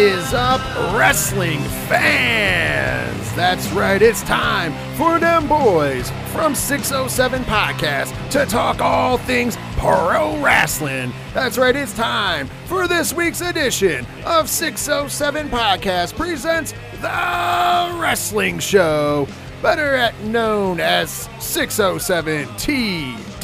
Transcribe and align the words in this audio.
Is 0.00 0.32
up, 0.32 0.62
wrestling 0.96 1.60
fans? 1.86 3.34
That's 3.34 3.70
right, 3.72 4.00
it's 4.00 4.22
time 4.22 4.72
for 4.96 5.18
them 5.18 5.46
boys 5.46 6.10
from 6.32 6.54
607 6.54 7.42
Podcast 7.42 8.30
to 8.30 8.46
talk 8.46 8.80
all 8.80 9.18
things 9.18 9.58
pro 9.76 10.40
wrestling. 10.40 11.12
That's 11.34 11.58
right, 11.58 11.76
it's 11.76 11.94
time 11.94 12.48
for 12.64 12.88
this 12.88 13.12
week's 13.12 13.42
edition 13.42 14.06
of 14.24 14.48
607 14.48 15.50
Podcast 15.50 16.16
presents 16.16 16.72
The 17.02 17.94
Wrestling 18.00 18.58
Show, 18.58 19.28
better 19.60 20.10
known 20.24 20.80
as 20.80 21.28
607 21.40 22.46
TWS. 22.56 23.40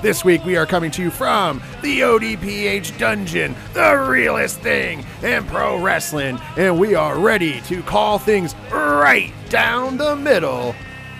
This 0.00 0.24
week 0.24 0.44
we 0.44 0.56
are 0.56 0.64
coming 0.64 0.92
to 0.92 1.02
you 1.02 1.10
from 1.10 1.60
the 1.82 2.02
ODPH 2.02 2.96
Dungeon, 2.98 3.56
the 3.72 3.96
realest 4.08 4.60
thing 4.60 5.04
in 5.24 5.44
pro 5.46 5.82
wrestling, 5.82 6.38
and 6.56 6.78
we 6.78 6.94
are 6.94 7.18
ready 7.18 7.60
to 7.62 7.82
call 7.82 8.16
things 8.16 8.54
right 8.70 9.32
down 9.48 9.96
the 9.96 10.14
middle. 10.14 10.76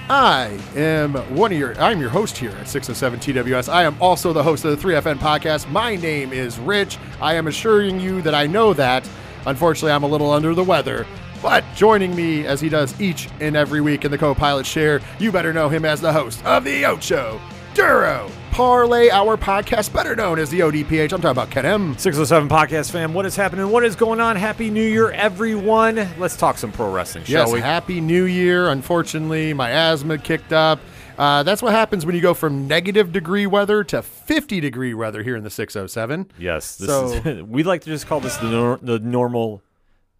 I 0.08 0.56
am 0.76 1.14
one 1.34 1.50
of 1.50 1.58
your 1.58 1.76
I'm 1.80 2.00
your 2.00 2.08
host 2.08 2.38
here 2.38 2.52
at 2.52 2.68
607 2.68 3.18
TWS. 3.18 3.68
I 3.68 3.82
am 3.82 4.00
also 4.00 4.32
the 4.32 4.44
host 4.44 4.64
of 4.64 4.80
the 4.80 4.88
3FN 4.88 5.18
podcast. 5.18 5.68
My 5.72 5.96
name 5.96 6.32
is 6.32 6.56
Rich. 6.60 6.98
I 7.20 7.34
am 7.34 7.48
assuring 7.48 7.98
you 7.98 8.22
that 8.22 8.34
I 8.34 8.46
know 8.46 8.72
that. 8.74 9.10
Unfortunately, 9.46 9.90
I'm 9.90 10.04
a 10.04 10.08
little 10.08 10.30
under 10.30 10.54
the 10.54 10.62
weather. 10.62 11.04
But 11.42 11.64
joining 11.74 12.14
me 12.14 12.46
as 12.46 12.60
he 12.60 12.68
does 12.68 12.98
each 13.00 13.28
and 13.40 13.56
every 13.56 13.80
week 13.80 14.04
in 14.04 14.12
the 14.12 14.18
co-pilot 14.18 14.66
share, 14.66 15.00
you 15.18 15.32
better 15.32 15.52
know 15.52 15.68
him 15.68 15.84
as 15.84 16.00
the 16.00 16.12
host 16.12 16.44
of 16.44 16.62
the 16.62 16.84
Ocho 16.84 17.40
Duro 17.74 18.30
Parlay 18.58 19.08
Hour 19.08 19.36
podcast, 19.36 19.92
better 19.92 20.16
known 20.16 20.40
as 20.40 20.50
the 20.50 20.58
ODPH. 20.58 21.12
I'm 21.12 21.20
talking 21.20 21.26
about 21.30 21.48
Ken 21.48 21.64
M. 21.64 21.96
607 21.96 22.48
Podcast 22.48 22.90
fam, 22.90 23.14
what 23.14 23.24
is 23.24 23.36
happening? 23.36 23.70
What 23.70 23.84
is 23.84 23.94
going 23.94 24.18
on? 24.18 24.34
Happy 24.34 24.68
New 24.68 24.82
Year, 24.82 25.12
everyone. 25.12 25.94
Let's 26.18 26.36
talk 26.36 26.58
some 26.58 26.72
pro 26.72 26.90
wrestling, 26.92 27.22
shall 27.22 27.44
Yes, 27.44 27.52
we? 27.52 27.60
happy 27.60 28.00
New 28.00 28.24
Year. 28.24 28.70
Unfortunately, 28.70 29.54
my 29.54 29.70
asthma 29.70 30.18
kicked 30.18 30.52
up. 30.52 30.80
Uh, 31.16 31.44
that's 31.44 31.62
what 31.62 31.70
happens 31.72 32.04
when 32.04 32.16
you 32.16 32.20
go 32.20 32.34
from 32.34 32.66
negative 32.66 33.12
degree 33.12 33.46
weather 33.46 33.84
to 33.84 34.02
50 34.02 34.58
degree 34.58 34.92
weather 34.92 35.22
here 35.22 35.36
in 35.36 35.44
the 35.44 35.50
607. 35.50 36.28
yes. 36.36 36.74
This 36.78 36.88
So- 36.88 37.12
is, 37.12 37.42
we 37.46 37.62
like 37.62 37.82
to 37.82 37.90
just 37.90 38.08
call 38.08 38.18
this 38.18 38.38
the, 38.38 38.50
nor- 38.50 38.80
the 38.82 38.98
normal 38.98 39.62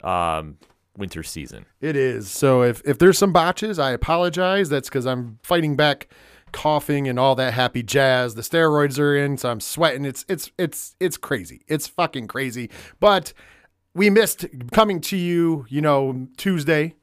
um, 0.05 0.58
winter 0.96 1.24
season. 1.24 1.67
It 1.80 1.96
is. 1.96 2.30
So 2.30 2.63
if, 2.63 2.83
if 2.84 3.01
there's 3.01 3.18
some 3.18 3.33
botches, 3.33 3.80
I 3.80 3.90
apologize. 3.90 4.68
That's 4.68 4.89
because 4.89 5.07
I'm 5.07 5.40
fighting 5.42 5.74
back 5.74 6.07
coughing 6.53 7.09
and 7.09 7.19
all 7.19 7.35
that 7.36 7.55
happy 7.55 7.83
jazz. 7.83 8.35
The 8.35 8.42
steroids 8.42 8.98
are 8.98 9.17
in, 9.17 9.36
so 9.36 9.51
I'm 9.51 9.61
sweating. 9.61 10.05
It's 10.05 10.25
it's 10.29 10.51
it's 10.59 10.97
it's 11.01 11.17
crazy. 11.17 11.63
It's 11.69 11.86
fucking 11.86 12.27
crazy. 12.27 12.70
But 13.01 13.33
we 13.95 14.11
missed 14.11 14.47
coming 14.73 15.01
to 15.03 15.17
you, 15.17 15.67
you 15.69 15.81
know, 15.81 16.29
Tuesday. 16.37 16.95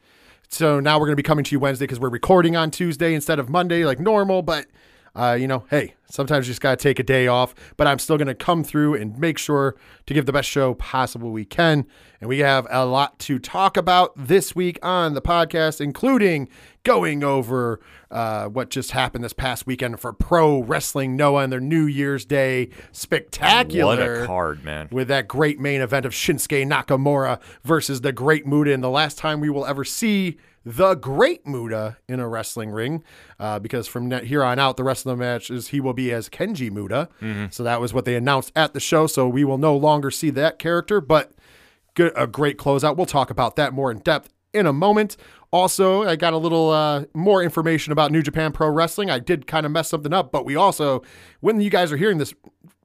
So 0.49 0.79
now 0.79 0.97
we're 0.97 1.07
going 1.07 1.13
to 1.13 1.21
be 1.21 1.23
coming 1.23 1.43
to 1.43 1.51
you 1.51 1.59
Wednesday 1.59 1.85
because 1.85 1.99
we're 1.99 2.09
recording 2.09 2.55
on 2.55 2.71
Tuesday 2.71 3.13
instead 3.13 3.39
of 3.39 3.49
Monday 3.49 3.83
like 3.83 3.99
normal. 3.99 4.41
But, 4.41 4.67
uh, 5.15 5.37
you 5.39 5.47
know, 5.47 5.63
hey, 5.69 5.95
sometimes 6.09 6.47
you 6.47 6.51
just 6.51 6.61
got 6.61 6.77
to 6.77 6.83
take 6.83 6.99
a 6.99 7.03
day 7.03 7.27
off. 7.27 7.55
But 7.77 7.87
I'm 7.87 7.99
still 7.99 8.17
going 8.17 8.27
to 8.27 8.35
come 8.35 8.63
through 8.63 8.95
and 8.95 9.17
make 9.17 9.37
sure 9.37 9.75
to 10.05 10.13
give 10.13 10.25
the 10.25 10.33
best 10.33 10.49
show 10.49 10.73
possible 10.75 11.31
we 11.31 11.45
can. 11.45 11.85
And 12.21 12.27
we 12.29 12.39
have 12.39 12.67
a 12.69 12.85
lot 12.85 13.19
to 13.19 13.39
talk 13.39 13.77
about 13.77 14.13
this 14.15 14.55
week 14.55 14.79
on 14.83 15.13
the 15.13 15.21
podcast, 15.21 15.79
including 15.81 16.49
going 16.83 17.23
over 17.23 17.79
uh, 18.11 18.45
what 18.47 18.69
just 18.69 18.91
happened 18.91 19.23
this 19.23 19.33
past 19.33 19.65
weekend 19.67 19.99
for 19.99 20.13
Pro 20.13 20.61
Wrestling 20.63 21.15
Noah 21.15 21.43
and 21.43 21.51
their 21.51 21.59
New 21.59 21.85
Year's 21.85 22.25
Day 22.25 22.69
spectacular 22.91 24.13
What 24.13 24.23
a 24.23 24.25
card, 24.25 24.63
man. 24.63 24.87
with 24.91 25.07
that 25.07 25.27
great 25.27 25.59
main 25.59 25.81
event 25.81 26.05
of 26.05 26.13
Shinsuke 26.13 26.65
Nakamura 26.67 27.41
versus 27.63 28.01
the 28.01 28.11
Great 28.11 28.45
Muta, 28.45 28.73
and 28.73 28.83
the 28.83 28.89
last 28.89 29.17
time 29.17 29.39
we 29.39 29.49
will 29.49 29.65
ever 29.65 29.83
see 29.83 30.37
the 30.65 30.95
Great 30.95 31.45
Muta 31.45 31.97
in 32.09 32.19
a 32.19 32.27
wrestling 32.27 32.71
ring, 32.71 33.03
uh, 33.39 33.59
because 33.59 33.87
from 33.87 34.09
net 34.09 34.25
here 34.25 34.43
on 34.43 34.57
out, 34.57 34.77
the 34.77 34.83
rest 34.83 35.05
of 35.05 35.11
the 35.11 35.15
matches 35.15 35.67
he 35.67 35.79
will 35.79 35.93
be 35.93 36.11
as 36.11 36.27
Keiji 36.27 36.71
Muto. 36.71 37.07
So 37.53 37.63
that 37.63 37.79
was 37.79 37.93
what 37.93 38.05
they 38.05 38.15
announced 38.15 38.51
at 38.55 38.73
the 38.73 38.79
show. 38.79 39.05
So 39.07 39.27
we 39.27 39.43
will 39.43 39.59
no 39.59 39.77
longer 39.77 40.09
see 40.09 40.31
that 40.31 40.57
character, 40.57 40.99
but 40.99 41.33
good, 41.93 42.11
a 42.15 42.25
great 42.25 42.57
closeout. 42.57 42.97
We'll 42.97 43.05
talk 43.05 43.29
about 43.29 43.55
that 43.57 43.73
more 43.73 43.91
in 43.91 43.99
depth 43.99 44.33
in 44.53 44.65
a 44.65 44.73
moment. 44.73 45.17
Also, 45.51 46.03
I 46.03 46.15
got 46.15 46.33
a 46.33 46.37
little 46.37 46.71
uh, 46.71 47.05
more 47.13 47.43
information 47.43 47.93
about 47.93 48.11
New 48.11 48.23
Japan 48.23 48.51
Pro 48.51 48.67
Wrestling. 48.69 49.09
I 49.11 49.19
did 49.19 49.47
kind 49.47 49.65
of 49.65 49.71
mess 49.71 49.87
something 49.87 50.13
up, 50.13 50.31
but 50.31 50.45
we 50.45 50.55
also, 50.55 51.03
when 51.41 51.61
you 51.61 51.69
guys 51.69 51.91
are 51.91 51.97
hearing 51.97 52.17
this, 52.17 52.33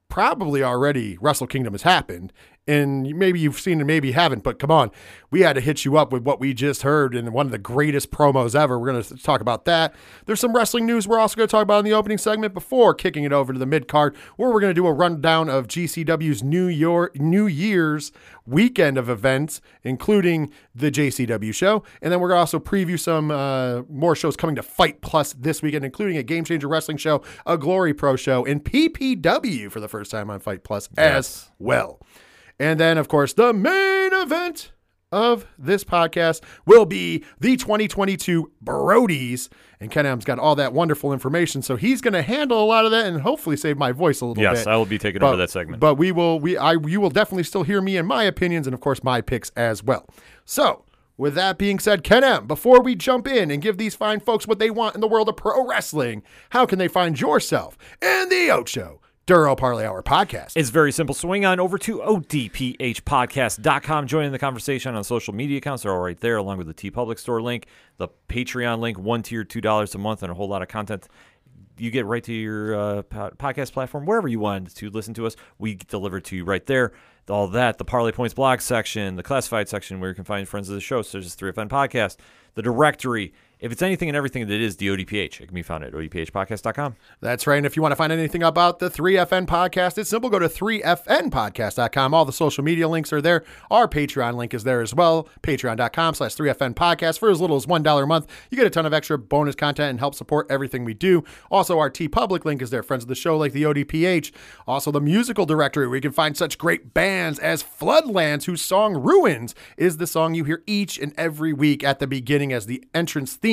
probably 0.07 0.61
already 0.61 1.17
Wrestle 1.19 1.47
Kingdom 1.47 1.73
has 1.73 1.81
happened. 1.81 2.31
And 2.67 3.03
maybe 3.17 3.39
you've 3.39 3.59
seen 3.59 3.81
it, 3.81 3.85
maybe 3.85 4.09
you 4.09 4.13
haven't, 4.13 4.43
but 4.43 4.59
come 4.59 4.69
on. 4.69 4.91
We 5.31 5.41
had 5.41 5.53
to 5.53 5.61
hit 5.61 5.83
you 5.83 5.97
up 5.97 6.13
with 6.13 6.23
what 6.23 6.39
we 6.39 6.53
just 6.53 6.83
heard 6.83 7.15
in 7.15 7.33
one 7.33 7.47
of 7.47 7.51
the 7.51 7.57
greatest 7.57 8.11
promos 8.11 8.53
ever. 8.53 8.77
We're 8.77 8.91
going 8.91 9.03
to 9.03 9.17
talk 9.17 9.41
about 9.41 9.65
that. 9.65 9.95
There's 10.25 10.39
some 10.39 10.55
wrestling 10.55 10.85
news 10.85 11.07
we're 11.07 11.17
also 11.17 11.35
going 11.35 11.47
to 11.47 11.51
talk 11.51 11.63
about 11.63 11.79
in 11.79 11.85
the 11.85 11.93
opening 11.93 12.19
segment 12.19 12.53
before 12.53 12.93
kicking 12.93 13.23
it 13.23 13.33
over 13.33 13.51
to 13.51 13.57
the 13.57 13.65
mid 13.65 13.87
card, 13.87 14.15
where 14.35 14.51
we're 14.51 14.59
going 14.59 14.69
to 14.69 14.75
do 14.79 14.85
a 14.85 14.93
rundown 14.93 15.49
of 15.49 15.67
GCW's 15.67 16.43
New 16.43 16.67
York 16.67 17.19
New 17.19 17.47
Year's 17.47 18.11
weekend 18.45 18.97
of 18.97 19.09
events, 19.09 19.61
including 19.83 20.51
the 20.75 20.91
JCW 20.91 21.53
show. 21.53 21.83
And 22.01 22.11
then 22.11 22.19
we're 22.19 22.29
going 22.29 22.37
to 22.37 22.41
also 22.41 22.59
preview 22.59 22.99
some 22.99 23.31
uh, 23.31 23.81
more 23.89 24.15
shows 24.15 24.35
coming 24.35 24.55
to 24.55 24.63
Fight 24.63 25.01
Plus 25.01 25.33
this 25.33 25.61
weekend, 25.61 25.85
including 25.85 26.17
a 26.17 26.23
Game 26.23 26.43
Changer 26.43 26.67
Wrestling 26.67 26.97
show, 26.97 27.23
a 27.45 27.57
Glory 27.57 27.93
Pro 27.93 28.15
show, 28.15 28.45
and 28.45 28.63
PPW 28.63 29.71
for 29.71 29.79
the 29.79 29.87
first 29.87 30.11
time 30.11 30.29
on 30.29 30.39
Fight 30.39 30.63
Plus 30.63 30.89
as 30.97 31.49
well. 31.59 31.99
And 32.61 32.79
then, 32.79 32.97
of 32.97 33.07
course, 33.07 33.33
the 33.33 33.53
main 33.53 34.13
event 34.13 34.71
of 35.11 35.45
this 35.57 35.83
podcast 35.83 36.41
will 36.65 36.85
be 36.85 37.23
the 37.39 37.57
2022 37.57 38.51
Brodies. 38.63 39.49
And 39.79 39.89
Ken 39.89 40.05
M's 40.05 40.23
got 40.25 40.37
all 40.39 40.55
that 40.55 40.71
wonderful 40.73 41.11
information, 41.11 41.63
so 41.63 41.75
he's 41.75 42.01
going 42.01 42.13
to 42.13 42.21
handle 42.21 42.63
a 42.63 42.65
lot 42.65 42.85
of 42.85 42.91
that 42.91 43.07
and 43.07 43.21
hopefully 43.21 43.57
save 43.57 43.77
my 43.77 43.91
voice 43.91 44.21
a 44.21 44.25
little 44.27 44.41
Yes, 44.41 44.59
bit. 44.59 44.67
I 44.71 44.77
will 44.77 44.85
be 44.85 44.99
taking 44.99 45.19
But- 45.19 45.29
over 45.29 45.37
that 45.37 45.49
segment. 45.49 45.79
But 45.79 45.95
we 45.95 46.11
will 46.11 46.39
we 46.39 46.55
I 46.55 46.73
you 46.73 47.01
will 47.01 47.09
definitely 47.09 47.43
still 47.43 47.63
hear 47.63 47.81
me 47.81 47.97
and 47.97 48.07
my 48.07 48.23
opinions 48.23 48.67
and 48.67 48.73
of 48.75 48.79
course 48.79 49.03
my 49.03 49.21
picks 49.21 49.49
as 49.57 49.83
well. 49.83 50.05
So 50.45 50.85
with 51.17 51.33
that 51.33 51.57
being 51.57 51.79
said, 51.79 52.03
Ken 52.03 52.23
M, 52.23 52.45
before 52.47 52.81
we 52.81 52.95
jump 52.95 53.27
in 53.27 53.49
and 53.51 53.61
give 53.61 53.77
these 53.77 53.95
fine 53.95 54.19
folks 54.19 54.47
what 54.47 54.59
they 54.59 54.69
want 54.69 54.93
in 54.95 55.01
the 55.01 55.07
world 55.07 55.27
of 55.29 55.35
pro 55.35 55.67
wrestling, 55.67 56.21
how 56.51 56.65
can 56.67 56.77
they 56.79 56.87
find 56.87 57.19
yourself 57.19 57.75
and 58.03 58.31
the 58.31 58.49
Ocho 58.51 59.00
Duro 59.31 59.55
Parlay 59.55 59.85
Hour 59.85 60.03
podcast? 60.03 60.57
It's 60.57 60.71
very 60.71 60.91
simple. 60.91 61.15
Swing 61.15 61.45
on 61.45 61.57
over 61.57 61.77
to 61.77 61.99
odphpodcast.com. 61.99 64.07
Join 64.07 64.25
in 64.25 64.33
the 64.33 64.39
conversation 64.39 64.93
on 64.93 65.05
social 65.05 65.33
media 65.33 65.59
accounts. 65.59 65.83
They're 65.83 65.93
all 65.93 66.01
right 66.01 66.19
there, 66.19 66.35
along 66.35 66.57
with 66.57 66.67
the 66.67 66.73
TeePublic 66.73 67.17
Store 67.17 67.41
link, 67.41 67.67
the 67.95 68.09
Patreon 68.27 68.79
link, 68.79 68.99
one 68.99 69.23
tier, 69.23 69.45
$2 69.45 69.95
a 69.95 69.97
month, 69.97 70.21
and 70.21 70.33
a 70.33 70.35
whole 70.35 70.49
lot 70.49 70.61
of 70.61 70.67
content. 70.67 71.07
You 71.77 71.91
get 71.91 72.05
right 72.05 72.21
to 72.25 72.33
your 72.33 72.75
uh, 72.75 73.03
podcast 73.03 73.71
platform, 73.71 74.05
wherever 74.05 74.27
you 74.27 74.41
want 74.41 74.75
to 74.75 74.89
listen 74.89 75.13
to 75.13 75.25
us. 75.25 75.37
We 75.57 75.75
deliver 75.75 76.19
to 76.19 76.35
you 76.35 76.43
right 76.43 76.65
there. 76.65 76.91
All 77.29 77.47
that, 77.47 77.77
the 77.77 77.85
Parlay 77.85 78.11
Points 78.11 78.33
blog 78.33 78.59
section, 78.59 79.15
the 79.15 79.23
classified 79.23 79.69
section 79.69 80.01
where 80.01 80.09
you 80.09 80.15
can 80.15 80.25
find 80.25 80.45
friends 80.45 80.67
of 80.67 80.75
the 80.75 80.81
show, 80.81 81.03
such 81.03 81.23
as 81.23 81.37
3FN 81.37 81.69
Podcast, 81.69 82.17
the 82.55 82.61
directory. 82.61 83.31
If 83.61 83.71
it's 83.71 83.83
anything 83.83 84.09
and 84.09 84.15
everything 84.17 84.47
that 84.47 84.59
is 84.59 84.77
the 84.77 84.87
ODPH, 84.87 85.39
it 85.39 85.45
can 85.45 85.53
be 85.53 85.61
found 85.61 85.83
at 85.83 85.93
odphpodcast.com. 85.93 86.95
That's 87.19 87.45
right. 87.45 87.57
And 87.57 87.65
if 87.67 87.75
you 87.75 87.83
want 87.83 87.91
to 87.91 87.95
find 87.95 88.11
anything 88.11 88.41
about 88.41 88.79
the 88.79 88.89
3FN 88.89 89.45
podcast, 89.45 89.99
it's 89.99 90.09
simple. 90.09 90.31
Go 90.31 90.39
to 90.39 90.49
3FNpodcast.com. 90.49 92.11
All 92.11 92.25
the 92.25 92.33
social 92.33 92.63
media 92.63 92.87
links 92.87 93.13
are 93.13 93.21
there. 93.21 93.43
Our 93.69 93.87
Patreon 93.87 94.33
link 94.33 94.55
is 94.55 94.63
there 94.63 94.81
as 94.81 94.95
well. 94.95 95.29
Patreon.com 95.43 96.15
slash 96.15 96.35
3FN 96.35 96.73
podcast. 96.73 97.19
For 97.19 97.29
as 97.29 97.39
little 97.39 97.55
as 97.55 97.67
$1 97.67 98.03
a 98.03 98.07
month, 98.07 98.25
you 98.49 98.57
get 98.57 98.65
a 98.65 98.71
ton 98.71 98.87
of 98.87 98.93
extra 98.93 99.19
bonus 99.19 99.53
content 99.53 99.91
and 99.91 99.99
help 99.99 100.15
support 100.15 100.47
everything 100.49 100.83
we 100.83 100.95
do. 100.95 101.23
Also, 101.51 101.77
our 101.77 101.91
TeePublic 101.91 102.43
link 102.45 102.63
is 102.63 102.71
there. 102.71 102.81
Friends 102.81 103.03
of 103.03 103.09
the 103.09 103.15
show 103.15 103.37
like 103.37 103.53
the 103.53 103.63
ODPH. 103.63 104.31
Also, 104.65 104.89
the 104.91 104.99
musical 104.99 105.45
directory 105.45 105.87
where 105.87 105.97
you 105.97 106.01
can 106.01 106.11
find 106.11 106.35
such 106.35 106.57
great 106.57 106.95
bands 106.95 107.37
as 107.37 107.61
Floodlands, 107.61 108.45
whose 108.45 108.63
song 108.63 108.95
Ruins 108.95 109.53
is 109.77 109.97
the 109.97 110.07
song 110.07 110.33
you 110.33 110.45
hear 110.45 110.63
each 110.65 110.97
and 110.97 111.13
every 111.15 111.53
week 111.53 111.83
at 111.83 111.99
the 111.99 112.07
beginning 112.07 112.51
as 112.51 112.65
the 112.65 112.83
entrance 112.95 113.35
theme 113.35 113.50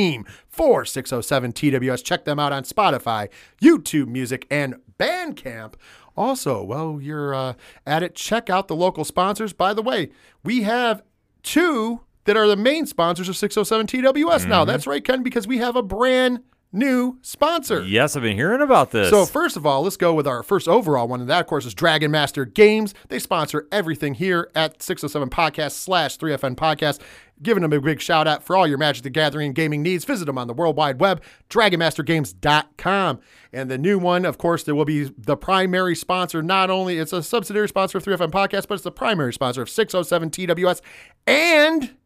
for 0.49 0.85
607 0.85 1.53
TWS. 1.53 2.05
Check 2.05 2.25
them 2.25 2.39
out 2.39 2.53
on 2.53 2.65
Spotify, 2.65 3.29
YouTube 3.61 4.09
Music, 4.09 4.47
and 4.50 4.77
Bandcamp. 4.99 5.75
Also, 6.17 6.62
while 6.62 6.99
you're 7.00 7.35
uh, 7.35 7.55
at 7.87 8.03
it, 8.03 8.15
check 8.15 8.50
out 8.50 8.69
the 8.69 8.75
local 8.75 9.05
sponsors. 9.05 9.53
By 9.53 9.73
the 9.73 9.83
way, 9.83 10.11
we 10.43 10.62
have 10.62 11.03
two 11.43 12.00
that 12.25 12.37
are 12.37 12.47
the 12.47 12.56
main 12.56 12.87
sponsors 12.87 13.29
of 13.29 13.37
607 13.37 13.87
TWS 13.87 14.49
now. 14.49 14.65
That's 14.65 14.87
right, 14.87 15.03
Ken, 15.03 15.23
because 15.23 15.47
we 15.47 15.59
have 15.59 15.77
a 15.77 15.83
brand 15.83 16.41
new 16.73 17.19
sponsor. 17.23 17.83
Yes, 17.83 18.17
I've 18.17 18.23
been 18.23 18.37
hearing 18.37 18.61
about 18.61 18.91
this. 18.91 19.11
So 19.11 19.25
first 19.25 19.56
of 19.56 19.65
all, 19.65 19.83
let's 19.83 19.97
go 19.97 20.12
with 20.12 20.27
our 20.27 20.43
first 20.43 20.69
overall 20.69 21.09
one, 21.09 21.21
and 21.21 21.31
that 21.31 21.41
of 21.41 21.47
course 21.47 21.65
is 21.65 21.75
Dragon 21.75 22.11
Master 22.11 22.44
Games. 22.44 22.94
They 23.09 23.19
sponsor 23.19 23.67
everything 23.73 24.15
here 24.15 24.51
at 24.55 24.83
607 24.83 25.31
Podcast 25.31 25.73
slash 25.73 26.19
3FN 26.19 26.56
Podcast. 26.56 27.01
Giving 27.43 27.62
them 27.62 27.73
a 27.73 27.81
big 27.81 28.00
shout 28.00 28.26
out 28.26 28.43
for 28.43 28.56
all 28.56 28.67
your 28.67 28.79
Magic 28.79 29.05
the 29.05 29.11
Gathering 29.11 29.46
and 29.46 29.55
gaming 29.55 29.82
needs. 29.82 30.05
Visit 30.05 30.25
them 30.25 30.38
on 30.38 30.46
the 30.49 30.55
World 30.55 30.76
Wide 30.76 31.00
Web, 31.00 31.23
dragonmastergames.com. 31.50 33.20
And 33.52 33.70
the 33.70 33.79
new 33.79 33.99
one, 33.99 34.25
of 34.25 34.38
course, 34.38 34.64
there 34.64 34.75
will 34.75 34.85
be 34.85 35.05
the 35.17 35.37
primary 35.37 35.94
sponsor. 35.94 36.43
Not 36.43 36.70
only 36.70 36.99
it's 36.99 37.12
a 37.12 37.23
subsidiary 37.23 37.69
sponsor 37.69 37.99
of 37.99 38.05
3FN 38.05 38.31
Podcast, 38.31 38.69
but 38.69 38.75
it's 38.75 38.85
the 38.85 38.90
primary 38.90 39.32
sponsor 39.32 39.62
of 39.62 39.70
607 39.70 40.31
TWS 40.31 40.81
and 41.26 41.96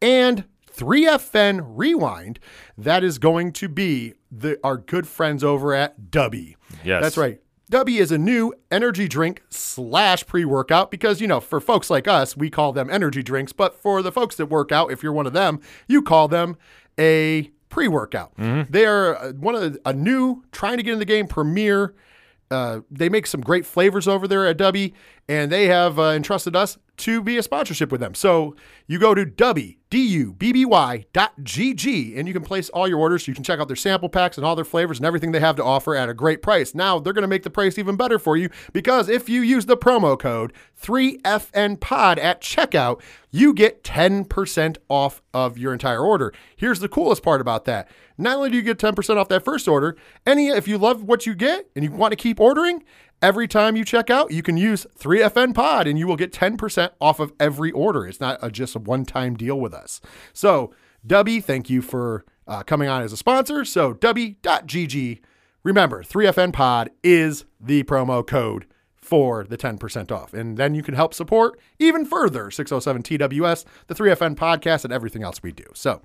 and 0.00 0.44
3FN 0.74 1.62
Rewind. 1.64 2.38
That 2.76 3.04
is 3.04 3.18
going 3.18 3.52
to 3.52 3.68
be 3.68 4.14
the 4.30 4.58
our 4.64 4.76
good 4.76 5.06
friends 5.06 5.44
over 5.44 5.74
at 5.74 6.10
Dubby. 6.10 6.56
Yes. 6.84 7.02
That's 7.02 7.16
right. 7.16 7.41
Dubby 7.72 7.98
is 7.98 8.12
a 8.12 8.18
new 8.18 8.52
energy 8.70 9.08
drink 9.08 9.42
slash 9.48 10.26
pre 10.26 10.44
workout 10.44 10.90
because, 10.90 11.22
you 11.22 11.26
know, 11.26 11.40
for 11.40 11.58
folks 11.58 11.88
like 11.88 12.06
us, 12.06 12.36
we 12.36 12.50
call 12.50 12.74
them 12.74 12.90
energy 12.90 13.22
drinks. 13.22 13.54
But 13.54 13.74
for 13.74 14.02
the 14.02 14.12
folks 14.12 14.36
that 14.36 14.46
work 14.46 14.70
out, 14.70 14.92
if 14.92 15.02
you're 15.02 15.12
one 15.12 15.26
of 15.26 15.32
them, 15.32 15.58
you 15.88 16.02
call 16.02 16.28
them 16.28 16.58
a 17.00 17.50
pre 17.70 17.88
workout. 17.88 18.34
They 18.70 18.84
are 18.84 19.16
uh, 19.16 19.32
one 19.32 19.54
of 19.54 19.60
the, 19.62 19.80
a 19.86 19.94
new, 19.94 20.44
trying 20.52 20.76
to 20.76 20.82
get 20.82 20.92
in 20.92 20.98
the 20.98 21.06
game, 21.06 21.26
premiere. 21.26 21.94
Uh, 22.50 22.80
they 22.90 23.08
make 23.08 23.26
some 23.26 23.40
great 23.40 23.64
flavors 23.64 24.06
over 24.06 24.28
there 24.28 24.46
at 24.46 24.58
Dubby, 24.58 24.92
and 25.28 25.50
they 25.50 25.66
have 25.66 25.98
uh, 25.98 26.10
entrusted 26.10 26.56
us 26.56 26.78
to 26.98 27.22
be 27.22 27.36
a 27.36 27.42
sponsorship 27.42 27.90
with 27.90 28.00
them. 28.00 28.14
So 28.14 28.54
you 28.86 28.98
go 28.98 29.14
to 29.14 29.24
Dubby, 29.24 29.78
D-U-B-B-Y 29.90 31.06
dot 31.12 31.32
G-G, 31.42 32.16
and 32.16 32.28
you 32.28 32.34
can 32.34 32.44
place 32.44 32.68
all 32.68 32.86
your 32.86 32.98
orders. 32.98 33.26
You 33.26 33.34
can 33.34 33.42
check 33.42 33.58
out 33.58 33.66
their 33.66 33.76
sample 33.76 34.08
packs 34.08 34.36
and 34.36 34.46
all 34.46 34.54
their 34.54 34.64
flavors 34.64 34.98
and 34.98 35.06
everything 35.06 35.32
they 35.32 35.40
have 35.40 35.56
to 35.56 35.64
offer 35.64 35.96
at 35.96 36.08
a 36.08 36.14
great 36.14 36.42
price. 36.42 36.74
Now, 36.74 36.98
they're 36.98 37.12
going 37.12 37.22
to 37.22 37.28
make 37.28 37.42
the 37.42 37.50
price 37.50 37.78
even 37.78 37.96
better 37.96 38.18
for 38.18 38.36
you 38.36 38.50
because 38.72 39.08
if 39.08 39.28
you 39.28 39.40
use 39.40 39.66
the 39.66 39.76
promo 39.76 40.18
code 40.18 40.52
3FNPOD 40.80 42.18
at 42.18 42.40
checkout, 42.40 43.00
you 43.30 43.54
get 43.54 43.82
10% 43.82 44.76
off 44.88 45.22
of 45.32 45.56
your 45.56 45.72
entire 45.72 46.04
order. 46.04 46.32
Here's 46.54 46.80
the 46.80 46.88
coolest 46.88 47.22
part 47.22 47.40
about 47.40 47.64
that. 47.64 47.88
Not 48.18 48.36
only 48.36 48.50
do 48.50 48.56
you 48.56 48.62
get 48.62 48.78
10% 48.78 49.16
off 49.16 49.28
that 49.28 49.44
first 49.44 49.66
order, 49.66 49.96
any 50.26 50.48
if 50.48 50.68
you 50.68 50.78
love 50.78 51.02
what 51.02 51.26
you 51.26 51.34
get 51.34 51.68
and 51.74 51.84
you 51.84 51.90
want 51.90 52.12
to 52.12 52.16
keep 52.16 52.38
ordering, 52.38 52.84
Every 53.22 53.46
time 53.46 53.76
you 53.76 53.84
check 53.84 54.10
out, 54.10 54.32
you 54.32 54.42
can 54.42 54.56
use 54.56 54.84
3FN 54.98 55.54
Pod 55.54 55.86
and 55.86 55.96
you 55.96 56.08
will 56.08 56.16
get 56.16 56.32
10% 56.32 56.90
off 57.00 57.20
of 57.20 57.32
every 57.38 57.70
order. 57.70 58.04
It's 58.04 58.20
not 58.20 58.36
a, 58.42 58.50
just 58.50 58.74
a 58.74 58.80
one 58.80 59.04
time 59.04 59.36
deal 59.36 59.60
with 59.60 59.72
us. 59.72 60.00
So, 60.32 60.74
Dubby, 61.06 61.42
thank 61.42 61.70
you 61.70 61.82
for 61.82 62.24
uh, 62.48 62.64
coming 62.64 62.88
on 62.88 63.00
as 63.00 63.12
a 63.12 63.16
sponsor. 63.16 63.64
So, 63.64 63.94
Dubby.gg. 63.94 65.20
Remember, 65.62 66.02
3FN 66.02 66.52
Pod 66.52 66.90
is 67.04 67.44
the 67.60 67.84
promo 67.84 68.26
code 68.26 68.66
for 68.96 69.44
the 69.44 69.56
10% 69.56 70.10
off. 70.10 70.34
And 70.34 70.56
then 70.56 70.74
you 70.74 70.82
can 70.82 70.94
help 70.94 71.14
support 71.14 71.60
even 71.78 72.04
further 72.04 72.50
607 72.50 73.04
TWS, 73.04 73.64
the 73.86 73.94
3FN 73.94 74.34
podcast, 74.34 74.82
and 74.82 74.92
everything 74.92 75.22
else 75.22 75.40
we 75.44 75.52
do. 75.52 75.66
So, 75.74 76.02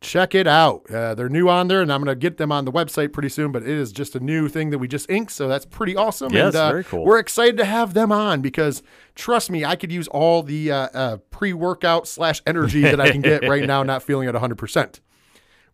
check 0.00 0.34
it 0.34 0.46
out. 0.46 0.88
Uh, 0.90 1.14
they're 1.14 1.28
new 1.28 1.48
on 1.48 1.68
there, 1.68 1.82
and 1.82 1.92
I'm 1.92 2.02
going 2.02 2.14
to 2.14 2.20
get 2.20 2.36
them 2.36 2.52
on 2.52 2.64
the 2.64 2.72
website 2.72 3.12
pretty 3.12 3.28
soon. 3.28 3.52
But 3.52 3.62
it 3.62 3.68
is 3.68 3.92
just 3.92 4.14
a 4.14 4.20
new 4.20 4.48
thing 4.48 4.70
that 4.70 4.78
we 4.78 4.88
just 4.88 5.10
inked, 5.10 5.32
so 5.32 5.48
that's 5.48 5.66
pretty 5.66 5.96
awesome. 5.96 6.32
Yes, 6.32 6.54
and, 6.54 6.56
uh, 6.56 6.70
very 6.70 6.84
cool. 6.84 7.04
We're 7.04 7.18
excited 7.18 7.56
to 7.58 7.64
have 7.64 7.94
them 7.94 8.12
on 8.12 8.40
because 8.40 8.82
trust 9.14 9.50
me, 9.50 9.64
I 9.64 9.76
could 9.76 9.92
use 9.92 10.08
all 10.08 10.42
the 10.42 10.70
uh, 10.70 10.88
uh, 10.94 11.16
pre-workout 11.30 12.06
slash 12.06 12.42
energy 12.46 12.82
that 12.82 13.00
I 13.00 13.10
can 13.10 13.22
get 13.22 13.48
right 13.48 13.66
now, 13.66 13.82
not 13.82 14.02
feeling 14.02 14.28
at 14.28 14.34
100. 14.34 14.56
percent 14.56 15.00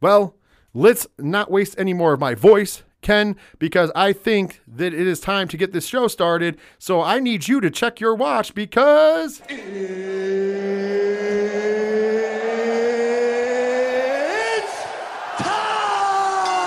Well, 0.00 0.36
let's 0.74 1.06
not 1.18 1.50
waste 1.50 1.74
any 1.78 1.92
more 1.92 2.12
of 2.12 2.20
my 2.20 2.34
voice. 2.34 2.82
Ken, 3.02 3.34
because 3.58 3.90
I 3.96 4.12
think 4.12 4.60
that 4.64 4.94
it 4.94 5.08
is 5.08 5.18
time 5.18 5.48
to 5.48 5.56
get 5.56 5.72
this 5.72 5.86
show 5.86 6.06
started. 6.06 6.56
So 6.78 7.02
I 7.02 7.18
need 7.18 7.48
you 7.48 7.60
to 7.60 7.68
check 7.68 7.98
your 7.98 8.14
watch 8.14 8.54
because 8.54 9.42
It's 14.54 14.82
time! 15.42 16.58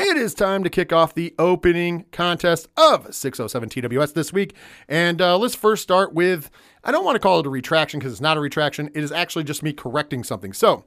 It 0.00 0.16
is 0.34 0.38
time 0.38 0.64
to 0.64 0.70
kick 0.70 0.92
off 0.92 1.14
the 1.14 1.34
opening 1.38 2.06
contest 2.10 2.68
of 2.76 3.14
607 3.14 3.68
TWS 3.68 4.14
this 4.14 4.32
week. 4.32 4.54
And 4.88 5.22
uh, 5.22 5.38
let's 5.38 5.54
first 5.54 5.82
start 5.82 6.12
with 6.12 6.50
I 6.82 6.90
don't 6.90 7.04
want 7.04 7.14
to 7.14 7.20
call 7.20 7.40
it 7.40 7.46
a 7.46 7.50
retraction 7.50 8.00
because 8.00 8.12
it's 8.12 8.20
not 8.20 8.36
a 8.36 8.40
retraction. 8.40 8.90
It 8.94 9.04
is 9.04 9.12
actually 9.12 9.44
just 9.44 9.62
me 9.62 9.72
correcting 9.72 10.24
something. 10.24 10.52
So, 10.52 10.84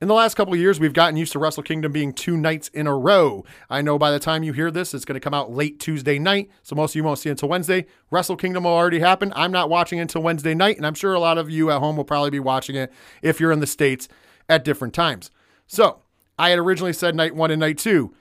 in 0.00 0.08
the 0.08 0.14
last 0.14 0.34
couple 0.34 0.52
of 0.52 0.58
years, 0.58 0.80
we've 0.80 0.92
gotten 0.92 1.16
used 1.16 1.30
to 1.32 1.38
Wrestle 1.38 1.62
Kingdom 1.62 1.92
being 1.92 2.12
two 2.12 2.36
nights 2.36 2.68
in 2.68 2.88
a 2.88 2.96
row. 2.96 3.44
I 3.70 3.82
know 3.82 4.00
by 4.00 4.10
the 4.10 4.18
time 4.18 4.42
you 4.42 4.52
hear 4.52 4.68
this, 4.72 4.94
it's 4.94 5.04
going 5.04 5.14
to 5.14 5.20
come 5.20 5.32
out 5.32 5.52
late 5.52 5.78
Tuesday 5.78 6.18
night, 6.18 6.50
so 6.64 6.74
most 6.74 6.90
of 6.90 6.96
you 6.96 7.04
won't 7.04 7.20
see 7.20 7.28
it 7.28 7.32
until 7.32 7.48
Wednesday. 7.48 7.86
Wrestle 8.10 8.34
Kingdom 8.34 8.64
will 8.64 8.72
already 8.72 8.98
happen. 8.98 9.32
I'm 9.36 9.52
not 9.52 9.70
watching 9.70 10.00
until 10.00 10.22
Wednesday 10.22 10.54
night, 10.54 10.76
and 10.76 10.84
I'm 10.84 10.94
sure 10.94 11.14
a 11.14 11.20
lot 11.20 11.38
of 11.38 11.50
you 11.50 11.70
at 11.70 11.78
home 11.78 11.96
will 11.96 12.04
probably 12.04 12.30
be 12.30 12.40
watching 12.40 12.74
it 12.74 12.92
if 13.22 13.38
you're 13.38 13.52
in 13.52 13.60
the 13.60 13.66
States 13.66 14.08
at 14.48 14.64
different 14.64 14.92
times. 14.92 15.30
So, 15.68 16.00
I 16.36 16.50
had 16.50 16.58
originally 16.58 16.92
said 16.92 17.14
night 17.14 17.36
one 17.36 17.52
and 17.52 17.60
night 17.60 17.78
two. 17.78 18.12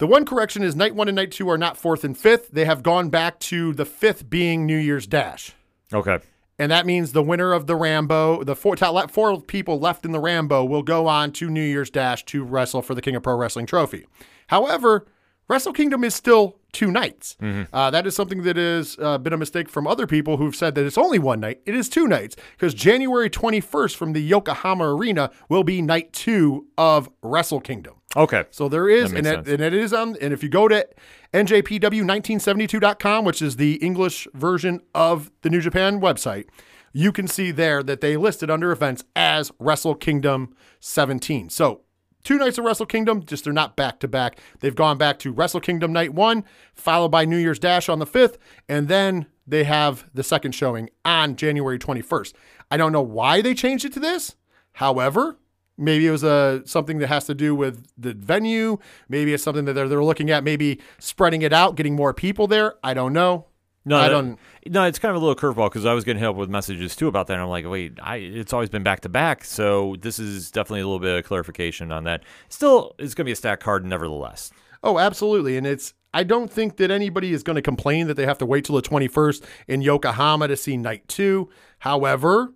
The 0.00 0.06
one 0.06 0.24
correction 0.24 0.62
is 0.62 0.74
night 0.74 0.94
one 0.94 1.08
and 1.08 1.16
night 1.16 1.30
two 1.30 1.50
are 1.50 1.58
not 1.58 1.76
fourth 1.76 2.04
and 2.04 2.16
fifth. 2.16 2.52
They 2.52 2.64
have 2.64 2.82
gone 2.82 3.10
back 3.10 3.38
to 3.40 3.74
the 3.74 3.84
fifth 3.84 4.30
being 4.30 4.64
New 4.64 4.78
Year's 4.78 5.06
Dash. 5.06 5.52
okay. 5.92 6.20
And 6.58 6.72
that 6.72 6.86
means 6.86 7.12
the 7.12 7.22
winner 7.22 7.52
of 7.52 7.66
the 7.66 7.76
Rambo, 7.76 8.42
the 8.44 8.56
four, 8.56 8.76
top, 8.76 9.10
four 9.10 9.40
people 9.42 9.78
left 9.78 10.06
in 10.06 10.12
the 10.12 10.20
Rambo, 10.20 10.64
will 10.64 10.82
go 10.82 11.06
on 11.06 11.32
to 11.32 11.50
New 11.50 11.62
Year's 11.62 11.90
Dash 11.90 12.24
to 12.26 12.42
wrestle 12.42 12.80
for 12.80 12.94
the 12.94 13.02
King 13.02 13.14
of 13.14 13.22
Pro 13.22 13.34
Wrestling 13.34 13.66
trophy. 13.66 14.06
However, 14.46 15.06
Wrestle 15.48 15.74
Kingdom 15.74 16.02
is 16.02 16.14
still 16.14 16.56
two 16.72 16.90
nights. 16.90 17.36
Uh, 17.70 17.90
that 17.90 18.06
is 18.06 18.14
something 18.16 18.42
that 18.44 18.56
has 18.56 18.96
uh, 19.02 19.18
been 19.18 19.34
a 19.34 19.38
mistake 19.38 19.68
from 19.68 19.86
other 19.86 20.06
people 20.06 20.38
who've 20.38 20.56
said 20.56 20.74
that 20.76 20.86
it's 20.86 20.96
only 20.96 21.18
one 21.18 21.40
night. 21.40 21.60
It 21.66 21.74
is 21.74 21.90
two 21.90 22.06
nights 22.06 22.36
because 22.52 22.72
January 22.72 23.28
21st 23.28 23.96
from 23.96 24.14
the 24.14 24.22
Yokohama 24.22 24.94
Arena 24.94 25.30
will 25.50 25.64
be 25.64 25.82
night 25.82 26.14
two 26.14 26.68
of 26.78 27.10
Wrestle 27.22 27.60
Kingdom. 27.60 27.99
Okay. 28.16 28.44
So 28.50 28.68
there 28.68 28.88
is, 28.88 29.12
and 29.12 29.26
it, 29.26 29.46
and 29.46 29.60
it 29.62 29.72
is 29.72 29.92
on, 29.92 30.16
and 30.20 30.32
if 30.32 30.42
you 30.42 30.48
go 30.48 30.66
to 30.68 30.86
njpw1972.com, 31.32 33.24
which 33.24 33.40
is 33.40 33.56
the 33.56 33.74
English 33.76 34.26
version 34.34 34.80
of 34.94 35.30
the 35.42 35.50
New 35.50 35.60
Japan 35.60 36.00
website, 36.00 36.46
you 36.92 37.12
can 37.12 37.28
see 37.28 37.50
there 37.52 37.82
that 37.82 38.00
they 38.00 38.16
listed 38.16 38.50
under 38.50 38.72
events 38.72 39.04
as 39.14 39.52
Wrestle 39.60 39.94
Kingdom 39.94 40.54
17. 40.80 41.50
So 41.50 41.82
two 42.24 42.36
nights 42.36 42.58
of 42.58 42.64
Wrestle 42.64 42.86
Kingdom, 42.86 43.24
just 43.24 43.44
they're 43.44 43.52
not 43.52 43.76
back 43.76 44.00
to 44.00 44.08
back. 44.08 44.40
They've 44.58 44.74
gone 44.74 44.98
back 44.98 45.20
to 45.20 45.32
Wrestle 45.32 45.60
Kingdom 45.60 45.92
night 45.92 46.12
one, 46.12 46.44
followed 46.74 47.10
by 47.10 47.24
New 47.24 47.36
Year's 47.36 47.60
Dash 47.60 47.88
on 47.88 48.00
the 48.00 48.06
5th, 48.06 48.36
and 48.68 48.88
then 48.88 49.26
they 49.46 49.64
have 49.64 50.08
the 50.12 50.24
second 50.24 50.52
showing 50.52 50.90
on 51.04 51.36
January 51.36 51.78
21st. 51.78 52.32
I 52.70 52.76
don't 52.76 52.92
know 52.92 53.02
why 53.02 53.40
they 53.40 53.54
changed 53.54 53.84
it 53.84 53.92
to 53.94 54.00
this. 54.00 54.34
However, 54.74 55.38
maybe 55.80 56.06
it 56.06 56.10
was 56.10 56.22
a 56.22 56.62
something 56.66 56.98
that 56.98 57.08
has 57.08 57.24
to 57.26 57.34
do 57.34 57.54
with 57.54 57.86
the 57.98 58.14
venue. 58.14 58.78
Maybe 59.08 59.34
it's 59.34 59.42
something 59.42 59.64
that 59.64 59.72
they're, 59.72 59.88
they're 59.88 60.04
looking 60.04 60.30
at, 60.30 60.44
maybe 60.44 60.80
spreading 60.98 61.42
it 61.42 61.52
out, 61.52 61.74
getting 61.76 61.96
more 61.96 62.14
people 62.14 62.46
there. 62.46 62.74
I 62.84 62.94
don't 62.94 63.12
know. 63.12 63.46
No, 63.86 63.96
I 63.96 64.08
don't- 64.10 64.38
No, 64.66 64.84
it's 64.84 64.98
kind 64.98 65.16
of 65.16 65.22
a 65.22 65.24
little 65.26 65.34
curveball 65.40 65.70
because 65.70 65.86
I 65.86 65.94
was 65.94 66.04
getting 66.04 66.20
help 66.20 66.36
with 66.36 66.50
messages 66.50 66.94
too 66.94 67.08
about 67.08 67.28
that. 67.28 67.32
And 67.34 67.42
I'm 67.42 67.48
like, 67.48 67.66
wait, 67.66 67.98
I 68.02 68.16
it's 68.16 68.52
always 68.52 68.68
been 68.68 68.82
back 68.82 69.00
to 69.00 69.08
back, 69.08 69.42
so 69.42 69.96
this 70.00 70.18
is 70.18 70.50
definitely 70.50 70.80
a 70.80 70.84
little 70.86 71.00
bit 71.00 71.16
of 71.18 71.24
clarification 71.24 71.90
on 71.90 72.04
that. 72.04 72.22
Still, 72.50 72.94
it's 72.98 73.14
going 73.14 73.24
to 73.24 73.28
be 73.28 73.32
a 73.32 73.36
stack 73.36 73.60
card, 73.60 73.86
nevertheless. 73.86 74.52
Oh, 74.84 74.98
absolutely. 74.98 75.56
And 75.56 75.66
it's 75.66 75.94
I 76.12 76.24
don't 76.24 76.50
think 76.52 76.76
that 76.76 76.90
anybody 76.90 77.32
is 77.32 77.42
going 77.42 77.56
to 77.56 77.62
complain 77.62 78.06
that 78.08 78.14
they 78.18 78.26
have 78.26 78.38
to 78.38 78.46
wait 78.46 78.64
till 78.66 78.76
the 78.76 78.82
21st 78.82 79.44
in 79.68 79.80
Yokohama 79.80 80.48
to 80.48 80.56
see 80.56 80.76
night 80.76 81.08
2. 81.08 81.48
However, 81.78 82.52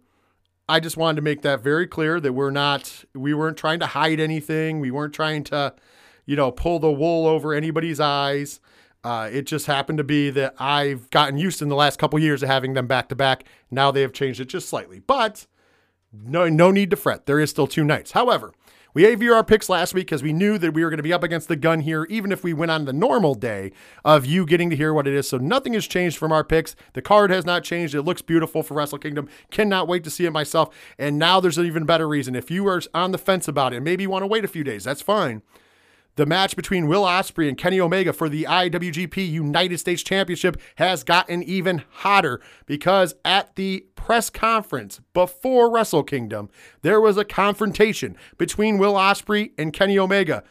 I 0.68 0.80
just 0.80 0.97
wanted 0.97 1.16
to 1.16 1.23
make 1.23 1.42
that 1.42 1.61
very 1.61 1.87
clear 1.87 2.21
that 2.21 2.33
we're 2.33 2.50
not 2.50 3.04
we 3.14 3.35
weren't 3.35 3.56
trying 3.56 3.80
to 3.80 3.87
hide 3.87 4.21
anything. 4.21 4.80
We 4.80 4.90
weren't 4.90 5.14
trying 5.14 5.44
to, 5.44 5.75
you 6.26 6.37
know, 6.37 6.50
pull 6.50 6.78
the 6.78 6.90
wool 6.90 7.26
over 7.26 7.52
anybody's 7.52 8.00
eyes. 8.00 8.61
Uh, 9.02 9.28
it 9.30 9.42
just 9.42 9.66
happened 9.66 9.99
to 9.99 10.04
be 10.04 10.30
that 10.30 10.54
I've 10.59 11.11
gotten 11.11 11.37
used 11.37 11.61
in 11.61 11.68
the 11.68 11.76
last 11.76 11.99
couple 11.99 12.18
years 12.18 12.42
of 12.42 12.49
having 12.49 12.73
them 12.73 12.87
back 12.87 13.11
to 13.11 13.14
back. 13.14 13.44
Now 13.71 13.90
they 13.90 14.00
have 14.00 14.14
changed 14.14 14.40
it 14.40 14.47
just 14.47 14.68
slightly, 14.68 15.00
but 15.00 15.47
no, 16.11 16.49
no 16.49 16.71
need 16.71 16.88
to 16.90 16.97
fret. 16.97 17.26
There 17.26 17.38
is 17.38 17.50
still 17.50 17.66
two 17.66 17.85
nights. 17.85 18.12
However, 18.12 18.54
we 18.94 19.02
gave 19.02 19.20
you 19.20 19.34
our 19.34 19.44
picks 19.44 19.68
last 19.68 19.92
week 19.92 20.06
because 20.06 20.22
we 20.22 20.32
knew 20.32 20.56
that 20.56 20.72
we 20.72 20.84
were 20.84 20.90
going 20.90 20.98
to 20.98 21.02
be 21.02 21.12
up 21.12 21.24
against 21.24 21.48
the 21.48 21.56
gun 21.56 21.80
here, 21.80 22.04
even 22.04 22.30
if 22.30 22.44
we 22.44 22.52
went 22.52 22.70
on 22.70 22.84
the 22.84 22.92
normal 22.92 23.34
day 23.34 23.72
of 24.04 24.24
you 24.24 24.46
getting 24.46 24.70
to 24.70 24.76
hear 24.76 24.94
what 24.94 25.08
it 25.08 25.14
is. 25.14 25.28
So 25.28 25.36
nothing 25.36 25.74
has 25.74 25.86
changed 25.86 26.16
from 26.16 26.30
our 26.30 26.44
picks. 26.44 26.76
The 26.92 27.02
card 27.02 27.30
has 27.30 27.44
not 27.44 27.64
changed. 27.64 27.94
It 27.94 28.02
looks 28.02 28.22
beautiful 28.22 28.62
for 28.62 28.74
Wrestle 28.74 28.98
Kingdom. 28.98 29.28
Cannot 29.50 29.88
wait 29.88 30.04
to 30.04 30.10
see 30.10 30.24
it 30.26 30.30
myself. 30.30 30.74
And 30.96 31.18
now 31.18 31.40
there's 31.40 31.58
an 31.58 31.66
even 31.66 31.84
better 31.84 32.06
reason. 32.08 32.36
If 32.36 32.50
you 32.50 32.66
are 32.68 32.80
on 32.94 33.10
the 33.10 33.18
fence 33.18 33.48
about 33.48 33.72
it, 33.74 33.80
maybe 33.80 34.04
you 34.04 34.10
want 34.10 34.22
to 34.22 34.28
wait 34.28 34.44
a 34.44 34.48
few 34.48 34.62
days, 34.62 34.84
that's 34.84 35.02
fine. 35.02 35.42
The 36.16 36.26
match 36.26 36.54
between 36.54 36.87
Will 36.87 37.02
Ospreay 37.02 37.49
and 37.49 37.59
Kenny 37.59 37.80
Omega 37.80 38.12
for 38.12 38.28
the 38.28 38.44
IWGP 38.44 39.28
United 39.28 39.78
States 39.78 40.00
Championship 40.00 40.61
has 40.76 41.02
gotten 41.02 41.42
even 41.42 41.83
hotter 41.90 42.40
because 42.66 43.14
at 43.25 43.56
the 43.56 43.85
press 43.97 44.30
conference 44.30 45.00
before 45.12 45.73
Wrestle 45.73 46.04
Kingdom, 46.04 46.50
there 46.83 47.00
was 47.00 47.16
a 47.16 47.25
confrontation 47.25 48.16
between 48.38 48.78
Will 48.78 48.94
Ospreay 48.94 49.50
and 49.59 49.73
Kenny 49.73 49.99
Omega. 49.99 50.44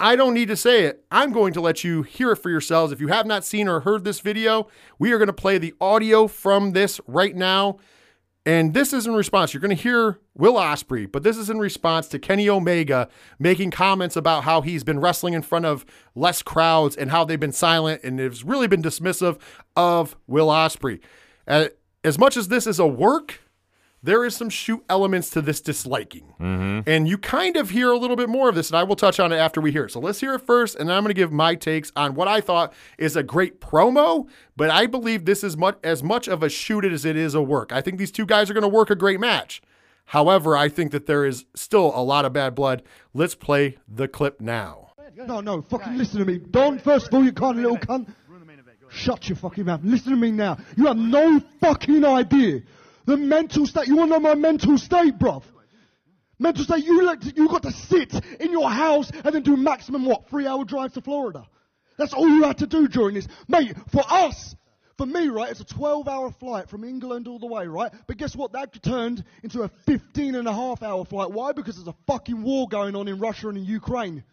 I 0.00 0.16
don't 0.16 0.34
need 0.34 0.48
to 0.48 0.56
say 0.56 0.84
it. 0.84 1.04
I'm 1.10 1.32
going 1.32 1.52
to 1.52 1.60
let 1.60 1.84
you 1.84 2.02
hear 2.02 2.32
it 2.32 2.36
for 2.36 2.50
yourselves. 2.50 2.92
If 2.92 3.00
you 3.00 3.08
have 3.08 3.26
not 3.26 3.44
seen 3.44 3.68
or 3.68 3.80
heard 3.80 4.02
this 4.02 4.18
video, 4.18 4.66
we 4.98 5.12
are 5.12 5.18
going 5.18 5.28
to 5.28 5.32
play 5.32 5.56
the 5.56 5.74
audio 5.80 6.26
from 6.26 6.72
this 6.72 7.00
right 7.06 7.34
now. 7.34 7.78
And 8.46 8.74
this 8.74 8.92
is 8.92 9.08
in 9.08 9.14
response. 9.14 9.52
You're 9.52 9.60
going 9.60 9.76
to 9.76 9.82
hear 9.82 10.20
Will 10.36 10.54
Ospreay, 10.54 11.10
but 11.10 11.24
this 11.24 11.36
is 11.36 11.50
in 11.50 11.58
response 11.58 12.06
to 12.08 12.20
Kenny 12.20 12.48
Omega 12.48 13.08
making 13.40 13.72
comments 13.72 14.14
about 14.14 14.44
how 14.44 14.60
he's 14.60 14.84
been 14.84 15.00
wrestling 15.00 15.34
in 15.34 15.42
front 15.42 15.66
of 15.66 15.84
less 16.14 16.42
crowds 16.42 16.94
and 16.94 17.10
how 17.10 17.24
they've 17.24 17.40
been 17.40 17.50
silent 17.50 18.02
and 18.04 18.20
has 18.20 18.44
really 18.44 18.68
been 18.68 18.84
dismissive 18.84 19.40
of 19.74 20.16
Will 20.28 20.46
Ospreay. 20.46 21.00
As 21.48 22.18
much 22.20 22.36
as 22.36 22.46
this 22.46 22.68
is 22.68 22.78
a 22.78 22.86
work, 22.86 23.40
there 24.06 24.24
is 24.24 24.34
some 24.34 24.48
shoot 24.48 24.82
elements 24.88 25.30
to 25.30 25.42
this 25.42 25.60
disliking. 25.60 26.32
Mm-hmm. 26.40 26.88
And 26.88 27.08
you 27.08 27.18
kind 27.18 27.56
of 27.56 27.70
hear 27.70 27.90
a 27.90 27.98
little 27.98 28.16
bit 28.16 28.28
more 28.28 28.48
of 28.48 28.54
this, 28.54 28.70
and 28.70 28.76
I 28.76 28.84
will 28.84 28.96
touch 28.96 29.20
on 29.20 29.32
it 29.32 29.36
after 29.36 29.60
we 29.60 29.72
hear 29.72 29.84
it. 29.84 29.90
So 29.90 30.00
let's 30.00 30.20
hear 30.20 30.34
it 30.34 30.40
first, 30.40 30.76
and 30.76 30.88
then 30.88 30.96
I'm 30.96 31.02
going 31.02 31.10
to 31.10 31.14
give 31.14 31.32
my 31.32 31.54
takes 31.54 31.92
on 31.96 32.14
what 32.14 32.28
I 32.28 32.40
thought 32.40 32.72
is 32.98 33.16
a 33.16 33.22
great 33.22 33.60
promo, 33.60 34.28
but 34.56 34.70
I 34.70 34.86
believe 34.86 35.24
this 35.24 35.44
is 35.44 35.56
much 35.56 35.78
as 35.84 36.02
much 36.02 36.28
of 36.28 36.42
a 36.42 36.48
shoot 36.48 36.84
as 36.84 37.04
it 37.04 37.16
is 37.16 37.34
a 37.34 37.42
work. 37.42 37.72
I 37.72 37.80
think 37.80 37.98
these 37.98 38.12
two 38.12 38.26
guys 38.26 38.50
are 38.50 38.54
going 38.54 38.62
to 38.62 38.68
work 38.68 38.90
a 38.90 38.96
great 38.96 39.20
match. 39.20 39.60
However, 40.06 40.56
I 40.56 40.68
think 40.68 40.92
that 40.92 41.06
there 41.06 41.26
is 41.26 41.44
still 41.54 41.92
a 41.94 42.02
lot 42.02 42.24
of 42.24 42.32
bad 42.32 42.54
blood. 42.54 42.82
Let's 43.12 43.34
play 43.34 43.76
the 43.88 44.06
clip 44.06 44.40
now. 44.40 44.92
No, 45.16 45.40
no, 45.40 45.62
fucking 45.62 45.96
listen 45.96 46.20
to 46.20 46.24
me. 46.24 46.38
Don, 46.38 46.78
first 46.78 47.08
of 47.08 47.14
all, 47.14 47.24
you 47.24 47.32
kind 47.32 47.58
of 47.58 47.62
little 47.62 47.78
cunt. 47.78 48.14
Shut 48.88 49.28
your 49.28 49.36
fucking 49.36 49.64
mouth. 49.64 49.80
Listen 49.82 50.12
to 50.12 50.16
me 50.16 50.30
now. 50.30 50.58
You 50.76 50.86
have 50.86 50.96
no 50.96 51.40
fucking 51.60 52.04
idea. 52.04 52.60
The 53.06 53.16
mental 53.16 53.66
state. 53.66 53.86
You 53.86 53.96
want 53.96 54.10
to 54.10 54.18
know 54.18 54.20
my 54.20 54.34
mental 54.34 54.76
state, 54.78 55.18
bruv? 55.18 55.42
Mental 56.38 56.64
state, 56.64 56.84
you, 56.84 57.02
like 57.02 57.20
to, 57.20 57.32
you 57.34 57.48
got 57.48 57.62
to 57.62 57.72
sit 57.72 58.12
in 58.40 58.52
your 58.52 58.68
house 58.68 59.10
and 59.10 59.34
then 59.34 59.42
do 59.42 59.56
maximum, 59.56 60.04
what, 60.04 60.28
three 60.28 60.46
hour 60.46 60.64
drive 60.64 60.92
to 60.92 61.00
Florida? 61.00 61.46
That's 61.96 62.12
all 62.12 62.28
you 62.28 62.44
had 62.44 62.58
to 62.58 62.66
do 62.66 62.88
during 62.88 63.14
this. 63.14 63.26
Mate, 63.48 63.74
for 63.90 64.02
us, 64.06 64.54
for 64.98 65.06
me, 65.06 65.28
right, 65.28 65.50
it's 65.50 65.60
a 65.60 65.64
12 65.64 66.08
hour 66.08 66.30
flight 66.30 66.68
from 66.68 66.84
England 66.84 67.26
all 67.26 67.38
the 67.38 67.46
way, 67.46 67.66
right? 67.66 67.90
But 68.06 68.18
guess 68.18 68.36
what? 68.36 68.52
That 68.52 68.82
turned 68.82 69.24
into 69.42 69.62
a 69.62 69.68
15 69.86 70.34
and 70.34 70.46
a 70.46 70.52
half 70.52 70.82
hour 70.82 71.04
flight. 71.04 71.30
Why? 71.30 71.52
Because 71.52 71.76
there's 71.76 71.88
a 71.88 71.96
fucking 72.06 72.42
war 72.42 72.68
going 72.68 72.96
on 72.96 73.08
in 73.08 73.18
Russia 73.18 73.48
and 73.48 73.56
in 73.56 73.64
Ukraine. 73.64 74.24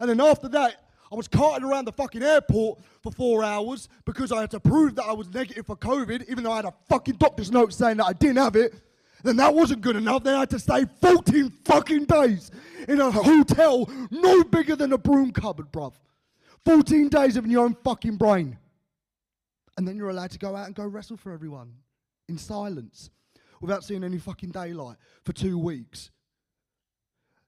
And 0.00 0.10
then 0.10 0.20
after 0.20 0.48
that, 0.50 0.74
I 1.12 1.14
was 1.14 1.28
carting 1.28 1.68
around 1.68 1.84
the 1.84 1.92
fucking 1.92 2.22
airport 2.22 2.78
for 3.02 3.12
four 3.12 3.44
hours 3.44 3.90
because 4.06 4.32
I 4.32 4.40
had 4.40 4.50
to 4.52 4.60
prove 4.60 4.94
that 4.94 5.04
I 5.04 5.12
was 5.12 5.28
negative 5.28 5.66
for 5.66 5.76
COVID, 5.76 6.26
even 6.30 6.42
though 6.42 6.52
I 6.52 6.56
had 6.56 6.64
a 6.64 6.72
fucking 6.88 7.16
doctor's 7.16 7.52
note 7.52 7.74
saying 7.74 7.98
that 7.98 8.06
I 8.06 8.14
didn't 8.14 8.38
have 8.38 8.56
it. 8.56 8.72
Then 9.22 9.36
that 9.36 9.54
wasn't 9.54 9.82
good 9.82 9.96
enough. 9.96 10.24
Then 10.24 10.36
I 10.36 10.40
had 10.40 10.50
to 10.50 10.58
stay 10.58 10.86
14 11.02 11.50
fucking 11.66 12.06
days 12.06 12.50
in 12.88 12.98
a 12.98 13.10
hotel 13.10 13.90
no 14.10 14.42
bigger 14.42 14.74
than 14.74 14.94
a 14.94 14.98
broom 14.98 15.32
cupboard, 15.32 15.70
bruv. 15.70 15.92
14 16.64 17.10
days 17.10 17.36
of 17.36 17.46
your 17.46 17.66
own 17.66 17.76
fucking 17.84 18.16
brain. 18.16 18.56
And 19.76 19.86
then 19.86 19.96
you're 19.96 20.10
allowed 20.10 20.30
to 20.30 20.38
go 20.38 20.56
out 20.56 20.66
and 20.66 20.74
go 20.74 20.86
wrestle 20.86 21.18
for 21.18 21.32
everyone 21.32 21.74
in 22.28 22.38
silence 22.38 23.10
without 23.60 23.84
seeing 23.84 24.02
any 24.02 24.18
fucking 24.18 24.50
daylight 24.50 24.96
for 25.24 25.34
two 25.34 25.58
weeks. 25.58 26.10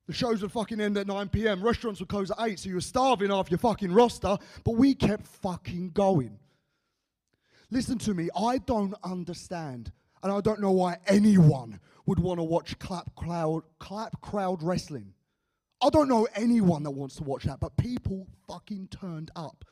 The 0.06 0.12
shows 0.12 0.42
would 0.42 0.52
fucking 0.52 0.80
end 0.80 0.98
at 0.98 1.06
9 1.06 1.28
p.m. 1.30 1.62
Restaurants 1.62 2.00
would 2.00 2.10
close 2.10 2.30
at 2.30 2.36
8, 2.40 2.58
so 2.58 2.68
you 2.68 2.74
were 2.74 2.80
starving 2.82 3.30
off 3.30 3.50
your 3.50 3.58
fucking 3.58 3.92
roster, 3.92 4.36
but 4.62 4.72
we 4.72 4.94
kept 4.94 5.26
fucking 5.26 5.90
going. 5.90 6.38
Listen 7.70 7.98
to 7.98 8.12
me, 8.12 8.28
I 8.36 8.58
don't 8.58 8.94
understand, 9.02 9.92
and 10.22 10.30
I 10.30 10.40
don't 10.42 10.60
know 10.60 10.72
why 10.72 10.98
anyone 11.06 11.80
would 12.04 12.18
want 12.18 12.38
to 12.38 12.44
watch 12.44 12.78
clap 12.78 13.14
crowd, 13.14 13.62
clap 13.78 14.20
crowd 14.20 14.62
wrestling. 14.62 15.14
I 15.82 15.88
don't 15.88 16.08
know 16.08 16.28
anyone 16.34 16.82
that 16.82 16.90
wants 16.90 17.16
to 17.16 17.24
watch 17.24 17.44
that, 17.44 17.60
but 17.60 17.76
people 17.78 18.26
fucking 18.46 18.88
turned 18.88 19.30
up. 19.34 19.64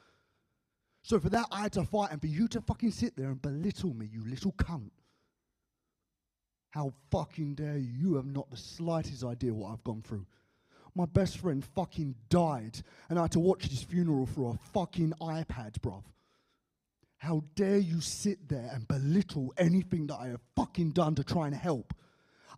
So 1.02 1.20
for 1.20 1.28
that, 1.28 1.46
I 1.50 1.60
had 1.60 1.72
to 1.72 1.84
fight, 1.84 2.10
and 2.10 2.20
for 2.20 2.26
you 2.26 2.48
to 2.48 2.60
fucking 2.62 2.92
sit 2.92 3.16
there 3.16 3.28
and 3.28 3.42
belittle 3.42 3.92
me, 3.92 4.08
you 4.10 4.24
little 4.24 4.52
cunt. 4.52 4.90
How 6.72 6.90
fucking 7.10 7.54
dare 7.54 7.76
you? 7.76 7.90
You 7.98 8.14
have 8.14 8.26
not 8.26 8.50
the 8.50 8.56
slightest 8.56 9.24
idea 9.24 9.52
what 9.52 9.72
I've 9.72 9.84
gone 9.84 10.00
through. 10.02 10.24
My 10.94 11.04
best 11.04 11.38
friend 11.38 11.62
fucking 11.74 12.14
died, 12.30 12.80
and 13.10 13.18
I 13.18 13.22
had 13.22 13.32
to 13.32 13.40
watch 13.40 13.66
his 13.66 13.82
funeral 13.82 14.26
through 14.26 14.48
a 14.48 14.58
fucking 14.72 15.12
iPad, 15.20 15.78
bruv. 15.80 16.02
How 17.18 17.44
dare 17.54 17.78
you 17.78 18.00
sit 18.00 18.48
there 18.48 18.70
and 18.72 18.88
belittle 18.88 19.52
anything 19.58 20.06
that 20.06 20.16
I 20.16 20.28
have 20.28 20.40
fucking 20.56 20.92
done 20.92 21.14
to 21.16 21.24
try 21.24 21.46
and 21.46 21.54
help? 21.54 21.92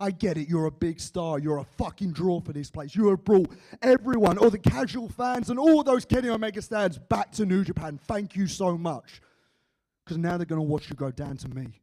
I 0.01 0.13
get 0.13 0.37
it, 0.37 0.49
you're 0.49 0.67
a 0.67 0.73
big 0.73 1.01
star, 1.01 1.41
you're 1.41 1.59
a 1.59 1.65
fucking 1.65 2.13
draw 2.13 2.41
for 2.41 2.53
this 2.53 2.71
place. 2.71 2.95
You 2.95 3.09
have 3.09 3.25
brought 3.25 3.51
everyone, 3.83 4.39
all 4.39 4.51
the 4.51 4.59
casual 4.59 5.09
fans, 5.09 5.51
and 5.51 5.59
all 5.59 5.83
those 5.83 6.05
Kenny 6.05 6.29
Omega 6.29 6.63
stands 6.63 6.99
back 6.99 7.33
to 7.33 7.45
New 7.45 7.65
Japan. 7.65 7.99
Thank 8.07 8.37
you 8.37 8.47
so 8.47 8.79
much. 8.79 9.21
Because 10.05 10.19
now 10.19 10.37
they're 10.37 10.47
going 10.47 10.61
to 10.61 10.67
watch 10.67 10.89
you 10.89 10.95
go 10.95 11.11
down 11.11 11.37
to 11.39 11.49
me. 11.49 11.81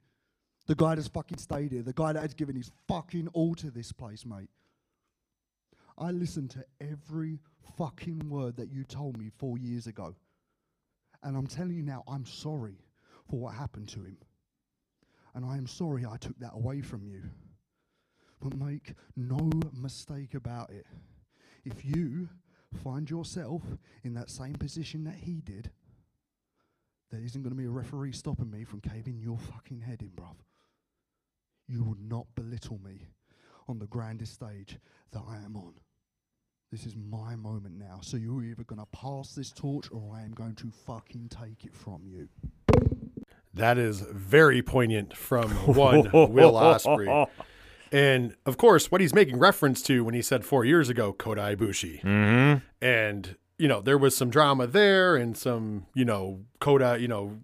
The 0.72 0.76
guy 0.76 0.96
that's 0.96 1.10
fucking 1.10 1.38
stayed 1.38 1.74
here, 1.74 1.82
the 1.82 1.92
guy 1.92 2.14
that 2.14 2.22
has 2.22 2.34
given 2.34 2.56
his 2.56 2.72
fucking 2.88 3.28
all 3.34 3.56
to 3.56 3.70
this 3.70 3.92
place, 3.92 4.26
mate. 4.26 4.48
I 5.98 6.12
listened 6.12 6.52
to 6.52 6.64
every 6.80 7.40
fucking 7.78 8.30
word 8.30 8.56
that 8.56 8.72
you 8.72 8.86
told 8.86 9.18
me 9.18 9.32
four 9.38 9.58
years 9.58 9.86
ago. 9.88 10.16
And 11.24 11.36
I'm 11.36 11.46
telling 11.46 11.74
you 11.74 11.84
now, 11.84 12.06
I'm 12.08 12.26
sorry 12.26 12.78
for 13.30 13.38
what 13.38 13.54
happened 13.54 13.90
to 13.90 14.00
him. 14.00 14.16
And 15.36 15.44
I 15.44 15.58
am 15.58 15.68
sorry 15.68 16.06
I 16.06 16.16
took 16.16 16.40
that 16.40 16.54
away 16.54 16.80
from 16.80 17.06
you. 17.06 17.22
But 18.40 18.56
make 18.56 18.94
no 19.18 19.50
mistake 19.78 20.36
about 20.36 20.70
it. 20.70 20.86
If 21.66 21.84
you 21.84 22.30
find 22.82 23.10
yourself 23.10 23.62
in 24.06 24.14
that 24.14 24.30
same 24.30 24.54
position 24.54 25.04
that 25.04 25.16
he 25.16 25.42
did, 25.42 25.70
there 27.12 27.20
isn't 27.20 27.44
going 27.44 27.52
to 27.52 27.62
be 27.62 27.66
a 27.66 27.70
referee 27.70 28.14
stopping 28.14 28.50
me 28.50 28.64
from 28.64 28.80
caving 28.80 29.20
your 29.20 29.38
fucking 29.38 29.82
head 29.82 30.02
in, 30.02 30.12
bruv. 30.12 30.38
You 31.72 31.84
will 31.86 31.98
not 32.02 32.26
belittle 32.36 32.82
me 32.84 33.08
on 33.70 33.80
the 33.80 33.88
grandest 33.88 34.34
stage 34.34 34.78
that 35.14 35.22
I 35.26 35.38
am 35.38 35.56
on. 35.56 35.74
This 36.70 36.86
is 36.86 36.98
my 36.98 37.38
moment 37.38 37.78
now. 37.78 38.00
So 38.02 38.18
you're 38.18 38.44
either 38.44 38.66
going 38.66 38.80
to 38.80 38.86
pass 38.88 39.34
this 39.34 39.52
torch 39.52 39.88
or 39.90 40.14
I 40.14 40.22
am 40.24 40.32
going 40.32 40.56
to 40.56 40.70
fucking 40.86 41.30
take 41.30 41.64
it 41.64 41.74
from 41.74 42.02
you. 42.06 42.28
That 43.54 43.78
is 43.78 44.02
very 44.12 44.62
poignant 44.62 45.16
from 45.16 45.50
one 45.52 46.12
Will 46.14 46.54
Ospreay. 46.54 47.28
And 47.94 48.36
of 48.46 48.58
course, 48.58 48.92
what 48.92 49.00
he's 49.00 49.14
making 49.14 49.40
reference 49.40 49.82
to 49.84 50.04
when 50.04 50.14
he 50.14 50.22
said 50.22 50.44
four 50.44 50.66
years 50.66 50.90
ago, 50.90 51.14
Kota 51.14 51.42
Ibushi. 51.42 52.02
Mm-hmm. 52.02 52.66
And, 52.82 53.36
you 53.58 53.70
know, 53.70 53.80
there 53.80 53.98
was 53.98 54.16
some 54.16 54.30
drama 54.30 54.68
there 54.68 55.16
and 55.16 55.38
some, 55.38 55.86
you 55.94 56.04
know, 56.04 56.42
Kota, 56.60 56.98
you 57.00 57.08
know, 57.08 57.24
w- 57.26 57.44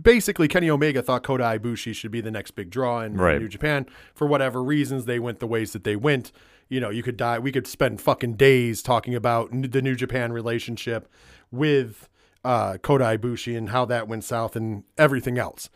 basically 0.00 0.48
Kenny 0.48 0.70
Omega 0.70 1.02
thought 1.02 1.22
Kota 1.22 1.44
Ibushi 1.44 1.94
should 1.94 2.10
be 2.10 2.20
the 2.20 2.30
next 2.30 2.52
big 2.52 2.70
draw 2.70 3.00
in 3.02 3.14
Right. 3.16 3.40
New 3.40 3.48
Japan. 3.48 3.86
For 4.14 4.26
whatever 4.26 4.62
reasons, 4.62 5.04
they 5.04 5.18
went 5.18 5.38
the 5.40 5.46
ways 5.46 5.72
that 5.72 5.84
they 5.84 5.96
went. 5.96 6.32
You 6.68 6.80
know, 6.80 6.90
you 6.90 7.02
could 7.02 7.16
die. 7.16 7.38
We 7.38 7.52
could 7.52 7.66
spend 7.66 8.00
fucking 8.00 8.34
days 8.34 8.82
talking 8.82 9.14
about 9.14 9.50
the 9.52 9.82
New 9.82 9.94
Japan 9.94 10.32
relationship 10.32 11.08
with 11.50 12.08
uh, 12.44 12.78
Kota 12.78 13.04
Ibushi 13.04 13.56
and 13.56 13.68
how 13.68 13.84
that 13.84 14.08
went 14.08 14.24
south 14.24 14.56
and 14.56 14.84
everything 14.96 15.38
else. 15.38 15.68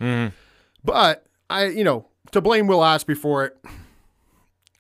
But 0.85 1.27
I, 1.51 1.67
you 1.67 1.85
know, 1.85 2.07
to 2.33 2.41
blame 2.41 2.67
Will 2.67 2.79
Ospreay 2.81 3.17
for 3.17 3.45
it, 3.45 3.57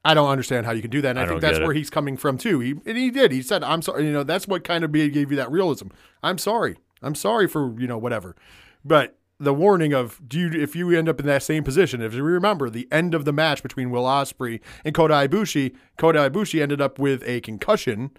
I 0.05 0.15
don't 0.15 0.29
understand 0.31 0.67
how 0.67 0.73
you 0.73 0.81
can 0.83 0.91
do 0.91 1.01
that. 1.03 1.11
And 1.11 1.19
I, 1.19 1.23
I 1.25 1.27
think 1.27 1.41
that's 1.41 1.59
where 1.59 1.73
he's 1.75 1.91
coming 1.91 2.17
from 2.17 2.39
too. 2.39 2.61
He 2.61 2.71
and 2.87 2.97
he 2.97 3.11
did. 3.11 3.33
He 3.33 3.43
said, 3.43 3.63
"I'm 3.65 3.83
sorry." 3.83 4.07
You 4.07 4.13
know, 4.13 4.23
that's 4.23 4.47
what 4.49 4.65
kind 4.65 4.85
of 4.85 4.93
gave 4.93 5.15
you 5.31 5.37
that 5.37 5.51
realism. 5.51 5.89
I'm 6.23 6.39
sorry. 6.39 6.77
I'm 7.03 7.15
sorry 7.15 7.49
for 7.49 7.79
you 7.79 7.87
know 7.89 7.99
whatever. 7.99 8.37
But 8.85 9.19
the 9.39 9.55
warning 9.55 9.93
of 9.93 10.21
do 10.27 10.39
you 10.39 10.51
if 10.53 10.75
you 10.75 10.91
end 10.91 11.09
up 11.09 11.21
in 11.21 11.27
that 11.27 11.43
same 11.43 11.63
position, 11.63 12.01
if 12.01 12.15
you 12.15 12.23
remember 12.23 12.71
the 12.71 12.89
end 12.91 13.15
of 13.15 13.25
the 13.25 13.33
match 13.33 13.63
between 13.63 13.91
Will 13.91 14.05
Ospreay 14.05 14.61
and 14.85 14.95
Kota 14.95 15.15
Ibushi, 15.15 15.75
Kota 15.97 16.31
Ibushi 16.31 16.63
ended 16.63 16.81
up 16.81 16.99
with 16.99 17.23
a 17.27 17.41
concussion. 17.41 18.11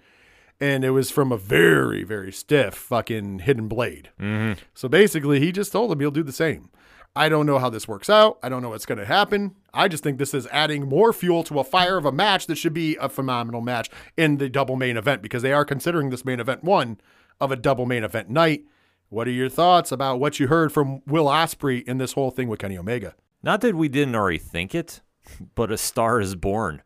And 0.60 0.84
it 0.84 0.90
was 0.90 1.12
from 1.12 1.30
a 1.30 1.36
very, 1.36 2.02
very 2.02 2.32
stiff 2.32 2.74
fucking 2.74 3.38
hidden 3.40 3.68
blade. 3.68 4.10
Mm-hmm. 4.18 4.60
So 4.74 4.88
basically, 4.88 5.38
he 5.38 5.52
just 5.52 5.70
told 5.70 5.92
him 5.92 6.00
he'll 6.00 6.10
do 6.10 6.24
the 6.24 6.32
same. 6.32 6.70
I 7.14 7.28
don't 7.28 7.46
know 7.46 7.58
how 7.58 7.70
this 7.70 7.88
works 7.88 8.10
out. 8.10 8.38
I 8.42 8.48
don't 8.48 8.62
know 8.62 8.70
what's 8.70 8.86
going 8.86 8.98
to 8.98 9.04
happen. 9.04 9.54
I 9.72 9.88
just 9.88 10.02
think 10.02 10.18
this 10.18 10.34
is 10.34 10.46
adding 10.48 10.88
more 10.88 11.12
fuel 11.12 11.42
to 11.44 11.60
a 11.60 11.64
fire 11.64 11.96
of 11.96 12.04
a 12.04 12.12
match 12.12 12.46
that 12.46 12.56
should 12.56 12.74
be 12.74 12.96
a 12.96 13.08
phenomenal 13.08 13.60
match 13.60 13.90
in 14.16 14.38
the 14.38 14.48
double 14.48 14.76
main 14.76 14.96
event 14.96 15.22
because 15.22 15.42
they 15.42 15.52
are 15.52 15.64
considering 15.64 16.10
this 16.10 16.24
main 16.24 16.40
event 16.40 16.64
one 16.64 16.98
of 17.40 17.52
a 17.52 17.56
double 17.56 17.86
main 17.86 18.04
event 18.04 18.28
night. 18.28 18.64
What 19.10 19.26
are 19.26 19.32
your 19.32 19.48
thoughts 19.48 19.90
about 19.90 20.20
what 20.20 20.38
you 20.38 20.48
heard 20.48 20.70
from 20.70 21.00
Will 21.06 21.26
Ospreay 21.26 21.82
in 21.84 21.96
this 21.96 22.12
whole 22.12 22.30
thing 22.30 22.48
with 22.48 22.58
Kenny 22.58 22.76
Omega? 22.76 23.14
Not 23.42 23.62
that 23.62 23.74
we 23.74 23.88
didn't 23.88 24.14
already 24.14 24.38
think 24.38 24.74
it, 24.74 25.00
but 25.54 25.72
a 25.72 25.78
star 25.78 26.20
is 26.20 26.34
born. 26.34 26.82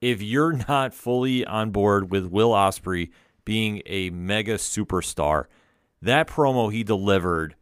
If 0.00 0.20
you're 0.20 0.52
not 0.68 0.92
fully 0.92 1.46
on 1.46 1.70
board 1.70 2.10
with 2.10 2.26
Will 2.26 2.50
Ospreay 2.50 3.10
being 3.46 3.80
a 3.86 4.10
mega 4.10 4.56
superstar, 4.56 5.46
that 6.02 6.28
promo 6.28 6.70
he 6.70 6.84
delivered 6.84 7.54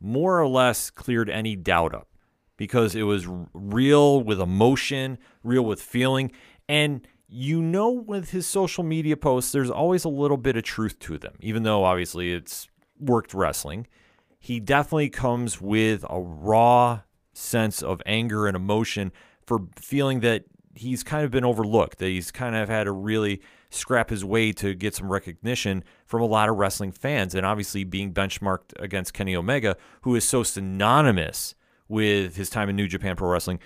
more 0.00 0.40
or 0.40 0.48
less 0.48 0.88
cleared 0.88 1.28
any 1.28 1.54
doubt 1.54 1.94
up 1.94 2.08
because 2.56 2.94
it 2.94 3.02
was 3.02 3.26
real 3.52 4.22
with 4.22 4.40
emotion, 4.40 5.18
real 5.44 5.64
with 5.64 5.82
feeling, 5.82 6.32
and 6.68 7.06
you 7.28 7.60
know, 7.62 7.90
with 7.90 8.30
his 8.30 8.46
social 8.46 8.84
media 8.84 9.16
posts, 9.16 9.52
there's 9.52 9.70
always 9.70 10.04
a 10.04 10.08
little 10.10 10.36
bit 10.36 10.56
of 10.56 10.62
truth 10.62 10.98
to 11.00 11.18
them, 11.18 11.34
even 11.40 11.62
though 11.62 11.82
obviously 11.82 12.32
it's 12.32 12.68
worked 13.02 13.34
wrestling. 13.34 13.86
He 14.38 14.60
definitely 14.60 15.10
comes 15.10 15.60
with 15.60 16.04
a 16.08 16.20
raw 16.20 17.00
sense 17.32 17.82
of 17.82 18.02
anger 18.06 18.46
and 18.46 18.56
emotion 18.56 19.12
for 19.46 19.60
feeling 19.76 20.20
that 20.20 20.44
he's 20.74 21.02
kind 21.02 21.24
of 21.24 21.30
been 21.30 21.44
overlooked, 21.44 21.98
that 21.98 22.08
he's 22.08 22.30
kind 22.30 22.56
of 22.56 22.68
had 22.68 22.84
to 22.84 22.92
really 22.92 23.40
scrap 23.70 24.10
his 24.10 24.24
way 24.24 24.52
to 24.52 24.74
get 24.74 24.94
some 24.94 25.10
recognition 25.10 25.84
from 26.06 26.20
a 26.20 26.26
lot 26.26 26.48
of 26.48 26.56
wrestling 26.56 26.92
fans. 26.92 27.34
And 27.34 27.46
obviously, 27.46 27.84
being 27.84 28.12
benchmarked 28.12 28.72
against 28.78 29.14
Kenny 29.14 29.36
Omega, 29.36 29.76
who 30.02 30.14
is 30.14 30.24
so 30.24 30.42
synonymous 30.42 31.54
with 31.88 32.36
his 32.36 32.50
time 32.50 32.68
in 32.68 32.76
New 32.76 32.88
Japan 32.88 33.16
Pro 33.16 33.28
Wrestling, 33.28 33.60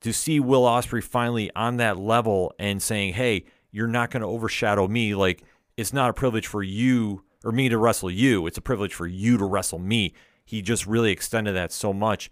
to 0.00 0.12
see 0.12 0.38
Will 0.40 0.62
Ospreay 0.62 1.02
finally 1.02 1.50
on 1.56 1.76
that 1.78 1.98
level 1.98 2.52
and 2.58 2.82
saying, 2.82 3.14
"Hey, 3.14 3.44
you're 3.70 3.86
not 3.86 4.10
going 4.10 4.22
to 4.22 4.28
overshadow 4.28 4.88
me. 4.88 5.14
Like 5.14 5.42
it's 5.76 5.92
not 5.92 6.10
a 6.10 6.14
privilege 6.14 6.46
for 6.46 6.62
you 6.62 7.24
or 7.44 7.52
me 7.52 7.68
to 7.68 7.78
wrestle 7.78 8.10
you. 8.10 8.46
It's 8.46 8.58
a 8.58 8.62
privilege 8.62 8.94
for 8.94 9.06
you 9.06 9.38
to 9.38 9.44
wrestle 9.44 9.78
me." 9.78 10.12
He 10.44 10.62
just 10.62 10.86
really 10.86 11.12
extended 11.12 11.52
that 11.52 11.72
so 11.72 11.92
much. 11.92 12.30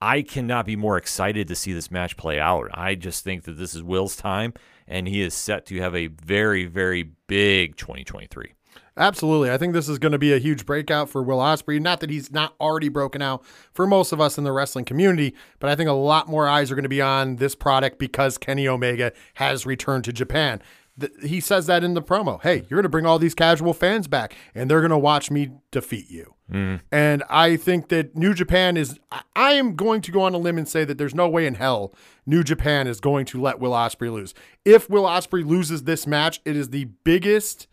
I 0.00 0.22
cannot 0.22 0.66
be 0.66 0.74
more 0.74 0.96
excited 0.96 1.46
to 1.46 1.54
see 1.54 1.72
this 1.72 1.90
match 1.90 2.16
play 2.16 2.40
out. 2.40 2.68
I 2.74 2.96
just 2.96 3.22
think 3.22 3.44
that 3.44 3.58
this 3.58 3.74
is 3.74 3.82
Will's 3.84 4.16
time, 4.16 4.52
and 4.88 5.06
he 5.06 5.20
is 5.20 5.32
set 5.32 5.64
to 5.66 5.80
have 5.80 5.94
a 5.94 6.08
very, 6.08 6.64
very 6.64 7.04
big 7.28 7.76
2023. 7.76 8.54
Absolutely. 8.96 9.50
I 9.50 9.56
think 9.56 9.72
this 9.72 9.88
is 9.88 9.98
going 9.98 10.12
to 10.12 10.18
be 10.18 10.34
a 10.34 10.38
huge 10.38 10.66
breakout 10.66 11.08
for 11.08 11.22
Will 11.22 11.38
Ospreay. 11.38 11.80
Not 11.80 12.00
that 12.00 12.10
he's 12.10 12.30
not 12.30 12.54
already 12.60 12.90
broken 12.90 13.22
out 13.22 13.42
for 13.72 13.86
most 13.86 14.12
of 14.12 14.20
us 14.20 14.36
in 14.36 14.44
the 14.44 14.52
wrestling 14.52 14.84
community, 14.84 15.34
but 15.60 15.70
I 15.70 15.76
think 15.76 15.88
a 15.88 15.94
lot 15.94 16.28
more 16.28 16.46
eyes 16.46 16.70
are 16.70 16.74
going 16.74 16.82
to 16.82 16.90
be 16.90 17.00
on 17.00 17.36
this 17.36 17.54
product 17.54 17.98
because 17.98 18.36
Kenny 18.36 18.68
Omega 18.68 19.12
has 19.34 19.64
returned 19.64 20.04
to 20.04 20.12
Japan. 20.12 20.60
The, 20.96 21.10
he 21.22 21.40
says 21.40 21.66
that 21.66 21.82
in 21.82 21.94
the 21.94 22.02
promo. 22.02 22.42
Hey, 22.42 22.56
you're 22.68 22.76
going 22.76 22.82
to 22.82 22.88
bring 22.90 23.06
all 23.06 23.18
these 23.18 23.34
casual 23.34 23.72
fans 23.72 24.08
back, 24.08 24.36
and 24.54 24.70
they're 24.70 24.80
going 24.80 24.90
to 24.90 24.98
watch 24.98 25.30
me 25.30 25.50
defeat 25.70 26.10
you. 26.10 26.34
Mm. 26.52 26.80
And 26.92 27.22
I 27.30 27.56
think 27.56 27.88
that 27.88 28.14
New 28.14 28.34
Japan 28.34 28.76
is. 28.76 28.98
I- 29.10 29.22
I 29.34 29.52
am 29.54 29.74
going 29.74 30.02
to 30.02 30.12
go 30.12 30.22
on 30.22 30.34
a 30.34 30.38
limb 30.38 30.58
and 30.58 30.68
say 30.68 30.84
that 30.84 30.98
there's 30.98 31.14
no 31.14 31.28
way 31.28 31.46
in 31.46 31.54
hell 31.54 31.94
New 32.26 32.44
Japan 32.44 32.86
is 32.86 33.00
going 33.00 33.24
to 33.26 33.40
let 33.40 33.58
Will 33.58 33.72
Ospreay 33.72 34.12
lose. 34.12 34.34
If 34.64 34.88
Will 34.90 35.04
Ospreay 35.04 35.46
loses 35.46 35.84
this 35.84 36.06
match, 36.06 36.40
it 36.44 36.56
is 36.56 36.68
the 36.70 36.84
biggest 37.04 37.66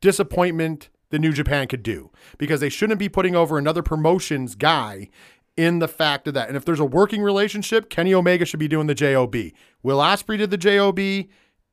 disappointment 0.00 0.88
the 1.10 1.18
New 1.18 1.32
Japan 1.32 1.68
could 1.68 1.82
do 1.82 2.10
because 2.38 2.60
they 2.60 2.68
shouldn't 2.68 2.98
be 2.98 3.08
putting 3.08 3.36
over 3.36 3.58
another 3.58 3.82
promotions 3.82 4.54
guy 4.54 5.08
in 5.56 5.78
the 5.78 5.88
fact 5.88 6.26
of 6.26 6.34
that. 6.34 6.48
And 6.48 6.56
if 6.56 6.64
there's 6.64 6.80
a 6.80 6.84
working 6.84 7.22
relationship, 7.22 7.90
Kenny 7.90 8.14
Omega 8.14 8.44
should 8.44 8.58
be 8.60 8.68
doing 8.68 8.86
the 8.86 8.94
JOB. 8.94 9.36
Will 9.82 9.98
Ospreay 9.98 10.38
did 10.38 10.50
the 10.50 10.56
JOB 10.56 10.98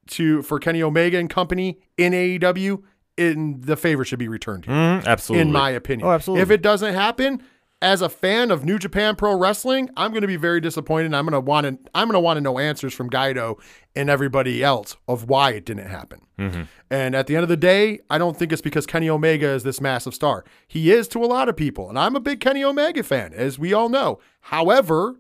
to 0.09 0.41
for 0.41 0.59
Kenny 0.59 0.83
Omega 0.83 1.17
and 1.17 1.29
company 1.29 1.79
in 1.97 2.13
AEW, 2.13 2.83
in 3.17 3.61
the 3.61 3.75
favor 3.75 4.05
should 4.05 4.19
be 4.19 4.27
returned 4.27 4.65
here, 4.65 4.73
mm-hmm, 4.73 5.07
absolutely. 5.07 5.41
in 5.41 5.51
my 5.51 5.69
opinion. 5.69 6.07
Oh, 6.07 6.11
absolutely. 6.11 6.41
If 6.41 6.51
it 6.51 6.61
doesn't 6.61 6.93
happen, 6.93 7.41
as 7.81 8.01
a 8.01 8.09
fan 8.09 8.51
of 8.51 8.65
New 8.65 8.77
Japan 8.77 9.15
Pro 9.15 9.37
Wrestling, 9.37 9.89
I'm 9.95 10.11
going 10.11 10.21
to 10.21 10.27
be 10.27 10.35
very 10.35 10.59
disappointed. 10.59 11.13
I'm 11.13 11.25
going 11.25 11.33
to 11.33 11.39
want 11.39 11.65
to 11.65 11.91
I'm 11.95 12.07
going 12.07 12.15
to 12.15 12.19
want 12.19 12.37
to 12.37 12.41
know 12.41 12.59
answers 12.59 12.93
from 12.93 13.09
Gedo 13.09 13.59
and 13.95 14.09
everybody 14.09 14.63
else 14.63 14.97
of 15.07 15.29
why 15.29 15.51
it 15.51 15.65
didn't 15.65 15.87
happen. 15.87 16.21
Mm-hmm. 16.37 16.63
And 16.89 17.15
at 17.15 17.27
the 17.27 17.35
end 17.35 17.43
of 17.43 17.49
the 17.49 17.57
day, 17.57 17.99
I 18.09 18.17
don't 18.17 18.37
think 18.37 18.51
it's 18.51 18.61
because 18.61 18.85
Kenny 18.85 19.09
Omega 19.09 19.47
is 19.47 19.63
this 19.63 19.79
massive 19.79 20.13
star. 20.13 20.43
He 20.67 20.91
is 20.91 21.07
to 21.09 21.23
a 21.23 21.27
lot 21.27 21.47
of 21.47 21.55
people, 21.55 21.89
and 21.89 21.97
I'm 21.97 22.15
a 22.15 22.19
big 22.19 22.39
Kenny 22.39 22.63
Omega 22.63 23.03
fan, 23.03 23.33
as 23.33 23.57
we 23.57 23.73
all 23.73 23.89
know. 23.89 24.19
However, 24.41 25.15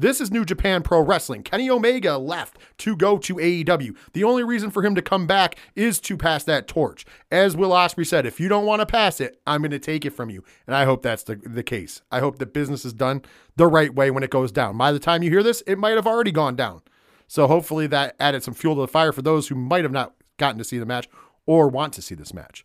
this 0.00 0.20
is 0.20 0.30
New 0.30 0.46
Japan 0.46 0.82
Pro 0.82 1.00
Wrestling. 1.00 1.42
Kenny 1.42 1.68
Omega 1.68 2.16
left 2.16 2.56
to 2.78 2.96
go 2.96 3.18
to 3.18 3.34
AEW. 3.34 3.94
The 4.14 4.24
only 4.24 4.42
reason 4.42 4.70
for 4.70 4.82
him 4.82 4.94
to 4.94 5.02
come 5.02 5.26
back 5.26 5.56
is 5.74 6.00
to 6.00 6.16
pass 6.16 6.42
that 6.44 6.66
torch. 6.66 7.04
As 7.30 7.54
Will 7.54 7.70
Ospreay 7.70 8.06
said, 8.06 8.24
if 8.24 8.40
you 8.40 8.48
don't 8.48 8.64
want 8.64 8.80
to 8.80 8.86
pass 8.86 9.20
it, 9.20 9.40
I'm 9.46 9.60
going 9.60 9.70
to 9.72 9.78
take 9.78 10.06
it 10.06 10.10
from 10.10 10.30
you. 10.30 10.42
And 10.66 10.74
I 10.74 10.86
hope 10.86 11.02
that's 11.02 11.24
the, 11.24 11.36
the 11.36 11.62
case. 11.62 12.00
I 12.10 12.20
hope 12.20 12.38
that 12.38 12.54
business 12.54 12.86
is 12.86 12.94
done 12.94 13.22
the 13.56 13.66
right 13.66 13.94
way 13.94 14.10
when 14.10 14.22
it 14.22 14.30
goes 14.30 14.50
down. 14.50 14.78
By 14.78 14.90
the 14.92 14.98
time 14.98 15.22
you 15.22 15.30
hear 15.30 15.42
this, 15.42 15.62
it 15.66 15.78
might 15.78 15.96
have 15.96 16.06
already 16.06 16.32
gone 16.32 16.56
down. 16.56 16.80
So 17.28 17.46
hopefully 17.46 17.86
that 17.88 18.16
added 18.18 18.42
some 18.42 18.54
fuel 18.54 18.76
to 18.76 18.80
the 18.80 18.88
fire 18.88 19.12
for 19.12 19.22
those 19.22 19.48
who 19.48 19.54
might 19.54 19.84
have 19.84 19.92
not 19.92 20.14
gotten 20.38 20.58
to 20.58 20.64
see 20.64 20.78
the 20.78 20.86
match 20.86 21.08
or 21.44 21.68
want 21.68 21.92
to 21.92 22.02
see 22.02 22.14
this 22.14 22.32
match. 22.32 22.64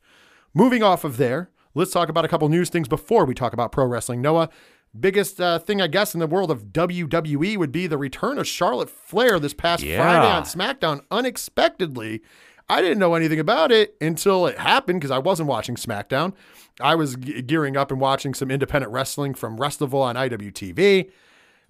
Moving 0.54 0.84
off 0.84 1.04
of 1.04 1.18
there, 1.18 1.50
let's 1.74 1.92
talk 1.92 2.08
about 2.08 2.24
a 2.24 2.30
couple 2.30 2.48
news 2.48 2.70
things 2.70 2.88
before 2.88 3.26
we 3.26 3.36
talk 3.36 3.52
about 3.52 3.74
pro 3.74 3.86
wrestling. 3.86 4.22
Noah, 4.22 4.50
biggest 5.00 5.40
uh, 5.42 5.60
thing 5.60 5.82
I 5.82 5.88
guess 5.88 6.14
in 6.14 6.20
the 6.20 6.28
world 6.28 6.52
of 6.52 6.66
WWE 6.68 7.58
would 7.58 7.72
be 7.72 7.88
the 7.88 7.98
return 7.98 8.38
of 8.38 8.48
Charlotte 8.48 8.90
Flair 8.90 9.40
this 9.40 9.54
past 9.54 9.84
Yeah. 9.84 9.98
Friday 10.02 10.32
on 10.32 10.44
SmackDown 10.44 11.02
unexpectedly. 11.12 12.22
I 12.68 12.82
didn't 12.82 12.98
know 12.98 13.14
anything 13.14 13.40
about 13.40 13.72
it 13.72 13.96
until 14.02 14.48
it 14.48 14.58
happened 14.58 15.00
because 15.00 15.12
I 15.12 15.20
wasn't 15.20 15.48
watching 15.50 15.76
SmackDown. 15.76 16.34
I 16.82 16.96
was 16.96 17.16
ge- 17.16 17.46
gearing 17.46 17.78
up 17.78 17.92
and 17.92 18.02
watching 18.02 18.34
some 18.34 18.50
independent 18.50 18.92
wrestling 18.92 19.34
from 19.36 19.58
Restival 19.58 20.02
on 20.02 20.16
IWTV. 20.16 21.12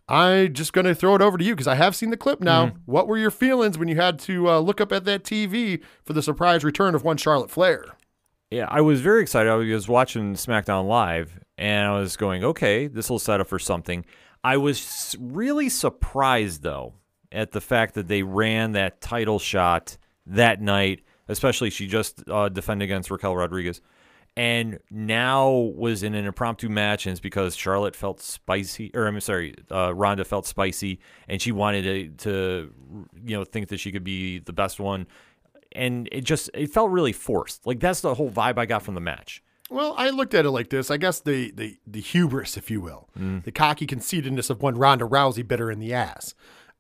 I'm 0.08 0.54
just 0.54 0.72
going 0.72 0.86
to 0.86 0.94
throw 0.96 1.16
it 1.16 1.22
over 1.22 1.38
to 1.38 1.44
you 1.44 1.54
because 1.54 1.68
I 1.68 1.76
have 1.76 1.96
seen 1.96 2.12
the 2.12 2.18
clip 2.18 2.40
now. 2.40 2.74
What 2.86 3.08
were 3.08 3.18
your 3.18 3.32
feelings 3.32 3.78
when 3.78 3.88
you 3.88 3.96
had 3.96 4.20
to 4.20 4.48
uh, 4.50 4.60
look 4.60 4.80
up 4.80 4.92
at 4.92 5.04
that 5.06 5.24
TV 5.24 5.82
for 6.04 6.14
the 6.14 6.22
surprise 6.22 6.64
return 6.64 6.94
of 6.96 7.04
one 7.04 7.18
Charlotte 7.18 7.50
Flair? 7.50 7.86
Yeah, 8.52 8.68
I 8.70 8.82
was 8.82 9.02
very 9.02 9.22
excited. 9.24 9.52
I 9.52 9.56
was 9.56 9.90
watching 9.90 10.36
SmackDown 10.36 10.88
Live 10.88 11.40
and 11.58 11.88
I 11.88 12.00
was 12.00 12.18
going, 12.18 12.44
okay, 12.44 12.88
this 12.88 13.10
will 13.10 13.20
set 13.20 13.40
up 13.40 13.48
for 13.48 13.60
something. 13.60 14.06
I 14.44 14.58
was 14.58 15.16
really 15.20 15.70
surprised, 15.70 16.62
though, 16.62 16.94
at 17.32 17.52
the 17.52 17.62
fact 17.62 17.96
that 17.96 18.08
they 18.08 18.24
ran 18.24 18.74
that 18.74 19.02
title 19.02 19.40
shot 19.40 19.98
that 20.26 20.62
night, 20.62 21.02
especially 21.28 21.70
she 21.70 21.88
just 21.88 22.28
uh, 22.30 22.50
defended 22.50 22.86
against 22.86 23.10
Raquel 23.10 23.36
Rodriguez. 23.36 23.82
And 24.38 24.80
now 24.92 25.50
was 25.50 26.04
in 26.04 26.14
an 26.14 26.26
impromptu 26.26 26.68
match, 26.68 27.06
and 27.06 27.12
it's 27.12 27.22
because 27.22 27.56
Charlotte 27.56 27.96
felt 27.96 28.22
spicy, 28.22 28.92
or 28.94 29.08
I'm 29.08 29.20
sorry, 29.22 29.56
uh, 29.72 29.96
Ronda 29.96 30.26
felt 30.26 30.46
spicy, 30.46 31.00
and 31.30 31.42
she 31.42 31.54
wanted 31.54 31.84
to, 31.84 32.26
to, 32.26 32.74
you 33.24 33.38
know, 33.38 33.46
think 33.46 33.70
that 33.70 33.80
she 33.80 33.94
could 33.94 34.04
be 34.04 34.40
the 34.40 34.52
best 34.52 34.80
one 34.80 35.08
and 35.76 36.08
it 36.12 36.22
just 36.22 36.50
it 36.54 36.72
felt 36.72 36.90
really 36.90 37.12
forced. 37.12 37.68
Like 37.68 37.80
that's 37.80 38.02
the 38.02 38.16
whole 38.16 38.32
vibe 38.32 38.58
I 38.58 38.66
got 38.66 38.82
from 38.82 38.96
the 38.96 39.02
match. 39.02 39.44
Well, 39.70 39.96
I 39.98 40.10
looked 40.12 40.34
at 40.34 40.46
it 40.46 40.52
like 40.52 40.70
this. 40.70 40.92
I 40.92 40.98
guess 40.98 41.20
the 41.20 41.52
the, 41.52 41.78
the 41.88 42.02
hubris, 42.02 42.58
if 42.58 42.70
you 42.70 42.82
will, 42.82 43.10
mm. 43.18 43.44
the 43.44 43.52
cocky 43.52 43.88
conceitedness 43.88 44.50
of 44.50 44.62
one 44.62 44.78
Ronda 44.78 45.06
Rousey 45.06 45.48
bit 45.48 45.60
her 45.60 45.72
in 45.72 45.80
the 45.80 45.94
ass. 45.94 46.36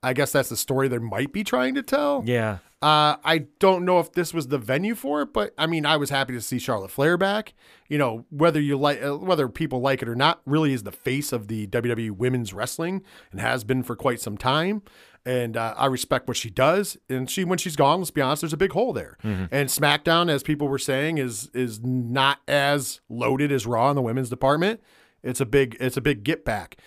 I 0.05 0.13
guess 0.13 0.31
that's 0.31 0.49
the 0.49 0.57
story 0.57 0.87
they 0.87 0.99
might 0.99 1.33
be 1.33 1.43
trying 1.43 1.73
to 1.73 1.81
tell. 1.81 2.21
Yeah. 2.25 2.59
Uh, 2.79 3.17
I 3.23 3.47
don't 3.57 3.83
know 3.85 3.97
if 3.97 4.11
this 4.11 4.35
was 4.35 4.49
the 4.49 4.59
venue 4.59 4.93
for 4.93 5.23
it, 5.23 5.33
but 5.33 5.55
I 5.57 5.65
mean, 5.65 5.83
I 5.83 5.97
was 5.97 6.11
happy 6.11 6.33
to 6.33 6.41
see 6.41 6.59
Charlotte 6.59 6.91
Flair 6.91 7.17
back. 7.17 7.55
You 7.89 7.97
know, 7.97 8.25
whether 8.29 8.61
you 8.61 8.77
like, 8.77 9.03
uh, 9.03 9.17
whether 9.17 9.49
people 9.49 9.81
like 9.81 10.03
it 10.03 10.07
or 10.07 10.13
not, 10.15 10.41
really 10.45 10.73
is 10.73 10.83
the 10.83 10.91
face 10.91 11.33
of 11.33 11.47
the 11.47 11.65
WWE 11.65 12.11
Women's 12.11 12.53
Wrestling 12.53 13.01
and 13.31 13.41
has 13.41 13.63
been 13.63 13.81
for 13.81 13.95
quite 13.95 14.19
some 14.19 14.37
time. 14.37 14.83
And 15.25 15.57
uh, 15.57 15.73
I 15.75 15.87
respect 15.87 16.27
what 16.27 16.37
she 16.37 16.51
does. 16.51 16.97
And 17.09 17.27
she, 17.27 17.43
when 17.43 17.57
she's 17.57 17.75
gone, 17.75 17.97
let's 17.97 18.11
be 18.11 18.21
honest, 18.21 18.43
there's 18.43 18.53
a 18.53 18.57
big 18.57 18.73
hole 18.73 18.93
there. 18.93 19.17
And 19.23 19.69
SmackDown, 19.69 20.29
as 20.29 20.43
people 20.43 20.67
were 20.67 20.77
saying, 20.77 21.17
is 21.17 21.49
is 21.55 21.79
not 21.81 22.41
as 22.47 23.01
loaded 23.09 23.51
as 23.51 23.65
Raw 23.65 23.89
in 23.89 23.95
the 23.95 24.03
women's 24.03 24.29
department. 24.29 24.81
It's 25.23 25.41
a 25.41 25.45
big, 25.47 25.75
it's 25.79 25.97
a 25.97 26.01
big 26.01 26.23
get 26.23 26.45
back. 26.45 26.77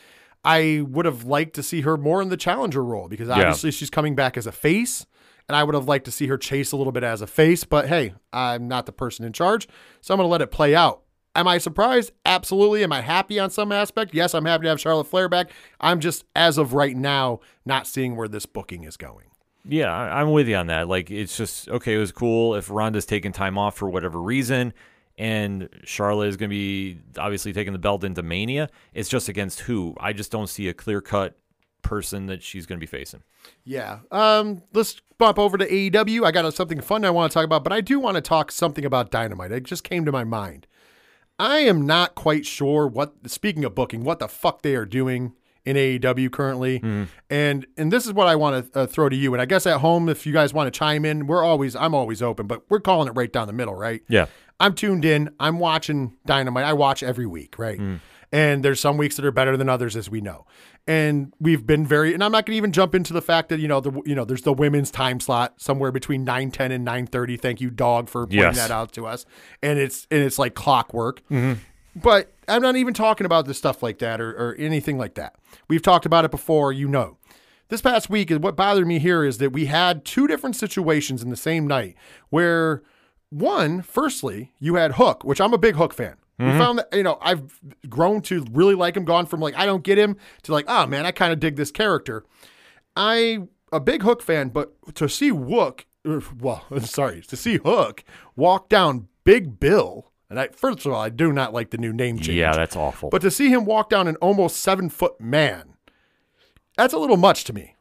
I 0.48 0.80
would 0.80 1.04
have 1.04 1.24
liked 1.24 1.54
to 1.56 1.62
see 1.62 1.82
her 1.82 1.98
more 1.98 2.22
in 2.22 2.30
the 2.30 2.36
challenger 2.38 2.82
role 2.82 3.06
because 3.06 3.28
obviously 3.28 3.70
she's 3.70 3.90
coming 3.90 4.14
back 4.14 4.38
as 4.38 4.46
a 4.46 4.52
face, 4.52 5.04
and 5.46 5.54
I 5.54 5.62
would 5.62 5.74
have 5.74 5.86
liked 5.86 6.06
to 6.06 6.10
see 6.10 6.26
her 6.28 6.38
chase 6.38 6.72
a 6.72 6.76
little 6.76 6.92
bit 6.92 7.04
as 7.04 7.20
a 7.20 7.26
face. 7.26 7.64
But 7.64 7.88
hey, 7.88 8.14
I'm 8.32 8.66
not 8.66 8.86
the 8.86 8.92
person 8.92 9.26
in 9.26 9.34
charge, 9.34 9.68
so 10.00 10.14
I'm 10.14 10.18
going 10.18 10.26
to 10.26 10.32
let 10.32 10.40
it 10.40 10.50
play 10.50 10.74
out. 10.74 11.02
Am 11.36 11.46
I 11.46 11.58
surprised? 11.58 12.12
Absolutely. 12.24 12.82
Am 12.82 12.92
I 12.92 13.02
happy 13.02 13.38
on 13.38 13.50
some 13.50 13.70
aspect? 13.72 14.14
Yes, 14.14 14.34
I'm 14.34 14.46
happy 14.46 14.62
to 14.62 14.70
have 14.70 14.80
Charlotte 14.80 15.08
Flair 15.08 15.28
back. 15.28 15.50
I'm 15.82 16.00
just, 16.00 16.24
as 16.34 16.56
of 16.56 16.72
right 16.72 16.96
now, 16.96 17.40
not 17.66 17.86
seeing 17.86 18.16
where 18.16 18.26
this 18.26 18.46
booking 18.46 18.84
is 18.84 18.96
going. 18.96 19.26
Yeah, 19.66 19.92
I'm 19.94 20.30
with 20.32 20.48
you 20.48 20.56
on 20.56 20.68
that. 20.68 20.88
Like 20.88 21.10
it's 21.10 21.36
just 21.36 21.68
okay, 21.68 21.94
it 21.94 21.98
was 21.98 22.10
cool 22.10 22.54
if 22.54 22.70
Ronda's 22.70 23.04
taking 23.04 23.32
time 23.32 23.58
off 23.58 23.76
for 23.76 23.90
whatever 23.90 24.18
reason 24.18 24.72
and 25.18 25.68
Charlotte 25.84 26.28
is 26.28 26.36
going 26.36 26.48
to 26.48 26.54
be 26.54 26.98
obviously 27.18 27.52
taking 27.52 27.72
the 27.72 27.78
belt 27.78 28.04
into 28.04 28.22
Mania. 28.22 28.70
It's 28.94 29.08
just 29.08 29.28
against 29.28 29.60
who? 29.60 29.94
I 29.98 30.12
just 30.12 30.30
don't 30.30 30.46
see 30.46 30.68
a 30.68 30.74
clear-cut 30.74 31.36
person 31.82 32.26
that 32.26 32.42
she's 32.42 32.66
going 32.66 32.78
to 32.78 32.80
be 32.80 32.86
facing. 32.86 33.22
Yeah. 33.64 34.00
Um, 34.10 34.62
let's 34.72 35.00
bump 35.18 35.38
over 35.38 35.58
to 35.58 35.66
AEW. 35.66 36.24
I 36.24 36.30
got 36.30 36.52
something 36.54 36.80
fun 36.80 37.04
I 37.04 37.10
want 37.10 37.32
to 37.32 37.34
talk 37.34 37.44
about, 37.44 37.64
but 37.64 37.72
I 37.72 37.80
do 37.80 37.98
want 37.98 38.14
to 38.14 38.20
talk 38.20 38.52
something 38.52 38.84
about 38.84 39.10
Dynamite. 39.10 39.50
It 39.50 39.64
just 39.64 39.84
came 39.84 40.04
to 40.04 40.12
my 40.12 40.24
mind. 40.24 40.66
I 41.38 41.58
am 41.58 41.86
not 41.86 42.14
quite 42.14 42.46
sure 42.46 42.86
what 42.86 43.14
speaking 43.28 43.64
of 43.64 43.74
booking, 43.74 44.04
what 44.04 44.18
the 44.18 44.28
fuck 44.28 44.62
they 44.62 44.74
are 44.74 44.86
doing 44.86 45.34
in 45.64 45.76
AEW 45.76 46.32
currently. 46.32 46.80
And 47.30 47.66
and 47.76 47.92
this 47.92 48.06
is 48.06 48.12
what 48.12 48.26
I 48.26 48.36
want 48.36 48.72
to 48.72 48.80
uh, 48.80 48.86
throw 48.86 49.08
to 49.08 49.14
you. 49.14 49.34
And 49.34 49.40
I 49.40 49.44
guess 49.44 49.66
at 49.66 49.80
home 49.80 50.08
if 50.08 50.26
you 50.26 50.32
guys 50.32 50.52
want 50.54 50.72
to 50.72 50.76
chime 50.76 51.04
in, 51.04 51.26
we're 51.26 51.44
always 51.44 51.76
I'm 51.76 51.94
always 51.94 52.22
open, 52.22 52.46
but 52.46 52.62
we're 52.68 52.80
calling 52.80 53.06
it 53.06 53.12
right 53.12 53.32
down 53.32 53.46
the 53.46 53.52
middle, 53.52 53.74
right? 53.74 54.02
Yeah. 54.08 54.26
I'm 54.60 54.74
tuned 54.74 55.04
in. 55.04 55.30
I'm 55.38 55.58
watching 55.58 56.16
Dynamite. 56.26 56.64
I 56.64 56.72
watch 56.72 57.02
every 57.02 57.26
week, 57.26 57.58
right? 57.58 57.78
Mm. 57.78 58.00
And 58.30 58.64
there's 58.64 58.80
some 58.80 58.96
weeks 58.98 59.16
that 59.16 59.24
are 59.24 59.30
better 59.32 59.56
than 59.56 59.68
others, 59.68 59.96
as 59.96 60.10
we 60.10 60.20
know. 60.20 60.46
And 60.86 61.32
we've 61.40 61.66
been 61.66 61.86
very, 61.86 62.12
and 62.14 62.22
I'm 62.24 62.32
not 62.32 62.44
going 62.46 62.54
to 62.54 62.58
even 62.58 62.72
jump 62.72 62.94
into 62.94 63.12
the 63.12 63.22
fact 63.22 63.48
that 63.50 63.60
you 63.60 63.68
know 63.68 63.80
the 63.80 64.02
you 64.04 64.14
know 64.14 64.24
there's 64.24 64.42
the 64.42 64.52
women's 64.52 64.90
time 64.90 65.20
slot 65.20 65.54
somewhere 65.60 65.92
between 65.92 66.26
9:10 66.26 66.72
and 66.72 66.86
9:30. 66.86 67.40
Thank 67.40 67.60
you, 67.60 67.70
dog, 67.70 68.08
for 68.08 68.26
pointing 68.26 68.40
Yes. 68.40 68.56
that 68.56 68.70
out 68.70 68.92
to 68.92 69.06
us. 69.06 69.24
And 69.62 69.78
it's 69.78 70.06
and 70.10 70.22
it's 70.22 70.38
like 70.38 70.54
clockwork. 70.54 71.22
Mm-hmm. 71.30 71.54
But 71.96 72.32
I'm 72.46 72.62
not 72.62 72.76
even 72.76 72.94
talking 72.94 73.24
about 73.24 73.46
the 73.46 73.54
stuff 73.54 73.82
like 73.82 73.98
that 73.98 74.20
or, 74.20 74.30
or 74.30 74.54
anything 74.58 74.98
like 74.98 75.14
that. 75.14 75.34
We've 75.68 75.82
talked 75.82 76.06
about 76.06 76.24
it 76.24 76.30
before, 76.30 76.72
you 76.72 76.86
know. 76.88 77.16
This 77.70 77.82
past 77.82 78.08
week, 78.08 78.30
what 78.30 78.56
bothered 78.56 78.86
me 78.86 78.98
here 78.98 79.24
is 79.24 79.38
that 79.38 79.52
we 79.52 79.66
had 79.66 80.04
two 80.04 80.26
different 80.26 80.56
situations 80.56 81.22
in 81.22 81.28
the 81.28 81.36
same 81.36 81.66
night 81.66 81.96
where 82.30 82.82
one, 83.30 83.82
firstly, 83.82 84.52
you 84.58 84.76
had 84.76 84.92
Hook, 84.92 85.24
which 85.24 85.40
I'm 85.40 85.52
a 85.52 85.58
big 85.58 85.76
Hook 85.76 85.92
fan. 85.92 86.16
We 86.38 86.44
mm-hmm. 86.44 86.58
found 86.58 86.78
that, 86.78 86.88
you 86.92 87.02
know, 87.02 87.18
I've 87.20 87.60
grown 87.88 88.22
to 88.22 88.46
really 88.52 88.74
like 88.74 88.96
him, 88.96 89.04
gone 89.04 89.26
from 89.26 89.40
like, 89.40 89.56
I 89.56 89.66
don't 89.66 89.82
get 89.82 89.98
him 89.98 90.16
to 90.44 90.52
like, 90.52 90.66
oh 90.68 90.86
man, 90.86 91.04
I 91.04 91.10
kind 91.10 91.32
of 91.32 91.40
dig 91.40 91.56
this 91.56 91.72
character. 91.72 92.24
I 92.94 93.40
a 93.72 93.80
big 93.80 94.02
Hook 94.02 94.22
fan, 94.22 94.50
but 94.50 94.72
to 94.94 95.08
see 95.08 95.30
Wook, 95.30 95.84
well, 96.40 96.64
sorry, 96.82 97.22
to 97.22 97.36
see 97.36 97.56
Hook 97.56 98.04
walk 98.36 98.68
down 98.68 99.08
Big 99.24 99.58
Bill, 99.58 100.12
and 100.30 100.38
I 100.38 100.48
first 100.48 100.86
of 100.86 100.92
all, 100.92 101.00
I 101.00 101.08
do 101.08 101.32
not 101.32 101.52
like 101.52 101.70
the 101.70 101.78
new 101.78 101.92
name 101.92 102.18
change. 102.18 102.38
Yeah, 102.38 102.54
that's 102.54 102.76
awful. 102.76 103.10
But 103.10 103.22
to 103.22 103.30
see 103.30 103.50
him 103.50 103.64
walk 103.64 103.90
down 103.90 104.06
an 104.06 104.16
almost 104.16 104.58
seven 104.58 104.88
foot 104.88 105.20
man, 105.20 105.74
that's 106.76 106.94
a 106.94 106.98
little 106.98 107.16
much 107.16 107.44
to 107.44 107.52
me. 107.52 107.74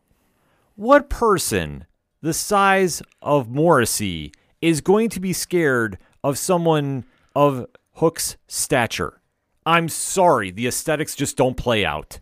what 0.75 1.09
person 1.09 1.85
the 2.21 2.33
size 2.33 3.01
of 3.21 3.49
Morrissey 3.49 4.31
is 4.61 4.81
going 4.81 5.09
to 5.09 5.19
be 5.19 5.33
scared 5.33 5.97
of 6.23 6.37
someone 6.37 7.05
of 7.35 7.67
Hook's 7.93 8.37
stature? 8.47 9.21
I'm 9.65 9.89
sorry, 9.89 10.51
the 10.51 10.67
aesthetics 10.67 11.15
just 11.15 11.35
don't 11.35 11.57
play 11.57 11.85
out. 11.85 12.19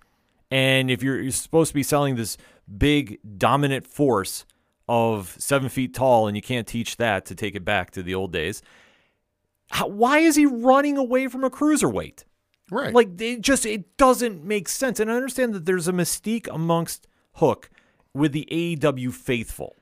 And 0.50 0.90
if 0.90 1.04
you're, 1.04 1.22
you're 1.22 1.32
supposed 1.32 1.70
to 1.70 1.76
be 1.76 1.84
selling 1.84 2.16
this 2.16 2.38
big 2.78 3.20
dominant 3.38 3.86
force 3.86 4.46
of 4.88 5.36
seven 5.40 5.70
feet 5.70 5.94
tall, 5.94 6.28
and 6.28 6.36
you 6.36 6.42
can't 6.42 6.68
teach 6.68 6.98
that 6.98 7.26
to 7.26 7.36
take 7.36 7.56
it 7.56 7.66
back 7.66 7.92
to 7.92 8.04
the 8.04 8.16
old 8.16 8.32
days, 8.32 8.62
how, 9.72 9.88
why 9.88 10.20
is 10.20 10.36
he 10.36 10.46
running 10.46 10.98
away 10.98 11.28
from 11.28 11.44
a 11.44 11.50
cruiserweight? 11.50 12.24
Right. 12.72 12.94
Like 12.94 13.22
it 13.22 13.42
just 13.42 13.66
it 13.66 13.96
doesn't 13.98 14.44
make 14.44 14.68
sense. 14.68 15.00
And 15.00 15.12
I 15.12 15.16
understand 15.16 15.54
that 15.54 15.66
there's 15.66 15.88
a 15.88 15.92
mystique 15.92 16.48
amongst 16.52 17.08
Hook 17.34 17.70
with 18.14 18.32
the 18.32 18.48
AEW 18.52 19.14
faithful 19.14 19.76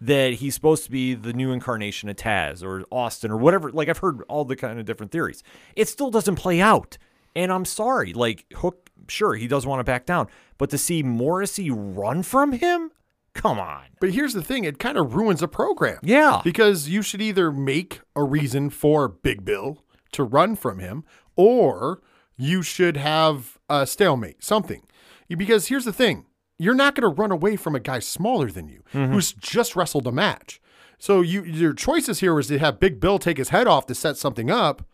that 0.00 0.34
he's 0.34 0.54
supposed 0.54 0.84
to 0.84 0.90
be 0.90 1.14
the 1.14 1.32
new 1.32 1.50
incarnation 1.52 2.08
of 2.08 2.16
Taz 2.16 2.62
or 2.62 2.84
Austin 2.90 3.30
or 3.30 3.36
whatever. 3.36 3.70
Like 3.70 3.88
I've 3.88 3.98
heard 3.98 4.22
all 4.28 4.44
the 4.44 4.56
kind 4.56 4.78
of 4.78 4.86
different 4.86 5.12
theories. 5.12 5.42
It 5.74 5.88
still 5.88 6.10
doesn't 6.10 6.36
play 6.36 6.60
out. 6.60 6.98
And 7.34 7.52
I'm 7.52 7.64
sorry. 7.64 8.12
Like 8.12 8.46
Hook, 8.54 8.90
sure, 9.08 9.34
he 9.34 9.46
does 9.46 9.66
want 9.66 9.80
to 9.80 9.84
back 9.84 10.06
down, 10.06 10.28
but 10.56 10.70
to 10.70 10.78
see 10.78 11.02
Morrissey 11.02 11.70
run 11.70 12.22
from 12.22 12.52
him, 12.52 12.90
come 13.34 13.60
on. 13.60 13.84
But 14.00 14.10
here's 14.10 14.34
the 14.34 14.42
thing: 14.42 14.64
it 14.64 14.78
kind 14.78 14.98
of 14.98 15.14
ruins 15.14 15.42
a 15.42 15.48
program. 15.48 15.98
Yeah. 16.02 16.40
Because 16.42 16.88
you 16.88 17.02
should 17.02 17.22
either 17.22 17.52
make 17.52 18.00
a 18.16 18.24
reason 18.24 18.70
for 18.70 19.08
Big 19.08 19.44
Bill 19.44 19.84
to 20.12 20.24
run 20.24 20.56
from 20.56 20.78
him, 20.78 21.04
or 21.36 22.00
you 22.36 22.62
should 22.62 22.96
have 22.96 23.58
a 23.68 23.86
stalemate, 23.86 24.42
something. 24.42 24.82
Because 25.28 25.68
here's 25.68 25.84
the 25.84 25.92
thing: 25.92 26.24
you're 26.58 26.74
not 26.74 26.94
going 26.94 27.02
to 27.02 27.20
run 27.22 27.30
away 27.30 27.56
from 27.56 27.74
a 27.74 27.80
guy 27.80 27.98
smaller 27.98 28.50
than 28.50 28.68
you 28.68 28.82
who's 28.92 29.32
just 29.32 29.76
wrestled 29.76 30.06
a 30.06 30.12
match. 30.12 30.60
So 30.98 31.20
you 31.20 31.44
your 31.44 31.72
choices 31.72 32.20
here 32.20 32.34
was 32.34 32.48
to 32.48 32.58
have 32.58 32.80
Big 32.80 32.98
Bill 33.00 33.18
take 33.18 33.38
his 33.38 33.50
head 33.50 33.66
off 33.68 33.86
to 33.86 33.94
set 33.94 34.16
something 34.16 34.50
up, 34.50 34.84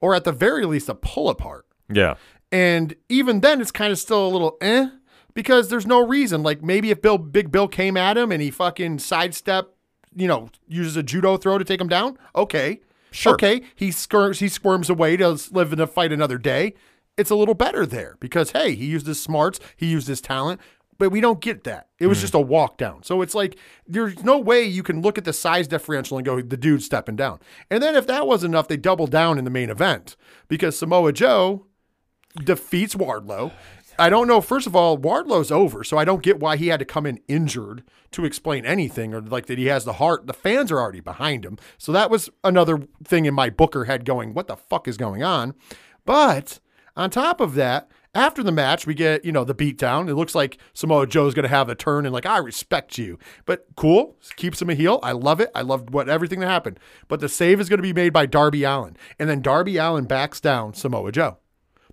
or 0.00 0.14
at 0.14 0.24
the 0.24 0.32
very 0.32 0.66
least 0.66 0.88
a 0.88 0.94
pull 0.94 1.30
apart. 1.30 1.66
Yeah. 1.90 2.14
And 2.52 2.94
even 3.08 3.40
then, 3.40 3.60
it's 3.60 3.70
kind 3.70 3.90
of 3.90 3.98
still 3.98 4.26
a 4.26 4.28
little 4.28 4.56
eh 4.60 4.88
because 5.32 5.70
there's 5.70 5.86
no 5.86 6.06
reason. 6.06 6.42
Like 6.42 6.62
maybe 6.62 6.90
if 6.90 7.00
Bill 7.00 7.18
Big 7.18 7.50
Bill 7.50 7.68
came 7.68 7.96
at 7.96 8.18
him 8.18 8.30
and 8.30 8.42
he 8.42 8.50
fucking 8.50 8.98
sidestep, 8.98 9.74
you 10.14 10.28
know, 10.28 10.50
uses 10.68 10.96
a 10.96 11.02
judo 11.02 11.36
throw 11.38 11.56
to 11.56 11.64
take 11.64 11.80
him 11.80 11.88
down. 11.88 12.18
Okay, 12.36 12.80
Sure. 13.14 13.34
Okay, 13.34 13.62
he 13.76 13.90
skirms, 13.90 14.40
he 14.40 14.48
squirms 14.48 14.90
away 14.90 15.16
to 15.16 15.38
live 15.52 15.72
in 15.72 15.78
a 15.78 15.86
fight 15.86 16.12
another 16.12 16.36
day. 16.36 16.74
It's 17.16 17.30
a 17.30 17.36
little 17.36 17.54
better 17.54 17.86
there 17.86 18.16
because 18.18 18.50
hey, 18.50 18.74
he 18.74 18.86
used 18.86 19.06
his 19.06 19.22
smarts, 19.22 19.60
he 19.76 19.86
used 19.86 20.08
his 20.08 20.20
talent. 20.20 20.60
But 20.98 21.10
we 21.10 21.20
don't 21.20 21.40
get 21.40 21.64
that. 21.64 21.88
It 21.98 22.06
was 22.06 22.18
mm. 22.18 22.22
just 22.22 22.34
a 22.34 22.40
walk 22.40 22.78
down. 22.78 23.02
So 23.02 23.22
it's 23.22 23.34
like 23.34 23.58
there's 23.86 24.22
no 24.22 24.38
way 24.38 24.62
you 24.62 24.82
can 24.82 25.02
look 25.02 25.18
at 25.18 25.24
the 25.24 25.32
size 25.32 25.66
differential 25.66 26.18
and 26.18 26.24
go, 26.24 26.40
the 26.40 26.56
dude's 26.56 26.84
stepping 26.84 27.16
down. 27.16 27.40
And 27.70 27.82
then 27.82 27.96
if 27.96 28.06
that 28.06 28.26
wasn't 28.26 28.52
enough, 28.52 28.68
they 28.68 28.76
double 28.76 29.06
down 29.06 29.38
in 29.38 29.44
the 29.44 29.50
main 29.50 29.70
event 29.70 30.16
because 30.48 30.78
Samoa 30.78 31.12
Joe 31.12 31.66
defeats 32.44 32.94
Wardlow. 32.94 33.52
I 33.98 34.10
don't 34.10 34.26
know. 34.26 34.40
First 34.40 34.66
of 34.66 34.74
all, 34.74 34.98
Wardlow's 34.98 35.52
over, 35.52 35.84
so 35.84 35.98
I 35.98 36.04
don't 36.04 36.22
get 36.22 36.40
why 36.40 36.56
he 36.56 36.68
had 36.68 36.80
to 36.80 36.84
come 36.84 37.06
in 37.06 37.20
injured 37.28 37.84
to 38.10 38.24
explain 38.24 38.66
anything 38.66 39.14
or 39.14 39.20
like 39.20 39.46
that 39.46 39.58
he 39.58 39.66
has 39.66 39.84
the 39.84 39.94
heart. 39.94 40.26
The 40.26 40.32
fans 40.32 40.72
are 40.72 40.80
already 40.80 41.00
behind 41.00 41.44
him. 41.44 41.58
So 41.78 41.92
that 41.92 42.10
was 42.10 42.28
another 42.42 42.88
thing 43.04 43.24
in 43.24 43.34
my 43.34 43.50
Booker 43.50 43.84
head 43.84 44.04
going, 44.04 44.34
what 44.34 44.48
the 44.48 44.56
fuck 44.56 44.88
is 44.88 44.96
going 44.96 45.22
on? 45.22 45.54
But 46.04 46.58
on 46.96 47.10
top 47.10 47.40
of 47.40 47.54
that, 47.54 47.88
after 48.14 48.42
the 48.42 48.52
match, 48.52 48.86
we 48.86 48.94
get, 48.94 49.24
you 49.24 49.32
know, 49.32 49.44
the 49.44 49.54
beatdown. 49.54 50.08
It 50.08 50.14
looks 50.14 50.34
like 50.34 50.58
Samoa 50.72 51.06
Joe's 51.06 51.34
going 51.34 51.44
to 51.44 51.48
have 51.48 51.68
a 51.68 51.74
turn 51.74 52.06
and 52.06 52.12
like, 52.12 52.26
I 52.26 52.38
respect 52.38 52.98
you. 52.98 53.18
But 53.46 53.66
cool, 53.76 54.16
keeps 54.36 54.62
him 54.62 54.70
a 54.70 54.74
heel. 54.74 55.00
I 55.02 55.12
love 55.12 55.40
it. 55.40 55.50
I 55.54 55.62
love 55.62 55.92
what 55.92 56.08
everything 56.08 56.40
that 56.40 56.48
happened. 56.48 56.78
But 57.08 57.20
the 57.20 57.28
save 57.28 57.60
is 57.60 57.68
going 57.68 57.78
to 57.78 57.82
be 57.82 57.92
made 57.92 58.12
by 58.12 58.26
Darby 58.26 58.64
Allin. 58.64 58.96
And 59.18 59.28
then 59.28 59.42
Darby 59.42 59.76
Allin 59.76 60.04
backs 60.04 60.40
down 60.40 60.74
Samoa 60.74 61.12
Joe 61.12 61.38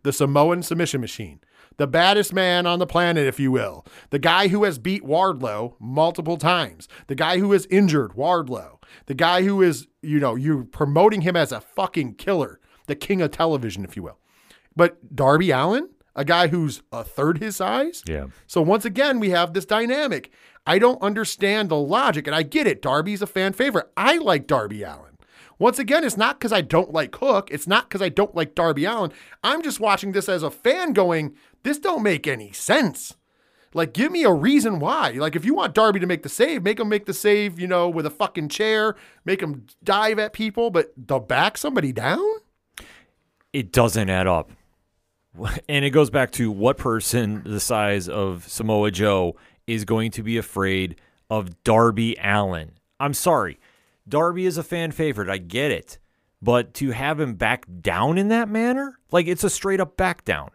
the 0.03 0.11
Samoan 0.11 0.63
submission 0.63 1.01
machine, 1.01 1.39
the 1.77 1.87
baddest 1.87 2.33
man 2.33 2.65
on 2.65 2.79
the 2.79 2.87
planet, 2.87 3.27
if 3.27 3.39
you 3.39 3.51
will, 3.51 3.85
the 4.09 4.19
guy 4.19 4.47
who 4.47 4.63
has 4.63 4.79
beat 4.79 5.03
Wardlow 5.03 5.75
multiple 5.79 6.37
times, 6.37 6.87
the 7.07 7.15
guy 7.15 7.39
who 7.39 7.51
has 7.51 7.65
injured 7.67 8.13
Wardlow, 8.13 8.81
the 9.05 9.13
guy 9.13 9.43
who 9.43 9.61
is, 9.61 9.87
you 10.01 10.19
know, 10.19 10.35
you're 10.35 10.63
promoting 10.63 11.21
him 11.21 11.35
as 11.35 11.51
a 11.51 11.61
fucking 11.61 12.15
killer, 12.15 12.59
the 12.87 12.95
king 12.95 13.21
of 13.21 13.31
television, 13.31 13.83
if 13.83 13.95
you 13.95 14.03
will. 14.03 14.17
But 14.75 15.15
Darby 15.15 15.51
Allin, 15.51 15.89
a 16.15 16.25
guy 16.25 16.47
who's 16.47 16.81
a 16.91 17.03
third 17.03 17.37
his 17.39 17.55
size, 17.55 18.03
Yeah. 18.07 18.25
so 18.47 18.61
once 18.61 18.85
again, 18.85 19.19
we 19.19 19.29
have 19.29 19.53
this 19.53 19.65
dynamic. 19.65 20.31
I 20.65 20.77
don't 20.77 21.01
understand 21.01 21.69
the 21.69 21.77
logic, 21.77 22.27
and 22.27 22.35
I 22.35 22.43
get 22.43 22.67
it. 22.67 22.81
Darby's 22.81 23.21
a 23.21 23.27
fan 23.27 23.53
favorite. 23.53 23.89
I 23.97 24.17
like 24.17 24.45
Darby 24.47 24.83
Allin. 24.83 25.17
Once 25.57 25.79
again, 25.79 26.03
it's 26.03 26.17
not 26.17 26.39
because 26.39 26.51
I 26.51 26.61
don't 26.61 26.91
like 26.91 27.15
Hook. 27.15 27.49
It's 27.51 27.67
not 27.67 27.87
because 27.87 28.01
I 28.01 28.09
don't 28.09 28.35
like 28.35 28.55
Darby 28.55 28.85
Allin. 28.85 29.11
I'm 29.43 29.61
just 29.61 29.79
watching 29.79 30.11
this 30.11 30.27
as 30.27 30.43
a 30.43 30.51
fan 30.51 30.93
going, 30.93 31.35
this 31.63 31.77
don't 31.79 32.03
make 32.03 32.27
any 32.27 32.51
sense. 32.51 33.15
Like, 33.73 33.93
give 33.93 34.11
me 34.11 34.23
a 34.23 34.33
reason 34.33 34.79
why. 34.79 35.11
Like, 35.11 35.35
if 35.35 35.45
you 35.45 35.53
want 35.53 35.73
Darby 35.73 35.99
to 36.01 36.07
make 36.07 36.23
the 36.23 36.29
save, 36.29 36.61
make 36.63 36.79
him 36.79 36.89
make 36.89 37.05
the 37.05 37.13
save, 37.13 37.57
you 37.59 37.67
know, 37.67 37.87
with 37.87 38.05
a 38.05 38.09
fucking 38.09 38.49
chair, 38.49 38.95
make 39.23 39.41
him 39.41 39.65
dive 39.83 40.19
at 40.19 40.33
people, 40.33 40.71
but 40.71 40.91
to 41.07 41.19
back 41.19 41.57
somebody 41.57 41.91
down? 41.93 42.19
it 43.53 43.71
doesn't 43.71 44.09
add 44.09 44.27
up. 44.27 44.51
And 45.69 45.85
it 45.85 45.91
goes 45.91 46.09
back 46.09 46.31
to 46.31 46.51
what 46.51 46.77
person 46.77 47.43
the 47.45 47.59
size 47.59 48.09
of 48.09 48.47
Samoa 48.47 48.91
Joe 48.91 49.35
is 49.67 49.85
going 49.85 50.11
to 50.11 50.23
be 50.23 50.37
afraid 50.37 50.99
of 51.29 51.63
Darby 51.63 52.17
Allin. 52.21 52.71
I'm 52.99 53.13
sorry. 53.13 53.59
Darby 54.07 54.45
is 54.45 54.57
a 54.57 54.63
fan 54.63 54.91
favorite. 54.91 55.29
I 55.29 55.37
get 55.37 55.71
it. 55.71 55.97
But 56.41 56.73
to 56.75 56.91
have 56.91 57.19
him 57.19 57.35
back 57.35 57.65
down 57.81 58.17
in 58.17 58.29
that 58.29 58.49
manner, 58.49 58.97
like 59.11 59.27
it's 59.27 59.43
a 59.43 59.49
straight 59.49 59.79
up 59.79 59.95
back 59.95 60.25
down. 60.25 60.49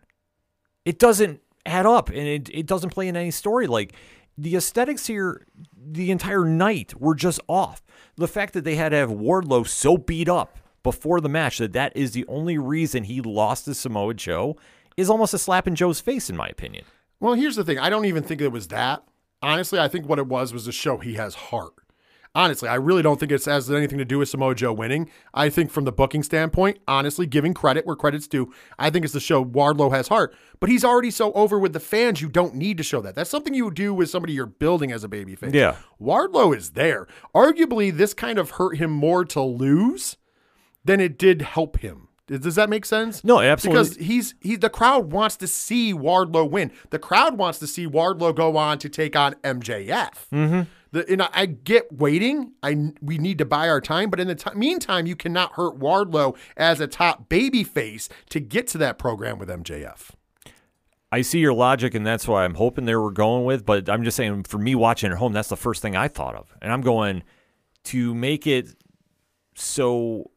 It 0.85 0.99
doesn't 0.99 1.41
add 1.65 1.87
up 1.87 2.09
and 2.09 2.19
it, 2.19 2.51
it 2.53 2.67
doesn't 2.67 2.91
play 2.91 3.09
in 3.09 3.17
any 3.17 3.31
story. 3.31 3.67
Like 3.67 3.95
the 4.37 4.57
aesthetics 4.57 5.07
here, 5.07 5.47
the 5.75 6.11
entire 6.11 6.45
night 6.45 7.01
were 7.01 7.15
just 7.15 7.41
off. 7.49 7.83
The 8.17 8.29
fact 8.29 8.53
that 8.55 8.65
they 8.65 8.75
had 8.75 8.91
to 8.91 8.97
have 8.97 9.11
Wardlow 9.11 9.67
so 9.67 9.97
beat 9.97 10.29
up 10.29 10.59
before 10.87 11.21
the 11.21 11.29
match 11.29 11.59
that 11.59 11.73
that 11.73 11.97
is 11.97 12.13
the 12.13 12.25
only 12.29 12.57
reason 12.57 13.03
he 13.03 13.21
lost 13.21 13.65
to 13.65 13.75
Samoa 13.75 14.15
Joe 14.15 14.57
is 14.97 15.11
almost 15.11 15.35
a 15.35 15.39
slap 15.39 15.67
in 15.67 15.75
Joe's 15.75 15.99
face, 15.99 16.31
in 16.31 16.37
my 16.37 16.47
opinion. 16.47 16.85
Well, 17.19 17.35
here's 17.35 17.57
the 17.57 17.65
thing. 17.65 17.77
I 17.77 17.91
don't 17.91 18.05
even 18.05 18.23
think 18.23 18.41
it 18.41 18.53
was 18.53 18.69
that. 18.69 19.03
Honestly, 19.43 19.81
I 19.81 19.89
think 19.89 20.09
what 20.09 20.21
it 20.21 20.29
was 20.29 20.53
was 20.53 20.65
to 20.67 20.71
show 20.71 20.99
he 20.99 21.15
has 21.15 21.35
heart. 21.35 21.73
Honestly, 22.37 22.69
I 22.69 22.77
really 22.77 23.03
don't 23.03 23.19
think 23.19 23.33
it 23.33 23.45
has 23.47 23.69
anything 23.69 23.99
to 23.99 24.05
do 24.05 24.21
with 24.21 24.29
Samoa 24.29 24.55
Joe 24.55 24.73
winning. 24.73 25.11
I 25.35 25.51
think 25.51 25.73
from 25.73 25.87
the 25.87 25.91
booking 25.91 26.23
standpoint, 26.23 26.79
honestly, 26.87 27.27
giving 27.27 27.53
credit 27.53 27.85
where 27.85 27.97
credit's 27.97 28.29
due, 28.29 28.53
I 28.79 28.91
think 28.91 29.05
it's 29.05 29.15
to 29.15 29.21
show 29.21 29.45
Wardlow 29.45 29.91
has 29.91 30.07
heart. 30.07 30.37
But 30.61 30.71
he's 30.71 30.85
already 30.85 31.11
so 31.11 31.33
over 31.33 31.59
with 31.59 31.73
the 31.73 31.81
fans, 31.81 32.21
you 32.21 32.29
don't 32.29 32.55
need 32.55 32.77
to 32.77 32.85
show 32.85 33.01
that. 33.01 33.17
That's 33.17 33.31
something 33.31 33.55
you 33.55 33.73
do 33.73 33.93
with 33.93 34.09
somebody 34.09 34.35
you're 34.35 34.47
building 34.47 34.93
as 34.93 35.03
a 35.03 35.09
babyface. 35.09 35.53
Yeah. 35.53 35.79
Wardlow 36.01 36.57
is 36.57 36.71
there. 36.71 37.09
Arguably, 37.35 37.91
this 37.91 38.15
kind 38.15 38.39
of 38.39 38.51
hurt 38.51 38.77
him 38.77 38.93
more 38.93 39.25
to 39.25 39.41
lose 39.41 40.17
than 40.87 41.01
it 41.01 41.19
did 41.19 41.43
help 41.43 41.79
him. 41.81 42.09
Does 42.29 42.57
that 42.57 42.69
make 42.69 42.85
sense? 42.85 43.23
No, 43.23 43.39
absolutely. 43.39 43.83
Because 43.85 43.97
he's 43.99 44.35
he 44.41 44.57
the 44.57 44.71
crowd 44.71 45.13
wants 45.13 45.37
to 45.37 45.47
see 45.47 45.95
Wardlow 45.95 46.51
win. 46.51 46.73
The 46.91 46.99
crowd 46.99 47.39
wants 47.39 47.61
to 47.61 47.69
see 47.69 47.87
Wardlow 47.87 48.35
go 48.35 48.57
on 48.57 48.79
to 48.79 48.89
take 48.89 49.15
on 49.15 49.35
MJF. 49.45 50.29
Mm-hmm. 50.33 50.63
The, 50.91 51.13
and 51.13 51.23
I, 51.23 51.47
get 51.47 51.93
waiting. 51.93 52.53
I 52.65 52.93
we 53.01 53.19
need 53.19 53.39
to 53.39 53.45
buy 53.45 53.69
our 53.69 53.81
time, 53.81 54.11
but 54.11 54.19
in 54.19 54.27
the 54.27 54.35
ti 54.35 54.51
meantime, 54.57 55.07
you 55.07 55.15
cannot 55.15 55.53
hurt 55.53 55.79
Wardlow 55.79 56.37
as 56.57 56.81
a 56.81 56.89
top 56.89 57.29
baby 57.29 57.63
face 57.63 58.09
to 58.31 58.41
get 58.41 58.67
to 58.69 58.79
that 58.79 58.99
program 58.99 59.39
with 59.39 59.49
MJF. 59.49 60.11
I 61.13 61.23
see 61.23 61.39
your 61.39 61.55
logic, 61.55 61.95
and 61.95 62.05
that's 62.05 62.27
why 62.27 62.45
I'm 62.45 62.55
hoping 62.55 62.87
they 62.87 62.97
were 62.97 63.13
going 63.13 63.45
with. 63.45 63.65
But 63.65 63.89
I'm 63.89 64.03
just 64.03 64.17
saying, 64.17 64.45
for 64.45 64.59
me 64.59 64.75
watching 64.75 65.13
at 65.13 65.19
home, 65.19 65.33
that's 65.33 65.49
the 65.49 65.57
first 65.57 65.81
thing 65.81 65.95
I 65.95 66.09
thought 66.09 66.35
of, 66.35 66.53
and 66.61 66.73
I'm 66.73 66.81
going 66.81 67.23
to 67.85 68.15
make 68.15 68.49
it 68.49 68.75
so 69.55 70.31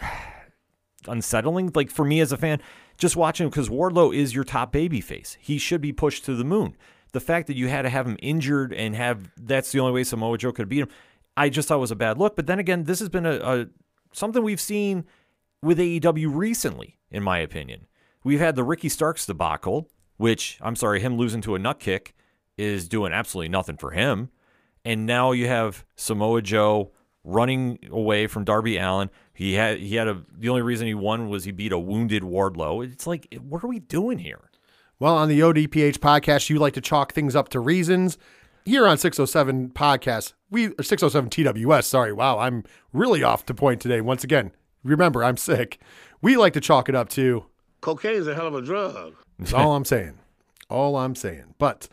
unsettling. 1.08 1.70
Like 1.74 1.90
for 1.90 2.04
me 2.04 2.20
as 2.20 2.32
a 2.32 2.36
fan, 2.36 2.60
just 2.96 3.16
watching 3.16 3.48
because 3.48 3.68
Wardlow 3.68 4.14
is 4.14 4.34
your 4.34 4.44
top 4.44 4.72
baby 4.72 5.00
face. 5.00 5.36
He 5.40 5.58
should 5.58 5.80
be 5.80 5.92
pushed 5.92 6.24
to 6.26 6.34
the 6.34 6.44
moon. 6.44 6.76
The 7.12 7.20
fact 7.20 7.46
that 7.46 7.56
you 7.56 7.68
had 7.68 7.82
to 7.82 7.88
have 7.88 8.06
him 8.06 8.18
injured 8.20 8.72
and 8.72 8.94
have 8.94 9.30
that's 9.36 9.72
the 9.72 9.80
only 9.80 9.92
way 9.92 10.04
Samoa 10.04 10.36
Joe 10.36 10.52
could 10.52 10.68
beat 10.68 10.80
him, 10.80 10.88
I 11.36 11.48
just 11.48 11.68
thought 11.68 11.80
was 11.80 11.90
a 11.90 11.96
bad 11.96 12.18
look. 12.18 12.36
But 12.36 12.46
then 12.46 12.58
again, 12.58 12.84
this 12.84 12.98
has 12.98 13.08
been 13.08 13.24
a, 13.24 13.36
a 13.36 13.66
something 14.12 14.42
we've 14.42 14.60
seen 14.60 15.04
with 15.62 15.78
AEW 15.78 16.34
recently, 16.34 16.98
in 17.10 17.22
my 17.22 17.38
opinion. 17.38 17.86
We've 18.24 18.40
had 18.40 18.56
the 18.56 18.64
Ricky 18.64 18.88
Starks 18.88 19.24
debacle, 19.26 19.88
which 20.16 20.58
I'm 20.60 20.76
sorry, 20.76 21.00
him 21.00 21.16
losing 21.16 21.40
to 21.42 21.54
a 21.54 21.58
nut 21.58 21.80
kick 21.80 22.14
is 22.56 22.88
doing 22.88 23.12
absolutely 23.12 23.48
nothing 23.48 23.76
for 23.76 23.92
him. 23.92 24.30
And 24.84 25.06
now 25.06 25.32
you 25.32 25.46
have 25.46 25.84
Samoa 25.96 26.42
Joe 26.42 26.92
running 27.24 27.78
away 27.90 28.26
from 28.26 28.44
Darby 28.44 28.76
Allin. 28.78 29.10
He 29.38 29.54
had 29.54 29.78
he 29.78 29.94
had 29.94 30.08
a 30.08 30.20
the 30.36 30.48
only 30.48 30.62
reason 30.62 30.88
he 30.88 30.94
won 30.94 31.28
was 31.28 31.44
he 31.44 31.52
beat 31.52 31.70
a 31.70 31.78
wounded 31.78 32.24
Wardlow. 32.24 32.84
It's 32.84 33.06
like 33.06 33.32
what 33.40 33.62
are 33.62 33.68
we 33.68 33.78
doing 33.78 34.18
here? 34.18 34.50
Well, 34.98 35.16
on 35.16 35.28
the 35.28 35.38
ODPH 35.38 35.98
podcast, 35.98 36.50
you 36.50 36.58
like 36.58 36.74
to 36.74 36.80
chalk 36.80 37.12
things 37.12 37.36
up 37.36 37.48
to 37.50 37.60
reasons. 37.60 38.18
Here 38.64 38.84
on 38.84 38.98
607 38.98 39.68
podcast, 39.70 40.32
we 40.50 40.70
607 40.80 41.30
TWS, 41.30 41.84
sorry. 41.84 42.12
Wow, 42.12 42.40
I'm 42.40 42.64
really 42.92 43.22
off 43.22 43.46
to 43.46 43.54
point 43.54 43.80
today. 43.80 44.00
Once 44.00 44.24
again, 44.24 44.50
remember, 44.82 45.22
I'm 45.22 45.36
sick. 45.36 45.78
We 46.20 46.36
like 46.36 46.54
to 46.54 46.60
chalk 46.60 46.88
it 46.88 46.96
up 46.96 47.08
to 47.10 47.44
cocaine 47.80 48.16
is 48.16 48.26
a 48.26 48.34
hell 48.34 48.48
of 48.48 48.56
a 48.56 48.62
drug. 48.62 49.14
That's 49.38 49.52
all 49.52 49.76
I'm 49.76 49.84
saying. 49.84 50.18
All 50.68 50.96
I'm 50.96 51.14
saying. 51.14 51.54
But 51.58 51.86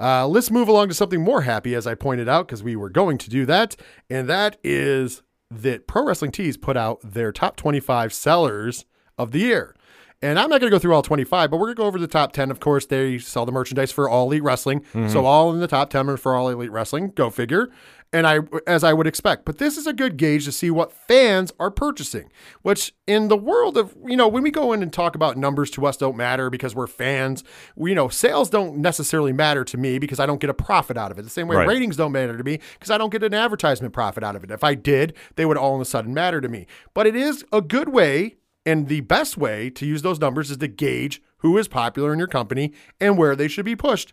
uh, 0.00 0.26
let's 0.26 0.50
move 0.50 0.66
along 0.66 0.88
to 0.88 0.94
something 0.94 1.22
more 1.22 1.42
happy, 1.42 1.76
as 1.76 1.86
I 1.86 1.94
pointed 1.94 2.28
out, 2.28 2.48
because 2.48 2.64
we 2.64 2.74
were 2.74 2.90
going 2.90 3.16
to 3.18 3.30
do 3.30 3.46
that. 3.46 3.76
And 4.10 4.28
that 4.28 4.56
is 4.64 5.22
that 5.50 5.86
Pro 5.86 6.04
Wrestling 6.04 6.30
Tees 6.30 6.56
put 6.56 6.76
out 6.76 7.00
their 7.02 7.32
top 7.32 7.56
25 7.56 8.12
sellers 8.12 8.84
of 9.18 9.32
the 9.32 9.40
year. 9.40 9.74
And 10.22 10.38
I'm 10.38 10.50
not 10.50 10.60
going 10.60 10.70
to 10.70 10.74
go 10.74 10.78
through 10.78 10.94
all 10.94 11.02
25, 11.02 11.50
but 11.50 11.56
we're 11.56 11.66
going 11.68 11.76
to 11.76 11.82
go 11.82 11.86
over 11.86 11.98
the 11.98 12.06
top 12.06 12.32
10. 12.32 12.50
Of 12.50 12.60
course, 12.60 12.84
they 12.84 13.18
sell 13.18 13.46
the 13.46 13.52
merchandise 13.52 13.90
for 13.90 14.08
All 14.08 14.26
Elite 14.26 14.42
Wrestling. 14.42 14.80
Mm-hmm. 14.80 15.08
So 15.08 15.24
all 15.24 15.50
in 15.52 15.60
the 15.60 15.66
top 15.66 15.88
10 15.88 16.10
are 16.10 16.16
for 16.18 16.34
All 16.34 16.50
Elite 16.50 16.70
Wrestling. 16.70 17.12
Go 17.14 17.30
figure. 17.30 17.70
And 18.12 18.26
I, 18.26 18.40
as 18.66 18.82
I 18.82 18.92
would 18.92 19.06
expect, 19.06 19.44
but 19.44 19.58
this 19.58 19.76
is 19.76 19.86
a 19.86 19.92
good 19.92 20.16
gauge 20.16 20.44
to 20.46 20.50
see 20.52 20.68
what 20.68 20.92
fans 20.92 21.52
are 21.60 21.70
purchasing. 21.70 22.28
Which, 22.62 22.92
in 23.06 23.28
the 23.28 23.36
world 23.36 23.76
of 23.76 23.94
you 24.04 24.16
know, 24.16 24.26
when 24.26 24.42
we 24.42 24.50
go 24.50 24.72
in 24.72 24.82
and 24.82 24.92
talk 24.92 25.14
about 25.14 25.36
numbers 25.36 25.70
to 25.72 25.86
us 25.86 25.96
don't 25.96 26.16
matter 26.16 26.50
because 26.50 26.74
we're 26.74 26.88
fans. 26.88 27.44
We, 27.76 27.90
you 27.90 27.94
know, 27.94 28.08
sales 28.08 28.50
don't 28.50 28.78
necessarily 28.78 29.32
matter 29.32 29.62
to 29.64 29.76
me 29.76 29.98
because 30.00 30.18
I 30.18 30.26
don't 30.26 30.40
get 30.40 30.50
a 30.50 30.54
profit 30.54 30.96
out 30.96 31.12
of 31.12 31.18
it. 31.20 31.22
The 31.22 31.30
same 31.30 31.46
way 31.46 31.56
Right. 31.56 31.68
ratings 31.68 31.96
don't 31.96 32.10
matter 32.10 32.36
to 32.36 32.42
me 32.42 32.58
because 32.74 32.90
I 32.90 32.98
don't 32.98 33.10
get 33.10 33.22
an 33.22 33.32
advertisement 33.34 33.94
profit 33.94 34.24
out 34.24 34.34
of 34.34 34.42
it. 34.42 34.50
If 34.50 34.64
I 34.64 34.74
did, 34.74 35.14
they 35.36 35.46
would 35.46 35.56
all 35.56 35.76
of 35.76 35.80
a 35.80 35.84
sudden 35.84 36.12
matter 36.12 36.40
to 36.40 36.48
me. 36.48 36.66
But 36.94 37.06
it 37.06 37.14
is 37.14 37.44
a 37.52 37.60
good 37.60 37.90
way 37.90 38.36
and 38.66 38.88
the 38.88 39.00
best 39.02 39.36
way 39.38 39.70
to 39.70 39.86
use 39.86 40.02
those 40.02 40.18
numbers 40.20 40.50
is 40.50 40.58
to 40.58 40.68
gauge 40.68 41.22
who 41.38 41.56
is 41.56 41.68
popular 41.68 42.12
in 42.12 42.18
your 42.18 42.28
company 42.28 42.72
and 43.00 43.16
where 43.16 43.34
they 43.34 43.48
should 43.48 43.64
be 43.64 43.76
pushed. 43.76 44.12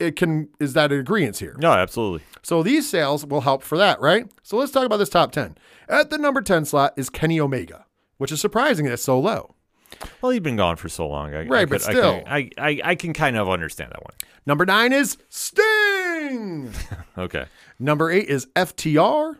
It 0.00 0.16
can 0.16 0.48
is 0.58 0.72
that 0.72 0.90
an 0.92 0.98
agreement 1.00 1.38
here? 1.38 1.54
No, 1.58 1.72
absolutely. 1.72 2.22
So 2.42 2.62
these 2.62 2.88
sales 2.88 3.24
will 3.26 3.42
help 3.42 3.62
for 3.62 3.76
that, 3.78 4.00
right? 4.00 4.26
So 4.42 4.56
let's 4.56 4.72
talk 4.72 4.86
about 4.86 4.96
this 4.96 5.08
top 5.10 5.30
10. 5.32 5.56
At 5.88 6.10
the 6.10 6.18
number 6.18 6.40
10 6.40 6.64
slot 6.64 6.94
is 6.96 7.10
Kenny 7.10 7.38
Omega, 7.38 7.84
which 8.16 8.32
is 8.32 8.40
surprising 8.40 8.86
that 8.86 8.92
it's 8.94 9.02
so 9.04 9.20
low. 9.20 9.54
Well, 10.22 10.30
he's 10.32 10.40
been 10.40 10.56
gone 10.56 10.76
for 10.76 10.88
so 10.88 11.06
long. 11.08 11.34
I, 11.34 11.42
I 11.42 11.46
Right, 11.46 11.68
but 11.68 11.80
could- 11.82 11.90
I 11.90 11.92
still. 11.92 12.18
can, 12.20 12.28
I, 12.32 12.50
I, 12.58 12.80
I 12.84 12.94
can 12.94 13.12
kind 13.12 13.36
of 13.36 13.48
understand 13.48 13.90
that 13.92 14.02
one. 14.02 14.14
Number 14.46 14.64
9 14.64 14.92
is 14.92 15.18
Sting. 15.28 16.72
Okay. 17.18 17.46
number 17.78 18.10
8 18.10 18.28
is 18.28 18.46
FTR. 18.56 19.36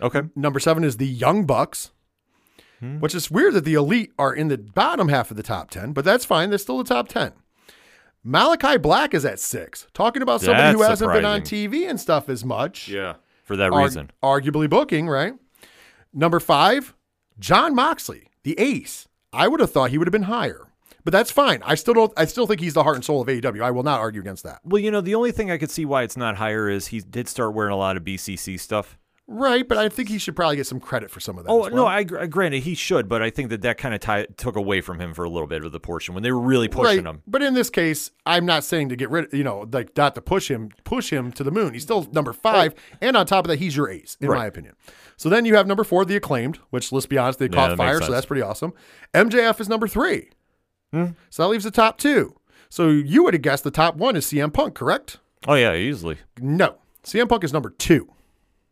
Okay. 0.00 0.22
Number 0.36 0.60
7 0.60 0.84
is 0.84 0.98
the 0.98 1.06
Young 1.06 1.46
Bucks. 1.46 1.90
Hmm. 2.80 3.00
Which 3.00 3.14
is 3.14 3.28
weird 3.30 3.54
that 3.54 3.64
the 3.64 3.74
elite 3.74 4.12
are 4.18 4.32
in 4.32 4.46
the 4.48 4.58
bottom 4.58 5.08
half 5.08 5.32
of 5.32 5.36
the 5.36 5.42
top 5.42 5.70
10, 5.70 5.92
but 5.92 6.04
that's 6.04 6.24
fine. 6.24 6.50
They're 6.50 6.58
still 6.58 6.78
the 6.78 6.84
top 6.84 7.08
10. 7.08 7.32
Malakai 8.26 8.80
Black 8.82 9.14
is 9.14 9.24
at 9.24 9.40
six, 9.40 9.86
talking 9.94 10.22
about 10.22 10.40
somebody 10.40 10.76
who 10.76 10.82
hasn't 10.82 11.12
been 11.12 11.24
on. 11.24 11.42
TV 11.42 11.88
and 11.88 12.00
stuff 12.00 12.28
as 12.28 12.44
much. 12.44 12.88
Yeah. 12.88 13.14
For 13.44 13.56
that 13.56 13.72
Arg- 13.72 13.84
reason. 13.84 14.10
arguably 14.22 14.68
booking, 14.68 15.08
right? 15.08 15.34
Number 16.12 16.40
five, 16.40 16.94
Jon 17.38 17.74
Moxley, 17.74 18.28
the 18.42 18.58
ace. 18.58 19.08
I 19.32 19.48
would 19.48 19.60
have 19.60 19.70
thought 19.70 19.90
he 19.90 19.98
would 19.98 20.06
have 20.08 20.12
been 20.12 20.22
higher, 20.24 20.66
but 21.04 21.12
that's 21.12 21.30
fine. 21.30 21.62
I 21.64 21.74
still 21.74 21.94
don't. 21.94 22.12
I 22.16 22.24
still 22.26 22.46
think 22.46 22.60
he's 22.60 22.74
the 22.74 22.82
heart 22.82 22.96
and 22.96 23.04
soul 23.04 23.20
of 23.22 23.28
AEW. 23.28 23.62
I 23.62 23.70
will 23.70 23.82
not 23.82 24.00
argue 24.00 24.20
against 24.20 24.44
that. 24.44 24.60
Well, 24.64 24.82
you 24.82 24.90
know, 24.90 25.00
the 25.00 25.14
only 25.14 25.32
thing 25.32 25.50
I 25.50 25.56
could 25.58 25.70
see 25.70 25.84
why 25.84 26.02
it's 26.02 26.16
not 26.16 26.36
higher 26.36 26.68
is 26.68 26.88
he 26.88 27.00
did 27.00 27.28
start 27.28 27.54
wearing 27.54 27.72
a 27.72 27.76
lot 27.76 27.96
of 27.96 28.04
BCC 28.04 28.58
stuff. 28.58 28.98
Right, 29.30 29.68
but 29.68 29.76
I 29.76 29.90
think 29.90 30.08
he 30.08 30.16
should 30.16 30.34
probably 30.34 30.56
get 30.56 30.66
some 30.66 30.80
credit 30.80 31.10
for 31.10 31.20
some 31.20 31.36
of 31.36 31.44
that. 31.44 31.50
Oh 31.50 31.64
as 31.64 31.72
no, 31.74 31.84
well. 31.84 31.86
I 31.86 32.02
granted 32.02 32.62
he 32.62 32.74
should, 32.74 33.10
but 33.10 33.20
I 33.20 33.28
think 33.28 33.50
that 33.50 33.60
that 33.60 33.76
kind 33.76 33.94
of 33.94 34.00
t- 34.00 34.32
took 34.38 34.56
away 34.56 34.80
from 34.80 34.98
him 34.98 35.12
for 35.12 35.22
a 35.22 35.28
little 35.28 35.46
bit 35.46 35.62
of 35.66 35.70
the 35.70 35.78
portion 35.78 36.14
when 36.14 36.22
they 36.22 36.32
were 36.32 36.40
really 36.40 36.66
pushing 36.66 37.04
right. 37.04 37.14
him. 37.14 37.22
But 37.26 37.42
in 37.42 37.52
this 37.52 37.68
case, 37.68 38.10
I'm 38.24 38.46
not 38.46 38.64
saying 38.64 38.88
to 38.88 38.96
get 38.96 39.10
rid. 39.10 39.26
Of, 39.26 39.34
you 39.34 39.44
know, 39.44 39.68
like 39.70 39.94
not 39.98 40.14
to 40.14 40.22
push 40.22 40.50
him, 40.50 40.70
push 40.84 41.12
him 41.12 41.30
to 41.32 41.44
the 41.44 41.50
moon. 41.50 41.74
He's 41.74 41.82
still 41.82 42.08
number 42.10 42.32
five, 42.32 42.74
and 43.02 43.18
on 43.18 43.26
top 43.26 43.44
of 43.44 43.50
that, 43.50 43.58
he's 43.58 43.76
your 43.76 43.90
ace, 43.90 44.16
in 44.18 44.28
Right. 44.30 44.38
my 44.38 44.46
opinion. 44.46 44.74
So 45.18 45.28
then 45.28 45.44
you 45.44 45.56
have 45.56 45.66
number 45.66 45.84
four, 45.84 46.06
the 46.06 46.16
acclaimed, 46.16 46.56
which 46.70 46.90
let's 46.90 47.04
be 47.04 47.18
honest, 47.18 47.38
they 47.38 47.46
Yeah, 47.46 47.50
caught 47.52 47.76
fire, 47.76 48.00
so. 48.00 48.06
Hmm. 48.06 48.12
that's 48.12 48.24
pretty 48.26 48.40
awesome. 48.42 48.72
MJF 49.12 49.60
is 49.60 49.68
number 49.68 49.88
three, 49.88 50.30
so 50.90 51.12
that 51.36 51.48
leaves 51.48 51.64
the 51.64 51.70
top 51.70 51.98
two. 51.98 52.34
So 52.70 52.88
you 52.88 53.24
would 53.24 53.34
have 53.34 53.42
guessed 53.42 53.62
the 53.64 53.70
top 53.70 53.96
one 53.96 54.16
is 54.16 54.24
CM 54.24 54.54
Punk, 54.54 54.74
correct? 54.74 55.18
Oh 55.46 55.54
yeah, 55.54 55.74
easily. 55.74 56.16
No, 56.40 56.76
CM 57.04 57.28
Punk 57.28 57.44
is 57.44 57.52
number 57.52 57.68
two. 57.68 58.08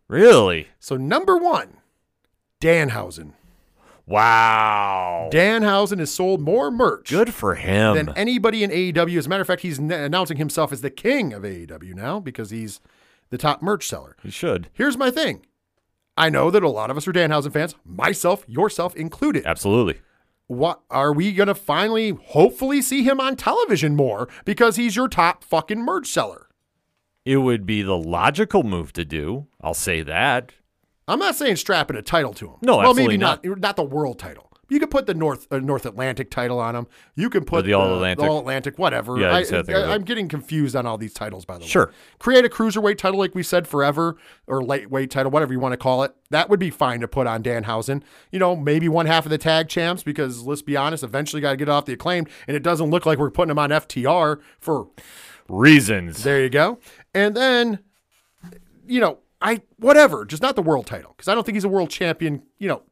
Really? 0.08 0.68
So 0.78 0.96
number 0.96 1.36
one, 1.36 1.78
Danhausen. 2.60 3.32
Wow. 4.06 5.28
Danhausen 5.32 5.98
has 5.98 6.14
sold 6.14 6.40
more 6.40 6.70
merch 6.70 7.10
Good 7.10 7.34
for 7.34 7.56
him. 7.56 7.96
than 7.96 8.08
anybody 8.16 8.62
in 8.62 8.70
AEW. 8.70 9.18
As 9.18 9.26
a 9.26 9.28
matter 9.28 9.40
of 9.40 9.48
fact, 9.48 9.62
he's 9.62 9.80
n- 9.80 9.90
announcing 9.90 10.36
himself 10.36 10.72
as 10.72 10.80
the 10.80 10.90
king 10.90 11.32
of 11.32 11.42
AEW 11.42 11.92
now 11.94 12.20
because 12.20 12.50
he's 12.50 12.80
the 13.30 13.38
top 13.38 13.62
merch 13.62 13.88
seller. 13.88 14.16
he 14.22 14.30
should. 14.30 14.70
Here's 14.72 14.96
my 14.96 15.10
thing. 15.10 15.44
I 16.16 16.30
know 16.30 16.50
that 16.52 16.62
a 16.62 16.68
lot 16.68 16.88
of 16.90 16.96
us 16.96 17.08
are 17.08 17.12
Danhausen 17.12 17.52
fans, 17.52 17.74
myself, 17.84 18.44
yourself 18.46 18.94
included. 18.94 19.44
Absolutely. 19.44 19.98
What 20.46 20.80
are 20.88 21.12
we 21.12 21.32
going 21.32 21.48
to 21.48 21.54
finally, 21.56 22.10
hopefully, 22.10 22.80
see 22.80 23.02
him 23.02 23.20
on 23.20 23.34
television 23.34 23.96
more 23.96 24.28
because 24.44 24.76
he's 24.76 24.94
your 24.94 25.08
top 25.08 25.42
fucking 25.42 25.80
merch 25.82 26.06
seller? 26.06 26.46
It 27.24 27.38
would 27.38 27.66
be 27.66 27.82
the 27.82 27.98
logical 27.98 28.62
move 28.62 28.92
to 28.92 29.04
do. 29.04 29.48
I'll 29.66 29.74
say 29.74 30.02
that. 30.02 30.52
I'm 31.08 31.18
not 31.18 31.34
saying 31.34 31.56
strapping 31.56 31.96
a 31.96 32.02
title 32.02 32.32
to 32.34 32.46
him. 32.46 32.54
No, 32.62 32.76
well, 32.76 32.90
absolutely 32.90 33.18
maybe 33.18 33.18
not. 33.18 33.44
Not 33.60 33.74
the 33.74 33.82
world 33.82 34.20
title. 34.20 34.52
You 34.68 34.78
could 34.78 34.90
put 34.92 35.06
the 35.06 35.14
North 35.14 35.48
uh, 35.50 35.58
North 35.58 35.86
Atlantic 35.86 36.30
title 36.30 36.60
on 36.60 36.76
him. 36.76 36.86
You 37.16 37.30
can 37.30 37.44
put 37.44 37.64
the 37.64 37.72
All-Atlantic. 37.72 38.24
All 38.24 38.38
Atlantic, 38.38 38.78
whatever. 38.78 39.18
Yeah, 39.18 39.30
I 39.30 39.38
I, 39.38 39.40
just 39.40 39.50
had 39.50 39.58
to 39.58 39.64
think 39.64 39.78
of 39.78 39.90
I, 39.90 39.92
it. 39.92 39.94
am 39.96 40.02
getting 40.04 40.28
confused 40.28 40.76
on 40.76 40.86
all 40.86 40.98
these 40.98 41.12
titles. 41.14 41.44
By 41.44 41.54
the 41.58 41.62
way, 41.62 41.66
Sure. 41.68 41.92
Create 42.20 42.44
a 42.44 42.48
cruiserweight 42.48 42.98
title 42.98 43.18
like 43.18 43.34
we 43.34 43.42
said 43.42 43.66
forever, 43.66 44.16
or 44.46 44.62
lightweight 44.62 45.10
title, 45.10 45.32
whatever 45.32 45.52
you 45.52 45.58
want 45.60 45.72
to 45.72 45.76
call 45.76 46.04
it. 46.04 46.14
That 46.30 46.48
would 46.48 46.60
be 46.60 46.70
fine 46.70 47.00
to 47.00 47.08
put 47.08 47.26
on 47.26 47.42
Danhausen. 47.42 48.02
You 48.30 48.38
know, 48.38 48.54
maybe 48.54 48.88
one 48.88 49.06
half 49.06 49.24
of 49.24 49.30
the 49.30 49.38
tag 49.38 49.68
champs 49.68 50.04
because 50.04 50.42
let's 50.42 50.62
be 50.62 50.76
honest, 50.76 51.02
eventually 51.02 51.42
got 51.42 51.50
to 51.52 51.56
get 51.56 51.68
off 51.68 51.86
the 51.86 51.92
acclaimed, 51.94 52.28
and 52.46 52.56
it 52.56 52.62
doesn't 52.62 52.90
look 52.90 53.04
like 53.04 53.18
we're 53.18 53.30
putting 53.32 53.50
him 53.50 53.58
on 53.58 53.70
FTR 53.70 54.40
for 54.60 54.88
Reasons. 55.48 56.24
there 56.24 56.42
you 56.42 56.50
go. 56.50 56.78
And 57.14 57.36
then, 57.36 57.78
you 58.86 59.00
know, 59.00 59.18
I 59.46 59.62
whatever, 59.78 60.24
just 60.24 60.42
not 60.42 60.56
the 60.56 60.62
world 60.62 60.86
title 60.86 61.14
because 61.16 61.28
I 61.28 61.34
don't 61.34 61.44
think 61.44 61.54
he's 61.54 61.64
a 61.64 61.68
world 61.68 61.88
champion. 61.88 62.42
You 62.58 62.68
know, 62.68 62.82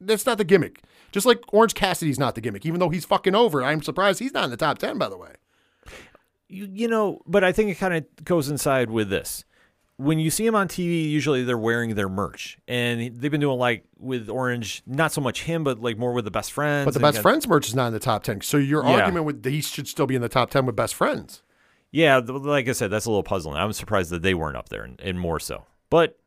that's 0.00 0.26
not 0.26 0.36
the 0.36 0.44
gimmick. 0.44 0.82
Just 1.12 1.24
like 1.26 1.40
Orange 1.52 1.74
Cassidy's 1.74 2.18
not 2.18 2.34
the 2.34 2.40
gimmick, 2.40 2.66
even 2.66 2.80
though 2.80 2.88
he's 2.90 3.04
fucking 3.04 3.36
over. 3.36 3.62
I'm 3.62 3.80
surprised 3.82 4.18
he's 4.18 4.34
not 4.34 4.44
in 4.44 4.50
the 4.50 4.56
top 4.56 4.78
ten, 4.78 4.98
by 4.98 5.08
the 5.08 5.16
way. 5.16 5.30
You, 6.48 6.68
you 6.72 6.88
know, 6.88 7.20
but 7.26 7.44
I 7.44 7.52
think 7.52 7.70
it 7.70 7.76
kind 7.76 7.94
of 7.94 8.04
goes 8.24 8.48
inside 8.48 8.90
with 8.90 9.08
this. 9.10 9.44
When 9.96 10.18
you 10.18 10.28
see 10.30 10.44
him 10.44 10.54
on 10.54 10.68
TV, 10.68 11.08
usually 11.08 11.42
they're 11.44 11.56
wearing 11.56 11.94
their 11.94 12.08
merch, 12.08 12.58
and 12.68 13.00
they've 13.18 13.30
been 13.30 13.40
doing 13.40 13.58
like 13.58 13.84
with 13.98 14.28
Orange, 14.28 14.82
not 14.86 15.12
so 15.12 15.20
much 15.20 15.44
him, 15.44 15.62
but 15.64 15.80
like 15.80 15.96
more 15.96 16.12
with 16.12 16.24
the 16.24 16.30
best 16.30 16.52
friends. 16.52 16.84
But 16.84 16.94
the 16.94 17.00
best 17.00 17.22
friends 17.22 17.46
merch 17.48 17.68
is 17.68 17.74
not 17.74 17.86
in 17.86 17.92
the 17.94 18.00
top 18.00 18.24
ten. 18.24 18.40
So 18.42 18.56
your 18.56 18.82
Yeah. 18.84 18.90
argument 18.90 19.24
with 19.24 19.44
he 19.44 19.62
should 19.62 19.86
still 19.88 20.06
be 20.06 20.16
in 20.16 20.20
the 20.22 20.28
top 20.28 20.50
ten 20.50 20.66
with 20.66 20.74
best 20.76 20.94
friends. 20.94 21.42
Yeah, 21.92 22.18
like 22.18 22.68
I 22.68 22.72
said, 22.72 22.90
that's 22.90 23.06
a 23.06 23.10
little 23.10 23.22
puzzling. 23.22 23.56
I'm 23.56 23.72
surprised 23.72 24.10
that 24.10 24.20
they 24.22 24.34
weren't 24.34 24.56
up 24.56 24.68
there, 24.68 24.82
and, 24.82 25.00
and 25.00 25.18
more 25.18 25.40
so. 25.40 25.64
But 25.90 26.18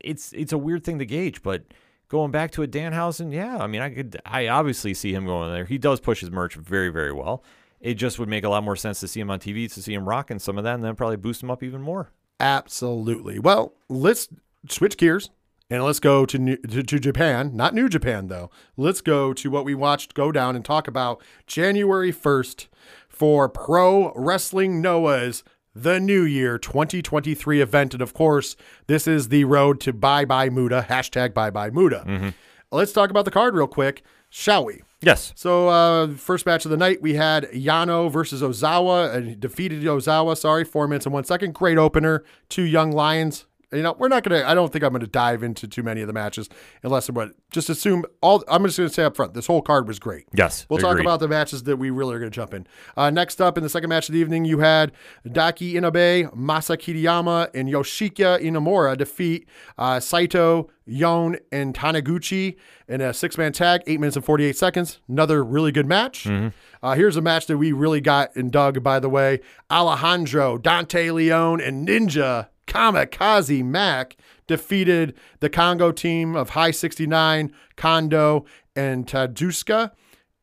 it's 0.00 0.32
it's 0.32 0.52
a 0.52 0.58
weird 0.58 0.84
thing 0.84 0.98
to 0.98 1.06
gauge. 1.06 1.42
But 1.42 1.64
going 2.08 2.30
back 2.30 2.50
to 2.52 2.62
a 2.62 2.68
Danhausen, 2.68 3.32
yeah, 3.32 3.58
I 3.58 3.66
mean, 3.66 3.80
I 3.80 3.90
could, 3.90 4.20
I 4.24 4.48
obviously 4.48 4.94
see 4.94 5.12
him 5.12 5.26
going 5.26 5.52
there. 5.52 5.64
He 5.64 5.78
does 5.78 6.00
push 6.00 6.20
his 6.20 6.30
merch 6.30 6.54
very, 6.54 6.88
very 6.88 7.12
well. 7.12 7.44
It 7.80 7.94
just 7.94 8.18
would 8.18 8.28
make 8.28 8.44
a 8.44 8.48
lot 8.48 8.64
more 8.64 8.76
sense 8.76 9.00
to 9.00 9.08
see 9.08 9.20
him 9.20 9.30
on 9.30 9.38
TV, 9.38 9.72
to 9.72 9.82
see 9.82 9.94
him 9.94 10.08
rocking 10.08 10.38
some 10.38 10.58
of 10.58 10.64
that, 10.64 10.74
and 10.74 10.84
then 10.84 10.96
probably 10.96 11.16
boost 11.16 11.42
him 11.42 11.50
up 11.50 11.62
even 11.62 11.80
more. 11.80 12.10
Absolutely. 12.40 13.38
Well, 13.38 13.74
let's 13.88 14.28
switch 14.68 14.96
gears 14.96 15.30
and 15.70 15.84
let's 15.84 16.00
go 16.00 16.24
to, 16.24 16.38
New, 16.38 16.56
to 16.56 16.82
to 16.82 16.98
Japan. 16.98 17.52
Not 17.54 17.74
New 17.74 17.88
Japan 17.88 18.28
though. 18.28 18.50
Let's 18.76 19.00
go 19.00 19.32
to 19.34 19.50
what 19.50 19.64
we 19.64 19.74
watched 19.74 20.14
go 20.14 20.32
down 20.32 20.56
and 20.56 20.64
talk 20.64 20.88
about 20.88 21.22
January 21.46 22.12
first 22.12 22.68
for 23.08 23.48
Pro 23.48 24.12
Wrestling 24.14 24.80
Noah's 24.80 25.44
the 25.82 26.00
New 26.00 26.22
Year 26.22 26.58
2023 26.58 27.60
event, 27.60 27.94
and 27.94 28.02
of 28.02 28.14
course, 28.14 28.56
this 28.86 29.06
is 29.06 29.28
the 29.28 29.44
road 29.44 29.80
to 29.80 29.92
Bye 29.92 30.24
Bye 30.24 30.48
Muta 30.50 30.86
hashtag 30.88 31.34
Bye 31.34 31.50
Bye 31.50 31.70
Muta. 31.70 32.32
Let's 32.70 32.92
talk 32.92 33.10
about 33.10 33.24
the 33.24 33.30
card 33.30 33.54
real 33.54 33.66
quick, 33.66 34.02
shall 34.28 34.64
we? 34.64 34.82
Yes. 35.00 35.32
So, 35.36 35.68
uh, 35.68 36.08
first 36.08 36.44
match 36.44 36.64
of 36.64 36.70
the 36.70 36.76
night, 36.76 37.00
we 37.00 37.14
had 37.14 37.44
Yano 37.52 38.10
versus 38.10 38.42
Ozawa, 38.42 39.14
and 39.14 39.38
defeated 39.38 39.82
Ozawa. 39.84 40.36
Sorry, 40.36 40.64
four 40.64 40.88
minutes 40.88 41.06
and 41.06 41.12
one 41.12 41.24
second. 41.24 41.54
Great 41.54 41.78
opener. 41.78 42.24
Two 42.48 42.64
young 42.64 42.90
lions. 42.90 43.46
You 43.72 43.82
know, 43.82 43.94
we're 43.98 44.08
not 44.08 44.22
gonna. 44.24 44.44
I 44.46 44.54
don't 44.54 44.72
think 44.72 44.82
I'm 44.82 44.92
gonna 44.92 45.06
dive 45.06 45.42
into 45.42 45.68
too 45.68 45.82
many 45.82 46.00
of 46.00 46.06
the 46.06 46.12
matches 46.12 46.48
unless 46.82 47.10
what. 47.10 47.32
Just 47.50 47.68
assume 47.68 48.04
all. 48.22 48.42
I'm 48.48 48.64
just 48.64 48.78
gonna 48.78 48.88
say 48.88 49.04
up 49.04 49.16
front, 49.16 49.34
this 49.34 49.46
whole 49.46 49.60
card 49.62 49.86
was 49.86 49.98
great. 49.98 50.24
Yes. 50.32 50.64
We'll 50.68 50.78
talk 50.78 50.98
about 51.00 51.20
the 51.20 51.28
matches 51.28 51.64
that 51.64 51.76
we 51.76 51.90
really 51.90 52.14
are 52.14 52.18
going 52.18 52.30
to 52.30 52.34
jump 52.34 52.54
in. 52.54 52.66
Uh, 52.96 53.10
next 53.10 53.40
up 53.40 53.58
in 53.58 53.62
the 53.62 53.68
second 53.68 53.90
match 53.90 54.08
of 54.08 54.14
the 54.14 54.18
evening, 54.20 54.44
you 54.44 54.60
had 54.60 54.92
Daki 55.30 55.74
Inabe, 55.74 56.34
Masa 56.34 56.76
Kiriyama, 56.78 57.50
and 57.54 57.68
Yoshiki 57.68 58.40
Inamura 58.40 58.96
defeat 58.96 59.46
uh, 59.76 60.00
Saito, 60.00 60.70
Yon, 60.86 61.36
and 61.52 61.74
Taniguchi 61.74 62.56
in 62.88 63.00
a 63.02 63.12
six 63.12 63.36
man 63.36 63.52
tag, 63.52 63.82
eight 63.86 64.00
minutes 64.00 64.16
and 64.16 64.24
48 64.24 64.56
seconds. 64.56 65.00
Another 65.08 65.44
really 65.44 65.72
good 65.72 65.86
match. 65.86 66.26
Uh, 66.26 66.94
here's 66.94 67.16
a 67.16 67.20
match 67.22 67.46
that 67.46 67.58
we 67.58 67.72
really 67.72 68.00
got 68.00 68.34
and 68.36 68.50
dug, 68.50 68.82
by 68.82 68.98
the 68.98 69.08
way 69.08 69.40
Alejandro, 69.70 70.56
Dante 70.58 71.10
Leone, 71.10 71.60
and 71.60 71.86
Ninja 71.86 72.48
Kamikaze 72.68 73.64
Mac 73.64 74.16
defeated 74.46 75.14
the 75.40 75.48
Kongo 75.50 75.90
team 75.90 76.36
of 76.36 76.50
Hi69, 76.50 77.50
Kondo, 77.76 78.44
and 78.76 79.06
Tadasuke. 79.06 79.90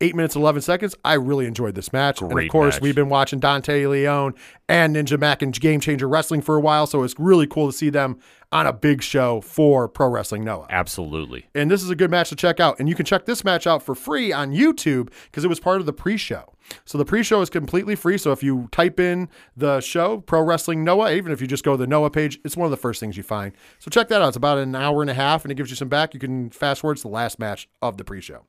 Eight 0.01 0.13
minutes, 0.13 0.35
11 0.35 0.61
seconds. 0.61 0.93
I 1.05 1.13
really 1.13 1.45
enjoyed 1.45 1.73
this 1.73 1.93
match. 1.93 2.21
and 2.21 2.37
of 2.37 2.47
course, 2.49 2.75
match. 2.75 2.81
we've 2.81 2.95
been 2.95 3.07
watching 3.07 3.39
Dante 3.39 3.85
Leone 3.85 4.33
and 4.67 4.93
Ninja 4.93 5.17
Mack 5.17 5.41
and 5.41 5.57
Game 5.57 5.79
Changer 5.79 6.09
Wrestling 6.09 6.41
for 6.41 6.57
a 6.57 6.59
while, 6.59 6.85
so 6.85 7.03
it's 7.03 7.17
really 7.17 7.47
cool 7.47 7.71
to 7.71 7.77
see 7.77 7.89
them 7.89 8.19
on 8.51 8.67
a 8.67 8.73
big 8.73 9.01
show 9.01 9.39
for 9.39 9.87
Pro 9.87 10.09
Wrestling 10.09 10.43
Noah. 10.43 10.67
Absolutely. 10.69 11.47
And 11.55 11.71
this 11.71 11.81
is 11.81 11.89
a 11.89 11.95
good 11.95 12.11
match 12.11 12.27
to 12.29 12.35
check 12.35 12.59
out. 12.59 12.77
And 12.77 12.89
you 12.89 12.95
can 12.95 13.05
check 13.05 13.25
this 13.25 13.45
match 13.45 13.65
out 13.65 13.81
for 13.81 13.95
free 13.95 14.33
on 14.33 14.51
YouTube 14.51 15.11
because 15.25 15.45
it 15.45 15.47
was 15.47 15.61
part 15.61 15.79
of 15.79 15.85
the 15.85 15.93
pre 15.93 16.17
show. 16.17 16.54
So 16.85 16.97
the 16.97 17.05
pre 17.05 17.23
show 17.23 17.41
is 17.41 17.49
completely 17.49 17.95
free. 17.95 18.17
So 18.17 18.31
if 18.31 18.43
you 18.43 18.67
type 18.71 18.99
in 18.99 19.29
the 19.55 19.81
show, 19.81 20.19
Pro 20.19 20.41
Wrestling 20.41 20.83
Noah, 20.83 21.11
even 21.13 21.31
if 21.31 21.41
you 21.41 21.47
just 21.47 21.63
go 21.63 21.71
to 21.73 21.77
the 21.77 21.87
Noah 21.87 22.09
page, 22.09 22.39
it's 22.43 22.57
one 22.57 22.65
of 22.65 22.71
the 22.71 22.77
first 22.77 22.99
things 22.99 23.17
you 23.17 23.23
find. 23.23 23.53
So 23.79 23.89
check 23.89 24.07
that 24.09 24.21
out. 24.21 24.29
It's 24.29 24.37
about 24.37 24.57
an 24.57 24.75
hour 24.75 25.01
and 25.01 25.09
a 25.09 25.13
half 25.13 25.43
and 25.43 25.51
it 25.51 25.55
gives 25.55 25.69
you 25.69 25.75
some 25.75 25.89
back. 25.89 26.13
You 26.13 26.19
can 26.19 26.49
fast 26.49 26.81
forward 26.81 26.97
to 26.97 27.03
the 27.03 27.09
last 27.09 27.39
match 27.39 27.67
of 27.81 27.97
the 27.97 28.03
pre 28.03 28.21
show. 28.21 28.45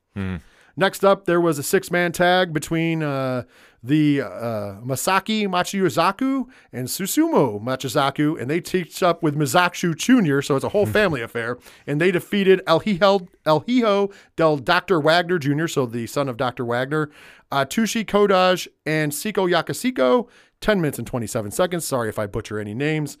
Next 0.79 1.03
up, 1.03 1.25
there 1.25 1.41
was 1.41 1.57
a 1.57 1.63
six 1.63 1.89
man 1.89 2.11
tag 2.11 2.53
between 2.53 3.01
uh, 3.01 3.43
the 3.83 4.21
uh, 4.21 4.81
Masaki 4.83 5.47
Machiuzaku 5.47 6.45
and 6.71 6.87
Susumu 6.87 7.61
Machizaku, 7.61 8.39
and 8.39 8.49
they 8.49 8.59
teamed 8.59 9.01
up 9.03 9.21
with 9.21 9.35
Mizaku 9.35 9.95
Jr., 9.95 10.41
so 10.41 10.55
it's 10.55 10.65
a 10.65 10.69
whole 10.69 10.85
family 10.85 11.21
affair. 11.21 11.57
And 11.85 12.01
they 12.01 12.11
defeated 12.11 12.61
El 12.67 12.79
Hijo, 12.79 13.27
El 13.45 13.61
Hijo 13.61 14.09
del 14.35 14.57
Dr. 14.57 14.99
Wagner 14.99 15.39
Jr., 15.39 15.67
so 15.67 15.85
the 15.85 16.07
son 16.07 16.27
of 16.27 16.37
Dr. 16.37 16.65
Wagner, 16.65 17.09
uh, 17.51 17.65
Tushi 17.65 18.05
Kodaj, 18.05 18.67
and 18.85 19.11
Siko 19.11 19.49
Yakasiko, 19.49 20.27
10 20.61 20.81
minutes 20.81 20.97
and 20.97 21.07
27 21.07 21.51
seconds. 21.51 21.85
Sorry 21.85 22.09
if 22.09 22.17
I 22.17 22.25
butcher 22.25 22.59
any 22.59 22.73
names. 22.73 23.17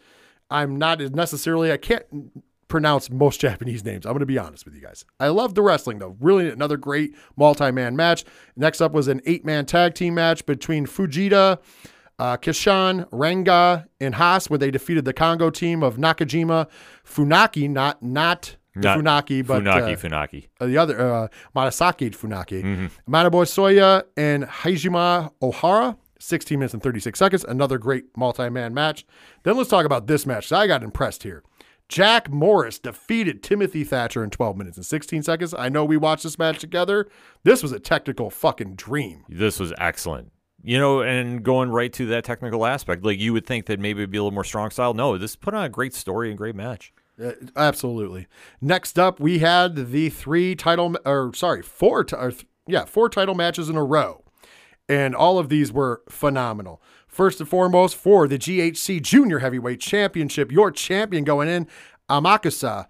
I'm 0.49 0.77
not 0.77 0.99
necessarily, 0.99 1.71
I 1.71 1.77
can't 1.77 2.05
pronounce 2.67 3.09
most 3.09 3.39
Japanese 3.41 3.83
names. 3.85 4.05
I'm 4.05 4.11
going 4.13 4.19
to 4.19 4.25
be 4.25 4.37
honest 4.37 4.65
with 4.65 4.75
you 4.75 4.81
guys. 4.81 5.05
I 5.19 5.29
love 5.29 5.55
the 5.55 5.61
wrestling 5.61 5.99
though. 5.99 6.15
Really 6.19 6.49
another 6.49 6.77
great 6.77 7.13
multi-man 7.35 7.95
match. 7.95 8.25
Next 8.55 8.81
up 8.81 8.91
was 8.91 9.07
an 9.07 9.21
eight-man 9.25 9.65
tag 9.65 9.93
team 9.93 10.15
match 10.15 10.45
between 10.45 10.85
Fujita, 10.85 11.59
uh, 12.19 12.37
Kishan, 12.37 13.07
Renga, 13.11 13.85
and 14.01 14.15
Haas, 14.15 14.49
where 14.49 14.57
they 14.57 14.71
defeated 14.71 15.05
the 15.05 15.13
Kongo 15.13 15.49
team 15.49 15.83
of 15.83 15.97
Nakajima, 15.97 16.67
Funaki, 17.05 17.69
not 17.69 18.01
not 18.03 18.55
Not 18.75 18.99
Funaki, 18.99 19.45
but 19.45 19.63
Funaki, 19.63 19.93
uh, 19.93 19.95
Funaki. 19.95 20.47
uh, 20.59 20.65
the 20.67 20.77
other 20.77 20.99
uh, 20.99 21.27
Funaki, 21.55 22.89
Manabu 23.09 23.43
Soya, 23.45 24.03
and 24.15 24.43
Hajime 24.45 25.31
Ohara. 25.41 25.97
16 26.19 26.57
minutes 26.57 26.73
and 26.73 26.81
36 26.81 27.19
seconds. 27.19 27.45
Another 27.47 27.77
great 27.77 28.05
multi-man 28.17 28.73
match. 28.73 29.05
Then 29.43 29.55
let's 29.55 29.69
talk 29.69 29.85
about 29.85 30.07
this 30.07 30.25
match. 30.25 30.51
I 30.51 30.65
got 30.65 30.81
impressed 30.81 31.21
here. 31.21 31.43
Jack 31.89 32.29
Morris 32.29 32.79
defeated 32.79 33.41
Timothy 33.41 33.83
Thatcher 33.83 34.23
in 34.23 34.29
12 34.29 34.57
minutes 34.57 34.77
and 34.77 34.85
16 34.85 35.23
seconds. 35.23 35.53
I 35.57 35.69
know 35.69 35.85
we 35.85 35.97
watched 35.97 36.23
this 36.23 36.37
match 36.37 36.59
together. 36.59 37.07
This 37.43 37.63
was 37.63 37.71
a 37.71 37.79
technical 37.79 38.29
fucking 38.29 38.75
dream. 38.75 39.23
This 39.29 39.59
was 39.59 39.73
excellent. 39.77 40.31
You 40.63 40.79
know, 40.79 41.01
and 41.01 41.43
going 41.43 41.69
right 41.69 41.93
to 41.93 42.07
that 42.07 42.25
technical 42.25 42.65
aspect, 42.65 43.05
like 43.05 43.19
you 43.19 43.31
would 43.31 43.45
think 43.45 43.67
that 43.67 43.79
maybe 43.79 44.01
it'd 44.01 44.11
be 44.11 44.17
a 44.17 44.23
little 44.23 44.33
more 44.33 44.43
strong 44.43 44.69
style. 44.69 44.93
No, 44.93 45.17
this 45.17 45.35
put 45.35 45.53
on 45.53 45.63
a 45.63 45.69
great 45.69 45.93
story 45.93 46.29
and 46.29 46.37
great 46.37 46.55
match. 46.55 46.91
Uh, 47.23 47.31
absolutely. 47.55 48.27
Next 48.59 48.99
up, 48.99 49.19
we 49.19 49.39
had 49.39 49.91
the 49.91 50.09
three 50.09 50.55
title, 50.55 50.95
or 51.05 51.31
sorry, 51.35 51.61
four, 51.61 52.05
or 52.13 52.31
th- 52.31 52.45
yeah, 52.67 52.85
four 52.85 53.07
title 53.09 53.33
matches 53.35 53.69
in 53.69 53.75
a 53.77 53.83
row, 53.83 54.23
and 54.89 55.15
all 55.15 55.39
of 55.39 55.49
these 55.49 55.71
were 55.71 56.01
phenomenal. 56.09 56.81
First 57.17 57.39
and 57.39 57.49
foremost, 57.49 57.95
for 57.95 58.27
the 58.27 58.37
GHC 58.37 59.01
Junior 59.01 59.39
Heavyweight 59.39 59.79
Championship, 59.79 60.51
your 60.51 60.69
champion 60.69 61.23
going 61.23 61.49
in, 61.49 61.67
Amakusa, 62.07 62.85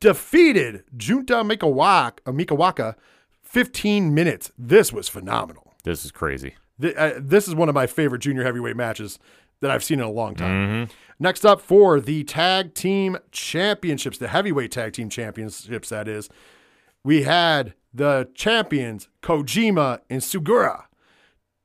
defeated 0.00 0.84
Junta 0.96 1.34
Mikawaka, 1.44 2.20
Mikawaka 2.24 2.94
15 3.42 4.14
minutes. 4.14 4.50
This 4.56 4.94
was 4.94 5.10
phenomenal. 5.10 5.74
This 5.84 6.06
is 6.06 6.10
crazy. 6.10 6.54
Uh, 6.82 7.12
this 7.18 7.46
is 7.46 7.54
one 7.54 7.68
of 7.68 7.74
my 7.74 7.86
favorite 7.86 8.20
junior 8.20 8.44
heavyweight 8.44 8.76
matches 8.76 9.18
that 9.60 9.70
I've 9.70 9.84
seen 9.84 10.00
in 10.00 10.06
a 10.06 10.10
long 10.10 10.34
time. 10.34 10.88
Next 11.18 11.44
up 11.44 11.60
for 11.60 12.00
the 12.00 12.24
tag 12.24 12.72
team 12.72 13.18
championships, 13.30 14.16
the 14.16 14.28
heavyweight 14.28 14.72
tag 14.72 14.94
team 14.94 15.10
championships, 15.10 15.90
that 15.90 16.08
is, 16.08 16.30
we 17.04 17.24
had 17.24 17.74
the 17.92 18.30
champions 18.34 19.08
Kojima 19.20 20.00
and 20.08 20.22
Sugiura 20.22 20.84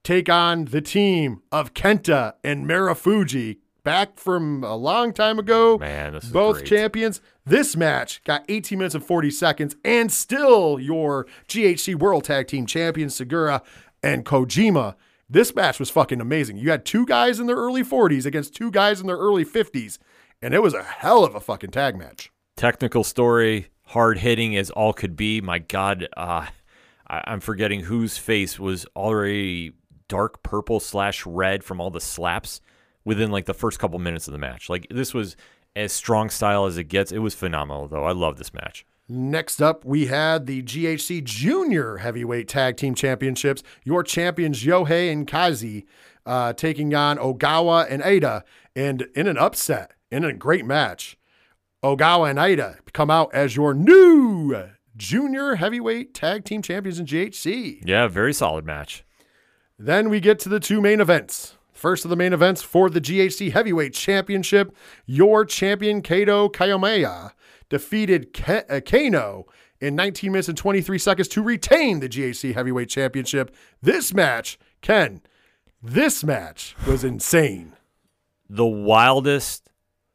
take 0.03 0.29
on 0.29 0.65
the 0.65 0.81
team 0.81 1.41
of 1.51 1.73
Kenta 1.73 2.33
and 2.43 2.65
Marufuji 2.65 3.57
back 3.83 4.17
from 4.17 4.63
a 4.63 4.75
long 4.75 5.13
time 5.13 5.39
ago. 5.39 5.77
Man, 5.77 6.13
this 6.13 6.25
is 6.25 6.31
Both 6.31 6.57
great. 6.57 6.67
champions. 6.67 7.21
This 7.45 7.75
match 7.75 8.23
got 8.23 8.45
18 8.49 8.77
minutes 8.77 8.95
and 8.95 9.03
40 9.03 9.31
seconds, 9.31 9.75
and 9.83 10.11
still 10.11 10.79
your 10.79 11.25
GHC 11.47 11.95
World 11.95 12.23
Tag 12.25 12.47
Team 12.47 12.65
champions, 12.65 13.17
Sugiura 13.19 13.61
and 14.03 14.25
Kojima. 14.25 14.95
This 15.29 15.55
match 15.55 15.79
was 15.79 15.89
fucking 15.89 16.19
amazing. 16.21 16.57
You 16.57 16.71
had 16.71 16.85
two 16.85 17.05
guys 17.05 17.39
in 17.39 17.47
their 17.47 17.55
early 17.55 17.83
40s 17.83 18.25
against 18.25 18.53
two 18.55 18.69
guys 18.69 18.99
in 19.01 19.07
their 19.07 19.17
early 19.17 19.45
50s, 19.45 19.97
and 20.41 20.53
it 20.53 20.61
was 20.61 20.73
a 20.73 20.83
hell 20.83 21.23
of 21.23 21.35
a 21.35 21.39
fucking 21.39 21.71
tag 21.71 21.95
match. 21.97 22.31
Technical 22.57 23.03
story, 23.03 23.69
hard 23.85 24.19
hitting 24.19 24.55
as 24.57 24.69
all 24.69 24.93
could 24.93 25.15
be. 25.15 25.39
My 25.41 25.57
God, 25.59 26.07
uh, 26.17 26.47
I, 27.07 27.23
I'm 27.25 27.39
forgetting 27.39 27.81
whose 27.81 28.17
face 28.17 28.59
was 28.59 28.85
already 28.95 29.71
dark 30.11 30.43
purple 30.43 30.81
slash 30.81 31.25
red 31.25 31.63
from 31.63 31.79
all 31.79 31.89
the 31.89 32.01
slaps 32.01 32.59
within 33.05 33.31
like 33.31 33.45
the 33.45 33.53
first 33.53 33.79
couple 33.79 33.97
minutes 33.97 34.27
of 34.27 34.33
the 34.33 34.37
match. 34.37 34.69
Like 34.69 34.85
this 34.91 35.13
was 35.13 35.37
as 35.73 35.93
strong 35.93 36.29
style 36.29 36.65
as 36.65 36.77
it 36.77 36.89
gets. 36.89 37.13
It 37.13 37.19
was 37.19 37.33
phenomenal, 37.33 37.87
though. 37.87 38.03
I 38.03 38.11
love 38.11 38.37
this 38.37 38.53
match. 38.53 38.85
Next 39.07 39.61
up, 39.61 39.85
we 39.85 40.07
had 40.07 40.47
the 40.47 40.63
GHC 40.63 41.23
Junior 41.23 41.97
Heavyweight 41.97 42.49
Tag 42.49 42.75
Team 42.75 42.93
Championships. 42.93 43.63
Your 43.85 44.03
champions, 44.03 44.65
Yohei 44.65 45.09
and 45.09 45.25
Kazi, 45.25 45.85
uh, 46.25 46.51
taking 46.51 46.93
on 46.93 47.17
Ogawa 47.17 47.87
and 47.89 48.01
Ada. 48.01 48.43
And 48.75 49.07
in 49.15 49.27
an 49.27 49.37
upset, 49.37 49.93
in 50.11 50.25
a 50.25 50.33
great 50.33 50.65
match, 50.65 51.17
Ogawa 51.81 52.31
and 52.31 52.39
Ada 52.39 52.79
come 52.91 53.09
out 53.09 53.33
as 53.33 53.55
your 53.55 53.73
new 53.73 54.71
Junior 54.97 55.55
Heavyweight 55.55 56.13
Tag 56.13 56.43
Team 56.43 56.61
Champions 56.61 56.99
in 56.99 57.05
GHC. 57.05 57.83
Yeah, 57.85 58.09
very 58.09 58.33
solid 58.33 58.65
match. 58.65 59.05
Then 59.83 60.09
we 60.09 60.19
get 60.19 60.37
to 60.39 60.49
the 60.49 60.59
two 60.59 60.79
main 60.79 61.01
events. 61.01 61.57
First 61.73 62.05
of 62.05 62.09
the 62.09 62.15
main 62.15 62.33
events 62.33 62.61
for 62.61 62.87
the 62.87 63.01
GHC 63.01 63.51
Heavyweight 63.51 63.93
Championship, 63.93 64.75
your 65.07 65.43
champion 65.43 66.03
Kaito 66.03 66.51
Kiyomiya 66.53 67.31
defeated 67.67 68.31
Ke- 68.31 68.69
uh, 68.69 68.79
Kenoh 68.81 69.45
in 69.79 69.95
19 69.95 70.31
minutes 70.31 70.49
and 70.49 70.57
23 70.57 70.99
seconds 70.99 71.27
to 71.29 71.41
retain 71.41 71.99
the 71.99 72.07
GHC 72.09 72.53
Heavyweight 72.53 72.89
Championship. 72.89 73.55
This 73.81 74.13
match, 74.13 74.59
Ken, 74.81 75.21
this 75.81 76.23
match 76.23 76.75
was 76.85 77.03
insane. 77.03 77.73
the 78.47 78.67
wildest 78.67 79.67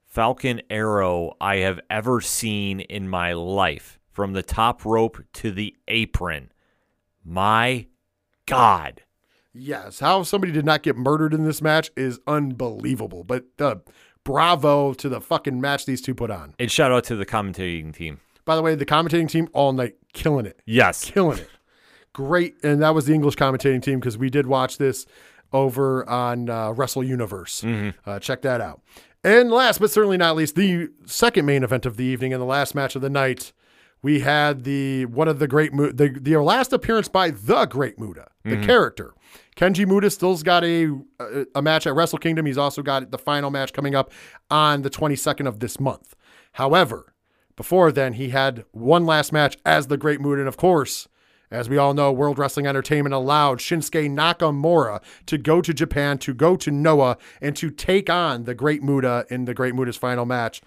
falcon 0.04 0.62
arrow 0.70 1.32
I 1.40 1.56
have 1.56 1.80
ever 1.90 2.20
seen 2.20 2.78
in 2.80 3.08
my 3.08 3.32
life 3.32 3.98
from 4.12 4.32
the 4.32 4.42
top 4.44 4.84
rope 4.84 5.18
to 5.32 5.50
the 5.50 5.74
apron. 5.88 6.52
My 7.24 7.86
God. 8.46 9.02
Yes, 9.58 10.00
how 10.00 10.22
somebody 10.22 10.52
did 10.52 10.64
not 10.64 10.82
get 10.82 10.96
murdered 10.96 11.32
in 11.34 11.44
this 11.44 11.62
match 11.62 11.90
is 11.96 12.18
unbelievable. 12.26 13.24
But 13.24 13.44
the 13.56 13.80
bravo 14.24 14.92
to 14.94 15.08
the 15.08 15.20
fucking 15.20 15.60
match 15.60 15.86
these 15.86 16.02
two 16.02 16.14
put 16.14 16.30
on. 16.30 16.54
And 16.58 16.70
shout 16.70 16.92
out 16.92 17.04
to 17.04 17.16
the 17.16 17.26
commentating 17.26 17.94
team. 17.94 18.20
By 18.44 18.56
the 18.56 18.62
way, 18.62 18.74
the 18.74 18.86
commentating 18.86 19.28
team 19.28 19.48
all 19.52 19.72
night 19.72 19.96
killing 20.12 20.46
it. 20.46 20.60
Yes. 20.66 21.04
killing 21.10 21.38
it. 21.38 21.50
Great, 22.12 22.56
and 22.62 22.80
that 22.82 22.94
was 22.94 23.06
the 23.06 23.12
English 23.12 23.36
commentating 23.36 23.82
team 23.82 24.00
because 24.00 24.16
we 24.16 24.30
did 24.30 24.46
watch 24.46 24.78
this 24.78 25.04
over 25.52 26.08
on 26.08 26.48
uh, 26.48 26.70
Wrestle 26.72 27.04
Universe. 27.04 27.62
Uh, 28.06 28.18
check 28.18 28.42
that 28.42 28.60
out. 28.60 28.80
And 29.22 29.50
last 29.50 29.80
but 29.80 29.90
certainly 29.90 30.16
not 30.16 30.36
least, 30.36 30.54
the 30.54 30.88
second 31.04 31.46
main 31.46 31.62
event 31.62 31.84
of 31.84 31.96
the 31.96 32.04
evening 32.04 32.32
and 32.32 32.40
the 32.40 32.46
last 32.46 32.74
match 32.74 32.96
of 32.96 33.02
the 33.02 33.10
night, 33.10 33.52
we 34.02 34.20
had 34.20 34.64
the 34.64 35.04
one 35.06 35.28
of 35.28 35.40
the 35.40 35.48
great 35.48 35.72
the 35.72 36.16
the 36.20 36.36
last 36.36 36.72
appearance 36.72 37.08
by 37.08 37.30
the 37.30 37.66
Great 37.66 37.98
Muta, 37.98 38.28
the 38.44 38.56
character. 38.64 39.12
Keiji 39.56 39.86
Muto 39.86 40.12
still's 40.12 40.42
got 40.42 40.64
a, 40.64 40.92
a 41.18 41.46
a 41.56 41.62
match 41.62 41.86
at 41.86 41.94
Wrestle 41.94 42.18
Kingdom. 42.18 42.44
He's 42.44 42.58
also 42.58 42.82
got 42.82 43.10
the 43.10 43.18
final 43.18 43.50
match 43.50 43.72
coming 43.72 43.94
up 43.94 44.12
on 44.50 44.82
the 44.82 44.90
22nd 44.90 45.48
of 45.48 45.60
this 45.60 45.80
month. 45.80 46.14
However, 46.52 47.14
before 47.56 47.90
then, 47.90 48.14
he 48.14 48.28
had 48.28 48.64
one 48.72 49.06
last 49.06 49.32
match 49.32 49.56
as 49.64 49.86
the 49.86 49.96
Great 49.96 50.20
Muta, 50.20 50.40
and 50.40 50.48
of 50.48 50.58
course, 50.58 51.08
as 51.50 51.70
we 51.70 51.78
all 51.78 51.94
know, 51.94 52.12
World 52.12 52.38
Wrestling 52.38 52.66
Entertainment 52.66 53.14
allowed 53.14 53.58
Shinsuke 53.58 54.10
Nakamura 54.10 55.02
to 55.26 55.38
go 55.38 55.62
to 55.62 55.72
Japan, 55.72 56.18
to 56.18 56.34
go 56.34 56.56
to 56.56 56.70
Noah, 56.70 57.16
and 57.40 57.56
to 57.56 57.70
take 57.70 58.10
on 58.10 58.44
the 58.44 58.54
Great 58.54 58.82
Muta 58.82 59.24
in 59.30 59.46
the 59.46 59.54
Great 59.54 59.74
Muta's 59.74 59.96
final 59.96 60.26
match. 60.26 60.60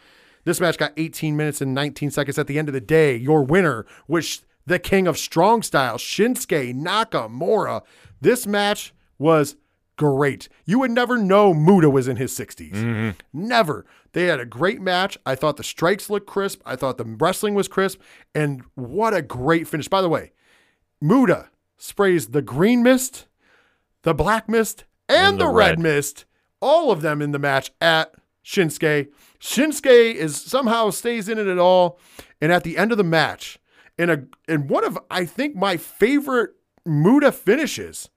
This 0.45 0.59
match 0.59 0.77
got 0.77 0.93
18 0.97 1.37
minutes 1.37 1.61
and 1.61 1.75
19 1.75 2.09
seconds. 2.09 2.39
At 2.39 2.47
the 2.47 2.57
end 2.57 2.69
of 2.69 2.73
the 2.73 2.81
day, 2.81 3.15
your 3.15 3.43
winner 3.43 3.85
was 4.07 4.41
the 4.65 4.79
king 4.79 5.05
of 5.05 5.17
strong 5.17 5.61
style, 5.61 5.97
Shinsuke 5.97 6.73
Nakamura. 6.73 7.81
This 8.21 8.45
match 8.47 8.93
was 9.17 9.55
great. 9.97 10.47
You 10.65 10.79
would 10.79 10.91
never 10.91 11.17
know 11.17 11.53
Muta 11.53 11.89
was 11.89 12.07
in 12.07 12.15
his 12.17 12.31
60s. 12.37 12.71
Mm-hmm. 12.73 13.09
Never. 13.47 13.85
They 14.13 14.25
had 14.25 14.39
a 14.39 14.45
great 14.45 14.81
match. 14.81 15.17
I 15.25 15.35
thought 15.35 15.57
the 15.57 15.63
strikes 15.63 16.09
looked 16.09 16.27
crisp. 16.27 16.61
I 16.65 16.75
thought 16.75 16.97
the 16.97 17.05
wrestling 17.05 17.53
was 17.53 17.67
crisp. 17.67 17.99
And 18.33 18.63
what 18.75 19.13
a 19.13 19.21
great 19.21 19.67
finish. 19.67 19.87
By 19.87 20.01
the 20.01 20.09
way, 20.09 20.31
Muta 21.01 21.49
sprays 21.77 22.27
the 22.27 22.41
green 22.41 22.81
mist, 22.83 23.27
the 24.03 24.13
black 24.13 24.47
mist, 24.49 24.85
and, 25.07 25.17
And 25.33 25.39
the 25.39 25.45
the, 25.45 25.51
red. 25.51 25.69
red. 25.71 25.79
mist, 25.79 26.25
all 26.61 26.91
of 26.91 27.01
them 27.01 27.21
in 27.21 27.31
the 27.31 27.39
match 27.39 27.71
at 27.81 28.13
Shinsuke. 28.43 29.09
Shinsuke 29.39 30.13
is 30.15 30.35
somehow 30.35 30.89
stays 30.89 31.29
in 31.29 31.37
it 31.37 31.47
at 31.47 31.57
all. 31.57 31.99
And 32.41 32.51
at 32.51 32.63
the 32.63 32.77
end 32.77 32.91
of 32.91 32.97
the 32.97 33.03
match, 33.03 33.59
in 33.97 34.09
a 34.09 34.23
in 34.47 34.67
one 34.67 34.85
of 34.85 34.97
I 35.11 35.25
think 35.25 35.55
my 35.55 35.75
favorite 35.77 36.51
Muta 36.89 37.31
finishes 37.31 38.09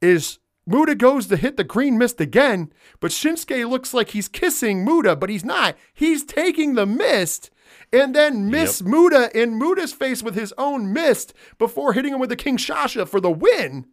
is 0.00 0.38
Muta 0.66 0.94
goes 0.94 1.26
to 1.26 1.36
hit 1.36 1.56
the 1.56 1.64
green 1.64 1.98
mist 1.98 2.20
again, 2.20 2.72
but 3.00 3.10
Shinsuke 3.10 3.68
looks 3.68 3.92
like 3.92 4.10
he's 4.10 4.28
kissing 4.28 4.84
Muta, 4.84 5.14
but 5.14 5.28
he's 5.28 5.44
not. 5.44 5.76
He's 5.92 6.24
taking 6.24 6.74
the 6.74 6.86
mist 6.86 7.50
and 7.92 8.14
then 8.14 8.50
miss 8.50 8.82
Muta 8.82 9.30
in 9.38 9.58
Muta's 9.58 9.92
face 9.92 10.22
with 10.22 10.34
his 10.34 10.54
own 10.56 10.92
mist 10.92 11.34
before 11.58 11.92
hitting 11.92 12.14
him 12.14 12.20
with 12.20 12.30
the 12.30 12.36
Kinshasa 12.36 13.06
for 13.06 13.20
the 13.20 13.30
win. 13.30 13.86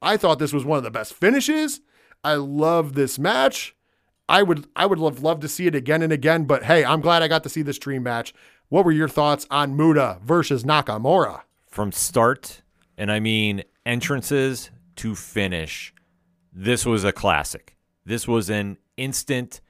I 0.00 0.16
thought 0.16 0.38
this 0.38 0.52
was 0.52 0.64
one 0.64 0.78
of 0.78 0.84
the 0.84 0.90
best 0.90 1.12
finishes. 1.12 1.80
I 2.24 2.34
love 2.34 2.94
this 2.94 3.18
match. 3.18 3.74
I 4.28 4.42
would 4.42 4.66
I 4.76 4.86
would 4.86 4.98
love 4.98 5.22
love 5.22 5.40
to 5.40 5.48
see 5.48 5.66
it 5.66 5.74
again 5.74 6.02
and 6.02 6.12
again, 6.12 6.44
but 6.44 6.64
hey, 6.64 6.84
I'm 6.84 7.00
glad 7.00 7.22
I 7.22 7.28
got 7.28 7.42
to 7.44 7.48
see 7.48 7.62
this 7.62 7.78
dream 7.78 8.02
match. 8.02 8.34
What 8.68 8.84
were 8.84 8.92
your 8.92 9.08
thoughts 9.08 9.46
on 9.50 9.76
Muta 9.76 10.18
versus 10.22 10.64
Nakamura? 10.64 11.42
From 11.66 11.92
start, 11.92 12.62
and 12.98 13.10
I 13.10 13.20
mean 13.20 13.62
entrances 13.86 14.70
to 14.96 15.14
finish, 15.14 15.94
this 16.52 16.84
was 16.84 17.04
a 17.04 17.12
classic. 17.12 17.76
This 18.04 18.28
was 18.28 18.50
an 18.50 18.76
instant, 18.96 19.60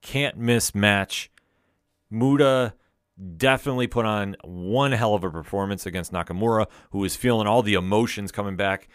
can't 0.00 0.38
miss 0.38 0.74
match. 0.74 1.30
Muta 2.10 2.74
definitely 3.36 3.88
put 3.88 4.06
on 4.06 4.36
one 4.44 4.92
hell 4.92 5.14
of 5.14 5.24
a 5.24 5.30
performance 5.30 5.84
against 5.84 6.12
Nakamura, 6.12 6.66
who 6.92 6.98
was 6.98 7.16
feeling 7.16 7.48
all 7.48 7.62
the 7.62 7.74
emotions 7.74 8.30
coming 8.30 8.56
back 8.56 8.88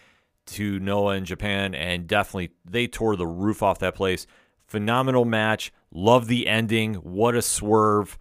to 0.45 0.79
Noah 0.79 1.15
in 1.15 1.25
Japan, 1.25 1.75
and 1.75 2.07
definitely 2.07 2.51
they 2.65 2.87
tore 2.87 3.15
the 3.15 3.27
roof 3.27 3.61
off 3.61 3.79
that 3.79 3.95
place. 3.95 4.25
Phenomenal 4.65 5.25
match. 5.25 5.73
Love 5.91 6.27
the 6.27 6.47
ending. 6.47 6.95
What 6.95 7.35
a 7.35 7.41
swerve. 7.41 8.17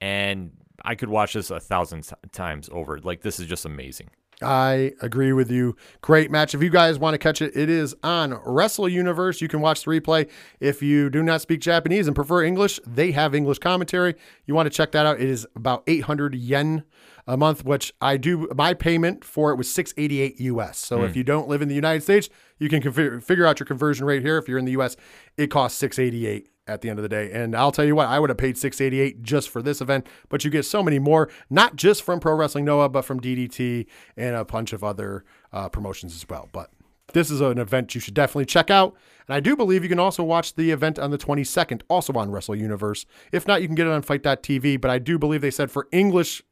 And 0.00 0.52
I 0.84 0.94
could 0.94 1.08
watch 1.08 1.34
this 1.34 1.50
a 1.50 1.60
thousand 1.60 2.08
times 2.32 2.68
over. 2.72 2.98
Like, 2.98 3.22
this 3.22 3.40
is 3.40 3.46
just 3.46 3.64
amazing. 3.64 4.10
I 4.42 4.92
agree 5.00 5.32
with 5.32 5.50
you. 5.50 5.76
Great 6.02 6.30
match. 6.30 6.54
If 6.54 6.62
you 6.62 6.68
guys 6.68 6.98
want 6.98 7.14
to 7.14 7.18
catch 7.18 7.40
it, 7.40 7.56
it 7.56 7.70
is 7.70 7.94
on 8.02 8.38
Wrestle 8.44 8.88
Universe. 8.88 9.40
You 9.40 9.48
can 9.48 9.60
watch 9.60 9.84
the 9.84 9.90
replay. 9.90 10.28
If 10.60 10.82
you 10.82 11.08
do 11.08 11.22
not 11.22 11.40
speak 11.40 11.60
Japanese 11.60 12.06
and 12.06 12.14
prefer 12.14 12.44
English, 12.44 12.78
they 12.86 13.12
have 13.12 13.34
English 13.34 13.58
commentary. 13.58 14.14
You 14.44 14.54
want 14.54 14.66
to 14.66 14.76
check 14.76 14.92
that 14.92 15.06
out. 15.06 15.20
It 15.20 15.30
is 15.30 15.46
about 15.56 15.84
800 15.86 16.34
yen 16.34 16.84
a 17.26 17.36
month, 17.36 17.64
which 17.64 17.92
I 18.00 18.16
do. 18.16 18.48
My 18.54 18.74
payment 18.74 19.24
for 19.24 19.50
it 19.50 19.56
was 19.56 19.72
688 19.72 20.40
US. 20.40 20.78
So 20.78 21.02
if 21.02 21.16
you 21.16 21.24
don't 21.24 21.48
live 21.48 21.62
in 21.62 21.68
the 21.68 21.74
United 21.74 22.02
States, 22.02 22.28
you 22.58 22.68
can 22.68 22.80
configure, 22.82 23.22
figure 23.22 23.46
out 23.46 23.58
your 23.58 23.66
conversion 23.66 24.06
rate 24.06 24.22
here. 24.22 24.38
If 24.38 24.48
you're 24.48 24.58
in 24.58 24.64
the 24.64 24.72
US, 24.72 24.96
it 25.36 25.48
costs 25.48 25.78
688 25.78 26.48
at 26.68 26.80
the 26.80 26.90
end 26.90 26.98
of 26.98 27.02
the 27.02 27.08
day. 27.08 27.30
And 27.32 27.54
I'll 27.54 27.72
tell 27.72 27.84
you 27.84 27.94
what, 27.94 28.08
I 28.08 28.18
would 28.18 28.30
have 28.30 28.38
paid 28.38 28.58
688 28.58 29.22
just 29.22 29.48
for 29.48 29.62
this 29.62 29.80
event, 29.80 30.06
but 30.28 30.44
you 30.44 30.50
get 30.50 30.64
so 30.64 30.82
many 30.82 30.98
more, 30.98 31.28
not 31.48 31.76
just 31.76 32.02
from 32.02 32.20
Pro 32.20 32.34
Wrestling 32.34 32.64
Noah, 32.64 32.88
but 32.88 33.02
from 33.02 33.20
DDT 33.20 33.86
and 34.16 34.36
a 34.36 34.44
bunch 34.44 34.72
of 34.72 34.82
other 34.82 35.24
uh, 35.52 35.68
promotions 35.68 36.14
as 36.14 36.28
well. 36.28 36.48
But 36.52 36.70
this 37.12 37.30
is 37.30 37.40
an 37.40 37.58
event 37.58 37.94
you 37.94 38.00
should 38.00 38.14
definitely 38.14 38.46
check 38.46 38.70
out. 38.70 38.96
And 39.28 39.34
I 39.34 39.40
do 39.40 39.56
believe 39.56 39.82
you 39.82 39.88
can 39.88 39.98
also 39.98 40.22
watch 40.22 40.54
the 40.54 40.70
event 40.70 40.98
on 40.98 41.10
the 41.10 41.18
22nd, 41.18 41.82
also 41.88 42.12
on 42.14 42.30
Wrestle 42.30 42.56
Universe. 42.56 43.06
If 43.32 43.46
not, 43.46 43.62
you 43.62 43.68
can 43.68 43.74
get 43.74 43.86
it 43.86 43.92
on 43.92 44.02
Fight.tv. 44.02 44.80
But 44.80 44.90
I 44.90 44.98
do 44.98 45.18
believe 45.18 45.40
they 45.40 45.50
said 45.50 45.70
for 45.70 45.88
English 45.92 46.42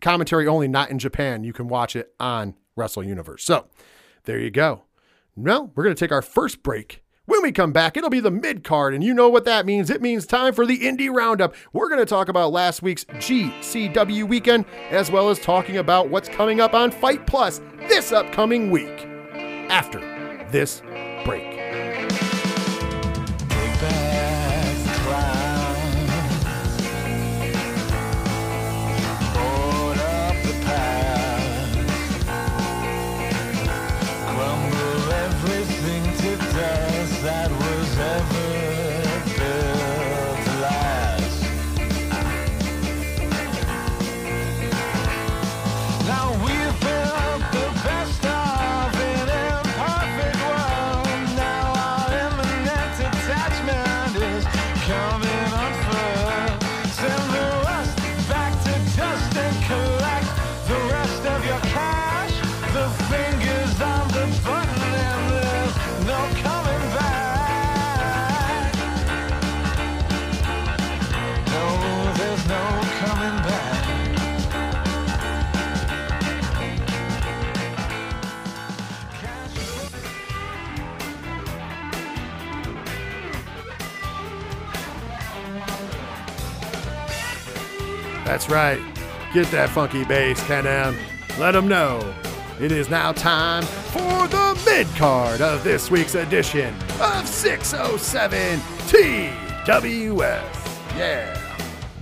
commentary 0.00 0.46
only, 0.46 0.68
not 0.68 0.90
in 0.90 0.98
Japan, 0.98 1.44
you 1.44 1.52
can 1.52 1.68
watch 1.68 1.96
it 1.96 2.14
on 2.18 2.54
Wrestle 2.76 3.04
Universe. 3.04 3.44
So 3.44 3.66
there 4.24 4.38
you 4.38 4.50
go. 4.50 4.82
Well, 5.36 5.70
we're 5.74 5.84
going 5.84 5.94
to 5.94 6.00
take 6.00 6.12
our 6.12 6.22
first 6.22 6.62
break. 6.62 7.02
When 7.26 7.42
we 7.42 7.52
come 7.52 7.72
back, 7.72 7.96
it'll 7.96 8.08
be 8.08 8.20
the 8.20 8.30
mid 8.30 8.64
card, 8.64 8.94
and 8.94 9.04
you 9.04 9.12
know 9.12 9.28
what 9.28 9.44
that 9.44 9.66
means. 9.66 9.90
It 9.90 10.00
means 10.00 10.24
time 10.24 10.54
for 10.54 10.64
the 10.64 10.78
Indie 10.78 11.14
Roundup. 11.14 11.54
We're 11.74 11.90
going 11.90 12.00
to 12.00 12.06
talk 12.06 12.30
about 12.30 12.52
last 12.52 12.80
week's 12.80 13.04
GCW 13.04 14.26
weekend, 14.26 14.64
as 14.88 15.10
well 15.10 15.28
as 15.28 15.38
talking 15.38 15.76
about 15.76 16.08
what's 16.08 16.30
coming 16.30 16.58
up 16.58 16.72
on 16.72 16.90
Fight 16.90 17.26
Plus 17.26 17.60
this 17.80 18.12
upcoming 18.12 18.70
week. 18.70 19.06
After 19.68 20.00
this 20.50 20.80
break. 21.26 21.57
That's 88.28 88.50
right. 88.50 88.78
Get 89.32 89.46
that 89.52 89.70
funky 89.70 90.04
bass, 90.04 90.38
Can-Am. 90.46 90.94
Let 91.38 91.52
them 91.52 91.66
know. 91.66 92.14
It 92.60 92.72
is 92.72 92.90
now 92.90 93.12
time 93.12 93.62
for 93.62 94.28
the 94.28 94.60
mid 94.66 94.86
card 94.96 95.40
of 95.40 95.64
this 95.64 95.90
week's 95.90 96.14
edition 96.14 96.74
of 97.00 97.26
607 97.26 98.60
TWS. 98.86 100.42
Yeah. 100.94 101.40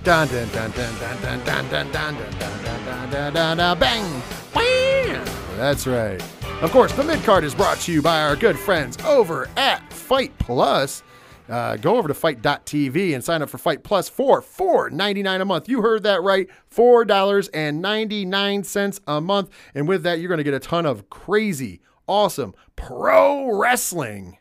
Dun 0.03 0.27
dun 0.27 0.49
dun 0.49 0.71
dun 0.71 0.99
dun 0.99 1.21
dun 1.21 1.45
dun 1.45 1.69
dun 1.69 1.91
dun 1.93 2.17
dun 2.37 3.09
dun 3.09 3.33
dun 3.33 3.57
dun 3.57 3.79
bang. 3.79 4.21
That's 5.55 5.87
right. 5.87 6.21
Of 6.61 6.71
course, 6.71 6.91
the 6.91 7.05
mid 7.05 7.23
card 7.23 7.45
is 7.45 7.55
brought 7.55 7.77
to 7.79 7.93
you 7.93 8.01
by 8.01 8.21
our 8.21 8.35
good 8.35 8.59
friends 8.59 8.97
over 9.05 9.47
at 9.55 9.93
Fight 9.93 10.37
Plus. 10.39 11.03
Uh, 11.49 11.77
go 11.77 11.97
over 11.97 12.07
to 12.07 12.13
fight.tv 12.13 13.13
and 13.13 13.21
sign 13.23 13.41
up 13.41 13.49
for 13.49 13.57
Fight 13.57 13.83
Plus 13.83 14.07
for 14.09 14.41
$4.99 14.41 15.41
a 15.41 15.45
month. 15.45 15.69
You 15.69 15.81
heard 15.81 16.03
that 16.03 16.21
right. 16.21 16.47
$4.99 16.73 18.99
a 19.07 19.21
month. 19.21 19.49
And 19.73 19.87
with 19.87 20.03
that, 20.03 20.19
you're 20.19 20.27
going 20.27 20.39
to 20.39 20.43
get 20.43 20.53
a 20.53 20.59
ton 20.59 20.85
of 20.85 21.09
crazy, 21.09 21.79
awesome 22.07 22.53
pro 22.75 23.57
wrestling 23.57 24.37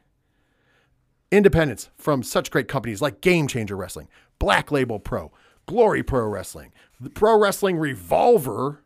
independence 1.31 1.91
from 1.97 2.23
such 2.23 2.51
great 2.51 2.69
companies 2.69 3.03
like 3.03 3.21
Game 3.21 3.49
Changer 3.49 3.77
Wrestling, 3.77 4.09
Black 4.39 4.71
Label 4.71 4.99
Pro, 4.99 5.33
Glory 5.67 6.03
Pro 6.03 6.27
Wrestling, 6.27 6.73
the 7.01 7.11
Pro 7.11 7.39
Wrestling 7.39 7.77
Revolver, 7.77 8.83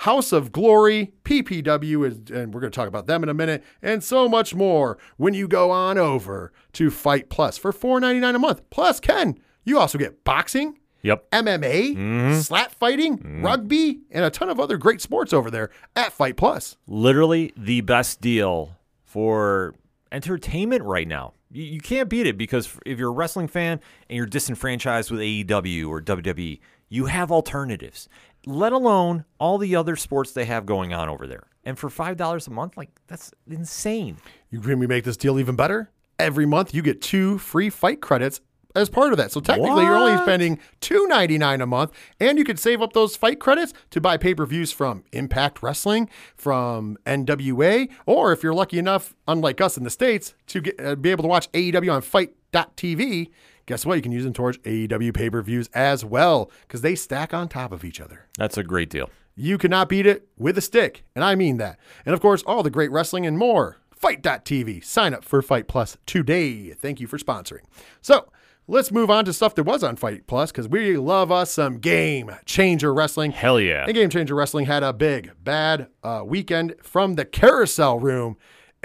House 0.00 0.32
of 0.32 0.52
Glory, 0.52 1.12
PPW, 1.24 2.06
is- 2.06 2.30
and 2.30 2.52
we're 2.52 2.60
going 2.60 2.70
to 2.70 2.76
talk 2.76 2.88
about 2.88 3.06
them 3.06 3.22
in 3.22 3.28
a 3.28 3.34
minute, 3.34 3.64
and 3.82 4.04
so 4.04 4.28
much 4.28 4.54
more 4.54 4.98
when 5.16 5.32
you 5.34 5.48
go 5.48 5.70
on 5.70 5.96
over 5.98 6.52
to 6.74 6.90
Fight 6.90 7.28
Plus 7.30 7.56
for 7.58 7.72
$4.99 7.72 8.34
a 8.34 8.38
month. 8.38 8.62
Plus, 8.70 9.00
Ken, 9.00 9.38
you 9.64 9.78
also 9.78 9.98
get 9.98 10.22
boxing, 10.24 10.78
Yep. 11.02 11.30
MMA, 11.30 11.94
mm-hmm. 11.96 12.40
slap 12.40 12.72
fighting, 12.72 13.18
mm-hmm. 13.18 13.44
rugby, 13.44 14.00
and 14.10 14.24
a 14.24 14.30
ton 14.30 14.48
of 14.48 14.58
other 14.58 14.76
great 14.76 15.00
sports 15.00 15.32
over 15.32 15.50
there 15.50 15.70
at 15.94 16.12
Fight 16.12 16.36
Plus. 16.36 16.76
literally 16.88 17.52
the 17.56 17.80
best 17.82 18.20
deal 18.20 18.76
for 19.04 19.74
entertainment 20.10 20.82
right 20.82 21.06
now. 21.06 21.32
You, 21.52 21.62
you 21.62 21.80
can't 21.80 22.08
beat 22.08 22.26
it 22.26 22.36
because 22.36 22.76
if 22.84 22.98
you're 22.98 23.10
a 23.10 23.12
wrestling 23.12 23.46
fan 23.48 23.80
and 24.10 24.16
you're 24.16 24.26
disenfranchised 24.26 25.10
with 25.10 25.20
AEW 25.20 25.88
or 25.88 26.00
WWE, 26.02 26.58
you 26.88 27.06
have 27.06 27.30
alternatives, 27.30 28.08
let 28.46 28.72
alone 28.72 29.24
all 29.38 29.58
the 29.58 29.76
other 29.76 29.96
sports 29.96 30.32
they 30.32 30.44
have 30.46 30.64
going 30.64 30.94
on 30.94 31.08
over 31.08 31.26
there. 31.26 31.48
And 31.64 31.78
for 31.78 31.90
$5 31.90 32.46
a 32.46 32.50
month, 32.50 32.76
like 32.76 32.90
that's 33.08 33.32
insane. 33.50 34.18
You 34.50 34.60
can 34.60 34.78
we 34.78 34.86
make 34.86 35.04
this 35.04 35.16
deal 35.16 35.38
even 35.38 35.56
better? 35.56 35.90
Every 36.18 36.46
month 36.46 36.72
you 36.72 36.80
get 36.80 37.02
two 37.02 37.38
free 37.38 37.68
fight 37.68 38.00
credits 38.00 38.40
as 38.76 38.88
part 38.88 39.12
of 39.12 39.16
that. 39.16 39.32
So 39.32 39.40
technically 39.40 39.82
you're 39.82 39.96
only 39.96 40.16
spending 40.22 40.60
$2.99 40.80 41.62
a 41.62 41.66
month 41.66 41.92
and 42.20 42.38
you 42.38 42.44
could 42.44 42.58
save 42.58 42.80
up 42.82 42.92
those 42.92 43.16
fight 43.16 43.40
credits 43.40 43.72
to 43.90 44.00
buy 44.00 44.16
pay-per-views 44.16 44.70
from 44.70 45.02
Impact 45.12 45.62
Wrestling, 45.62 46.08
from 46.36 46.96
NWA, 47.06 47.88
or 48.04 48.32
if 48.32 48.42
you're 48.42 48.54
lucky 48.54 48.78
enough, 48.78 49.14
unlike 49.26 49.60
us 49.60 49.76
in 49.76 49.84
the 49.84 49.90
States, 49.90 50.34
to 50.48 50.60
get, 50.60 50.80
uh, 50.80 50.94
be 50.94 51.10
able 51.10 51.22
to 51.22 51.28
watch 51.28 51.50
AEW 51.52 51.92
on 51.92 52.02
fight.tv, 52.02 53.30
guess 53.66 53.84
what? 53.84 53.96
You 53.96 54.02
can 54.02 54.12
use 54.12 54.24
them 54.24 54.32
towards 54.32 54.58
AEW 54.58 55.12
pay-per-views 55.14 55.68
as 55.74 56.04
well 56.04 56.50
because 56.62 56.80
they 56.80 56.94
stack 56.94 57.34
on 57.34 57.48
top 57.48 57.72
of 57.72 57.84
each 57.84 58.00
other. 58.00 58.26
That's 58.38 58.56
a 58.56 58.62
great 58.62 58.90
deal. 58.90 59.10
You 59.34 59.58
cannot 59.58 59.88
beat 59.88 60.06
it 60.06 60.28
with 60.38 60.56
a 60.56 60.62
stick, 60.62 61.04
and 61.14 61.22
I 61.22 61.34
mean 61.34 61.58
that. 61.58 61.78
And 62.06 62.14
of 62.14 62.20
course, 62.20 62.42
all 62.46 62.62
the 62.62 62.70
great 62.70 62.90
wrestling 62.90 63.26
and 63.26 63.36
more. 63.36 63.76
Fight.tv. 63.90 64.84
Sign 64.84 65.14
up 65.14 65.24
for 65.24 65.42
Fight 65.42 65.68
Plus 65.68 65.96
today. 66.06 66.70
Thank 66.72 67.00
you 67.00 67.06
for 67.06 67.18
sponsoring. 67.18 67.62
So, 68.00 68.30
let's 68.68 68.90
move 68.90 69.10
on 69.10 69.24
to 69.24 69.32
stuff 69.32 69.54
that 69.54 69.64
was 69.64 69.82
on 69.82 69.96
Fight 69.96 70.26
Plus 70.26 70.52
because 70.52 70.68
we 70.68 70.96
love 70.96 71.30
us 71.32 71.52
some 71.52 71.78
Game 71.78 72.30
Changer 72.44 72.92
Wrestling. 72.92 73.30
Hell 73.30 73.60
yeah. 73.60 73.84
And 73.84 73.94
Game 73.94 74.10
Changer 74.10 74.34
Wrestling 74.34 74.66
had 74.66 74.82
a 74.82 74.92
big, 74.92 75.32
bad 75.42 75.88
uh, 76.02 76.22
weekend 76.24 76.74
from 76.82 77.14
the 77.14 77.24
Carousel 77.24 77.98
Room 78.00 78.36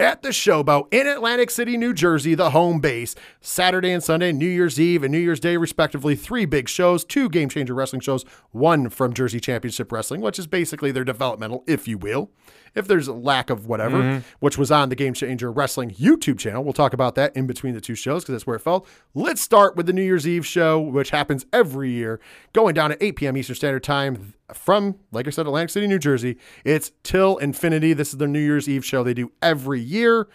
at 0.01 0.23
the 0.23 0.29
Showboat 0.29 0.91
in 0.91 1.05
Atlantic 1.05 1.51
City, 1.51 1.77
New 1.77 1.93
Jersey, 1.93 2.33
the 2.33 2.49
home 2.49 2.79
base. 2.79 3.13
Saturday 3.39 3.91
and 3.91 4.03
Sunday, 4.03 4.31
New 4.31 4.47
Year's 4.47 4.79
Eve 4.79 5.03
and 5.03 5.11
New 5.11 5.19
Year's 5.19 5.39
Day, 5.39 5.57
respectively. 5.57 6.15
Three 6.15 6.45
big 6.45 6.67
shows, 6.67 7.05
two 7.05 7.29
Game 7.29 7.49
Changer 7.49 7.75
Wrestling 7.75 8.01
shows, 8.01 8.25
one 8.49 8.89
from 8.89 9.13
Jersey 9.13 9.39
Championship 9.39 9.91
Wrestling, 9.91 10.21
which 10.21 10.39
is 10.39 10.47
basically 10.47 10.91
their 10.91 11.03
developmental, 11.03 11.63
if 11.67 11.87
you 11.87 11.99
will. 11.99 12.31
If 12.73 12.87
there's 12.87 13.07
a 13.07 13.13
lack 13.13 13.49
of 13.49 13.67
whatever, 13.67 13.97
mm-hmm. 13.97 14.19
which 14.39 14.57
was 14.57 14.71
on 14.71 14.89
the 14.89 14.95
Game 14.95 15.13
Changer 15.13 15.51
Wrestling 15.51 15.91
YouTube 15.91 16.39
channel. 16.39 16.63
We'll 16.63 16.73
talk 16.73 16.93
about 16.93 17.15
that 17.15 17.35
in 17.35 17.47
between 17.47 17.73
the 17.73 17.81
two 17.81 17.95
shows 17.95 18.23
because 18.23 18.33
that's 18.33 18.47
where 18.47 18.55
it 18.55 18.61
fell. 18.61 18.85
Let's 19.13 19.41
start 19.41 19.75
with 19.75 19.87
the 19.87 19.93
New 19.93 20.03
Year's 20.03 20.27
Eve 20.27 20.45
show, 20.45 20.79
which 20.79 21.09
happens 21.09 21.45
every 21.51 21.91
year, 21.91 22.19
going 22.53 22.73
down 22.73 22.91
at 22.91 22.97
8 23.01 23.15
p.m. 23.17 23.37
Eastern 23.37 23.55
Standard 23.55 23.83
Time 23.83 24.33
from, 24.53 24.97
like 25.11 25.27
I 25.27 25.31
said, 25.31 25.45
Atlantic 25.45 25.69
City, 25.69 25.87
New 25.87 25.99
Jersey. 25.99 26.37
It's 26.63 26.91
Till 27.03 27.37
Infinity. 27.37 27.93
This 27.93 28.09
is 28.09 28.17
the 28.17 28.27
New 28.27 28.39
Year's 28.39 28.69
Eve 28.69 28.85
show 28.85 29.03
they 29.03 29.13
do 29.13 29.31
every 29.41 29.81
year. 29.81 30.27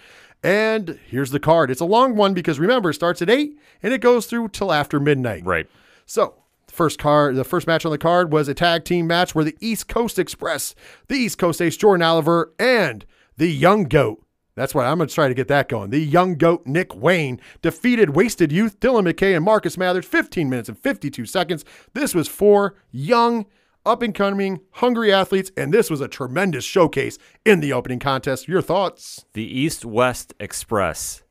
And 0.42 0.98
here's 1.08 1.30
the 1.30 1.40
card. 1.40 1.70
It's 1.70 1.80
a 1.80 1.86
long 1.86 2.14
one 2.14 2.34
because 2.34 2.58
remember, 2.58 2.90
it 2.90 2.94
starts 2.94 3.22
at 3.22 3.30
8 3.30 3.58
and 3.82 3.92
it 3.92 4.00
goes 4.00 4.26
through 4.26 4.48
till 4.48 4.72
after 4.72 5.00
midnight. 5.00 5.44
Right. 5.44 5.66
So, 6.04 6.34
first 6.76 6.98
card, 6.98 7.34
the 7.34 7.44
first 7.44 7.66
match 7.66 7.84
on 7.84 7.90
the 7.90 7.98
card 7.98 8.32
was 8.32 8.48
a 8.48 8.54
tag 8.54 8.84
team 8.84 9.06
match 9.06 9.34
where 9.34 9.44
the 9.44 9.56
East 9.60 9.88
Coast 9.88 10.18
Express, 10.18 10.74
the 11.08 11.16
East 11.16 11.38
Coast 11.38 11.60
Ace 11.60 11.76
Jordan 11.76 12.02
Oliver, 12.02 12.52
and 12.58 13.04
the 13.36 13.50
Young 13.50 13.84
Goat. 13.84 14.22
That's 14.54 14.74
why 14.74 14.86
I'm 14.86 14.98
going 14.98 15.08
to 15.08 15.14
try 15.14 15.28
to 15.28 15.34
get 15.34 15.48
that 15.48 15.68
going. 15.68 15.90
The 15.90 16.00
Young 16.00 16.36
Goat 16.36 16.66
Nick 16.66 16.94
Wayne 16.94 17.40
defeated 17.60 18.16
Wasted 18.16 18.50
Youth 18.50 18.80
Dylan 18.80 19.10
McKay 19.10 19.36
and 19.36 19.44
Marcus 19.44 19.76
Mathers 19.76 20.06
15 20.06 20.48
minutes 20.48 20.68
and 20.68 20.78
52 20.78 21.26
seconds. 21.26 21.64
This 21.92 22.14
was 22.14 22.26
four 22.26 22.74
young, 22.90 23.44
up 23.84 24.02
and 24.02 24.14
coming, 24.14 24.60
hungry 24.72 25.12
athletes, 25.12 25.52
and 25.56 25.74
this 25.74 25.90
was 25.90 26.00
a 26.00 26.08
tremendous 26.08 26.64
showcase 26.64 27.18
in 27.44 27.60
the 27.60 27.72
opening 27.72 27.98
contest. 27.98 28.48
Your 28.48 28.62
thoughts? 28.62 29.26
The 29.34 29.44
East 29.44 29.84
West 29.84 30.32
Express 30.40 31.22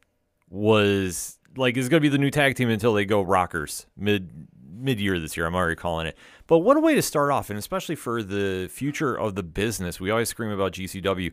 was 0.49 1.39
like 1.57 1.77
is 1.77 1.89
going 1.89 2.01
to 2.01 2.05
be 2.05 2.09
the 2.09 2.17
new 2.17 2.31
tag 2.31 2.55
team 2.55 2.69
until 2.69 2.93
they 2.93 3.05
go 3.05 3.21
Rockers 3.21 3.87
mid 3.97 4.47
mid 4.75 4.99
year 4.99 5.19
this 5.19 5.35
year. 5.35 5.45
I'm 5.45 5.55
already 5.55 5.75
calling 5.75 6.07
it. 6.07 6.17
But 6.47 6.59
what 6.59 6.77
a 6.77 6.79
way 6.79 6.95
to 6.95 7.01
start 7.01 7.31
off, 7.31 7.49
and 7.49 7.57
especially 7.57 7.95
for 7.95 8.21
the 8.21 8.67
future 8.71 9.15
of 9.15 9.35
the 9.35 9.43
business. 9.43 9.99
We 9.99 10.11
always 10.11 10.29
scream 10.29 10.51
about 10.51 10.73
GCW. 10.73 11.31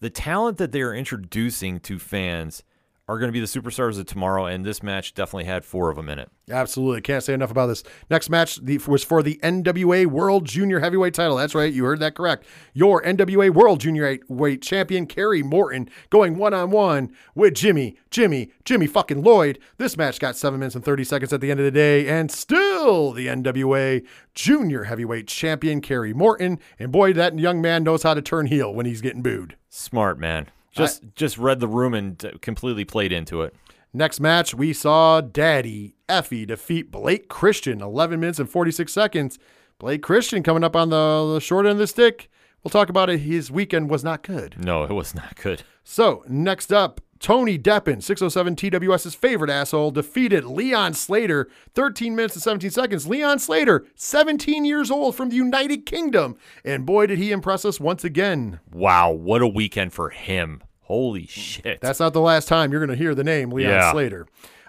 The 0.00 0.10
talent 0.10 0.58
that 0.58 0.72
they 0.72 0.82
are 0.82 0.94
introducing 0.94 1.80
to 1.80 1.98
fans 1.98 2.62
are 3.06 3.18
going 3.18 3.28
to 3.28 3.32
be 3.32 3.40
the 3.40 3.46
superstars 3.46 3.98
of 3.98 4.06
tomorrow, 4.06 4.46
and 4.46 4.64
this 4.64 4.82
match 4.82 5.14
definitely 5.14 5.44
had 5.44 5.64
four 5.64 5.90
of 5.90 5.96
them 5.96 6.08
in 6.08 6.18
it. 6.18 6.30
Absolutely. 6.50 7.02
Can't 7.02 7.22
say 7.22 7.34
enough 7.34 7.50
about 7.50 7.66
this. 7.66 7.82
Next 8.10 8.30
match 8.30 8.56
the, 8.64 8.78
was 8.86 9.04
for 9.04 9.22
the 9.22 9.38
NWA 9.42 10.06
World 10.06 10.46
Junior 10.46 10.80
Heavyweight 10.80 11.12
title. 11.12 11.36
That's 11.36 11.54
right. 11.54 11.72
You 11.72 11.84
heard 11.84 12.00
that 12.00 12.14
correct. 12.14 12.46
Your 12.72 13.02
NWA 13.02 13.50
World 13.50 13.80
Junior 13.80 14.06
Heavyweight 14.06 14.62
champion, 14.62 15.06
Kerry 15.06 15.42
Morton, 15.42 15.90
going 16.08 16.36
one 16.36 16.54
on 16.54 16.70
one 16.70 17.12
with 17.34 17.54
Jimmy, 17.54 17.96
Jimmy, 18.10 18.50
Jimmy 18.64 18.86
fucking 18.86 19.22
Lloyd. 19.22 19.58
This 19.76 19.98
match 19.98 20.18
got 20.18 20.36
seven 20.36 20.60
minutes 20.60 20.74
and 20.74 20.84
30 20.84 21.04
seconds 21.04 21.32
at 21.32 21.42
the 21.42 21.50
end 21.50 21.60
of 21.60 21.64
the 21.64 21.70
day, 21.70 22.08
and 22.08 22.30
still 22.30 23.12
the 23.12 23.26
NWA 23.26 24.06
Junior 24.34 24.84
Heavyweight 24.84 25.28
champion, 25.28 25.82
Kerry 25.82 26.14
Morton. 26.14 26.58
And 26.78 26.90
boy, 26.90 27.12
that 27.12 27.38
young 27.38 27.60
man 27.60 27.84
knows 27.84 28.02
how 28.02 28.14
to 28.14 28.22
turn 28.22 28.46
heel 28.46 28.72
when 28.72 28.86
he's 28.86 29.02
getting 29.02 29.22
booed. 29.22 29.56
Smart 29.68 30.18
man. 30.18 30.48
Just 30.74 31.04
just 31.14 31.38
read 31.38 31.60
the 31.60 31.68
room 31.68 31.94
and 31.94 32.38
completely 32.40 32.84
played 32.84 33.12
into 33.12 33.42
it. 33.42 33.54
Next 33.92 34.18
match, 34.18 34.54
we 34.54 34.72
saw 34.72 35.20
Daddy 35.20 35.94
Effie 36.08 36.46
defeat 36.46 36.90
Blake 36.90 37.28
Christian, 37.28 37.80
11 37.80 38.18
minutes 38.18 38.40
and 38.40 38.50
46 38.50 38.92
seconds. 38.92 39.38
Blake 39.78 40.02
Christian 40.02 40.42
coming 40.42 40.64
up 40.64 40.74
on 40.74 40.90
the, 40.90 41.34
the 41.34 41.40
short 41.40 41.64
end 41.66 41.72
of 41.72 41.78
the 41.78 41.86
stick. 41.86 42.28
We'll 42.62 42.70
talk 42.70 42.88
about 42.88 43.08
it. 43.08 43.18
His 43.18 43.52
weekend 43.52 43.90
was 43.90 44.02
not 44.02 44.22
good. 44.22 44.56
No, 44.58 44.82
it 44.82 44.90
was 44.90 45.14
not 45.14 45.36
good. 45.36 45.62
So, 45.84 46.24
next 46.26 46.72
up, 46.72 47.00
Tony 47.24 47.58
Deppen, 47.58 48.02
607 48.02 48.54
TWS's 48.54 49.14
favorite 49.14 49.48
asshole, 49.50 49.90
defeated 49.90 50.44
Leon 50.44 50.92
Slater, 50.92 51.48
13 51.74 52.14
minutes 52.14 52.34
and 52.34 52.42
17 52.42 52.70
seconds. 52.70 53.06
Leon 53.06 53.38
Slater, 53.38 53.86
17 53.94 54.66
years 54.66 54.90
old 54.90 55.16
from 55.16 55.30
the 55.30 55.36
United 55.36 55.86
Kingdom. 55.86 56.36
And 56.66 56.84
boy, 56.84 57.06
did 57.06 57.16
he 57.16 57.32
impress 57.32 57.64
us 57.64 57.80
once 57.80 58.04
again. 58.04 58.60
Wow, 58.70 59.12
what 59.12 59.40
a 59.40 59.46
weekend 59.46 59.94
for 59.94 60.10
him. 60.10 60.62
Holy 60.82 61.24
shit. 61.26 61.80
That's 61.80 61.98
not 61.98 62.12
the 62.12 62.20
last 62.20 62.46
time 62.46 62.70
you're 62.70 62.84
going 62.84 62.94
to 62.94 63.02
hear 63.02 63.14
the 63.14 63.24
name 63.24 63.48
Leon 63.50 63.70
Yeah. 63.72 63.92
Slater. 63.92 64.26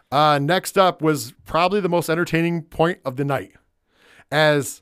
Uh, 0.10 0.39
next 0.39 0.78
up 0.78 1.01
was 1.01 1.34
probably 1.45 1.82
the 1.82 1.89
most 1.89 2.10
entertaining 2.10 2.62
point 2.62 2.99
of 3.03 3.18
the 3.18 3.26
night. 3.26 3.51
As 4.32 4.82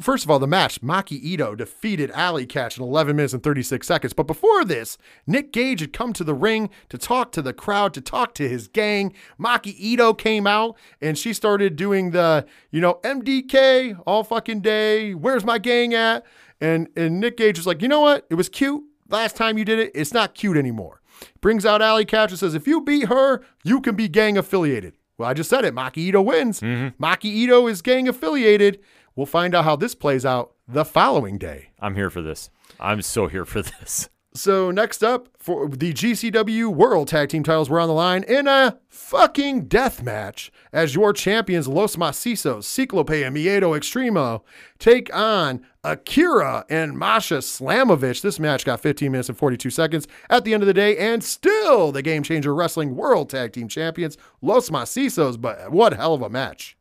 first 0.00 0.24
of 0.24 0.30
all, 0.30 0.38
the 0.38 0.46
match, 0.46 0.80
Maki 0.80 1.20
Ito 1.22 1.54
defeated 1.54 2.10
Allie 2.12 2.46
Katch 2.46 2.76
in 2.76 2.82
11 2.82 3.16
minutes 3.16 3.34
and 3.34 3.42
36 3.42 3.86
seconds. 3.86 4.12
But 4.12 4.26
before 4.26 4.64
this, 4.64 4.98
Nick 5.26 5.52
Gage 5.52 5.80
had 5.80 5.92
come 5.92 6.12
to 6.14 6.24
the 6.24 6.34
ring 6.34 6.70
to 6.88 6.98
talk 6.98 7.32
to 7.32 7.42
the 7.42 7.52
crowd, 7.52 7.94
to 7.94 8.00
talk 8.00 8.34
to 8.34 8.48
his 8.48 8.68
gang. 8.68 9.14
Maki 9.38 9.74
Ito 9.78 10.14
came 10.14 10.46
out 10.46 10.76
and 11.00 11.16
she 11.16 11.32
started 11.32 11.76
doing 11.76 12.10
the, 12.10 12.46
you 12.70 12.80
know, 12.80 13.00
MDK 13.04 14.00
all 14.06 14.24
fucking 14.24 14.60
day. 14.60 15.14
Where's 15.14 15.44
my 15.44 15.58
gang 15.58 15.94
at? 15.94 16.24
And 16.60 16.88
and 16.96 17.20
Nick 17.20 17.36
Gage 17.36 17.58
was 17.58 17.66
like, 17.66 17.80
you 17.82 17.88
know 17.88 18.00
what? 18.00 18.26
It 18.30 18.34
was 18.34 18.48
cute 18.48 18.82
last 19.08 19.36
time 19.36 19.58
you 19.58 19.64
did 19.64 19.78
it. 19.78 19.92
It's 19.94 20.12
not 20.12 20.34
cute 20.34 20.56
anymore. 20.56 21.00
Brings 21.40 21.66
out 21.66 21.82
Allie 21.82 22.06
Katch 22.06 22.30
and 22.30 22.38
says, 22.38 22.54
if 22.54 22.66
you 22.66 22.80
beat 22.80 23.08
her, 23.08 23.42
you 23.64 23.80
can 23.80 23.94
be 23.94 24.08
gang 24.08 24.38
affiliated. 24.38 24.94
Well, 25.18 25.28
I 25.28 25.34
just 25.34 25.50
said 25.50 25.66
it. 25.66 25.74
Maki 25.74 25.98
Ito 25.98 26.22
wins. 26.22 26.60
Mm-hmm. 26.60 27.02
Maki 27.02 27.26
Ito 27.26 27.66
is 27.66 27.82
gang 27.82 28.08
affiliated. 28.08 28.80
We'll 29.16 29.26
find 29.26 29.54
out 29.54 29.64
how 29.64 29.76
this 29.76 29.94
plays 29.94 30.24
out 30.24 30.52
the 30.66 30.84
following 30.84 31.38
day. 31.38 31.70
I'm 31.80 31.94
here 31.94 32.10
for 32.10 32.22
this. 32.22 32.50
I'm 32.78 33.02
so 33.02 33.26
here 33.26 33.44
for 33.44 33.62
this. 33.62 34.08
So 34.32 34.70
next 34.70 35.02
up 35.02 35.28
for 35.38 35.68
the 35.68 35.92
GCW 35.92 36.68
World 36.68 37.08
Tag 37.08 37.30
Team 37.30 37.42
titles 37.42 37.68
were 37.68 37.80
on 37.80 37.88
the 37.88 37.94
line 37.94 38.22
in 38.22 38.46
a 38.46 38.78
fucking 38.88 39.66
death 39.66 40.04
match 40.04 40.52
as 40.72 40.94
your 40.94 41.12
champions 41.12 41.66
Los 41.66 41.96
Macizos, 41.96 42.62
Ciclope 42.62 43.24
and 43.24 43.36
Miedo 43.36 43.76
Extremo 43.76 44.42
take 44.78 45.12
on 45.12 45.66
Akira 45.82 46.64
and 46.70 46.96
Masha 46.96 47.38
Slamovich. 47.38 48.22
This 48.22 48.38
match 48.38 48.64
got 48.64 48.78
15 48.78 49.10
minutes 49.10 49.28
and 49.28 49.36
42 49.36 49.68
seconds 49.68 50.06
at 50.28 50.44
the 50.44 50.54
end 50.54 50.62
of 50.62 50.68
the 50.68 50.74
day, 50.74 50.96
and 50.96 51.24
still 51.24 51.90
the 51.90 52.02
Game 52.02 52.22
Changer 52.22 52.54
Wrestling 52.54 52.94
World 52.94 53.30
Tag 53.30 53.52
Team 53.52 53.66
Champions 53.66 54.16
Los 54.40 54.70
Macizos. 54.70 55.40
But 55.40 55.72
what 55.72 55.94
hell 55.94 56.14
of 56.14 56.22
a 56.22 56.30
match! 56.30 56.76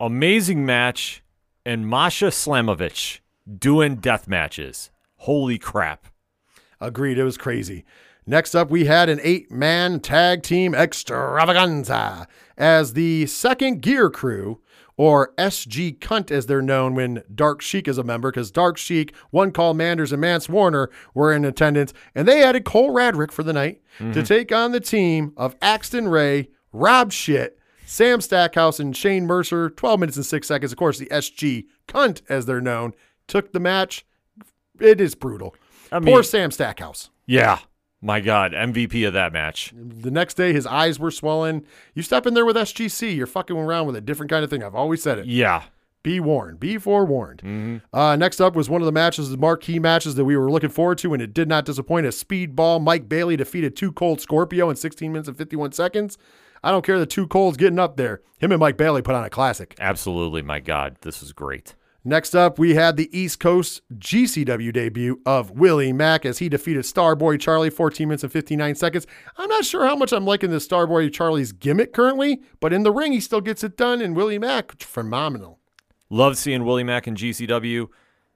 Amazing 0.00 0.66
match, 0.66 1.22
and 1.68 1.86
Masha 1.86 2.28
Slamovich 2.28 3.20
doing 3.58 3.96
death 3.96 4.26
matches. 4.26 4.90
Holy 5.16 5.58
crap. 5.58 6.06
Agreed, 6.80 7.18
it 7.18 7.24
was 7.24 7.36
crazy. 7.36 7.84
Next 8.26 8.54
up, 8.54 8.70
we 8.70 8.86
had 8.86 9.10
an 9.10 9.20
eight 9.22 9.50
man 9.52 10.00
tag 10.00 10.42
team 10.42 10.74
extravaganza 10.74 12.26
as 12.56 12.94
the 12.94 13.26
second 13.26 13.82
gear 13.82 14.08
crew, 14.08 14.62
or 14.96 15.34
SG 15.34 15.98
Cunt 15.98 16.30
as 16.30 16.46
they're 16.46 16.62
known 16.62 16.94
when 16.94 17.22
Dark 17.34 17.60
Sheik 17.60 17.86
is 17.86 17.98
a 17.98 18.02
member, 18.02 18.30
because 18.30 18.50
Dark 18.50 18.78
Sheik, 18.78 19.14
One 19.28 19.52
Call 19.52 19.74
Manders, 19.74 20.10
and 20.10 20.22
Mance 20.22 20.48
Warner 20.48 20.88
were 21.12 21.34
in 21.34 21.44
attendance, 21.44 21.92
and 22.14 22.26
they 22.26 22.42
added 22.42 22.64
Cole 22.64 22.94
Radrick 22.94 23.30
for 23.30 23.42
the 23.42 23.52
night 23.52 23.82
to 23.98 24.04
mm-hmm. 24.04 24.22
take 24.22 24.52
on 24.52 24.72
the 24.72 24.80
team 24.80 25.34
of 25.36 25.54
Axton 25.60 26.08
Ray, 26.08 26.48
Rob 26.72 27.12
Shit, 27.12 27.57
Sam 27.88 28.20
Stackhouse, 28.20 28.78
and 28.78 28.94
Shane 28.94 29.26
Mercer. 29.26 29.70
12 29.70 29.98
minutes 30.00 30.16
and 30.18 30.26
six 30.26 30.46
seconds. 30.46 30.72
Of 30.72 30.78
course, 30.78 30.98
the 30.98 31.06
SG 31.06 31.64
Cunt, 31.88 32.20
as 32.28 32.44
they're 32.44 32.60
known, 32.60 32.92
took 33.26 33.52
the 33.52 33.60
match. 33.60 34.04
It 34.78 35.00
is 35.00 35.14
brutal. 35.14 35.54
I 35.90 35.98
Poor 36.00 36.22
Sam 36.22 36.50
Stackhouse. 36.50 37.08
Yeah. 37.26 37.60
My 38.02 38.20
God. 38.20 38.52
MVP 38.52 39.06
of 39.06 39.14
that 39.14 39.32
match. 39.32 39.72
The 39.74 40.10
next 40.10 40.34
day, 40.34 40.52
his 40.52 40.66
eyes 40.66 41.00
were 41.00 41.10
swollen. 41.10 41.64
You 41.94 42.02
step 42.02 42.26
in 42.26 42.34
there 42.34 42.44
with 42.44 42.56
SGC, 42.56 43.16
you're 43.16 43.26
fucking 43.26 43.56
around 43.56 43.86
with 43.86 43.96
a 43.96 44.00
different 44.02 44.30
kind 44.30 44.44
of 44.44 44.50
thing. 44.50 44.62
I've 44.62 44.74
always 44.74 45.02
said 45.02 45.18
it. 45.18 45.26
Yeah. 45.26 45.64
Be 46.02 46.20
warned. 46.20 46.60
Be 46.60 46.78
forewarned. 46.78 47.80
Uh, 47.92 48.16
next 48.16 48.40
up 48.40 48.54
was 48.54 48.70
one 48.70 48.82
of 48.82 48.86
the 48.86 48.92
matches, 48.92 49.30
the 49.30 49.36
marquee 49.36 49.78
matches 49.78 50.14
that 50.14 50.24
we 50.24 50.36
were 50.36 50.50
looking 50.50 50.70
forward 50.70 50.98
to, 50.98 51.12
and 51.12 51.22
it 51.22 51.34
did 51.34 51.48
not 51.48 51.64
disappoint. 51.64 52.06
A 52.06 52.10
speedball 52.10 52.82
Mike 52.82 53.08
Bailey 53.08 53.36
defeated 53.36 53.74
Two 53.74 53.92
Cold 53.92 54.20
Scorpio 54.20 54.70
in 54.70 54.76
16 54.76 55.10
minutes 55.10 55.28
and 55.28 55.36
51 55.36 55.72
seconds. 55.72 56.16
I 56.62 56.70
don't 56.70 56.84
care 56.84 56.98
the 56.98 57.06
Two 57.06 57.26
Colds 57.26 57.56
getting 57.56 57.78
up 57.78 57.96
there. 57.96 58.22
Him 58.38 58.52
and 58.52 58.60
Mike 58.60 58.76
Bailey 58.76 59.02
put 59.02 59.14
on 59.14 59.24
a 59.24 59.30
classic. 59.30 59.74
Absolutely. 59.80 60.42
My 60.42 60.60
God. 60.60 60.96
This 61.02 61.20
was 61.20 61.32
great. 61.32 61.74
Next 62.04 62.34
up, 62.34 62.58
we 62.58 62.74
had 62.74 62.96
the 62.96 63.10
East 63.16 63.40
Coast 63.40 63.82
GCW 63.98 64.72
debut 64.72 65.20
of 65.26 65.50
Willie 65.50 65.92
Mack 65.92 66.24
as 66.24 66.38
he 66.38 66.48
defeated 66.48 66.84
Starboy 66.84 67.38
Charlie 67.40 67.70
14 67.70 68.08
minutes 68.08 68.22
and 68.22 68.32
59 68.32 68.76
seconds. 68.76 69.06
I'm 69.36 69.48
not 69.48 69.64
sure 69.64 69.84
how 69.86 69.96
much 69.96 70.12
I'm 70.12 70.24
liking 70.24 70.50
this 70.50 70.66
Starboy 70.66 71.12
Charlie's 71.12 71.52
gimmick 71.52 71.92
currently, 71.92 72.40
but 72.60 72.72
in 72.72 72.82
the 72.82 72.92
ring, 72.92 73.12
he 73.12 73.20
still 73.20 73.40
gets 73.40 73.62
it 73.64 73.76
done. 73.76 74.00
And 74.00 74.16
Willie 74.16 74.38
Mack, 74.38 74.80
phenomenal. 74.80 75.58
Love 76.08 76.38
seeing 76.38 76.64
Willie 76.64 76.84
Mack 76.84 77.06
in 77.06 77.14
GCW 77.14 77.88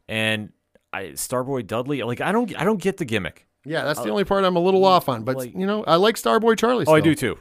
and 0.09 0.51
I, 0.93 1.05
Starboy 1.12 1.66
Dudley. 1.66 2.03
Like 2.03 2.20
I 2.20 2.33
don't 2.33 2.55
I 2.61 2.64
don't 2.64 2.83
get 2.83 2.99
the 2.99 3.05
gimmick. 3.05 3.47
Yeah, 3.64 3.85
that's 3.85 4.01
the 4.01 4.09
uh, 4.09 4.11
only 4.11 4.25
part 4.25 4.45
I'm 4.45 4.57
a 4.57 4.61
little 4.61 4.85
off 4.85 5.09
on. 5.09 5.23
But, 5.23 5.37
like- 5.37 5.55
you 5.55 5.66
know, 5.66 5.85
I 5.85 5.97
like 5.97 6.16
Starboy 6.16 6.59
Charlie. 6.59 6.85
Oh, 6.87 6.95
I 6.95 7.01
do 7.01 7.14
too. 7.14 7.39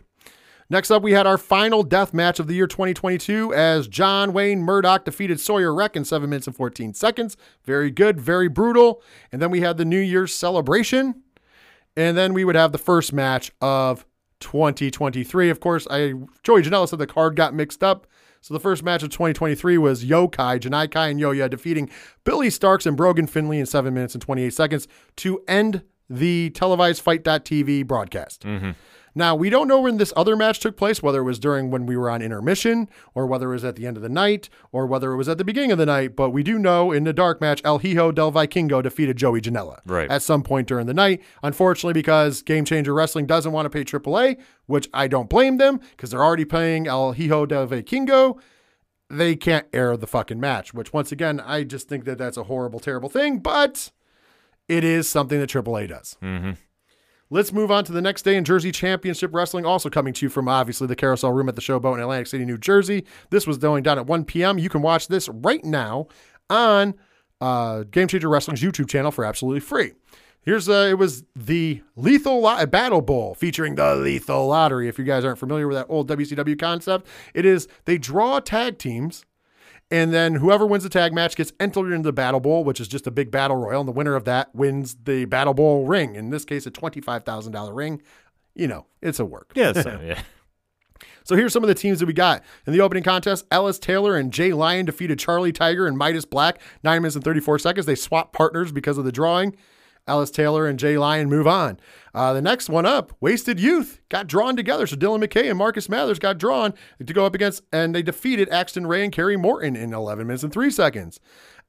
Next 0.71 0.89
up, 0.89 1.03
we 1.03 1.11
had 1.11 1.27
our 1.27 1.37
final 1.37 1.83
death 1.83 2.13
match 2.13 2.39
of 2.39 2.47
the 2.47 2.53
year 2.53 2.65
2022 2.65 3.53
as 3.53 3.89
John 3.89 4.31
Wayne 4.31 4.61
Murdoch 4.61 5.03
defeated 5.03 5.37
Sawyer 5.37 5.73
Wreck 5.73 5.97
in 5.97 6.05
7 6.05 6.29
minutes 6.29 6.47
and 6.47 6.55
14 6.55 6.93
seconds. 6.93 7.35
Very 7.65 7.91
good, 7.91 8.21
very 8.21 8.47
brutal. 8.47 9.03
And 9.33 9.41
then 9.41 9.51
we 9.51 9.59
had 9.59 9.75
the 9.75 9.83
New 9.83 9.99
Year's 9.99 10.33
celebration. 10.33 11.23
And 11.97 12.15
then 12.15 12.33
we 12.33 12.45
would 12.45 12.55
have 12.55 12.71
the 12.71 12.77
first 12.77 13.11
match 13.11 13.51
of 13.59 14.05
2023. 14.39 15.49
Of 15.49 15.59
course, 15.59 15.87
I 15.91 16.13
Joey 16.41 16.61
Janela 16.61 16.87
said 16.87 16.99
the 16.99 17.05
card 17.05 17.35
got 17.35 17.53
mixed 17.53 17.83
up. 17.83 18.07
So 18.39 18.53
the 18.53 18.59
first 18.61 18.81
match 18.81 19.03
of 19.03 19.09
2023 19.09 19.77
was 19.77 20.05
Yokai, 20.05 20.57
Janai 20.57 20.89
Kai, 20.89 21.09
and 21.09 21.19
Yoya 21.19 21.49
defeating 21.49 21.89
Billie 22.23 22.47
Starkz 22.47 22.85
and 22.85 22.95
Brogan 22.95 23.27
Finley 23.27 23.59
in 23.59 23.65
7 23.65 23.93
minutes 23.93 24.15
and 24.15 24.21
28 24.21 24.53
seconds 24.53 24.87
to 25.17 25.43
end 25.49 25.83
the 26.09 26.49
televised 26.51 27.01
Fight.tv 27.01 27.85
broadcast. 27.85 28.43
Mm-hmm. 28.43 28.71
Now, 29.13 29.35
we 29.35 29.49
don't 29.49 29.67
know 29.67 29.81
when 29.81 29.97
this 29.97 30.13
other 30.15 30.35
match 30.35 30.59
took 30.59 30.77
place, 30.77 31.03
whether 31.03 31.19
it 31.19 31.25
was 31.25 31.37
during 31.39 31.69
when 31.69 31.85
we 31.85 31.97
were 31.97 32.09
on 32.09 32.21
intermission, 32.21 32.89
or 33.13 33.25
whether 33.25 33.49
it 33.49 33.53
was 33.53 33.65
at 33.65 33.75
the 33.75 33.85
end 33.85 33.97
of 33.97 34.03
the 34.03 34.09
night, 34.09 34.49
or 34.71 34.85
whether 34.85 35.11
it 35.11 35.17
was 35.17 35.27
at 35.27 35.37
the 35.37 35.43
beginning 35.43 35.71
of 35.71 35.77
the 35.77 35.85
night. 35.85 36.15
But 36.15 36.29
we 36.29 36.43
do 36.43 36.57
know 36.57 36.91
in 36.91 37.03
the 37.03 37.11
dark 37.13 37.41
match, 37.41 37.61
El 37.65 37.79
Hijo 37.79 38.11
del 38.11 38.31
Vikingo 38.31 38.81
defeated 38.81 39.17
Joey 39.17 39.41
Janela 39.41 39.79
Right. 39.85 40.09
at 40.09 40.21
some 40.21 40.43
point 40.43 40.67
during 40.67 40.87
the 40.87 40.93
night. 40.93 41.21
Unfortunately, 41.43 41.93
because 41.93 42.41
Game 42.41 42.63
Changer 42.65 42.93
Wrestling 42.93 43.25
doesn't 43.25 43.51
want 43.51 43.65
to 43.65 43.69
pay 43.69 43.83
AAA, 43.83 44.37
which 44.67 44.89
I 44.93 45.07
don't 45.07 45.29
blame 45.29 45.57
them 45.57 45.79
because 45.91 46.11
they're 46.11 46.23
already 46.23 46.45
paying 46.45 46.87
El 46.87 47.11
Hijo 47.13 47.45
del 47.45 47.67
Vikingo, 47.67 48.39
they 49.09 49.35
can't 49.35 49.67
air 49.73 49.97
the 49.97 50.07
fucking 50.07 50.39
match, 50.39 50.73
which 50.73 50.93
once 50.93 51.11
again, 51.11 51.41
I 51.41 51.63
just 51.65 51.89
think 51.89 52.05
that 52.05 52.17
that's 52.17 52.37
a 52.37 52.43
horrible, 52.43 52.79
terrible 52.79 53.09
thing, 53.09 53.39
but 53.39 53.91
it 54.69 54.85
is 54.85 55.09
something 55.09 55.37
that 55.41 55.49
AAA 55.49 55.89
does. 55.89 56.15
Mm-hmm. 56.23 56.51
Let's 57.33 57.53
move 57.53 57.71
on 57.71 57.85
to 57.85 57.93
the 57.93 58.01
next 58.01 58.23
day 58.23 58.35
in 58.35 58.43
Jersey 58.43 58.73
Championship 58.73 59.33
Wrestling, 59.33 59.65
also 59.65 59.89
coming 59.89 60.11
to 60.15 60.25
you 60.25 60.29
from 60.29 60.49
obviously 60.49 60.85
the 60.85 60.97
Carousel 60.97 61.31
Room 61.31 61.47
at 61.47 61.55
the 61.55 61.61
Showboat 61.61 61.93
in 61.93 62.01
Atlantic 62.01 62.27
City, 62.27 62.43
New 62.43 62.57
Jersey. 62.57 63.05
This 63.29 63.47
was 63.47 63.57
going 63.57 63.83
down 63.83 63.97
at 63.97 64.05
1 64.05 64.25
p.m. 64.25 64.57
You 64.57 64.67
can 64.67 64.81
watch 64.81 65.07
this 65.07 65.29
right 65.29 65.63
now 65.63 66.09
on 66.49 66.93
uh, 67.39 67.83
Game 67.83 68.09
Changer 68.09 68.27
Wrestling's 68.27 68.61
YouTube 68.61 68.89
channel 68.89 69.11
for 69.11 69.23
absolutely 69.23 69.61
free. 69.61 69.93
Here's 70.41 70.67
uh, 70.67 70.87
it 70.89 70.97
was 70.97 71.23
the 71.33 71.81
Lethal 71.95 72.41
Lo- 72.41 72.65
Battle 72.65 73.01
Bowl 73.01 73.33
featuring 73.35 73.75
the 73.75 73.95
Lethal 73.95 74.47
Lottery. 74.47 74.89
If 74.89 74.99
you 74.99 75.05
guys 75.05 75.23
aren't 75.23 75.39
familiar 75.39 75.69
with 75.69 75.77
that 75.77 75.85
old 75.87 76.09
WCW 76.09 76.59
concept, 76.59 77.07
it 77.33 77.45
is 77.45 77.69
they 77.85 77.97
draw 77.97 78.41
tag 78.41 78.77
teams 78.77 79.23
and 79.91 80.13
then 80.13 80.35
whoever 80.35 80.65
wins 80.65 80.83
the 80.83 80.89
tag 80.89 81.13
match 81.13 81.35
gets 81.35 81.51
entered 81.59 81.91
into 81.91 82.07
the 82.07 82.13
Battle 82.13 82.39
Bowl, 82.39 82.63
which 82.63 82.79
is 82.79 82.87
just 82.87 83.05
a 83.05 83.11
big 83.11 83.29
battle 83.29 83.57
royal. 83.57 83.81
And 83.81 83.87
the 83.87 83.93
winner 83.93 84.15
of 84.15 84.23
that 84.25 84.55
wins 84.55 84.95
the 85.03 85.25
Battle 85.25 85.53
Bowl 85.53 85.85
ring. 85.85 86.15
In 86.15 86.29
this 86.29 86.45
case, 86.45 86.65
a 86.65 86.71
$25,000 86.71 87.75
ring. 87.75 88.01
You 88.55 88.67
know, 88.67 88.85
it's 89.01 89.19
a 89.19 89.25
work. 89.25 89.51
Yeah. 89.53 89.73
So, 89.73 89.99
yeah. 90.05 90.21
So 91.23 91.35
here's 91.35 91.53
some 91.53 91.63
of 91.63 91.67
the 91.67 91.75
teams 91.75 91.99
that 91.99 92.05
we 92.05 92.13
got. 92.13 92.43
In 92.65 92.73
the 92.73 92.81
opening 92.81 93.03
contest, 93.03 93.45
Ellis 93.51 93.77
Taylor 93.77 94.15
and 94.15 94.31
Jay 94.31 94.53
Lyon 94.53 94.85
defeated 94.85 95.19
Charlie 95.19 95.51
Tiger 95.51 95.87
and 95.87 95.97
Midas 95.97 96.25
Black, 96.25 96.59
9 96.83 97.01
minutes 97.01 97.15
and 97.15 97.23
34 97.23 97.59
seconds. 97.59 97.85
They 97.85 97.95
swapped 97.95 98.33
partners 98.33 98.71
because 98.71 98.97
of 98.97 99.05
the 99.05 99.11
drawing. 99.11 99.55
Alice 100.07 100.31
Taylor 100.31 100.67
and 100.67 100.79
Jay 100.79 100.97
Lyon 100.97 101.29
move 101.29 101.47
on. 101.47 101.79
Uh, 102.13 102.33
the 102.33 102.41
next 102.41 102.69
one 102.69 102.85
up, 102.85 103.13
Wasted 103.21 103.59
Youth, 103.59 104.01
got 104.09 104.27
drawn 104.27 104.55
together. 104.55 104.85
So 104.87 104.95
Dylan 104.95 105.23
McKay 105.23 105.49
and 105.49 105.57
Marcus 105.57 105.87
Mathers 105.87 106.19
got 106.19 106.37
drawn 106.37 106.73
to 107.05 107.13
go 107.13 107.25
up 107.25 107.35
against, 107.35 107.63
and 107.71 107.95
they 107.95 108.01
defeated 108.01 108.49
Axton 108.49 108.87
Ray 108.87 109.03
and 109.03 109.13
Kerry 109.13 109.37
Morton 109.37 109.75
in 109.75 109.93
11 109.93 110.27
minutes 110.27 110.43
and 110.43 110.51
3 110.51 110.69
seconds. 110.71 111.19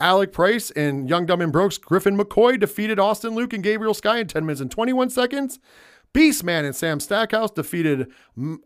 Alec 0.01 0.33
Price 0.33 0.71
and 0.73 1.09
Young 1.09 1.27
Dumb 1.27 1.41
and 1.41 1.53
Brooks, 1.53 1.79
Griffin 1.79 2.17
McCoy 2.17 2.59
defeated 2.59 2.99
Austin 2.99 3.35
Luke 3.35 3.53
and 3.53 3.63
Gabriel 3.63 3.95
Sky 3.95 4.19
in 4.19 4.27
10 4.27 4.45
minutes 4.45 4.61
and 4.61 4.71
21 4.71 5.11
seconds. 5.11 5.61
Beastman 6.15 6.65
and 6.65 6.77
Sam 6.77 7.01
Stackhouse 7.01 7.51
defeated 7.51 8.13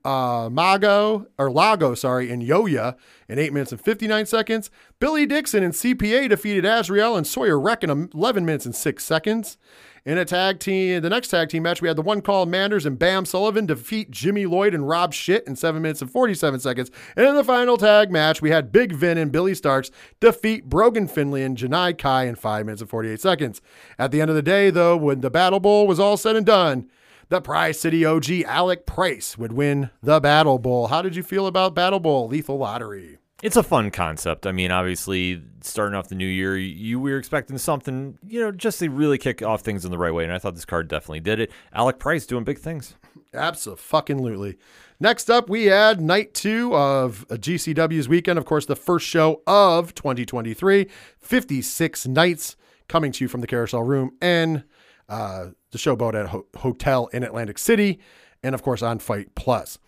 uh, 0.04 0.48
Mago 0.50 1.26
or 1.38 1.50
Lago, 1.50 1.94
sorry, 1.94 2.30
and 2.30 2.42
Yoya 2.42 2.96
in 3.28 3.38
eight 3.38 3.52
minutes 3.52 3.70
and 3.70 3.80
59 3.80 4.26
seconds. 4.26 4.70
Billy 4.98 5.26
Dixon 5.26 5.62
and 5.62 5.72
CPA 5.72 6.28
defeated 6.28 6.64
Azrael 6.64 7.16
and 7.16 7.26
Sawyer 7.26 7.58
Wreck 7.58 7.84
in 7.84 8.10
11 8.12 8.44
minutes 8.44 8.66
and 8.66 8.74
six 8.74 9.04
seconds. 9.04 9.58
In 10.04 10.18
a 10.18 10.24
tag 10.24 10.60
team, 10.60 11.02
the 11.02 11.10
next 11.10 11.28
tag 11.28 11.48
team 11.48 11.64
match, 11.64 11.82
we 11.82 11.88
had 11.88 11.96
the 11.96 12.02
one 12.02 12.20
call 12.20 12.46
Manders 12.46 12.86
and 12.86 12.96
Bam 12.96 13.24
Sullivan 13.24 13.66
defeat 13.66 14.08
Jimmy 14.08 14.46
Lloyd 14.46 14.72
and 14.72 14.88
Rob 14.88 15.12
Shit 15.12 15.44
in 15.48 15.56
seven 15.56 15.82
minutes 15.82 16.00
and 16.00 16.08
47 16.08 16.60
seconds. 16.60 16.92
And 17.16 17.26
in 17.26 17.34
the 17.34 17.42
final 17.42 17.76
tag 17.76 18.12
match, 18.12 18.40
we 18.40 18.50
had 18.50 18.70
Big 18.70 18.92
Vin 18.92 19.18
and 19.18 19.32
Billie 19.32 19.52
Starkz 19.52 19.90
defeat 20.20 20.68
Brogan 20.68 21.08
Finley 21.08 21.42
and 21.42 21.56
Janai 21.56 21.98
Kai 21.98 22.24
in 22.24 22.36
five 22.36 22.66
minutes 22.66 22.82
and 22.82 22.90
48 22.90 23.20
seconds. 23.20 23.60
At 23.98 24.12
the 24.12 24.20
end 24.20 24.30
of 24.30 24.36
the 24.36 24.42
day, 24.42 24.70
though, 24.70 24.96
when 24.96 25.22
the 25.22 25.30
Battle 25.30 25.58
Bowl 25.58 25.88
was 25.88 25.98
all 25.98 26.16
said 26.16 26.36
and 26.36 26.46
done, 26.46 26.88
the 27.28 27.40
Prize 27.40 27.80
City 27.80 28.04
OG 28.04 28.42
Alec 28.46 28.86
Price 28.86 29.36
would 29.36 29.52
win 29.52 29.90
the 30.02 30.20
Battle 30.20 30.58
Bowl. 30.58 30.88
How 30.88 31.02
did 31.02 31.16
you 31.16 31.22
feel 31.22 31.46
about 31.46 31.74
Battle 31.74 32.00
Bowl 32.00 32.28
Lethal 32.28 32.58
Lottery? 32.58 33.18
It's 33.42 33.56
a 33.56 33.62
fun 33.62 33.90
concept. 33.90 34.46
I 34.46 34.52
mean, 34.52 34.70
obviously, 34.70 35.42
starting 35.60 35.94
off 35.94 36.08
the 36.08 36.14
new 36.14 36.26
year, 36.26 36.56
you 36.56 36.98
were 36.98 37.18
expecting 37.18 37.58
something, 37.58 38.18
you 38.26 38.40
know, 38.40 38.50
just 38.50 38.78
to 38.78 38.88
really 38.88 39.18
kick 39.18 39.42
off 39.42 39.60
things 39.60 39.84
in 39.84 39.90
the 39.90 39.98
right 39.98 40.14
way. 40.14 40.24
And 40.24 40.32
I 40.32 40.38
thought 40.38 40.54
this 40.54 40.64
card 40.64 40.88
definitely 40.88 41.20
did 41.20 41.40
it. 41.40 41.50
Alec 41.72 41.98
Price 41.98 42.24
doing 42.24 42.44
big 42.44 42.58
things. 42.58 42.94
Absolutely. 43.34 44.56
Next 44.98 45.28
up, 45.28 45.50
we 45.50 45.66
had 45.66 46.00
night 46.00 46.32
two 46.32 46.74
of 46.74 47.26
GCW's 47.28 48.08
weekend. 48.08 48.38
Of 48.38 48.46
course, 48.46 48.64
the 48.64 48.76
first 48.76 49.06
show 49.06 49.42
of 49.46 49.94
2023. 49.94 50.88
56 51.18 52.06
nights 52.06 52.56
coming 52.88 53.12
to 53.12 53.24
you 53.24 53.28
from 53.28 53.42
the 53.42 53.46
Carousel 53.46 53.82
Room 53.82 54.12
and 54.22 54.64
uh, 55.08 55.46
the 55.70 55.78
showboat 55.78 56.14
at 56.14 56.28
Ho- 56.28 56.46
Hotel 56.56 57.06
in 57.12 57.22
Atlantic 57.22 57.58
City. 57.58 57.98
And 58.42 58.54
of 58.54 58.62
course, 58.62 58.82
on 58.82 58.98
Fight 58.98 59.34
Plus. 59.34 59.78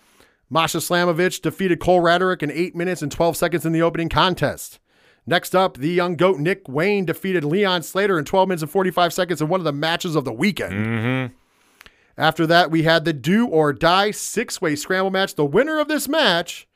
Masha 0.51 0.79
Slamovich 0.79 1.43
defeated 1.43 1.79
Cole 1.81 2.01
Radrick 2.01 2.43
in 2.43 2.51
8 2.51 2.75
minutes 2.75 3.03
and 3.03 3.13
12 3.13 3.37
seconds 3.37 3.67
in 3.67 3.73
the 3.73 3.83
opening 3.83 4.09
contest. 4.09 4.79
Next 5.27 5.55
up, 5.55 5.77
the 5.77 5.91
young 5.91 6.17
goat 6.17 6.39
Nick 6.39 6.67
Wayne 6.69 7.05
defeated 7.05 7.45
Leon 7.45 7.83
Slater 7.83 8.19
in 8.19 8.25
12 8.25 8.49
minutes 8.49 8.63
and 8.63 8.71
45 8.71 9.13
seconds 9.13 9.43
in 9.43 9.49
one 9.49 9.61
of 9.61 9.65
the 9.65 9.73
matches 9.73 10.17
of 10.17 10.25
the 10.25 10.33
weekend. 10.33 10.73
Mm-hmm. 10.73 11.35
After 12.17 12.47
that, 12.47 12.71
we 12.71 12.83
had 12.85 13.05
the 13.05 13.13
do 13.13 13.47
or 13.47 13.73
die 13.73 14.11
six 14.11 14.61
way 14.61 14.75
scramble 14.75 15.11
match. 15.11 15.35
The 15.35 15.45
winner 15.45 15.79
of 15.79 15.89
this 15.89 16.09
match 16.09 16.67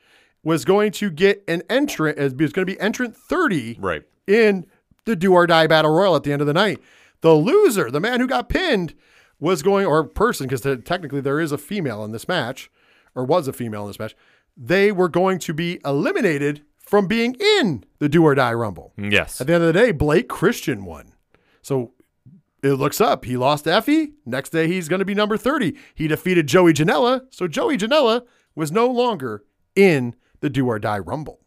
was 0.43 0.65
going 0.65 0.91
to 0.91 1.09
get 1.09 1.43
an 1.47 1.63
entrant, 1.69 2.17
it 2.19 2.37
was 2.39 2.53
going 2.53 2.65
to 2.67 2.71
be 2.73 2.79
entrant 2.79 3.17
30 3.17 3.77
Right. 3.79 4.03
in 4.27 4.65
the 5.05 5.15
do 5.15 5.33
or 5.33 5.47
die 5.47 5.67
battle 5.67 5.91
royal 5.91 6.15
at 6.15 6.23
the 6.23 6.31
end 6.31 6.41
of 6.41 6.47
the 6.47 6.53
night. 6.53 6.79
The 7.23 7.33
loser, 7.33 7.89
the 7.89 8.01
man 8.01 8.19
who 8.19 8.27
got 8.27 8.49
pinned, 8.49 8.93
was 9.39 9.63
going, 9.63 9.85
or 9.85 10.03
person, 10.03 10.45
because 10.45 10.61
technically 10.83 11.21
there 11.21 11.39
is 11.39 11.53
a 11.53 11.57
female 11.57 12.03
in 12.03 12.11
this 12.11 12.27
match, 12.27 12.69
or 13.15 13.23
was 13.23 13.47
a 13.47 13.53
female 13.53 13.83
in 13.83 13.87
this 13.87 13.97
match, 13.97 14.13
they 14.57 14.91
were 14.91 15.07
going 15.07 15.39
to 15.39 15.53
be 15.53 15.79
eliminated 15.85 16.63
from 16.79 17.07
being 17.07 17.35
in 17.39 17.85
the 17.99 18.09
do 18.09 18.23
or 18.25 18.35
die 18.35 18.53
rumble. 18.53 18.91
Mm, 18.97 19.11
yes. 19.11 19.39
At 19.39 19.47
the 19.47 19.53
end 19.53 19.63
of 19.63 19.73
the 19.73 19.79
day, 19.79 19.91
Blake 19.93 20.27
Christian 20.27 20.83
won. 20.83 21.13
So 21.61 21.93
it 22.61 22.73
looks 22.73 22.99
up. 22.99 23.23
He 23.23 23.37
lost 23.37 23.67
Effie. 23.67 24.11
Next 24.25 24.49
day, 24.49 24.67
he's 24.67 24.89
going 24.89 24.99
to 24.99 25.05
be 25.05 25.15
number 25.15 25.37
30. 25.37 25.75
He 25.95 26.09
defeated 26.09 26.47
Joey 26.47 26.73
Janela. 26.73 27.21
So 27.29 27.47
Joey 27.47 27.77
Janela 27.77 28.23
was 28.53 28.69
no 28.69 28.87
longer 28.87 29.45
in 29.77 30.13
the 30.41 30.49
do 30.49 30.67
or 30.67 30.77
die 30.77 30.99
rumble. 30.99 31.39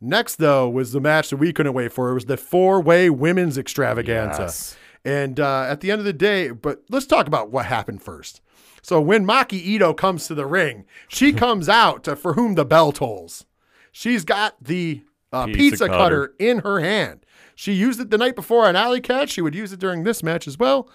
Next, 0.00 0.36
though, 0.36 0.68
was 0.68 0.92
the 0.92 1.00
match 1.00 1.30
that 1.30 1.38
we 1.38 1.52
couldn't 1.52 1.72
wait 1.72 1.92
for. 1.92 2.10
It 2.10 2.14
was 2.14 2.26
the 2.26 2.36
four 2.36 2.80
way 2.80 3.10
women's 3.10 3.58
extravaganza. 3.58 4.42
Yes. 4.42 4.76
And 5.04 5.38
uh, 5.38 5.66
at 5.68 5.80
the 5.80 5.90
end 5.90 5.98
of 5.98 6.04
the 6.04 6.12
day, 6.12 6.50
but 6.50 6.82
let's 6.88 7.06
talk 7.06 7.26
about 7.26 7.50
what 7.50 7.66
happened 7.66 8.02
first. 8.02 8.40
So 8.82 9.00
when 9.00 9.26
Maki 9.26 9.54
Ito 9.54 9.94
comes 9.94 10.26
to 10.26 10.34
the 10.34 10.46
ring, 10.46 10.84
she 11.08 11.32
comes 11.34 11.68
out 11.68 12.04
to 12.04 12.16
for 12.16 12.34
whom 12.34 12.54
the 12.54 12.64
bell 12.64 12.92
tolls. 12.92 13.44
She's 13.92 14.24
got 14.24 14.62
the 14.62 15.02
uh, 15.32 15.46
Pizza 15.46 15.58
pizza, 15.58 15.88
cutter. 15.88 16.28
cutter. 16.28 16.34
in 16.38 16.58
her 16.60 16.80
hand. 16.80 17.26
She 17.54 17.72
used 17.72 18.00
it 18.00 18.10
the 18.10 18.18
night 18.18 18.34
before 18.34 18.66
on 18.66 18.76
Allie 18.76 19.00
Katch. 19.00 19.30
She 19.30 19.40
would 19.40 19.54
use 19.54 19.72
it 19.72 19.80
during 19.80 20.04
this 20.04 20.22
match 20.22 20.48
as 20.48 20.58
well. 20.58 20.88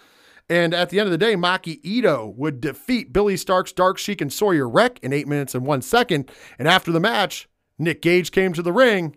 And 0.50 0.74
at 0.74 0.90
the 0.90 1.00
end 1.00 1.08
of 1.08 1.12
the 1.12 1.18
day, 1.18 1.36
Maki 1.36 1.80
Ito 1.84 2.34
would 2.36 2.60
defeat 2.60 3.14
Billie 3.14 3.36
Starkz, 3.36 3.74
Dark 3.74 3.98
Sheik, 3.98 4.20
and 4.20 4.34
Sawyer 4.34 4.68
Wreck 4.68 5.00
in 5.04 5.14
eight 5.14 5.28
minutes 5.28 5.54
and 5.54 5.66
one 5.66 5.82
second. 5.82 6.32
And 6.58 6.68
after 6.68 6.92
the 6.92 7.00
match, 7.00 7.48
Nick 7.78 8.02
Gage 8.02 8.32
came 8.32 8.54
to 8.54 8.62
the 8.62 8.74
ring 8.74 9.16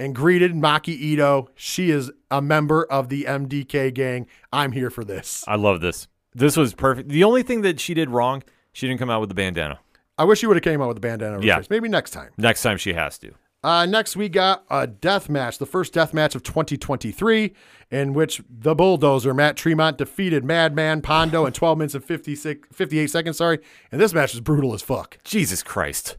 and 0.00 0.14
greeted 0.14 0.54
Maki 0.54 0.88
Ito. 0.88 1.50
She 1.54 1.90
is 1.90 2.10
a 2.30 2.40
member 2.40 2.84
of 2.84 3.10
the 3.10 3.24
MDK 3.24 3.92
gang. 3.92 4.26
I'm 4.52 4.72
here 4.72 4.90
for 4.90 5.04
this. 5.04 5.44
I 5.46 5.56
love 5.56 5.80
this. 5.80 6.08
This 6.34 6.56
was 6.56 6.74
perfect. 6.74 7.10
The 7.10 7.22
only 7.22 7.42
thing 7.42 7.60
that 7.62 7.78
she 7.78 7.92
did 7.92 8.08
wrong, 8.08 8.42
she 8.72 8.88
didn't 8.88 8.98
come 8.98 9.10
out 9.10 9.20
with 9.20 9.28
the 9.28 9.34
bandana. 9.34 9.78
I 10.16 10.24
wish 10.24 10.38
she 10.38 10.46
would 10.46 10.56
have 10.56 10.64
came 10.64 10.80
out 10.80 10.88
with 10.88 10.96
a 10.96 11.00
bandana 11.00 11.40
Yeah. 11.42 11.62
Maybe 11.68 11.88
next 11.88 12.12
time. 12.12 12.30
Next 12.38 12.62
time 12.62 12.78
she 12.78 12.94
has 12.94 13.18
to. 13.18 13.32
Uh, 13.62 13.84
next, 13.84 14.16
we 14.16 14.30
got 14.30 14.64
a 14.70 14.86
death 14.86 15.28
match, 15.28 15.58
the 15.58 15.66
first 15.66 15.92
death 15.92 16.14
match 16.14 16.34
of 16.34 16.42
2023, 16.42 17.52
in 17.90 18.14
which 18.14 18.40
the 18.48 18.74
bulldozer 18.74 19.34
Matt 19.34 19.58
Tremont 19.58 19.98
defeated 19.98 20.44
Madman 20.44 21.02
Pondo 21.02 21.44
in 21.44 21.52
12 21.52 21.76
minutes 21.76 21.94
and 21.94 22.02
56, 22.02 22.68
58 22.72 23.06
seconds. 23.08 23.36
Sorry, 23.36 23.58
and 23.92 24.00
this 24.00 24.14
match 24.14 24.32
is 24.32 24.40
brutal 24.40 24.72
as 24.72 24.80
fuck. 24.80 25.18
Jesus 25.24 25.62
Christ. 25.62 26.16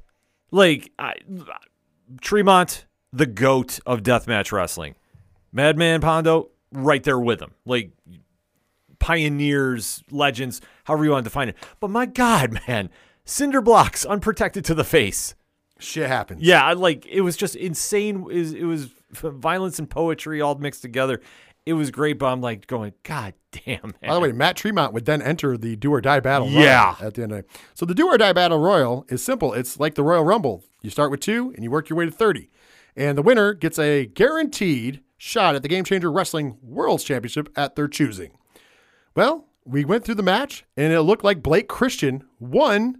Like, 0.52 0.92
I, 1.00 1.16
Tremont, 2.22 2.86
the 3.14 3.26
goat 3.26 3.80
of 3.86 4.04
deathmatch 4.04 4.52
wrestling. 4.52 4.96
Madman 5.52 6.02
Pondo, 6.02 6.50
right 6.72 7.04
there 7.04 7.20
with 7.20 7.42
him. 7.42 7.52
Like, 7.66 7.92
pioneers, 9.00 10.04
legends, 10.12 10.62
however 10.86 11.04
you 11.04 11.12
want 11.12 11.26
to 11.26 11.30
define 11.30 11.50
it. 11.50 11.58
But 11.82 11.90
my 11.90 12.06
God, 12.06 12.60
man, 12.68 12.90
cinder 13.26 13.62
blocks 13.62 14.06
unprotected 14.06 14.64
to 14.66 14.74
the 14.74 14.86
face. 14.86 15.36
Shit 15.80 16.08
happens. 16.08 16.44
Yeah, 16.44 16.72
like 16.74 17.06
it 17.08 17.22
was 17.22 17.36
just 17.36 17.56
insane. 17.56 18.18
It 18.18 18.38
was, 18.38 18.54
it 18.54 18.64
was 18.64 18.90
violence 19.12 19.80
and 19.80 19.90
poetry 19.90 20.40
all 20.40 20.56
mixed 20.56 20.84
together. 20.84 21.20
It 21.66 21.74
was 21.74 21.92
great, 21.92 22.18
but 22.20 22.28
I'm 22.28 22.42
like 22.42 22.68
going, 22.68 22.94
God 23.04 23.34
damn, 23.52 23.82
man. 23.82 23.94
By 24.08 24.14
the 24.14 24.20
way, 24.20 24.32
Matt 24.32 24.58
Tremont 24.58 24.94
would 24.94 25.06
then 25.06 25.22
enter 25.22 25.58
the 25.58 25.76
do 25.76 25.92
or 25.92 26.02
die 26.02 26.20
battle. 26.20 26.48
Yeah. 26.48 26.96
At 27.02 27.16
the 27.16 27.24
end 27.24 27.32
of 27.32 27.38
the 27.38 27.44
night. 27.44 27.46
So 27.74 27.86
the 27.86 27.96
do 27.96 28.08
or 28.08 28.18
die 28.18 28.34
battle 28.34 28.60
royal 28.60 29.06
is 29.10 29.24
simple. 29.24 29.54
It's 29.54 29.80
like 29.80 29.96
the 29.96 30.04
Royal 30.04 30.24
Rumble. 30.24 30.64
You 30.82 30.90
start 30.90 31.12
with 31.12 31.20
two 31.20 31.52
and 31.56 31.64
you 31.64 31.72
work 31.72 31.90
your 31.90 31.98
way 31.98 32.06
to 32.06 32.12
30. 32.12 32.50
And 32.96 33.18
the 33.18 33.22
winner 33.22 33.54
gets 33.54 33.80
a 33.80 34.06
guaranteed 34.06 35.02
shot 35.18 35.56
at 35.56 35.62
the 35.62 35.70
Game 35.70 35.84
Changer 35.84 36.12
Wrestling 36.12 36.58
World 36.62 37.02
Championship 37.02 37.50
at 37.56 37.76
their 37.76 37.88
choosing. 37.88 38.32
Well, 39.16 39.48
we 39.66 39.86
went 39.86 40.04
through 40.04 40.16
the 40.16 40.24
match 40.24 40.66
and 40.76 40.92
it 40.92 41.02
looked 41.02 41.24
like 41.24 41.44
Blake 41.44 41.68
Christian 41.68 42.24
won 42.40 43.00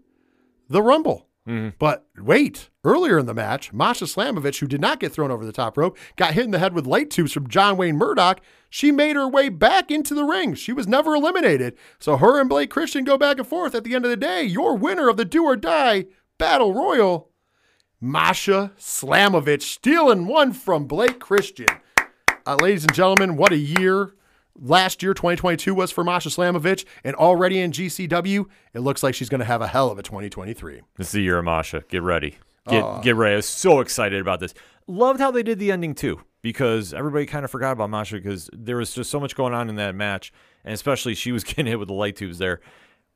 the 0.70 0.82
Rumble. 0.82 1.28
Mm-hmm. 1.48 1.70
But 1.80 2.06
wait, 2.18 2.70
earlier 2.84 3.18
in 3.18 3.26
the 3.26 3.34
match, 3.34 3.74
Masha 3.74 4.06
Slamovich, 4.06 4.60
who 4.60 4.68
did 4.68 4.80
not 4.80 5.00
get 5.00 5.12
thrown 5.12 5.32
over 5.32 5.44
the 5.44 5.52
top 5.52 5.76
rope, 5.78 5.98
got 6.16 6.36
hit 6.36 6.46
in 6.46 6.52
the 6.52 6.60
head 6.60 6.74
with 6.74 6.86
light 6.86 7.10
tubes 7.10 7.34
from 7.34 7.50
John 7.50 7.78
Wayne 7.78 7.98
Murdoch. 7.98 8.42
She 8.70 8.92
made 8.92 9.16
her 9.16 9.28
way 9.28 9.50
back 9.50 9.90
into 9.90 10.14
the 10.14 10.24
ring. 10.24 10.54
She 10.54 10.72
was 10.72 10.88
never 10.88 11.16
eliminated. 11.16 11.76
So 12.00 12.18
her 12.18 12.40
and 12.40 12.48
Blake 12.48 12.70
Christian 12.70 13.04
go 13.04 13.18
back 13.18 13.40
and 13.40 13.48
forth. 13.48 13.74
At 13.74 13.84
the 13.84 13.96
end 13.96 14.06
of 14.06 14.12
the 14.12 14.18
day, 14.18 14.44
your 14.44 14.78
winner 14.78 15.10
of 15.10 15.18
the 15.18 15.26
do 15.26 15.44
or 15.44 15.56
die 15.56 16.06
battle 16.38 16.74
royal, 16.74 17.31
Masha 18.04 18.72
Slamovich, 18.80 19.62
stealing 19.62 20.26
one 20.26 20.54
from 20.54 20.86
Blake 20.86 21.20
Christian. 21.20 21.68
Uh, 22.48 22.56
ladies 22.60 22.84
and 22.84 22.96
gentlemen, 22.96 23.38
what 23.38 23.52
a 23.52 23.58
year 23.58 24.16
last 24.60 25.04
year, 25.04 25.14
2022, 25.14 25.76
was 25.76 25.92
for 25.92 26.04
Masha 26.04 26.30
Slamovich. 26.30 26.86
And 27.04 27.16
already 27.16 27.60
in 27.60 27.72
GCW, 27.72 28.48
it 28.74 28.80
looks 28.80 29.04
like 29.04 29.14
she's 29.14 29.30
going 29.30 29.40
to 29.40 29.46
have 29.46 29.62
a 29.62 29.68
hell 29.68 29.92
of 29.92 30.00
a 30.00 30.02
2023. 30.02 30.82
This 30.98 31.08
is 31.08 31.14
the 31.14 31.22
year 31.22 31.38
of 31.38 31.46
Masha. 31.46 31.84
Get 31.90 32.02
ready. 32.02 32.38
Get 32.68 33.04
get 33.04 33.16
ready. 33.16 33.34
I 33.34 33.38
was 33.38 33.46
so 33.46 33.82
excited 33.82 34.20
about 34.20 34.40
this. 34.40 34.56
Loved 34.88 35.20
how 35.20 35.30
they 35.30 35.44
did 35.44 35.60
the 35.60 35.72
ending 35.72 35.94
too, 35.94 36.22
because 36.42 36.94
everybody 36.96 37.28
kind 37.28 37.46
of 37.46 37.52
forgot 37.52 37.72
about 37.72 37.92
Masha 37.92 38.16
because 38.16 38.50
there 38.52 38.78
was 38.78 38.94
just 38.94 39.12
so 39.12 39.20
much 39.20 39.36
going 39.36 39.54
on 39.54 39.70
in 39.70 39.76
that 39.76 39.96
match, 39.96 40.32
and 40.64 40.74
especially 40.74 41.14
she 41.14 41.32
was 41.32 41.44
getting 41.44 41.68
hit 41.68 41.78
with 41.80 41.88
the 41.88 41.94
light 41.94 42.16
tubes 42.16 42.40
there. 42.40 42.62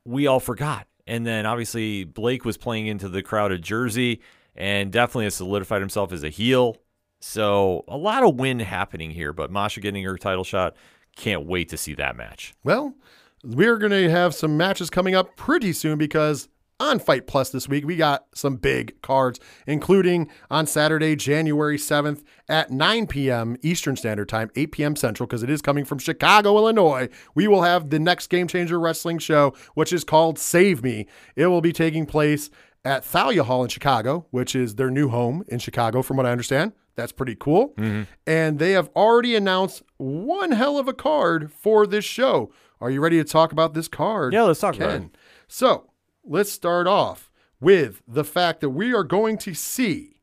We 0.04 0.28
all 0.28 0.40
forgot. 0.40 0.86
And 1.08 1.24
then 1.24 1.46
obviously 1.46 2.04
Blake 2.04 2.44
was 2.44 2.56
playing 2.56 2.88
into 2.88 3.08
the 3.08 3.22
crowd 3.22 3.52
of 3.52 3.60
Jersey 3.60 4.20
and 4.56 4.90
definitely 4.90 5.24
has 5.24 5.34
solidified 5.34 5.80
himself 5.80 6.12
as 6.12 6.24
a 6.24 6.28
heel. 6.28 6.76
So 7.20 7.84
a 7.88 7.96
lot 7.96 8.22
of 8.22 8.36
win 8.36 8.60
happening 8.60 9.10
here, 9.10 9.32
but 9.32 9.50
Masha 9.50 9.80
getting 9.80 10.04
her 10.04 10.16
title 10.16 10.44
shot. 10.44 10.76
Can't 11.16 11.46
wait 11.46 11.68
to 11.70 11.76
see 11.76 11.94
that 11.94 12.16
match. 12.16 12.54
Well, 12.62 12.94
we're 13.42 13.78
going 13.78 13.92
to 13.92 14.10
have 14.10 14.34
some 14.34 14.56
matches 14.56 14.90
coming 14.90 15.14
up 15.14 15.36
pretty 15.36 15.72
soon 15.72 15.98
because 15.98 16.48
on 16.78 16.98
Fight 16.98 17.26
Plus 17.26 17.50
this 17.50 17.68
week, 17.68 17.86
we 17.86 17.96
got 17.96 18.26
some 18.34 18.56
big 18.56 19.00
cards, 19.00 19.40
including 19.66 20.30
on 20.50 20.66
Saturday, 20.66 21.16
January 21.16 21.78
7th 21.78 22.22
at 22.48 22.70
9 22.70 23.06
p.m. 23.06 23.56
Eastern 23.62 23.96
Standard 23.96 24.28
Time, 24.28 24.50
8 24.54 24.72
p.m. 24.72 24.96
Central, 24.96 25.26
because 25.26 25.42
it 25.42 25.48
is 25.48 25.62
coming 25.62 25.86
from 25.86 25.98
Chicago, 25.98 26.56
Illinois. 26.56 27.08
We 27.34 27.48
will 27.48 27.62
have 27.62 27.88
the 27.88 27.98
next 27.98 28.26
Game 28.28 28.46
Changer 28.46 28.78
Wrestling 28.78 29.18
show, 29.18 29.54
which 29.74 29.92
is 29.92 30.04
called 30.04 30.38
Save 30.38 30.82
Me. 30.82 31.06
It 31.34 31.46
will 31.46 31.62
be 31.62 31.72
taking 31.72 32.04
place 32.04 32.50
at 32.86 33.04
Thalia 33.04 33.42
Hall 33.42 33.62
in 33.64 33.68
Chicago, 33.68 34.26
which 34.30 34.54
is 34.54 34.76
their 34.76 34.90
new 34.90 35.08
home 35.08 35.44
in 35.48 35.58
Chicago, 35.58 36.02
from 36.02 36.16
what 36.16 36.24
I 36.24 36.30
understand. 36.30 36.72
That's 36.94 37.12
pretty 37.12 37.34
cool. 37.34 37.70
Mm-hmm. 37.70 38.02
And 38.26 38.58
they 38.58 38.72
have 38.72 38.88
already 38.96 39.34
announced 39.34 39.82
one 39.98 40.52
hell 40.52 40.78
of 40.78 40.88
a 40.88 40.94
card 40.94 41.52
for 41.52 41.86
this 41.86 42.04
show. 42.04 42.52
Are 42.80 42.88
you 42.88 43.00
ready 43.00 43.16
to 43.18 43.24
talk 43.24 43.52
about 43.52 43.74
this 43.74 43.88
card? 43.88 44.32
Yeah, 44.32 44.42
let's 44.42 44.60
talk 44.60 44.76
about 44.76 44.90
Ken? 44.90 45.02
it. 45.02 45.18
So 45.48 45.90
let's 46.24 46.50
start 46.50 46.86
off 46.86 47.30
with 47.60 48.02
the 48.06 48.24
fact 48.24 48.60
that 48.60 48.70
we 48.70 48.94
are 48.94 49.04
going 49.04 49.36
to 49.38 49.52
see 49.52 50.20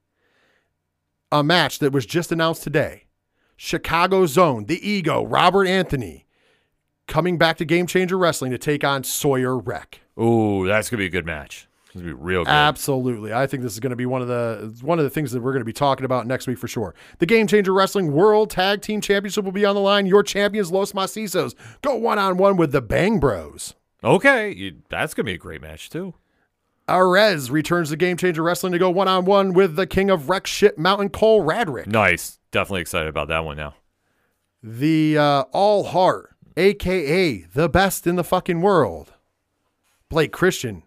a 1.31 1.43
match 1.43 1.79
that 1.79 1.91
was 1.91 2.05
just 2.05 2.31
announced 2.31 2.63
today. 2.63 3.07
Chicago 3.57 4.25
Zone, 4.25 4.65
the 4.65 4.87
Ego, 4.87 5.25
Robert 5.25 5.67
Anthony, 5.67 6.25
coming 7.07 7.37
back 7.37 7.57
to 7.57 7.65
Game 7.65 7.87
Changer 7.87 8.17
Wrestling 8.17 8.51
to 8.51 8.57
take 8.57 8.83
on 8.83 9.03
Sawyer 9.03 9.57
Wreck. 9.57 9.99
Ooh, 10.19 10.65
that's 10.65 10.89
gonna 10.89 10.99
be 10.99 11.05
a 11.05 11.09
good 11.09 11.25
match. 11.25 11.67
It's 11.93 12.01
be 12.01 12.11
real 12.11 12.43
good. 12.43 12.49
Absolutely. 12.49 13.33
I 13.33 13.45
think 13.45 13.61
this 13.61 13.73
is 13.73 13.79
going 13.79 13.91
to 13.91 13.95
be 13.95 14.07
one 14.07 14.21
of 14.21 14.27
the 14.27 14.75
one 14.81 14.97
of 14.97 15.03
the 15.03 15.09
things 15.09 15.31
that 15.31 15.41
we're 15.41 15.51
going 15.51 15.61
to 15.61 15.65
be 15.65 15.73
talking 15.73 16.05
about 16.05 16.25
next 16.25 16.47
week 16.47 16.57
for 16.57 16.67
sure. 16.67 16.95
The 17.19 17.27
Game 17.27 17.45
Changer 17.45 17.71
Wrestling 17.71 18.11
World 18.11 18.49
Tag 18.49 18.81
Team 18.81 18.99
Championship 18.99 19.45
will 19.45 19.51
be 19.51 19.65
on 19.65 19.75
the 19.75 19.81
line. 19.81 20.07
Your 20.07 20.23
champions 20.23 20.71
Los 20.71 20.93
Macizos 20.93 21.53
go 21.81 21.95
one 21.95 22.17
on 22.17 22.37
one 22.37 22.57
with 22.57 22.71
the 22.71 22.81
Bang 22.81 23.19
Bros. 23.19 23.75
Okay, 24.03 24.51
you, 24.51 24.77
that's 24.89 25.13
gonna 25.13 25.25
be 25.25 25.33
a 25.33 25.37
great 25.37 25.61
match 25.61 25.89
too. 25.89 26.15
Arez 26.89 27.51
returns 27.51 27.89
to 27.91 27.95
Game 27.95 28.17
Changer 28.17 28.41
Wrestling 28.41 28.73
to 28.73 28.79
go 28.79 28.89
one 28.89 29.07
on 29.07 29.25
one 29.25 29.53
with 29.53 29.75
the 29.75 29.87
King 29.87 30.09
of 30.09 30.29
Wreck 30.29 30.47
Shit 30.47 30.77
Mountain 30.79 31.09
Cole 31.09 31.43
Radrick. 31.43 31.87
Nice, 31.87 32.39
definitely 32.51 32.81
excited 32.81 33.07
about 33.07 33.27
that 33.27 33.45
one 33.45 33.57
now. 33.57 33.75
The 34.63 35.17
uh, 35.17 35.41
All 35.51 35.83
Heart, 35.83 36.35
aka 36.57 37.41
the 37.53 37.69
best 37.69 38.07
in 38.07 38.15
the 38.15 38.23
fucking 38.23 38.61
world, 38.61 39.13
Blake 40.09 40.31
Christian 40.33 40.83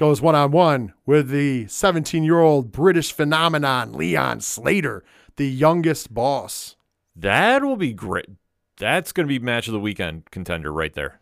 goes 0.00 0.22
one 0.22 0.34
on 0.34 0.50
one 0.50 0.94
with 1.04 1.28
the 1.28 1.66
17 1.66 2.24
year 2.24 2.40
old 2.40 2.72
British 2.72 3.12
phenomenon 3.12 3.92
Leon 3.92 4.40
Slater, 4.40 5.04
the 5.36 5.46
youngest 5.46 6.14
boss. 6.14 6.74
That 7.14 7.62
will 7.62 7.76
be 7.76 7.92
great. 7.92 8.30
That's 8.78 9.12
gonna 9.12 9.28
be 9.28 9.38
match 9.38 9.68
of 9.68 9.74
the 9.74 9.78
weekend 9.78 10.30
contender 10.30 10.72
right 10.72 10.94
there. 10.94 11.20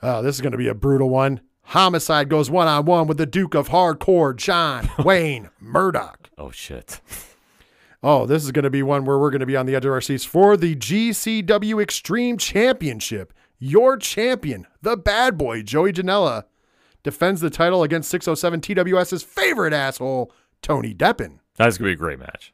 Oh, 0.00 0.22
this 0.22 0.36
is 0.36 0.40
going 0.40 0.52
to 0.52 0.58
be 0.58 0.68
a 0.68 0.74
brutal 0.74 1.10
one. 1.10 1.40
Homicide 1.62 2.28
goes 2.28 2.50
one 2.50 2.68
on 2.68 2.84
one 2.84 3.08
with 3.08 3.16
the 3.16 3.26
Duke 3.26 3.54
of 3.54 3.70
Hardcore, 3.70 4.36
John 4.36 4.88
Wayne 5.04 5.50
Murdoch. 5.58 6.30
Oh 6.38 6.50
shit. 6.50 7.00
Oh, 8.02 8.24
this 8.24 8.44
is 8.44 8.50
going 8.50 8.62
to 8.62 8.70
be 8.70 8.82
one 8.82 9.04
where 9.04 9.18
we're 9.18 9.28
going 9.28 9.40
to 9.40 9.46
be 9.46 9.58
on 9.58 9.66
the 9.66 9.74
edge 9.74 9.84
of 9.84 9.92
our 9.92 10.00
seats 10.00 10.24
for 10.24 10.56
the 10.56 10.74
GCW 10.74 11.82
Extreme 11.82 12.38
Championship. 12.38 13.34
Your 13.58 13.98
champion, 13.98 14.66
the 14.80 14.96
bad 14.96 15.36
boy, 15.36 15.60
Joey 15.62 15.92
Janela, 15.92 16.44
defends 17.02 17.40
the 17.40 17.50
title 17.50 17.82
against 17.82 18.10
607 18.10 18.60
TWS's 18.60 19.22
favorite 19.22 19.72
asshole, 19.72 20.32
Tony 20.62 20.94
Deppen. 20.94 21.38
That's 21.56 21.78
gonna 21.78 21.88
be 21.88 21.94
a 21.94 21.96
great 21.96 22.18
match. 22.18 22.52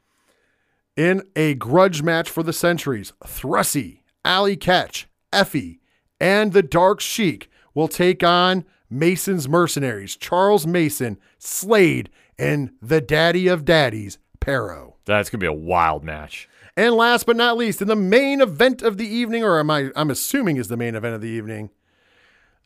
In 0.96 1.22
a 1.34 1.54
grudge 1.54 2.02
match 2.02 2.30
for 2.30 2.42
the 2.42 2.52
centuries, 2.52 3.12
Thrussie, 3.24 4.00
Allie 4.24 4.56
Katch, 4.56 5.06
Effie, 5.32 5.80
and 6.20 6.52
the 6.52 6.62
Dark 6.62 7.00
Sheik 7.00 7.50
will 7.74 7.88
take 7.88 8.24
on 8.24 8.64
Mason's 8.88 9.48
mercenaries, 9.48 10.16
Charles 10.16 10.66
Mason, 10.66 11.18
Slade, 11.38 12.08
and 12.38 12.70
the 12.80 13.00
daddy 13.00 13.48
of 13.48 13.64
daddies, 13.64 14.18
Perro. 14.40 14.96
That's 15.04 15.28
gonna 15.28 15.40
be 15.40 15.46
a 15.46 15.52
wild 15.52 16.04
match. 16.04 16.48
And 16.76 16.94
last 16.94 17.26
but 17.26 17.36
not 17.36 17.56
least, 17.56 17.80
in 17.80 17.88
the 17.88 17.96
main 17.96 18.40
event 18.40 18.82
of 18.82 18.96
the 18.96 19.06
evening, 19.06 19.42
or 19.42 19.58
am 19.58 19.70
I 19.70 19.90
I'm 19.96 20.10
assuming 20.10 20.56
is 20.56 20.68
the 20.68 20.76
main 20.76 20.94
event 20.94 21.14
of 21.14 21.20
the 21.20 21.28
evening, 21.28 21.70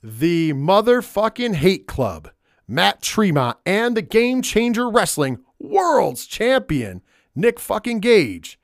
the 0.03 0.53
motherfucking 0.53 1.57
hate 1.57 1.87
club, 1.87 2.31
Matt 2.67 3.03
Tremont, 3.03 3.59
and 3.67 3.97
the 3.97 4.03
Game 4.03 4.43
Changer 4.43 4.89
Wrestling 4.89 5.39
World's 5.59 6.27
Champion, 6.27 7.03
Nick 7.35 7.61
fucking 7.61 8.01
Gage, 8.01 8.59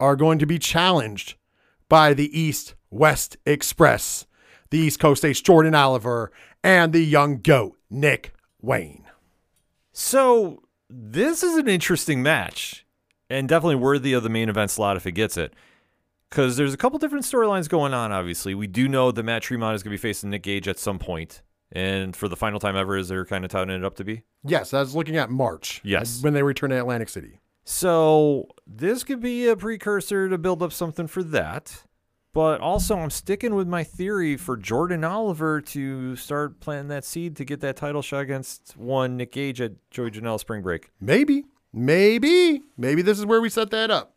are 0.00 0.16
going 0.16 0.38
to 0.38 0.46
be 0.46 0.58
challenged 0.58 1.36
by 1.88 2.14
the 2.14 2.38
East 2.38 2.74
West 2.90 3.36
Express, 3.44 4.26
the 4.70 4.78
East 4.78 4.98
Coast 4.98 5.24
Ace 5.24 5.40
Jordan 5.40 5.74
Oliver, 5.74 6.32
and 6.64 6.92
the 6.92 7.04
young 7.04 7.38
goat, 7.38 7.76
Nick 7.90 8.32
Wayne. 8.60 9.04
So 9.92 10.62
this 10.88 11.42
is 11.42 11.56
an 11.56 11.68
interesting 11.68 12.22
match, 12.22 12.86
and 13.28 13.48
definitely 13.48 13.76
worthy 13.76 14.14
of 14.14 14.22
the 14.22 14.28
main 14.30 14.48
event 14.48 14.70
slot 14.70 14.96
if 14.96 15.06
it 15.06 15.12
gets 15.12 15.36
it. 15.36 15.52
Because 16.32 16.56
there's 16.56 16.72
a 16.72 16.78
couple 16.78 16.98
different 16.98 17.26
storylines 17.26 17.68
going 17.68 17.92
on. 17.92 18.10
Obviously, 18.10 18.54
we 18.54 18.66
do 18.66 18.88
know 18.88 19.12
that 19.12 19.22
Matt 19.22 19.42
Tremont 19.42 19.74
is 19.74 19.82
going 19.82 19.90
to 19.90 19.98
be 19.98 20.00
facing 20.00 20.30
Nick 20.30 20.44
Gage 20.44 20.66
at 20.66 20.78
some 20.78 20.98
point, 20.98 21.42
and 21.70 22.16
for 22.16 22.26
the 22.26 22.36
final 22.36 22.58
time 22.58 22.74
ever, 22.74 22.96
is 22.96 23.08
they're 23.08 23.26
kind 23.26 23.44
of 23.44 23.50
touting 23.50 23.76
it 23.76 23.84
up 23.84 23.96
to 23.96 24.04
be. 24.04 24.22
Yes, 24.42 24.72
I 24.72 24.80
was 24.80 24.94
looking 24.94 25.18
at 25.18 25.28
March. 25.28 25.82
Yes. 25.84 26.22
When 26.22 26.32
they 26.32 26.42
return 26.42 26.70
to 26.70 26.78
Atlantic 26.78 27.10
City. 27.10 27.38
So 27.64 28.48
this 28.66 29.04
could 29.04 29.20
be 29.20 29.46
a 29.46 29.56
precursor 29.56 30.30
to 30.30 30.38
build 30.38 30.62
up 30.62 30.72
something 30.72 31.06
for 31.06 31.22
that. 31.22 31.84
But 32.32 32.62
also, 32.62 32.96
I'm 32.96 33.10
sticking 33.10 33.54
with 33.54 33.68
my 33.68 33.84
theory 33.84 34.38
for 34.38 34.56
Jordan 34.56 35.04
Oliver 35.04 35.60
to 35.60 36.16
start 36.16 36.60
planting 36.60 36.88
that 36.88 37.04
seed 37.04 37.36
to 37.36 37.44
get 37.44 37.60
that 37.60 37.76
title 37.76 38.00
shot 38.00 38.20
against 38.20 38.74
one 38.78 39.18
Nick 39.18 39.32
Gage 39.32 39.60
at 39.60 39.72
Joey 39.90 40.10
Janela 40.10 40.40
Spring 40.40 40.62
Break. 40.62 40.92
Maybe, 40.98 41.44
maybe, 41.74 42.62
maybe 42.78 43.02
this 43.02 43.18
is 43.18 43.26
where 43.26 43.42
we 43.42 43.50
set 43.50 43.70
that 43.72 43.90
up. 43.90 44.14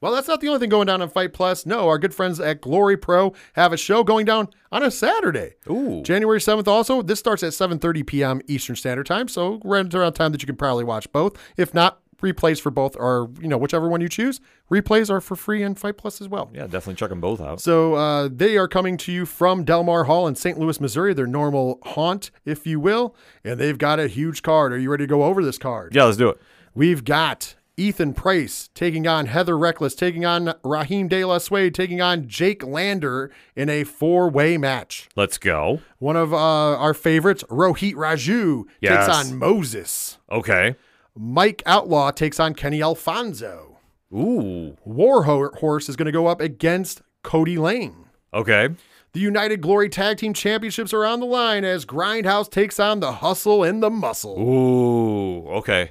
Well, 0.00 0.12
that's 0.12 0.28
not 0.28 0.40
the 0.40 0.48
only 0.48 0.60
thing 0.60 0.70
going 0.70 0.86
down 0.86 1.02
on 1.02 1.08
Fight 1.10 1.32
Plus. 1.32 1.66
No, 1.66 1.88
our 1.88 1.98
good 1.98 2.14
friends 2.14 2.38
at 2.40 2.60
Glory 2.60 2.96
Pro 2.96 3.32
have 3.54 3.72
a 3.72 3.76
show 3.76 4.04
going 4.04 4.26
down 4.26 4.48
on 4.70 4.82
a 4.82 4.90
Saturday. 4.90 5.54
Ooh. 5.68 6.02
January 6.02 6.38
7th 6.38 6.68
also. 6.68 7.02
This 7.02 7.18
starts 7.18 7.42
at 7.42 7.52
7:30 7.52 8.06
p.m. 8.06 8.40
Eastern 8.46 8.76
Standard 8.76 9.06
Time, 9.06 9.28
so 9.28 9.60
right 9.64 9.92
around 9.94 10.12
time 10.12 10.32
that 10.32 10.42
you 10.42 10.46
can 10.46 10.56
probably 10.56 10.84
watch 10.84 11.10
both. 11.12 11.36
If 11.56 11.74
not, 11.74 12.00
replays 12.22 12.60
for 12.60 12.70
both 12.70 12.96
are, 12.96 13.28
you 13.40 13.48
know, 13.48 13.58
whichever 13.58 13.88
one 13.88 14.00
you 14.00 14.08
choose. 14.08 14.40
Replays 14.70 15.10
are 15.10 15.20
for 15.20 15.36
free 15.36 15.64
on 15.64 15.74
Fight 15.74 15.96
Plus 15.96 16.20
as 16.20 16.28
well. 16.28 16.50
Yeah, 16.52 16.62
definitely 16.62 16.96
check 16.96 17.10
them 17.10 17.20
both 17.20 17.40
out. 17.40 17.60
So 17.60 17.94
uh, 17.94 18.28
they 18.30 18.56
are 18.56 18.68
coming 18.68 18.96
to 18.98 19.12
you 19.12 19.26
from 19.26 19.64
Delmar 19.64 20.04
Hall 20.04 20.26
in 20.26 20.34
St. 20.34 20.58
Louis, 20.58 20.80
Missouri, 20.80 21.14
their 21.14 21.26
normal 21.26 21.78
haunt, 21.82 22.30
if 22.44 22.66
you 22.66 22.80
will. 22.80 23.14
And 23.44 23.58
they've 23.58 23.78
got 23.78 23.98
a 24.00 24.08
huge 24.08 24.42
card. 24.42 24.72
Are 24.72 24.78
you 24.78 24.90
ready 24.90 25.04
to 25.04 25.08
go 25.08 25.24
over 25.24 25.44
this 25.44 25.58
card? 25.58 25.94
Yeah, 25.94 26.04
let's 26.04 26.16
do 26.16 26.28
it. 26.28 26.38
We've 26.74 27.04
got 27.04 27.54
Ethan 27.78 28.12
Price 28.14 28.68
taking 28.74 29.06
on 29.06 29.26
Heather 29.26 29.56
Reckless, 29.56 29.94
taking 29.94 30.24
on 30.26 30.52
Raheem 30.64 31.06
De 31.08 31.24
La 31.24 31.38
Suede, 31.38 31.74
taking 31.74 32.00
on 32.00 32.26
Jake 32.26 32.64
Lander 32.64 33.30
in 33.54 33.68
a 33.70 33.84
four 33.84 34.28
way 34.28 34.58
match. 34.58 35.08
Let's 35.16 35.38
go. 35.38 35.80
One 35.98 36.16
of 36.16 36.34
uh, 36.34 36.36
our 36.36 36.92
favorites, 36.94 37.44
Rohit 37.44 37.94
Raju, 37.94 38.64
Yes. 38.80 39.06
takes 39.06 39.16
on 39.32 39.38
Moses. 39.38 40.18
Okay. 40.30 40.74
Mike 41.16 41.62
Outlaw 41.66 42.10
takes 42.10 42.38
on 42.40 42.54
Kenny 42.54 42.82
Alfonso. 42.82 43.78
Ooh. 44.12 44.76
War 44.84 45.24
Ho- 45.24 45.50
Horse 45.58 45.88
is 45.88 45.96
going 45.96 46.06
to 46.06 46.12
go 46.12 46.26
up 46.26 46.40
against 46.40 47.02
Cody 47.22 47.58
Lane. 47.58 48.06
Okay. 48.34 48.68
The 49.12 49.20
United 49.20 49.60
Glory 49.62 49.88
Tag 49.88 50.18
Team 50.18 50.34
Championships 50.34 50.92
are 50.92 51.04
on 51.04 51.20
the 51.20 51.26
line 51.26 51.64
as 51.64 51.86
Grindhouse 51.86 52.50
takes 52.50 52.78
on 52.78 53.00
the 53.00 53.12
Hustle 53.12 53.64
and 53.64 53.82
the 53.82 53.90
Muscle. 53.90 54.38
Ooh. 54.38 55.48
Okay. 55.48 55.90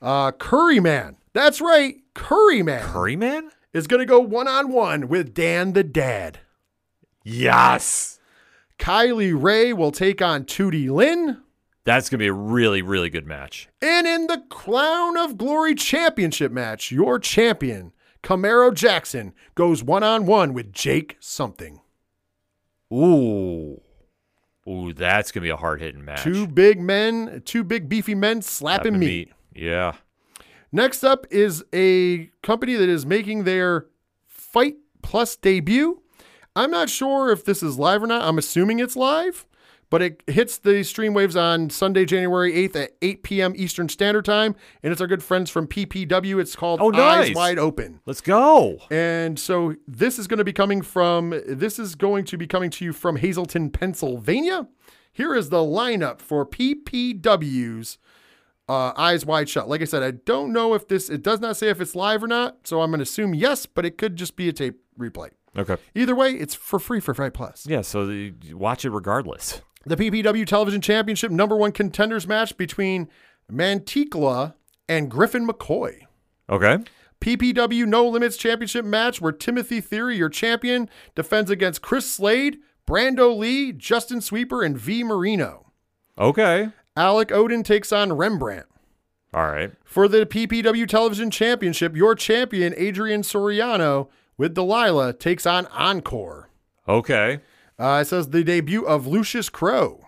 Uh, 0.00 0.32
Curry 0.32 0.80
Man, 0.80 1.16
that's 1.32 1.60
right, 1.60 1.96
Curry 2.14 2.62
Man 2.62 2.82
Curry 2.82 3.16
Man? 3.16 3.50
is 3.72 3.86
going 3.86 4.00
to 4.00 4.06
go 4.06 4.20
one 4.20 4.48
on 4.48 4.70
one 4.70 5.08
with 5.08 5.34
Dan 5.34 5.72
the 5.72 5.84
Dad. 5.84 6.40
Yes. 7.24 8.18
Kylie 8.78 9.34
Rae 9.36 9.72
will 9.72 9.92
take 9.92 10.22
on 10.22 10.44
Tootie 10.44 10.90
Lynn. 10.90 11.42
That's 11.84 12.08
going 12.08 12.18
to 12.18 12.22
be 12.24 12.28
a 12.28 12.32
really, 12.32 12.82
really 12.82 13.10
good 13.10 13.26
match. 13.26 13.68
And 13.80 14.06
in 14.06 14.26
the 14.26 14.42
Crown 14.50 15.16
of 15.16 15.38
Glory 15.38 15.74
Championship 15.74 16.50
match, 16.50 16.90
your 16.90 17.18
champion, 17.18 17.92
Camaro 18.22 18.74
Jackson, 18.74 19.32
goes 19.54 19.82
one 19.82 20.02
on 20.02 20.26
one 20.26 20.52
with 20.52 20.72
Jake 20.72 21.16
Something. 21.20 21.80
Ooh. 22.92 23.80
Ooh, 24.68 24.92
that's 24.92 25.30
going 25.30 25.42
to 25.42 25.46
be 25.46 25.50
a 25.50 25.56
hard 25.56 25.80
hitting 25.80 26.04
match. 26.04 26.24
Two 26.24 26.48
big 26.48 26.80
men, 26.80 27.42
two 27.44 27.62
big 27.62 27.88
beefy 27.88 28.16
men 28.16 28.42
slapping 28.42 28.94
Slapping 28.94 28.98
meat. 28.98 29.32
Yeah. 29.56 29.94
Next 30.72 31.04
up 31.04 31.26
is 31.30 31.64
a 31.72 32.26
company 32.42 32.74
that 32.74 32.88
is 32.88 33.06
making 33.06 33.44
their 33.44 33.86
Fight 34.26 34.76
Plus 35.02 35.36
debut. 35.36 36.02
I'm 36.54 36.70
not 36.70 36.88
sure 36.90 37.30
if 37.30 37.44
this 37.44 37.62
is 37.62 37.78
live 37.78 38.02
or 38.02 38.06
not. 38.06 38.22
I'm 38.22 38.38
assuming 38.38 38.78
it's 38.78 38.96
live, 38.96 39.46
but 39.90 40.02
it 40.02 40.22
hits 40.26 40.58
the 40.58 40.82
stream 40.82 41.14
waves 41.14 41.36
on 41.36 41.70
Sunday, 41.70 42.04
January 42.04 42.52
8th 42.52 42.76
at 42.76 42.90
8 43.02 43.22
p.m. 43.22 43.52
Eastern 43.56 43.88
Standard 43.88 44.24
Time. 44.24 44.56
And 44.82 44.90
it's 44.90 45.00
our 45.00 45.06
good 45.06 45.22
friends 45.22 45.50
from 45.50 45.66
PPW. 45.66 46.40
It's 46.40 46.56
called 46.56 46.80
Oh, 46.82 46.88
Eyes 46.88 47.28
nice. 47.28 47.36
Wide 47.36 47.58
Open. 47.58 48.00
Let's 48.06 48.20
go. 48.20 48.78
And 48.90 49.38
so 49.38 49.74
this 49.86 50.18
is 50.18 50.26
going 50.26 50.38
to 50.38 50.44
be 50.44 50.52
coming 50.52 50.82
from 50.82 51.30
this 51.46 51.78
is 51.78 51.94
going 51.94 52.24
to 52.26 52.36
be 52.38 52.46
coming 52.46 52.70
to 52.70 52.84
you 52.84 52.92
from 52.92 53.16
Hazleton, 53.16 53.70
Pennsylvania. 53.70 54.66
Here 55.12 55.34
is 55.34 55.48
the 55.50 55.58
lineup 55.58 56.20
for 56.20 56.44
PPW's 56.44 57.98
uh, 58.68 58.92
Eyes 58.96 59.24
Wide 59.24 59.48
Shut. 59.48 59.68
Like 59.68 59.80
I 59.80 59.84
said, 59.84 60.02
I 60.02 60.10
don't 60.10 60.52
know 60.52 60.74
if 60.74 60.88
this 60.88 61.08
it 61.08 61.22
does 61.22 61.40
not 61.40 61.56
say 61.56 61.68
if 61.68 61.80
it's 61.80 61.94
live 61.94 62.22
or 62.22 62.28
not, 62.28 62.66
so 62.66 62.80
I'm 62.82 62.90
going 62.90 62.98
to 62.98 63.04
assume 63.04 63.34
yes, 63.34 63.66
but 63.66 63.84
it 63.84 63.98
could 63.98 64.16
just 64.16 64.36
be 64.36 64.48
a 64.48 64.52
tape 64.52 64.80
replay. 64.98 65.30
Okay. 65.56 65.76
Either 65.94 66.14
way, 66.14 66.32
it's 66.32 66.54
for 66.54 66.78
free 66.78 67.00
for 67.00 67.14
Fight 67.14 67.32
Plus. 67.32 67.66
Yeah, 67.66 67.80
so 67.80 68.06
the, 68.06 68.34
watch 68.52 68.84
it 68.84 68.90
regardless. 68.90 69.62
The 69.86 69.96
PPW 69.96 70.46
Television 70.46 70.80
Championship 70.80 71.30
number 71.30 71.56
one 71.56 71.72
contenders 71.72 72.26
match 72.26 72.56
between 72.56 73.08
Mantikla 73.50 74.54
and 74.88 75.10
Griffin 75.10 75.46
McCoy. 75.46 76.00
Okay. 76.50 76.78
PPW 77.20 77.86
No 77.86 78.06
Limits 78.06 78.36
Championship 78.36 78.84
match 78.84 79.20
where 79.20 79.32
Timothy 79.32 79.80
Theory, 79.80 80.16
your 80.16 80.28
champion, 80.28 80.90
defends 81.14 81.50
against 81.50 81.82
Chris 81.82 82.10
Slade, 82.10 82.58
Brando 82.86 83.36
Lee, 83.36 83.72
Justin 83.72 84.20
Sweeper, 84.20 84.62
and 84.62 84.76
V 84.76 85.02
Marino. 85.02 85.72
Okay. 86.18 86.70
Alec 86.96 87.30
Odin 87.30 87.62
takes 87.62 87.92
on 87.92 88.12
Rembrandt. 88.12 88.66
All 89.34 89.46
right. 89.46 89.72
For 89.84 90.08
the 90.08 90.24
PPW 90.24 90.88
Television 90.88 91.30
Championship, 91.30 91.94
your 91.94 92.14
champion, 92.14 92.72
Adrian 92.76 93.22
Soriano, 93.22 94.08
with 94.38 94.54
Delilah, 94.54 95.12
takes 95.12 95.44
on 95.46 95.66
Encore. 95.66 96.48
Okay. 96.88 97.40
Uh, 97.78 97.98
it 98.02 98.06
says 98.06 98.30
the 98.30 98.42
debut 98.42 98.86
of 98.86 99.06
Lucius 99.06 99.48
Crow. 99.50 100.06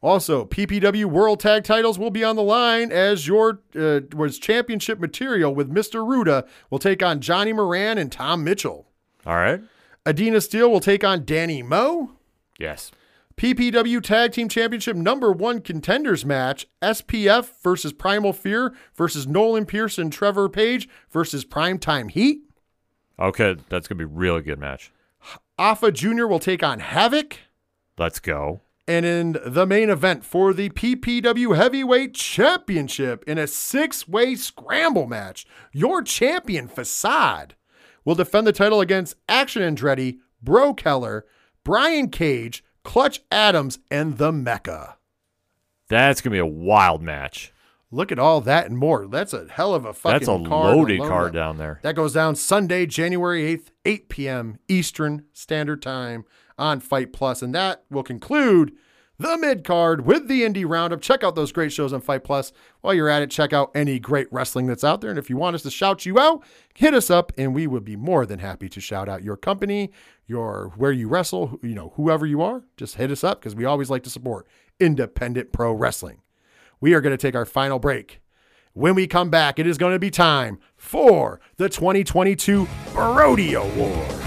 Also, 0.00 0.44
PPW 0.44 1.06
World 1.06 1.40
Tag 1.40 1.64
Titles 1.64 1.98
will 1.98 2.10
be 2.10 2.22
on 2.22 2.36
the 2.36 2.42
line 2.42 2.92
as 2.92 3.26
your 3.26 3.60
uh, 3.74 4.00
was 4.14 4.38
championship 4.38 5.00
material 5.00 5.54
with 5.54 5.74
Mr. 5.74 6.06
Ruda 6.06 6.46
will 6.68 6.78
take 6.78 7.02
on 7.02 7.20
Johnny 7.20 7.54
Moran 7.54 7.96
and 7.96 8.12
Tom 8.12 8.44
Mitchell. 8.44 8.86
All 9.24 9.36
right. 9.36 9.62
Adina 10.06 10.42
Steele 10.42 10.70
will 10.70 10.80
take 10.80 11.02
on 11.02 11.24
Danny 11.24 11.62
Moe. 11.62 12.10
Yes. 12.58 12.92
PPW 13.36 14.02
Tag 14.02 14.32
Team 14.32 14.48
Championship 14.48 14.96
number 14.96 15.32
one 15.32 15.60
contenders 15.60 16.24
match 16.24 16.66
SPF 16.80 17.50
versus 17.62 17.92
Primal 17.92 18.32
Fear 18.32 18.74
versus 18.94 19.26
Nolan 19.26 19.66
Pierce 19.66 19.98
and 19.98 20.12
Trevor 20.12 20.48
Page 20.48 20.88
versus 21.10 21.44
Primetime 21.44 22.10
Heat. 22.10 22.42
Okay. 23.18 23.56
That's 23.68 23.88
going 23.88 23.98
to 23.98 24.04
be 24.06 24.12
a 24.12 24.16
really 24.16 24.42
good 24.42 24.58
match. 24.58 24.92
Alpha 25.58 25.90
Jr. 25.92 26.26
will 26.26 26.38
take 26.38 26.62
on 26.62 26.80
Havoc. 26.80 27.38
Let's 27.98 28.20
go. 28.20 28.60
And 28.86 29.06
in 29.06 29.36
the 29.46 29.66
main 29.66 29.88
event 29.88 30.24
for 30.24 30.52
the 30.52 30.68
PPW 30.70 31.56
Heavyweight 31.56 32.14
Championship 32.14 33.24
in 33.26 33.38
a 33.38 33.46
six 33.46 34.06
way 34.06 34.34
scramble 34.34 35.06
match, 35.06 35.46
your 35.72 36.02
champion 36.02 36.68
Facade 36.68 37.54
will 38.04 38.14
defend 38.14 38.46
the 38.46 38.52
title 38.52 38.80
against 38.80 39.14
Action 39.28 39.62
Andretti, 39.62 40.18
Bro 40.42 40.74
Keller, 40.74 41.24
Brian 41.62 42.10
Cage, 42.10 42.63
Clutch 42.84 43.22
Adams, 43.30 43.78
and 43.90 44.18
the 44.18 44.30
Mecca. 44.30 44.98
That's 45.88 46.20
going 46.20 46.30
to 46.30 46.34
be 46.34 46.38
a 46.38 46.46
wild 46.46 47.02
match. 47.02 47.52
Look 47.90 48.10
at 48.10 48.18
all 48.18 48.40
that 48.40 48.66
and 48.66 48.76
more. 48.76 49.06
That's 49.06 49.32
a 49.32 49.46
hell 49.48 49.74
of 49.74 49.84
a 49.84 49.92
fucking 49.92 50.18
That's 50.18 50.28
a 50.28 50.48
card 50.48 50.76
loaded 50.76 50.98
alone. 50.98 51.08
card 51.08 51.32
down 51.32 51.58
there. 51.58 51.78
That 51.82 51.94
goes 51.94 52.12
down 52.12 52.34
Sunday, 52.34 52.86
January 52.86 53.56
8th, 53.56 53.66
8 53.84 54.08
p.m. 54.08 54.58
Eastern 54.68 55.24
Standard 55.32 55.80
Time 55.80 56.24
on 56.58 56.80
Fight 56.80 57.12
Plus, 57.12 57.42
And 57.42 57.54
that 57.54 57.84
will 57.90 58.02
conclude 58.02 58.72
the 59.16 59.38
mid 59.38 59.62
card 59.62 60.04
with 60.04 60.26
the 60.26 60.42
indie 60.42 60.68
roundup. 60.68 61.00
Check 61.00 61.22
out 61.22 61.36
those 61.36 61.52
great 61.52 61.72
shows 61.72 61.92
on 61.92 62.00
Fight 62.00 62.24
Plus. 62.24 62.52
While 62.80 62.94
you're 62.94 63.08
at 63.08 63.22
it, 63.22 63.30
check 63.30 63.52
out 63.52 63.70
any 63.74 64.00
great 64.00 64.26
wrestling 64.32 64.66
that's 64.66 64.82
out 64.82 65.00
there. 65.00 65.10
And 65.10 65.18
if 65.18 65.30
you 65.30 65.36
want 65.36 65.54
us 65.54 65.62
to 65.62 65.70
shout 65.70 66.04
you 66.04 66.18
out, 66.18 66.42
hit 66.74 66.94
us 66.94 67.10
up 67.10 67.32
and 67.38 67.54
we 67.54 67.68
would 67.68 67.84
be 67.84 67.94
more 67.94 68.26
than 68.26 68.40
happy 68.40 68.68
to 68.70 68.80
shout 68.80 69.08
out 69.08 69.22
your 69.22 69.36
company, 69.36 69.92
your 70.26 70.72
where 70.76 70.92
you 70.92 71.08
wrestle, 71.08 71.58
you 71.62 71.74
know, 71.74 71.92
whoever 71.96 72.26
you 72.26 72.42
are. 72.42 72.62
Just 72.76 72.96
hit 72.96 73.10
us 73.10 73.24
up 73.24 73.40
because 73.40 73.54
we 73.54 73.64
always 73.64 73.90
like 73.90 74.02
to 74.04 74.10
support 74.10 74.46
independent 74.80 75.52
pro 75.52 75.72
wrestling. 75.72 76.22
We 76.80 76.94
are 76.94 77.00
going 77.00 77.16
to 77.16 77.20
take 77.20 77.34
our 77.34 77.46
final 77.46 77.78
break. 77.78 78.20
When 78.72 78.94
we 78.94 79.06
come 79.06 79.30
back, 79.30 79.58
it 79.58 79.66
is 79.66 79.78
going 79.78 79.92
to 79.92 80.00
be 80.00 80.10
time 80.10 80.58
for 80.76 81.40
the 81.56 81.68
2022 81.68 82.66
Brody 82.92 83.54
Awards. 83.54 84.23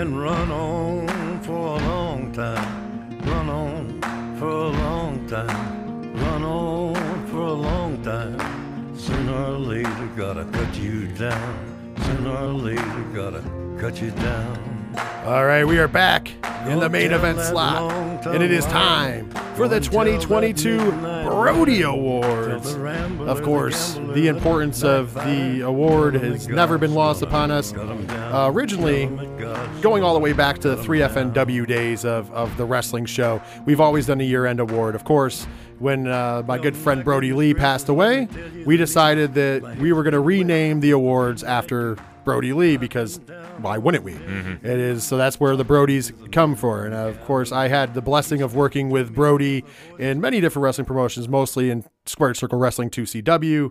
Can 0.00 0.16
run 0.16 0.50
on 0.50 1.42
for 1.42 1.76
a 1.76 1.78
long 1.86 2.32
time, 2.32 3.20
run 3.20 3.50
on 3.50 4.00
for 4.38 4.48
a 4.48 4.68
long 4.68 5.26
time, 5.26 6.14
run 6.14 6.42
on 6.42 7.26
for 7.26 7.40
a 7.40 7.52
long 7.52 8.02
time. 8.02 8.96
Sooner 8.96 9.34
or 9.34 9.58
later, 9.58 10.08
gotta 10.16 10.46
cut 10.46 10.74
you 10.78 11.06
down. 11.08 11.94
Sooner 12.06 12.34
or 12.34 12.54
later, 12.54 13.04
gotta 13.12 13.42
cut 13.78 14.00
you 14.00 14.10
down. 14.12 14.96
All 15.26 15.44
right, 15.44 15.66
we 15.66 15.78
are 15.78 15.86
back 15.86 16.32
in 16.66 16.80
the 16.80 16.88
main 16.88 17.12
event 17.12 17.38
slot, 17.38 18.26
and 18.26 18.42
it 18.42 18.50
is 18.50 18.64
time 18.64 19.28
for 19.54 19.68
the 19.68 19.80
Go 19.80 19.90
tell 19.90 20.04
that 20.04 20.22
2022 20.22 20.92
Brody. 21.30 21.82
Awards. 21.82 22.64
Tell 22.70 22.74
the 22.74 22.80
rambler, 22.80 23.28
Of 23.28 23.42
course, 23.42 23.94
the 24.14 24.28
importance 24.28 24.82
of 24.82 25.14
the 25.14 25.60
award 25.60 26.14
has 26.14 26.48
never 26.48 26.78
been 26.78 26.94
lost 26.94 27.22
upon 27.22 27.50
us. 27.50 27.72
Cut 27.72 27.88
'em 27.88 28.06
down. 28.06 28.34
Uh, 28.34 28.48
originally, 28.50 29.06
Cut 29.06 29.12
'em 29.12 29.18
at 29.20 29.38
God's 29.40 29.80
going 29.80 30.02
all 30.02 30.14
the 30.14 30.20
way 30.20 30.32
back 30.32 30.58
to 30.60 30.68
the 30.70 30.76
3FNW 30.76 31.66
days 31.66 32.04
of, 32.04 32.30
of 32.32 32.56
the 32.56 32.64
wrestling 32.64 33.06
show. 33.06 33.40
We've 33.64 33.80
always 33.80 34.06
done 34.06 34.20
a 34.20 34.24
year 34.24 34.46
end 34.46 34.60
award. 34.60 34.94
Of 34.94 35.04
course, 35.04 35.46
when 35.78 36.06
uh, 36.06 36.42
my 36.46 36.58
good 36.58 36.76
friend 36.76 37.02
Brodie 37.04 37.32
Lee 37.32 37.54
passed 37.54 37.88
away, 37.88 38.28
we 38.66 38.76
decided 38.76 39.34
that 39.34 39.76
we 39.78 39.92
were 39.92 40.02
going 40.02 40.12
to 40.12 40.20
rename 40.20 40.80
the 40.80 40.90
awards 40.90 41.42
after 41.42 41.96
Brodie 42.24 42.52
Lee 42.52 42.76
because 42.76 43.20
why 43.58 43.78
wouldn't 43.78 44.04
we? 44.04 44.12
Mm-hmm. 44.12 44.66
It 44.66 44.78
is 44.78 45.04
so 45.04 45.16
that's 45.16 45.38
where 45.38 45.56
the 45.56 45.64
Brodies 45.64 46.32
come 46.32 46.54
for. 46.56 46.84
And 46.84 46.94
of 46.94 47.20
course, 47.24 47.52
I 47.52 47.68
had 47.68 47.94
the 47.94 48.02
blessing 48.02 48.42
of 48.42 48.54
working 48.54 48.90
with 48.90 49.14
Brody 49.14 49.64
in 49.98 50.20
many 50.20 50.40
different 50.40 50.64
wrestling 50.64 50.86
promotions, 50.86 51.28
mostly 51.28 51.70
in 51.70 51.84
Squared 52.06 52.36
Circle 52.36 52.58
Wrestling 52.58 52.90
2CW 52.90 53.70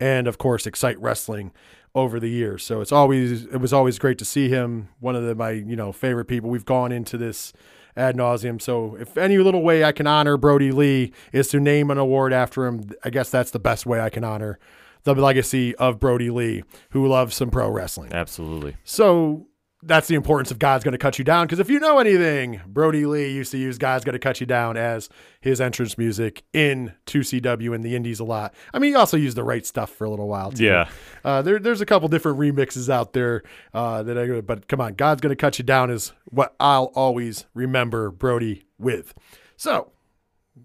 and 0.00 0.26
of 0.26 0.38
course 0.38 0.66
Excite 0.66 1.00
Wrestling 1.00 1.52
over 1.94 2.18
the 2.18 2.30
years. 2.30 2.64
So 2.64 2.80
it's 2.80 2.92
always 2.92 3.44
it 3.44 3.58
was 3.58 3.72
always 3.72 3.98
great 3.98 4.18
to 4.18 4.24
see 4.24 4.48
him. 4.48 4.88
One 4.98 5.14
of 5.14 5.24
the, 5.24 5.34
my 5.34 5.50
you 5.50 5.76
know 5.76 5.92
favorite 5.92 6.26
people. 6.26 6.50
We've 6.50 6.64
gone 6.64 6.92
into 6.92 7.18
this 7.18 7.52
ad 7.96 8.16
nauseum. 8.16 8.60
So 8.60 8.96
if 8.96 9.16
any 9.16 9.38
little 9.38 9.62
way 9.62 9.84
I 9.84 9.92
can 9.92 10.06
honor 10.06 10.36
Brodie 10.36 10.72
Lee 10.72 11.12
is 11.32 11.48
to 11.48 11.60
name 11.60 11.90
an 11.90 11.98
award 11.98 12.32
after 12.32 12.66
him, 12.66 12.90
I 13.04 13.10
guess 13.10 13.30
that's 13.30 13.50
the 13.50 13.58
best 13.58 13.84
way 13.84 14.00
I 14.00 14.10
can 14.10 14.24
honor 14.24 14.58
the 15.04 15.14
legacy 15.14 15.74
of 15.76 15.98
Brodie 15.98 16.30
Lee, 16.30 16.62
who 16.90 17.06
loves 17.06 17.34
some 17.34 17.50
pro 17.50 17.68
wrestling. 17.68 18.12
Absolutely. 18.12 18.76
So 18.84 19.46
that's 19.82 20.08
the 20.08 20.14
importance 20.14 20.50
of 20.50 20.58
God's 20.58 20.84
going 20.84 20.92
to 20.92 20.98
cut 20.98 21.18
you 21.18 21.24
down. 21.24 21.46
Because 21.46 21.58
if 21.58 21.70
you 21.70 21.80
know 21.80 21.98
anything, 21.98 22.60
Brodie 22.66 23.06
Lee 23.06 23.32
used 23.32 23.50
to 23.52 23.58
use 23.58 23.78
God's 23.78 24.04
going 24.04 24.12
to 24.14 24.18
cut 24.18 24.40
you 24.40 24.46
down 24.46 24.76
as 24.76 25.08
his 25.40 25.60
entrance 25.60 25.96
music 25.96 26.42
in 26.52 26.92
2CW 27.06 27.74
and 27.74 27.82
the 27.82 27.96
Indies 27.96 28.20
a 28.20 28.24
lot. 28.24 28.54
I 28.74 28.78
mean, 28.78 28.90
he 28.90 28.94
also 28.94 29.16
used 29.16 29.36
the 29.36 29.44
right 29.44 29.64
stuff 29.64 29.90
for 29.90 30.04
a 30.04 30.10
little 30.10 30.28
while. 30.28 30.52
Too. 30.52 30.64
Yeah. 30.64 30.88
Uh, 31.24 31.40
there, 31.42 31.58
there's 31.58 31.80
a 31.80 31.86
couple 31.86 32.08
different 32.08 32.38
remixes 32.38 32.90
out 32.90 33.14
there 33.14 33.42
uh, 33.72 34.02
that 34.02 34.18
I, 34.18 34.40
but 34.42 34.68
come 34.68 34.80
on, 34.80 34.94
God's 34.94 35.22
going 35.22 35.30
to 35.30 35.36
cut 35.36 35.58
you 35.58 35.64
down 35.64 35.90
is 35.90 36.12
what 36.26 36.54
I'll 36.60 36.92
always 36.94 37.46
remember 37.54 38.10
Brody 38.10 38.64
with. 38.78 39.14
So, 39.56 39.92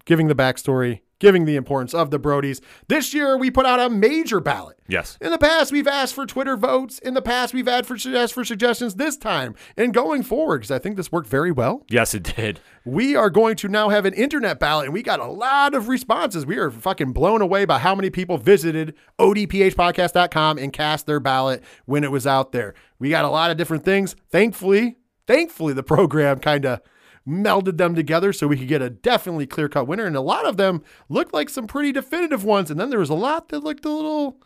giving 0.04 0.28
the 0.28 0.34
backstory, 0.34 1.00
giving 1.18 1.44
the 1.44 1.56
importance 1.56 1.94
of 1.94 2.10
the 2.10 2.18
Brodies. 2.20 2.60
This 2.88 3.14
year, 3.14 3.36
we 3.36 3.50
put 3.50 3.66
out 3.66 3.80
a 3.80 3.88
major 3.88 4.40
ballot. 4.40 4.78
Yes. 4.88 5.16
In 5.20 5.30
the 5.30 5.38
past, 5.38 5.72
we've 5.72 5.86
asked 5.88 6.14
for 6.14 6.26
Twitter 6.26 6.56
votes. 6.56 6.98
In 6.98 7.14
the 7.14 7.22
past, 7.22 7.54
we've 7.54 7.66
asked 7.68 7.86
for, 7.86 7.96
asked 8.16 8.34
for 8.34 8.44
suggestions. 8.44 8.94
This 8.96 9.16
time, 9.16 9.54
and 9.76 9.92
going 9.94 10.22
forward, 10.22 10.58
because 10.58 10.70
I 10.70 10.78
think 10.78 10.96
this 10.96 11.10
worked 11.10 11.28
very 11.28 11.50
well, 11.50 11.84
Yes, 11.88 12.14
it 12.14 12.34
did. 12.36 12.60
we 12.84 13.16
are 13.16 13.30
going 13.30 13.56
to 13.56 13.68
now 13.68 13.88
have 13.88 14.04
an 14.04 14.14
internet 14.14 14.60
ballot, 14.60 14.84
and 14.86 14.94
we 14.94 15.02
got 15.02 15.20
a 15.20 15.26
lot 15.26 15.74
of 15.74 15.88
responses. 15.88 16.44
We 16.46 16.58
are 16.58 16.70
fucking 16.70 17.12
blown 17.12 17.40
away 17.42 17.64
by 17.64 17.78
how 17.78 17.94
many 17.94 18.10
people 18.10 18.38
visited 18.38 18.94
odphpodcast.com 19.18 20.58
and 20.58 20.72
cast 20.72 21.06
their 21.06 21.20
ballot 21.20 21.62
when 21.86 22.04
it 22.04 22.10
was 22.10 22.26
out 22.26 22.52
there. 22.52 22.74
We 22.98 23.10
got 23.10 23.24
a 23.24 23.30
lot 23.30 23.50
of 23.50 23.56
different 23.56 23.84
things. 23.84 24.14
Thankfully, 24.30 24.96
thankfully, 25.26 25.72
the 25.72 25.82
program 25.82 26.38
kind 26.38 26.64
of 26.64 26.80
melded 27.26 27.76
them 27.76 27.94
together 27.94 28.32
so 28.32 28.46
we 28.46 28.56
could 28.56 28.68
get 28.68 28.82
a 28.82 28.90
definitely 28.90 29.46
clear 29.46 29.68
cut 29.68 29.86
winner. 29.86 30.04
And 30.04 30.16
a 30.16 30.20
lot 30.20 30.46
of 30.46 30.56
them 30.56 30.82
looked 31.08 31.34
like 31.34 31.48
some 31.48 31.66
pretty 31.66 31.92
definitive 31.92 32.44
ones. 32.44 32.70
And 32.70 32.78
then 32.78 32.90
there 32.90 33.00
was 33.00 33.10
a 33.10 33.14
lot 33.14 33.48
that 33.48 33.60
looked 33.60 33.84
a 33.84 33.90
little. 33.90 34.40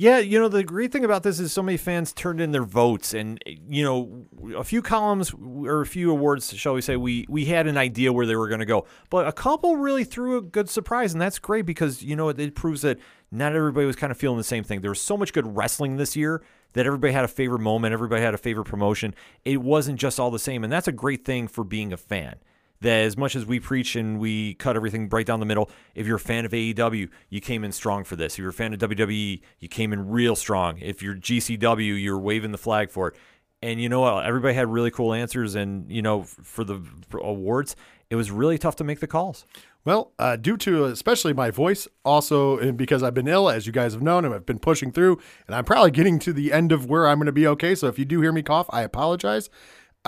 Yeah, 0.00 0.18
you 0.18 0.38
know, 0.38 0.46
the 0.46 0.62
great 0.62 0.92
thing 0.92 1.04
about 1.04 1.24
this 1.24 1.40
is 1.40 1.52
so 1.52 1.60
many 1.60 1.76
fans 1.76 2.12
turned 2.12 2.40
in 2.40 2.52
their 2.52 2.62
votes 2.62 3.14
and 3.14 3.42
you 3.44 3.82
know, 3.82 4.26
a 4.56 4.62
few 4.62 4.80
columns 4.80 5.34
or 5.34 5.80
a 5.80 5.86
few 5.86 6.12
awards, 6.12 6.54
shall 6.54 6.74
we 6.74 6.82
say, 6.82 6.96
we 6.96 7.26
we 7.28 7.46
had 7.46 7.66
an 7.66 7.76
idea 7.76 8.12
where 8.12 8.24
they 8.24 8.36
were 8.36 8.46
going 8.46 8.60
to 8.60 8.66
go. 8.66 8.86
But 9.10 9.26
a 9.26 9.32
couple 9.32 9.76
really 9.76 10.04
threw 10.04 10.36
a 10.36 10.40
good 10.40 10.70
surprise 10.70 11.12
and 11.14 11.20
that's 11.20 11.40
great 11.40 11.66
because 11.66 12.00
you 12.00 12.14
know, 12.14 12.28
it, 12.28 12.38
it 12.38 12.54
proves 12.54 12.82
that 12.82 12.98
not 13.32 13.56
everybody 13.56 13.86
was 13.86 13.96
kind 13.96 14.12
of 14.12 14.16
feeling 14.16 14.38
the 14.38 14.44
same 14.44 14.62
thing. 14.62 14.82
There 14.82 14.90
was 14.90 15.00
so 15.00 15.16
much 15.16 15.32
good 15.32 15.56
wrestling 15.56 15.96
this 15.96 16.14
year 16.14 16.44
that 16.74 16.86
everybody 16.86 17.12
had 17.12 17.24
a 17.24 17.28
favorite 17.28 17.60
moment, 17.60 17.92
everybody 17.92 18.22
had 18.22 18.34
a 18.34 18.38
favorite 18.38 18.66
promotion. 18.66 19.14
It 19.44 19.62
wasn't 19.62 19.98
just 19.98 20.20
all 20.20 20.30
the 20.30 20.38
same 20.38 20.64
and 20.64 20.72
that's 20.72 20.88
a 20.88 20.92
great 20.92 21.24
thing 21.24 21.48
for 21.48 21.64
being 21.64 21.92
a 21.92 21.96
fan 21.96 22.36
that 22.80 23.04
as 23.04 23.16
much 23.16 23.34
as 23.34 23.44
we 23.44 23.58
preach 23.58 23.96
and 23.96 24.18
we 24.18 24.54
cut 24.54 24.76
everything 24.76 25.08
right 25.08 25.26
down 25.26 25.40
the 25.40 25.46
middle, 25.46 25.70
if 25.94 26.06
you're 26.06 26.16
a 26.16 26.20
fan 26.20 26.44
of 26.44 26.52
AEW, 26.52 27.08
you 27.28 27.40
came 27.40 27.64
in 27.64 27.72
strong 27.72 28.04
for 28.04 28.16
this. 28.16 28.34
If 28.34 28.38
you're 28.38 28.50
a 28.50 28.52
fan 28.52 28.72
of 28.72 28.78
WWE, 28.80 29.40
you 29.58 29.68
came 29.68 29.92
in 29.92 30.08
real 30.08 30.36
strong. 30.36 30.78
If 30.78 31.02
you're 31.02 31.16
GCW, 31.16 32.00
you're 32.00 32.18
waving 32.18 32.52
the 32.52 32.58
flag 32.58 32.90
for 32.90 33.08
it. 33.08 33.16
And 33.60 33.80
you 33.80 33.88
know 33.88 34.00
what? 34.00 34.24
Everybody 34.24 34.54
had 34.54 34.68
really 34.68 34.92
cool 34.92 35.12
answers. 35.12 35.56
And, 35.56 35.90
you 35.90 36.02
know, 36.02 36.22
for 36.22 36.62
the 36.62 36.80
awards, 37.14 37.74
it 38.10 38.16
was 38.16 38.30
really 38.30 38.58
tough 38.58 38.76
to 38.76 38.84
make 38.84 39.00
the 39.00 39.08
calls. 39.08 39.44
Well, 39.88 40.12
uh, 40.18 40.36
due 40.36 40.58
to 40.58 40.84
especially 40.84 41.32
my 41.32 41.50
voice, 41.50 41.88
also 42.04 42.58
and 42.58 42.76
because 42.76 43.02
I've 43.02 43.14
been 43.14 43.26
ill, 43.26 43.48
as 43.48 43.66
you 43.66 43.72
guys 43.72 43.94
have 43.94 44.02
known, 44.02 44.26
and 44.26 44.34
I've 44.34 44.44
been 44.44 44.58
pushing 44.58 44.92
through, 44.92 45.18
and 45.46 45.56
I'm 45.56 45.64
probably 45.64 45.92
getting 45.92 46.18
to 46.18 46.32
the 46.34 46.52
end 46.52 46.72
of 46.72 46.84
where 46.84 47.08
I'm 47.08 47.16
going 47.16 47.24
to 47.24 47.32
be 47.32 47.46
okay. 47.46 47.74
So 47.74 47.86
if 47.86 47.98
you 47.98 48.04
do 48.04 48.20
hear 48.20 48.30
me 48.30 48.42
cough, 48.42 48.66
I 48.68 48.82
apologize. 48.82 49.48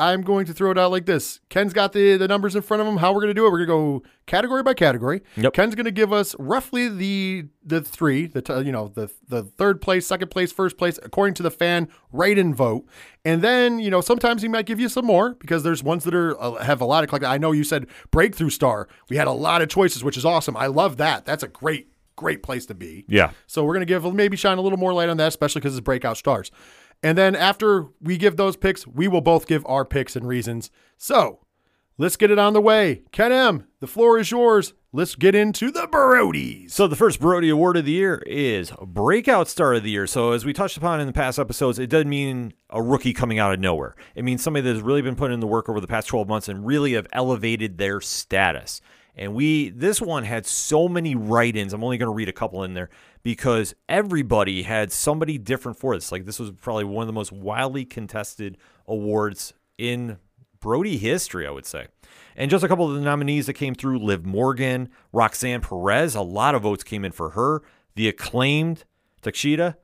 I'm 0.00 0.22
going 0.22 0.46
to 0.46 0.54
throw 0.54 0.70
it 0.70 0.78
out 0.78 0.90
like 0.90 1.04
this. 1.04 1.40
Ken's 1.50 1.74
got 1.74 1.92
the, 1.92 2.16
the 2.16 2.26
numbers 2.26 2.56
in 2.56 2.62
front 2.62 2.80
of 2.80 2.86
him. 2.86 2.96
How 2.96 3.12
we're 3.12 3.20
going 3.20 3.28
to 3.28 3.34
do 3.34 3.46
it? 3.46 3.52
We're 3.52 3.66
going 3.66 4.00
to 4.00 4.02
go 4.02 4.10
category 4.26 4.62
by 4.62 4.72
category. 4.72 5.20
Yep. 5.36 5.52
Ken's 5.52 5.74
going 5.74 5.84
to 5.84 5.90
give 5.90 6.10
us 6.10 6.34
roughly 6.38 6.88
the 6.88 7.44
the 7.62 7.82
three, 7.82 8.26
the 8.26 8.40
t- 8.40 8.60
you 8.60 8.72
know 8.72 8.88
the 8.88 9.10
the 9.28 9.42
third 9.42 9.82
place, 9.82 10.06
second 10.06 10.30
place, 10.30 10.52
first 10.52 10.78
place, 10.78 10.98
according 11.02 11.34
to 11.34 11.42
the 11.42 11.50
fan 11.50 11.88
rate 12.12 12.38
vote. 12.54 12.86
And 13.26 13.42
then 13.42 13.78
you 13.78 13.90
know 13.90 14.00
sometimes 14.00 14.40
he 14.40 14.48
might 14.48 14.64
give 14.64 14.80
you 14.80 14.88
some 14.88 15.04
more 15.04 15.34
because 15.34 15.62
there's 15.62 15.82
ones 15.82 16.04
that 16.04 16.14
are 16.14 16.40
uh, 16.40 16.54
have 16.64 16.80
a 16.80 16.86
lot 16.86 17.04
of. 17.04 17.12
Like 17.12 17.22
I 17.22 17.36
know 17.36 17.52
you 17.52 17.64
said 17.64 17.86
breakthrough 18.10 18.50
star. 18.50 18.88
We 19.10 19.16
had 19.16 19.26
a 19.26 19.32
lot 19.32 19.60
of 19.60 19.68
choices, 19.68 20.02
which 20.02 20.16
is 20.16 20.24
awesome. 20.24 20.56
I 20.56 20.66
love 20.66 20.96
that. 20.96 21.26
That's 21.26 21.42
a 21.42 21.48
great 21.48 21.88
great 22.16 22.42
place 22.42 22.66
to 22.66 22.74
be. 22.74 23.04
Yeah. 23.08 23.32
So 23.46 23.64
we're 23.64 23.74
going 23.74 23.86
to 23.86 23.92
give 23.92 24.14
maybe 24.14 24.36
shine 24.36 24.58
a 24.58 24.60
little 24.60 24.78
more 24.78 24.92
light 24.92 25.08
on 25.08 25.16
that, 25.16 25.28
especially 25.28 25.60
because 25.60 25.76
it's 25.76 25.84
breakout 25.84 26.16
stars. 26.16 26.50
And 27.02 27.16
then 27.16 27.34
after 27.34 27.86
we 28.00 28.18
give 28.18 28.36
those 28.36 28.56
picks, 28.56 28.86
we 28.86 29.08
will 29.08 29.20
both 29.20 29.46
give 29.46 29.64
our 29.66 29.84
picks 29.84 30.16
and 30.16 30.26
reasons. 30.26 30.70
So 30.98 31.40
let's 31.96 32.16
get 32.16 32.30
it 32.30 32.38
on 32.38 32.52
the 32.52 32.60
way. 32.60 33.02
Ken 33.10 33.32
M, 33.32 33.66
the 33.80 33.86
floor 33.86 34.18
is 34.18 34.30
yours. 34.30 34.74
Let's 34.92 35.14
get 35.14 35.36
into 35.36 35.70
the 35.70 35.86
Brodies. 35.86 36.72
So 36.72 36.88
the 36.88 36.96
first 36.96 37.20
Brody 37.20 37.48
Award 37.48 37.76
of 37.76 37.84
the 37.84 37.92
year 37.92 38.22
is 38.26 38.72
Breakout 38.82 39.46
Star 39.46 39.74
of 39.74 39.84
the 39.84 39.90
Year. 39.90 40.06
So 40.06 40.32
as 40.32 40.44
we 40.44 40.52
touched 40.52 40.76
upon 40.76 41.00
in 41.00 41.06
the 41.06 41.12
past 41.12 41.38
episodes, 41.38 41.78
it 41.78 41.88
doesn't 41.88 42.08
mean 42.08 42.54
a 42.70 42.82
rookie 42.82 43.12
coming 43.12 43.38
out 43.38 43.54
of 43.54 43.60
nowhere. 43.60 43.94
It 44.16 44.24
means 44.24 44.42
somebody 44.42 44.64
that 44.64 44.74
has 44.74 44.82
really 44.82 45.00
been 45.00 45.14
putting 45.14 45.34
in 45.34 45.40
the 45.40 45.46
work 45.46 45.68
over 45.68 45.80
the 45.80 45.86
past 45.86 46.08
12 46.08 46.26
months 46.26 46.48
and 46.48 46.66
really 46.66 46.94
have 46.94 47.06
elevated 47.12 47.78
their 47.78 48.00
status. 48.00 48.80
And 49.16 49.34
we 49.34 49.70
this 49.70 50.00
one 50.00 50.24
had 50.24 50.46
so 50.46 50.88
many 50.88 51.14
write-ins. 51.14 51.72
I'm 51.72 51.84
only 51.84 51.98
going 51.98 52.08
to 52.08 52.14
read 52.14 52.28
a 52.28 52.32
couple 52.32 52.62
in 52.64 52.74
there 52.74 52.90
because 53.22 53.74
everybody 53.88 54.62
had 54.62 54.92
somebody 54.92 55.38
different 55.38 55.78
for 55.78 55.94
this. 55.94 56.10
Like 56.10 56.24
this 56.24 56.38
was 56.38 56.50
probably 56.52 56.84
one 56.84 57.02
of 57.02 57.06
the 57.06 57.12
most 57.12 57.32
wildly 57.32 57.84
contested 57.84 58.56
awards 58.86 59.52
in 59.78 60.18
Brody 60.60 60.98
history, 60.98 61.46
I 61.46 61.50
would 61.50 61.66
say. 61.66 61.86
And 62.36 62.50
just 62.50 62.64
a 62.64 62.68
couple 62.68 62.88
of 62.88 62.94
the 62.94 63.00
nominees 63.00 63.46
that 63.46 63.54
came 63.54 63.74
through 63.74 63.98
Liv 63.98 64.24
Morgan, 64.24 64.90
Roxanne 65.12 65.60
Perez, 65.60 66.14
a 66.14 66.22
lot 66.22 66.54
of 66.54 66.62
votes 66.62 66.84
came 66.84 67.04
in 67.04 67.12
for 67.12 67.30
her. 67.30 67.62
The 67.96 68.08
acclaimed 68.08 68.84
Takeshita, 69.22 69.76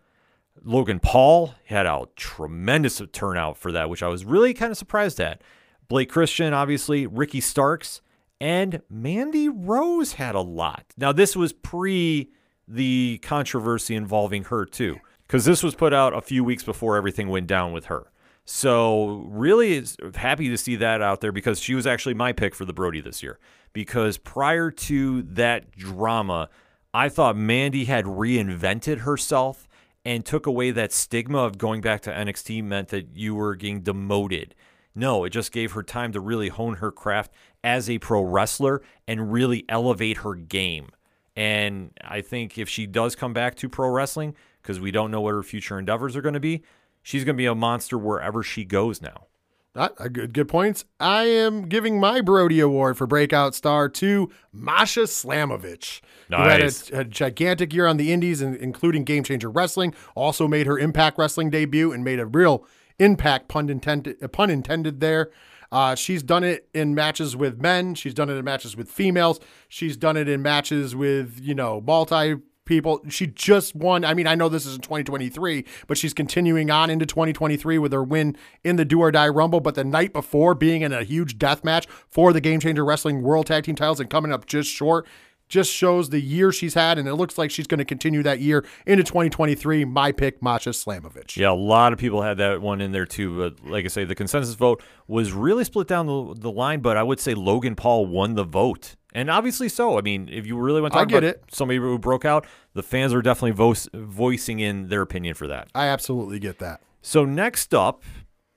Logan 0.62 1.00
Paul 1.00 1.54
had 1.66 1.86
a 1.86 2.06
tremendous 2.16 3.02
turnout 3.12 3.58
for 3.58 3.72
that, 3.72 3.90
which 3.90 4.02
I 4.02 4.08
was 4.08 4.24
really 4.24 4.54
kind 4.54 4.70
of 4.70 4.78
surprised 4.78 5.20
at. 5.20 5.42
Blake 5.88 6.10
Christian, 6.10 6.52
obviously, 6.52 7.06
Ricky 7.06 7.40
Starks, 7.40 8.00
and 8.40 8.82
Mandy 8.90 9.48
Rose 9.48 10.14
had 10.14 10.34
a 10.34 10.40
lot. 10.40 10.84
Now, 10.96 11.12
this 11.12 11.34
was 11.36 11.52
pre 11.52 12.30
the 12.68 13.18
controversy 13.22 13.94
involving 13.94 14.44
her, 14.44 14.64
too, 14.64 14.98
because 15.26 15.44
this 15.44 15.62
was 15.62 15.74
put 15.74 15.94
out 15.94 16.14
a 16.14 16.20
few 16.20 16.42
weeks 16.44 16.62
before 16.62 16.96
everything 16.96 17.28
went 17.28 17.46
down 17.46 17.72
with 17.72 17.86
her. 17.86 18.10
So, 18.44 19.24
really 19.28 19.84
happy 20.14 20.48
to 20.48 20.56
see 20.56 20.76
that 20.76 21.02
out 21.02 21.20
there 21.20 21.32
because 21.32 21.60
she 21.60 21.74
was 21.74 21.86
actually 21.86 22.14
my 22.14 22.32
pick 22.32 22.54
for 22.54 22.64
the 22.64 22.72
Brody 22.72 23.00
this 23.00 23.22
year. 23.22 23.38
Because 23.72 24.18
prior 24.18 24.70
to 24.70 25.22
that 25.22 25.72
drama, 25.72 26.48
I 26.94 27.08
thought 27.08 27.36
Mandy 27.36 27.84
had 27.84 28.04
reinvented 28.04 29.00
herself 29.00 29.68
and 30.04 30.24
took 30.24 30.46
away 30.46 30.70
that 30.70 30.92
stigma 30.92 31.38
of 31.38 31.58
going 31.58 31.80
back 31.80 32.00
to 32.02 32.12
NXT 32.12 32.62
meant 32.62 32.88
that 32.88 33.16
you 33.16 33.34
were 33.34 33.56
getting 33.56 33.80
demoted. 33.80 34.54
No, 34.98 35.24
it 35.24 35.30
just 35.30 35.52
gave 35.52 35.72
her 35.72 35.82
time 35.82 36.12
to 36.12 36.20
really 36.20 36.48
hone 36.48 36.76
her 36.76 36.90
craft 36.90 37.30
as 37.62 37.90
a 37.90 37.98
pro 37.98 38.22
wrestler 38.22 38.80
and 39.06 39.30
really 39.30 39.66
elevate 39.68 40.18
her 40.18 40.34
game. 40.34 40.88
And 41.36 41.90
I 42.00 42.22
think 42.22 42.56
if 42.56 42.66
she 42.66 42.86
does 42.86 43.14
come 43.14 43.34
back 43.34 43.56
to 43.56 43.68
pro 43.68 43.90
wrestling, 43.90 44.34
because 44.62 44.80
we 44.80 44.90
don't 44.90 45.10
know 45.10 45.20
what 45.20 45.34
her 45.34 45.42
future 45.42 45.78
endeavors 45.78 46.16
are 46.16 46.22
going 46.22 46.32
to 46.32 46.40
be, 46.40 46.62
she's 47.02 47.24
going 47.24 47.36
to 47.36 47.38
be 47.38 47.46
a 47.46 47.54
monster 47.54 47.98
wherever 47.98 48.42
she 48.42 48.64
goes 48.64 49.02
now. 49.02 49.26
A 49.74 49.92
uh, 50.04 50.08
good, 50.08 50.32
good 50.32 50.48
points. 50.48 50.86
I 50.98 51.24
am 51.24 51.68
giving 51.68 52.00
my 52.00 52.22
Brody 52.22 52.60
Award 52.60 52.96
for 52.96 53.06
Breakout 53.06 53.54
Star 53.54 53.90
to 53.90 54.30
Masha 54.50 55.00
Slamovich, 55.00 56.00
who 56.30 56.36
had 56.36 56.62
a, 56.62 57.00
a 57.00 57.04
gigantic 57.04 57.74
year 57.74 57.86
on 57.86 57.98
the 57.98 58.10
Indies, 58.10 58.40
and 58.40 58.56
including 58.56 59.04
Game 59.04 59.22
Changer 59.22 59.50
Wrestling. 59.50 59.94
Also 60.14 60.48
made 60.48 60.66
her 60.66 60.78
Impact 60.78 61.18
Wrestling 61.18 61.50
debut 61.50 61.92
and 61.92 62.02
made 62.02 62.18
a 62.18 62.24
real 62.24 62.66
impact, 62.98 63.48
pun 63.48 63.68
intended, 63.68 64.22
uh, 64.22 64.28
pun 64.28 64.50
intended 64.50 65.00
there. 65.00 65.30
Uh, 65.72 65.94
she's 65.94 66.22
done 66.22 66.44
it 66.44 66.68
in 66.72 66.94
matches 66.94 67.36
with 67.36 67.60
men. 67.60 67.94
She's 67.94 68.14
done 68.14 68.30
it 68.30 68.34
in 68.34 68.44
matches 68.44 68.76
with 68.76 68.90
females. 68.90 69.40
She's 69.68 69.96
done 69.96 70.16
it 70.16 70.28
in 70.28 70.42
matches 70.42 70.94
with 70.94 71.40
you 71.40 71.54
know 71.54 71.80
multi 71.80 72.36
people. 72.66 73.00
She 73.08 73.26
just 73.26 73.74
won. 73.74 74.04
I 74.04 74.12
mean, 74.12 74.26
I 74.26 74.34
know 74.34 74.50
this 74.50 74.66
is 74.66 74.74
in 74.74 74.82
2023, 74.82 75.64
but 75.86 75.96
she's 75.96 76.12
continuing 76.12 76.70
on 76.70 76.90
into 76.90 77.06
2023 77.06 77.78
with 77.78 77.92
her 77.92 78.04
win 78.04 78.36
in 78.62 78.76
the 78.76 78.84
Do 78.84 79.00
or 79.00 79.10
Die 79.10 79.28
Rumble. 79.28 79.60
But 79.60 79.74
the 79.74 79.84
night 79.84 80.12
before, 80.12 80.54
being 80.54 80.82
in 80.82 80.92
a 80.92 81.02
huge 81.02 81.38
death 81.38 81.64
match 81.64 81.86
for 82.08 82.34
the 82.34 82.40
Game 82.40 82.60
Changer 82.60 82.84
Wrestling 82.84 83.22
World 83.22 83.46
Tag 83.46 83.64
Team 83.64 83.76
titles 83.76 84.00
and 84.00 84.10
coming 84.10 84.32
up 84.32 84.44
just 84.44 84.70
short. 84.70 85.06
Just 85.48 85.72
shows 85.72 86.10
the 86.10 86.20
year 86.20 86.50
she's 86.50 86.74
had, 86.74 86.98
and 86.98 87.06
it 87.06 87.14
looks 87.14 87.38
like 87.38 87.52
she's 87.52 87.68
going 87.68 87.78
to 87.78 87.84
continue 87.84 88.22
that 88.24 88.40
year 88.40 88.64
into 88.84 89.04
2023. 89.04 89.84
My 89.84 90.10
pick, 90.10 90.42
Masha 90.42 90.70
Slamovich. 90.70 91.36
Yeah, 91.36 91.50
a 91.50 91.54
lot 91.54 91.92
of 91.92 92.00
people 92.00 92.22
had 92.22 92.38
that 92.38 92.60
one 92.60 92.80
in 92.80 92.90
there 92.90 93.06
too. 93.06 93.38
But 93.38 93.64
like 93.68 93.84
I 93.84 93.88
say, 93.88 94.04
the 94.04 94.16
consensus 94.16 94.54
vote 94.56 94.82
was 95.06 95.32
really 95.32 95.62
split 95.62 95.86
down 95.86 96.06
the, 96.06 96.34
the 96.36 96.50
line. 96.50 96.80
But 96.80 96.96
I 96.96 97.04
would 97.04 97.20
say 97.20 97.34
Logan 97.34 97.76
Paul 97.76 98.06
won 98.06 98.34
the 98.34 98.42
vote, 98.42 98.96
and 99.12 99.30
obviously 99.30 99.68
so. 99.68 99.96
I 99.98 100.00
mean, 100.00 100.28
if 100.28 100.46
you 100.46 100.56
really 100.58 100.80
want 100.80 100.94
to 100.94 100.98
I 100.98 101.02
talk 101.02 101.10
get 101.10 101.18
about 101.18 101.28
it. 101.28 101.44
somebody 101.52 101.78
who 101.78 101.96
broke 101.98 102.24
out, 102.24 102.44
the 102.74 102.82
fans 102.82 103.14
are 103.14 103.22
definitely 103.22 103.52
vo- 103.52 103.74
voicing 103.94 104.58
in 104.58 104.88
their 104.88 105.02
opinion 105.02 105.34
for 105.34 105.46
that. 105.46 105.68
I 105.76 105.86
absolutely 105.86 106.40
get 106.40 106.58
that. 106.58 106.80
So 107.02 107.24
next 107.24 107.72
up 107.72 108.02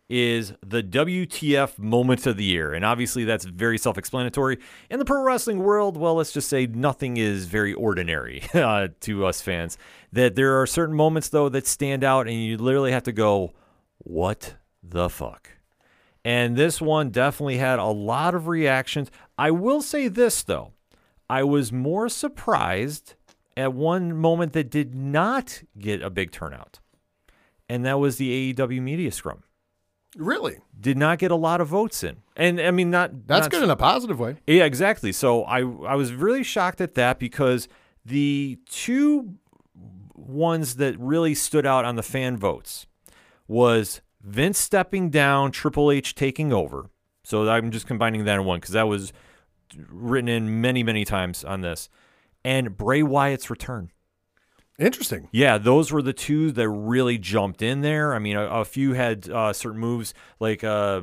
is 0.10 0.54
the 0.66 0.82
WTF 0.82 1.78
moment 1.78 2.26
of 2.26 2.36
the 2.36 2.44
year. 2.44 2.74
And 2.74 2.84
obviously 2.84 3.26
that's 3.26 3.46
very 3.46 3.78
self-explanatory. 3.78 4.58
In 4.90 5.00
the 5.00 5.06
pro 5.06 5.22
wrestling 5.22 5.60
world, 5.60 5.98
well, 5.98 6.16
let's 6.16 6.32
just 6.32 6.50
say 6.50 6.66
nothing 6.66 7.18
is 7.18 7.46
very 7.46 7.74
ordinary 7.74 8.44
uh, 8.54 8.90
to 9.02 9.26
us 9.26 9.42
fans. 9.42 9.78
That 10.12 10.36
there 10.36 10.60
are 10.60 10.66
certain 10.66 10.96
moments 10.96 11.30
though 11.30 11.50
that 11.50 11.68
stand 11.68 12.04
out 12.04 12.28
and 12.28 12.36
you 12.36 12.58
literally 12.58 12.92
have 12.92 13.04
to 13.04 13.12
go, 13.12 13.54
"What 14.00 14.56
the 14.82 15.10
fuck?" 15.10 15.52
And 16.26 16.58
this 16.58 16.82
one 16.82 17.12
definitely 17.12 17.58
had 17.58 17.78
a 17.78 17.86
lot 17.86 18.34
of 18.34 18.48
reactions. 18.48 19.12
I 19.38 19.52
will 19.52 19.82
say 19.82 20.08
this 20.08 20.42
though. 20.42 20.74
I 21.30 21.44
was 21.44 21.72
more 21.72 22.10
surprised 22.10 23.14
at 23.56 23.74
one 23.74 24.18
moment 24.18 24.54
that 24.54 24.72
did 24.72 24.96
not 24.96 25.62
get 25.78 26.02
a 26.02 26.10
big 26.10 26.32
turnout 26.32 26.80
and 27.70 27.86
that 27.86 28.00
was 28.00 28.18
the 28.18 28.54
AEW 28.54 28.82
media 28.82 29.12
scrum. 29.12 29.44
Really, 30.18 30.58
Did 30.80 30.98
not 30.98 31.20
get 31.20 31.30
a 31.30 31.36
lot 31.36 31.62
of 31.62 31.68
votes 31.68 32.04
in, 32.04 32.18
and 32.36 32.60
I 32.60 32.72
mean 32.72 32.90
not 32.90 33.28
that's 33.28 33.44
not- 33.46 33.52
good 33.52 33.64
in 33.64 33.70
a 33.70 33.76
positive 33.76 34.20
way. 34.20 34.38
Yeah, 34.48 34.64
exactly. 34.66 35.12
So 35.12 35.44
I 35.44 35.60
I 35.60 35.96
was 35.96 36.14
really 36.14 36.44
shocked 36.44 36.82
at 36.82 36.96
that 36.96 37.20
because 37.20 37.68
the 38.04 38.58
two 38.68 39.36
ones 40.16 40.76
that 40.78 40.98
really 41.00 41.36
stood 41.36 41.66
out 41.66 41.86
on 41.86 41.96
the 41.96 42.04
fan 42.04 42.38
votes 42.38 42.88
was 43.48 44.02
Vince 44.22 44.58
stepping 44.60 45.10
down, 45.10 45.52
Triple 45.52 45.92
H 45.92 46.16
taking 46.16 46.52
over. 46.52 46.90
So 47.24 47.48
I'm 47.50 47.70
just 47.70 47.86
combining 47.88 48.26
that 48.26 48.40
in 48.40 48.46
one 48.46 48.60
because 48.60 48.74
that 48.74 48.88
was 48.88 49.14
written 49.90 50.28
in 50.28 50.60
many 50.60 50.82
many 50.82 51.06
times 51.06 51.44
on 51.44 51.62
this, 51.62 51.88
and 52.44 52.76
Bray 52.76 53.04
Wyatt's 53.04 53.52
return. 53.52 53.92
Interesting. 54.80 55.28
Yeah, 55.32 55.58
those 55.58 55.92
were 55.92 56.02
the 56.02 56.14
two 56.14 56.52
that 56.54 56.70
really 56.70 57.18
jumped 57.18 57.62
in 57.62 57.82
there. 57.82 58.16
I 58.16 58.20
mean, 58.20 58.38
a, 58.38 58.46
a 58.46 58.66
few 58.66 58.94
had 58.94 59.30
uh, 59.30 59.52
certain 59.54 59.80
moves 59.80 60.14
like 60.40 60.64
uh, 60.64 61.02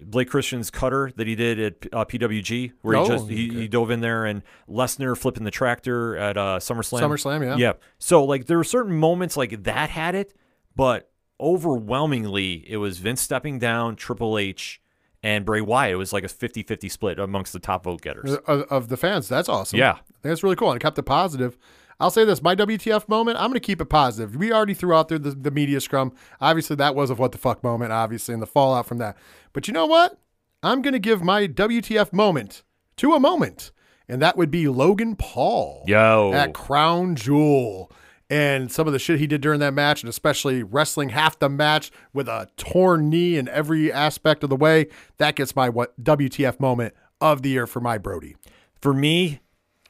Blake 0.00 0.30
Christian's 0.30 0.70
cutter 0.70 1.10
that 1.16 1.26
he 1.26 1.34
did 1.34 1.58
at 1.58 1.74
uh, 1.92 2.04
PWG, 2.04 2.72
where 2.82 2.96
Oh, 2.96 3.02
he 3.04 3.08
just 3.10 3.28
he, 3.28 3.48
okay. 3.50 3.60
he 3.62 3.68
dove 3.68 3.90
in 3.90 4.00
there, 4.00 4.24
and 4.24 4.42
Lesnar 4.68 5.16
flipping 5.18 5.42
the 5.44 5.50
tractor 5.50 6.16
at 6.16 6.36
uh, 6.36 6.58
SummerSlam. 6.60 7.00
SummerSlam, 7.00 7.42
yeah. 7.44 7.56
Yeah. 7.56 7.72
So 7.98 8.24
like 8.24 8.46
there 8.46 8.56
were 8.58 8.64
certain 8.64 8.94
moments 8.94 9.36
like 9.36 9.64
that 9.64 9.90
had 9.90 10.14
it, 10.14 10.32
but 10.76 11.10
overwhelmingly 11.40 12.64
it 12.70 12.76
was 12.76 12.98
Vince 12.98 13.20
stepping 13.20 13.58
down, 13.58 13.96
Triple 13.96 14.38
H, 14.38 14.80
and 15.22 15.44
Bray 15.44 15.60
Wyatt. 15.60 15.94
It 15.94 15.96
was 15.96 16.12
like 16.12 16.24
a 16.24 16.28
50-50 16.28 16.90
split 16.90 17.18
amongst 17.18 17.52
the 17.52 17.58
top 17.58 17.84
vote 17.84 18.02
getters. 18.02 18.34
of, 18.46 18.62
of 18.70 18.88
the 18.88 18.96
fans. 18.96 19.28
That's 19.28 19.48
awesome. 19.48 19.78
Yeah. 19.78 19.92
I 19.92 19.94
think 19.94 20.22
that's 20.22 20.42
really 20.42 20.56
cool. 20.56 20.70
And 20.70 20.76
it 20.80 20.82
kept 20.82 20.98
it 20.98 21.02
positive. 21.04 21.56
I'll 22.00 22.10
say 22.10 22.24
this: 22.24 22.42
my 22.42 22.54
WTF 22.54 23.08
moment. 23.08 23.38
I'm 23.38 23.48
going 23.48 23.54
to 23.54 23.60
keep 23.60 23.80
it 23.80 23.86
positive. 23.86 24.36
We 24.36 24.52
already 24.52 24.74
threw 24.74 24.94
out 24.94 25.08
there 25.08 25.18
the, 25.18 25.30
the 25.30 25.50
media 25.50 25.80
scrum. 25.80 26.12
Obviously, 26.40 26.76
that 26.76 26.94
was 26.94 27.10
a 27.10 27.14
what 27.14 27.32
the 27.32 27.38
fuck 27.38 27.62
moment. 27.62 27.92
Obviously, 27.92 28.34
and 28.34 28.42
the 28.42 28.46
fallout 28.46 28.86
from 28.86 28.98
that. 28.98 29.16
But 29.52 29.68
you 29.68 29.74
know 29.74 29.86
what? 29.86 30.18
I'm 30.62 30.82
going 30.82 30.92
to 30.92 30.98
give 30.98 31.22
my 31.22 31.46
WTF 31.46 32.12
moment 32.12 32.62
to 32.96 33.12
a 33.12 33.20
moment, 33.20 33.70
and 34.08 34.22
that 34.22 34.36
would 34.36 34.50
be 34.50 34.66
Logan 34.68 35.16
Paul. 35.16 35.84
Yo. 35.86 36.32
at 36.34 36.54
Crown 36.54 37.16
Jewel. 37.16 37.90
And 38.30 38.72
some 38.72 38.86
of 38.86 38.94
the 38.94 38.98
shit 38.98 39.20
he 39.20 39.26
did 39.26 39.42
during 39.42 39.60
that 39.60 39.74
match, 39.74 40.02
and 40.02 40.08
especially 40.08 40.62
wrestling 40.62 41.10
half 41.10 41.38
the 41.38 41.50
match 41.50 41.92
with 42.14 42.26
a 42.26 42.48
torn 42.56 43.10
knee 43.10 43.36
in 43.36 43.48
every 43.48 43.92
aspect 43.92 44.42
of 44.42 44.48
the 44.48 44.56
way, 44.56 44.86
that 45.18 45.36
gets 45.36 45.54
my 45.54 45.68
what 45.68 46.02
WTF 46.02 46.58
moment 46.58 46.94
of 47.20 47.42
the 47.42 47.50
year 47.50 47.66
for 47.66 47.80
my 47.80 47.98
Brody. 47.98 48.34
For 48.80 48.94
me, 48.94 49.40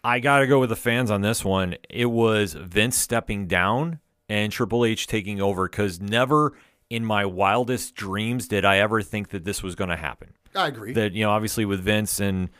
I 0.04 0.20
got 0.20 0.40
to 0.40 0.46
go 0.46 0.60
with 0.60 0.68
the 0.68 0.76
fans 0.76 1.10
on 1.10 1.22
this 1.22 1.42
one. 1.42 1.76
It 1.88 2.06
was 2.06 2.52
Vince 2.52 2.96
stepping 2.96 3.46
down 3.46 4.00
and 4.28 4.52
Triple 4.52 4.84
H 4.84 5.06
taking 5.06 5.40
over 5.40 5.66
because 5.66 5.98
never 5.98 6.52
in 6.90 7.06
my 7.06 7.24
wildest 7.24 7.94
dreams 7.94 8.46
did 8.46 8.66
I 8.66 8.78
ever 8.78 9.00
think 9.00 9.30
that 9.30 9.44
this 9.44 9.62
was 9.62 9.74
going 9.74 9.88
to 9.90 9.96
happen. 9.96 10.34
I 10.54 10.68
agree. 10.68 10.92
That 10.92 11.14
you 11.14 11.24
know, 11.24 11.30
obviously 11.30 11.64
with 11.64 11.80
Vince 11.80 12.20
and 12.20 12.50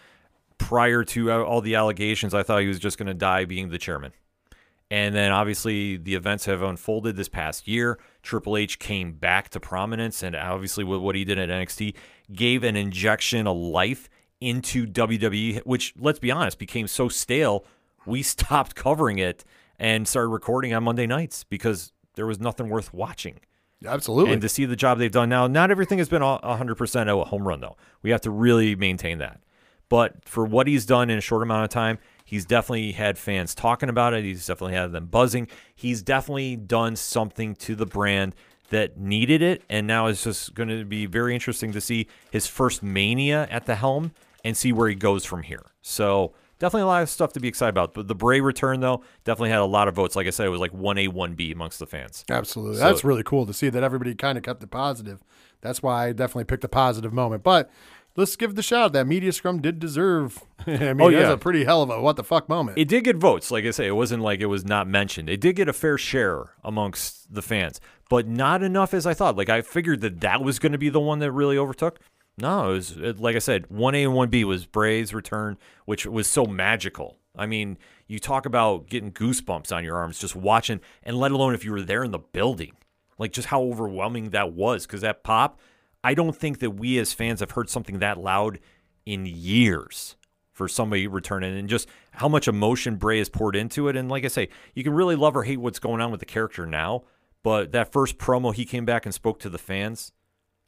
prior 0.57 1.05
to 1.05 1.31
all 1.31 1.61
the 1.61 1.75
allegations, 1.75 2.33
I 2.33 2.43
thought 2.43 2.63
he 2.63 2.69
was 2.69 2.79
just 2.79 2.97
going 2.97 3.09
to 3.09 3.15
die 3.15 3.45
being 3.45 3.69
the 3.69 3.79
chairman. 3.79 4.13
And 4.91 5.15
then 5.15 5.31
obviously 5.31 5.97
the 5.97 6.15
events 6.15 6.47
have 6.47 6.63
unfolded 6.63 7.17
this 7.17 7.29
past 7.29 7.69
year. 7.69 7.99
Triple 8.23 8.57
H 8.57 8.79
came 8.79 9.13
back 9.13 9.51
to 9.51 9.61
prominence, 9.61 10.23
and 10.23 10.35
obviously 10.35 10.85
with 10.85 11.01
what 11.01 11.15
he 11.15 11.25
did 11.25 11.39
at 11.39 11.49
NXT, 11.51 11.95
gave 12.33 12.65
an 12.65 12.77
injection 12.77 13.47
of 13.47 13.57
life 13.57 14.09
into 14.41 14.87
WWE, 14.87 15.61
which 15.65 15.95
let's 15.99 16.19
be 16.19 16.31
honest, 16.31 16.59
became 16.59 16.87
so 16.87 17.09
stale, 17.09 17.65
we 18.07 18.23
stopped 18.35 18.75
covering 18.75 19.19
it 19.19 19.45
and 19.79 20.07
started 20.07 20.29
recording 20.29 20.73
on 20.75 20.85
Monday 20.85 21.07
nights 21.07 21.45
because 21.45 21.93
there 22.15 22.27
was 22.27 22.39
nothing 22.39 22.69
worth 22.69 22.93
watching. 22.95 23.41
Absolutely. 23.85 24.33
And 24.33 24.43
to 24.43 24.49
see 24.49 24.65
the 24.65 24.77
job 24.77 24.99
they've 24.99 25.13
done 25.13 25.29
now, 25.29 25.47
not 25.47 25.71
everything 25.71 25.99
has 25.99 26.09
been 26.09 26.23
a 26.23 26.39
100% 26.39 27.09
a 27.09 27.25
home 27.25 27.47
run, 27.47 27.61
though. 27.61 27.77
We 28.03 28.11
have 28.11 28.21
to 28.23 28.31
really 28.31 28.75
maintain 28.77 29.19
that. 29.19 29.41
But 29.89 30.27
for 30.27 30.45
what 30.45 30.67
he's 30.67 30.87
done 30.87 31.11
in 31.11 31.19
a 31.19 31.21
short 31.21 31.43
amount 31.43 31.65
of 31.65 31.71
time, 31.71 31.99
he's 32.25 32.47
definitely 32.47 32.93
had 32.93 33.19
fans 33.19 33.55
talking 33.55 33.89
about 33.89 34.15
it. 34.15 34.25
He's 34.25 34.47
definitely 34.47 34.75
had 34.75 34.93
them 34.93 35.07
buzzing. 35.07 35.49
He's 35.75 36.03
definitely 36.03 36.57
done 36.57 36.97
something 36.97 37.55
to 37.57 37.75
the 37.75 37.87
brand 37.87 38.35
that 38.71 38.99
needed 38.99 39.43
it. 39.43 39.63
And 39.69 39.87
now 39.87 40.07
it's 40.07 40.25
just 40.25 40.55
going 40.55 40.71
to 40.71 40.85
be 40.85 41.07
very 41.07 41.35
interesting 41.35 41.73
to 41.73 41.81
see 41.81 42.09
his 42.31 42.47
first 42.47 42.83
mania 42.83 43.47
at 43.51 43.67
the 43.67 43.75
helm 43.75 44.13
and 44.45 44.57
see 44.57 44.73
where 44.73 44.89
he 44.89 44.95
goes 44.95 45.25
from 45.25 45.43
here. 45.43 45.65
So 45.83 46.35
definitely 46.59 46.83
a 46.83 46.87
lot 46.87 47.03
of 47.03 47.09
stuff 47.11 47.33
to 47.33 47.41
be 47.41 47.49
excited 47.49 47.71
about. 47.71 47.95
But 47.95 48.07
the 48.09 48.15
Bray 48.15 48.41
return, 48.41 48.81
though, 48.81 49.03
definitely 49.25 49.51
had 49.51 49.61
a 49.61 49.65
lot 49.65 49.89
of 49.89 49.95
votes. 49.95 50.15
Like 50.15 50.27
I 50.27 50.31
said, 50.31 50.47
it 50.47 50.51
was 50.51 50.61
like 50.61 50.73
1A, 50.73 51.09
1B 51.09 51.53
amongst 51.53 51.79
the 51.79 51.87
fans. 51.87 52.25
Absolutely. 52.31 52.77
So- 52.79 52.85
That's 52.85 53.05
really 53.05 53.23
cool 53.25 53.47
to 53.47 53.53
see 53.53 53.69
that 53.71 53.83
everybody 53.83 54.15
kind 54.15 54.39
of 54.39 54.45
kept 54.45 54.63
it 54.63 54.71
positive. 54.71 55.21
That's 55.63 55.83
why 55.83 56.09
I 56.09 56.13
definitely 56.13 56.45
picked 56.45 56.65
a 56.65 56.69
positive 56.69 57.13
moment. 57.13 57.43
But 57.43 57.71
let's 58.17 58.37
give 58.37 58.55
the 58.55 58.63
shout. 58.63 58.93
That 58.93 59.07
media 59.07 59.33
scrum 59.33 59.63
did 59.63 59.79
deserve. 59.79 60.45
I 60.67 60.93
mean, 60.93 61.01
Oh, 61.01 61.11
that's 61.11 61.33
a 61.33 61.39
pretty 61.39 61.65
hell 61.65 61.83
of 61.83 61.89
a 61.91 62.01
what 62.03 62.17
the 62.17 62.25
fuck 62.25 62.49
moment. 62.51 62.77
It 62.79 62.87
did 62.89 63.05
get 63.05 63.17
votes. 63.17 63.51
Like 63.51 63.65
I 63.65 63.71
say, 63.71 63.87
it 63.87 63.97
wasn't 63.97 64.23
like 64.23 64.41
it 64.41 64.47
was 64.47 64.65
not 64.67 64.87
mentioned. 64.87 65.31
It 65.31 65.41
did 65.41 65.57
get 65.57 65.69
a 65.69 65.73
fair 65.73 65.97
share 65.97 66.51
amongst 66.63 67.33
the 67.33 67.41
fans, 67.43 67.81
but 68.11 68.29
not 68.29 68.63
enough 68.63 68.93
as 68.93 69.07
I 69.07 69.15
thought. 69.15 69.37
Like 69.37 69.49
I 69.49 69.63
figured 69.63 70.03
that 70.03 70.21
that 70.21 70.43
was 70.43 70.59
going 70.59 70.73
to 70.73 70.79
be 70.79 70.91
the 70.91 71.01
one 71.01 71.19
that 71.21 71.33
really 71.33 71.57
overtook. 71.57 71.99
No, 72.37 72.71
it 72.71 72.75
was 72.75 72.97
like 72.97 73.37
I 73.37 73.41
said, 73.41 73.71
one 73.71 73.95
A 73.95 74.05
and 74.05 74.15
one 74.15 74.29
B 74.29 74.45
was 74.45 74.67
Bray's 74.67 75.15
return, 75.15 75.57
which 75.85 76.05
was 76.07 76.27
so 76.27 76.45
magical. 76.47 77.19
I 77.37 77.47
mean, 77.47 77.79
you 78.07 78.19
talk 78.19 78.47
about 78.47 78.89
getting 78.89 79.13
goosebumps 79.13 79.75
on 79.75 79.85
your 79.85 79.97
arms 79.97 80.19
just 80.19 80.37
watching, 80.37 80.81
and 81.03 81.17
let 81.17 81.33
alone 81.33 81.55
if 81.55 81.65
you 81.65 81.73
were 81.73 81.83
there 81.83 82.05
in 82.05 82.11
the 82.11 82.19
building, 82.19 82.73
like 83.19 83.33
just 83.33 83.49
how 83.49 83.63
overwhelming 83.63 84.31
that 84.31 84.53
was. 84.53 84.87
Because 84.87 85.01
that 85.03 85.23
pop, 85.23 85.61
I 86.03 86.15
don't 86.15 86.37
think 86.37 86.59
that 86.59 86.73
we 86.73 86.99
as 86.99 87.13
fans 87.13 87.41
have 87.41 87.53
heard 87.53 87.71
something 87.71 87.99
that 88.01 88.19
loud 88.19 88.59
in 89.07 89.27
years 89.27 90.17
for 90.53 90.69
somebody 90.69 91.07
returning 91.07 91.59
and 91.59 91.69
just 91.69 91.89
how 92.13 92.29
much 92.29 92.47
emotion 92.47 92.97
Bray 92.97 93.19
has 93.19 93.29
poured 93.29 93.57
into 93.57 93.89
it. 93.89 93.97
And 93.97 94.09
like 94.09 94.25
I 94.25 94.29
say, 94.29 94.49
you 94.75 94.85
can 94.85 94.95
really 94.95 95.17
love 95.17 95.37
or 95.37 95.43
hate 95.43 95.59
what's 95.59 95.81
going 95.81 96.01
on 96.01 96.11
with 96.11 96.21
the 96.21 96.27
character 96.27 96.65
now, 96.65 97.03
but 97.43 97.73
that 97.73 97.93
first 97.93 98.19
promo 98.19 98.55
he 98.55 98.65
came 98.65 98.85
back 98.85 99.05
and 99.05 99.13
spoke 99.13 99.41
to 99.41 99.49
the 99.49 99.59
fans, 99.59 100.13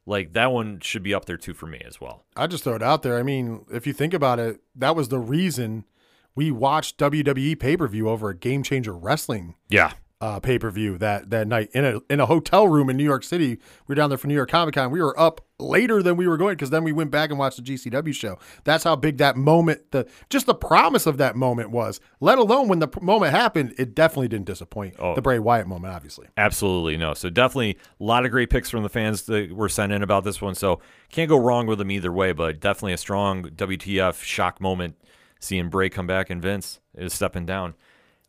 like 0.07 0.33
that 0.33 0.51
one 0.51 0.79
should 0.79 1.03
be 1.03 1.13
up 1.13 1.25
there 1.25 1.37
too 1.37 1.53
for 1.53 1.67
me 1.67 1.81
as 1.85 2.01
well. 2.01 2.25
I 2.35 2.47
just 2.47 2.63
throw 2.63 2.75
it 2.75 2.81
out 2.81 3.03
there. 3.03 3.19
I 3.19 3.23
mean, 3.23 3.65
if 3.71 3.85
you 3.85 3.93
think 3.93 4.13
about 4.13 4.39
it, 4.39 4.61
that 4.75 4.95
was 4.95 5.09
the 5.09 5.19
reason 5.19 5.85
we 6.33 6.49
watched 6.49 6.97
WWE 6.97 7.59
pay 7.59 7.77
per 7.77 7.87
view 7.87 8.09
over 8.09 8.29
a 8.29 8.35
Game 8.35 8.63
Changer 8.63 8.93
Wrestling 8.93 9.55
Yeah. 9.69 9.93
Uh, 10.19 10.39
pay 10.39 10.57
per 10.57 10.71
view 10.71 10.97
that 10.97 11.29
that 11.29 11.47
night 11.47 11.69
in 11.73 11.85
a 11.85 11.99
in 12.09 12.19
a 12.19 12.25
hotel 12.25 12.67
room 12.67 12.89
in 12.89 12.97
New 12.97 13.03
York 13.03 13.23
City. 13.23 13.49
We 13.49 13.57
were 13.87 13.95
down 13.95 14.09
there 14.09 14.17
for 14.17 14.27
New 14.27 14.33
York 14.33 14.49
Comic 14.49 14.73
Con. 14.73 14.89
We 14.89 15.01
were 15.01 15.17
up 15.19 15.41
later 15.59 16.01
than 16.01 16.17
we 16.17 16.27
were 16.27 16.37
going 16.37 16.55
because 16.55 16.71
then 16.71 16.83
we 16.83 16.91
went 16.91 17.11
back 17.11 17.29
and 17.29 17.37
watched 17.37 17.57
the 17.57 17.63
GCW 17.63 18.13
show. 18.13 18.39
That's 18.63 18.83
how 18.83 18.95
big 18.95 19.17
that 19.17 19.35
moment, 19.35 19.91
the 19.91 20.07
just 20.29 20.47
the 20.47 20.55
promise 20.55 21.05
of 21.05 21.17
that 21.17 21.35
moment 21.35 21.69
was. 21.69 21.99
Let 22.19 22.39
alone 22.39 22.67
when 22.67 22.79
the 22.79 22.89
moment 22.99 23.31
happened, 23.31 23.75
it 23.77 23.93
definitely 23.93 24.27
didn't 24.29 24.45
disappoint. 24.45 24.95
Oh. 24.97 25.13
The 25.13 25.21
Bray 25.21 25.39
Wyatt 25.39 25.67
moment, 25.67 25.93
obviously. 25.93 26.27
Absolutely 26.35 26.97
no. 26.97 27.13
So 27.13 27.29
definitely 27.29 27.77
a 27.99 28.03
lot 28.03 28.25
of 28.25 28.31
great 28.31 28.49
picks 28.49 28.69
from 28.69 28.83
the 28.83 28.89
fans 28.89 29.23
that 29.23 29.51
were 29.51 29.69
sent 29.69 29.91
in 29.91 30.01
about 30.01 30.23
this 30.23 30.41
one. 30.41 30.55
So 30.55 30.79
can't 31.11 31.29
go 31.29 31.37
wrong 31.37 31.67
with 31.67 31.77
them 31.77 31.91
either 31.91 32.11
way. 32.11 32.31
But 32.31 32.59
definitely 32.59 32.93
a 32.93 32.97
strong 32.97 33.43
WTF 33.43 34.23
shock 34.23 34.59
moment 34.59 34.95
seeing 35.39 35.69
Bray 35.69 35.89
come 35.89 36.07
back 36.07 36.31
and 36.31 36.41
Vince 36.41 36.79
is 36.95 37.13
stepping 37.13 37.45
down. 37.45 37.75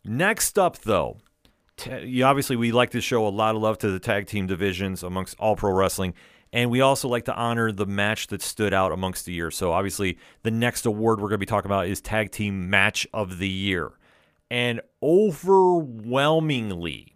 Next 0.05 0.59
up, 0.59 0.79
though, 0.79 1.19
you- 1.87 2.25
obviously 2.25 2.57
we 2.57 2.73
like 2.73 2.91
to 2.91 3.01
show 3.01 3.27
a 3.27 3.31
lot 3.31 3.55
of 3.57 3.63
love 3.63 3.79
to 3.79 3.91
the 3.91 3.99
tag 4.01 4.27
team 4.27 4.47
divisions 4.47 5.03
amongst 5.03 5.37
all 5.39 5.57
pro 5.57 5.73
wrestling. 5.73 6.13
And 6.53 6.71
we 6.71 6.81
also 6.81 7.09
like 7.09 7.25
to 7.27 7.35
honor 7.37 7.71
the 7.73 7.85
match 7.85 8.29
that 8.29 8.41
stood 8.41 8.73
out 8.73 8.91
amongst 8.91 9.27
the 9.27 9.33
year. 9.35 9.51
So 9.51 9.73
obviously, 9.73 10.17
the 10.45 10.51
next 10.51 10.87
award 10.87 11.19
we're 11.21 11.29
going 11.29 11.33
to 11.37 11.39
be 11.39 11.45
talking 11.47 11.71
about 11.71 11.89
is 11.89 12.01
Tag 12.01 12.31
Team 12.31 12.71
Match 12.71 13.07
of 13.13 13.37
the 13.39 13.49
Year. 13.49 13.93
And 14.51 14.81
overwhelmingly, 15.03 17.15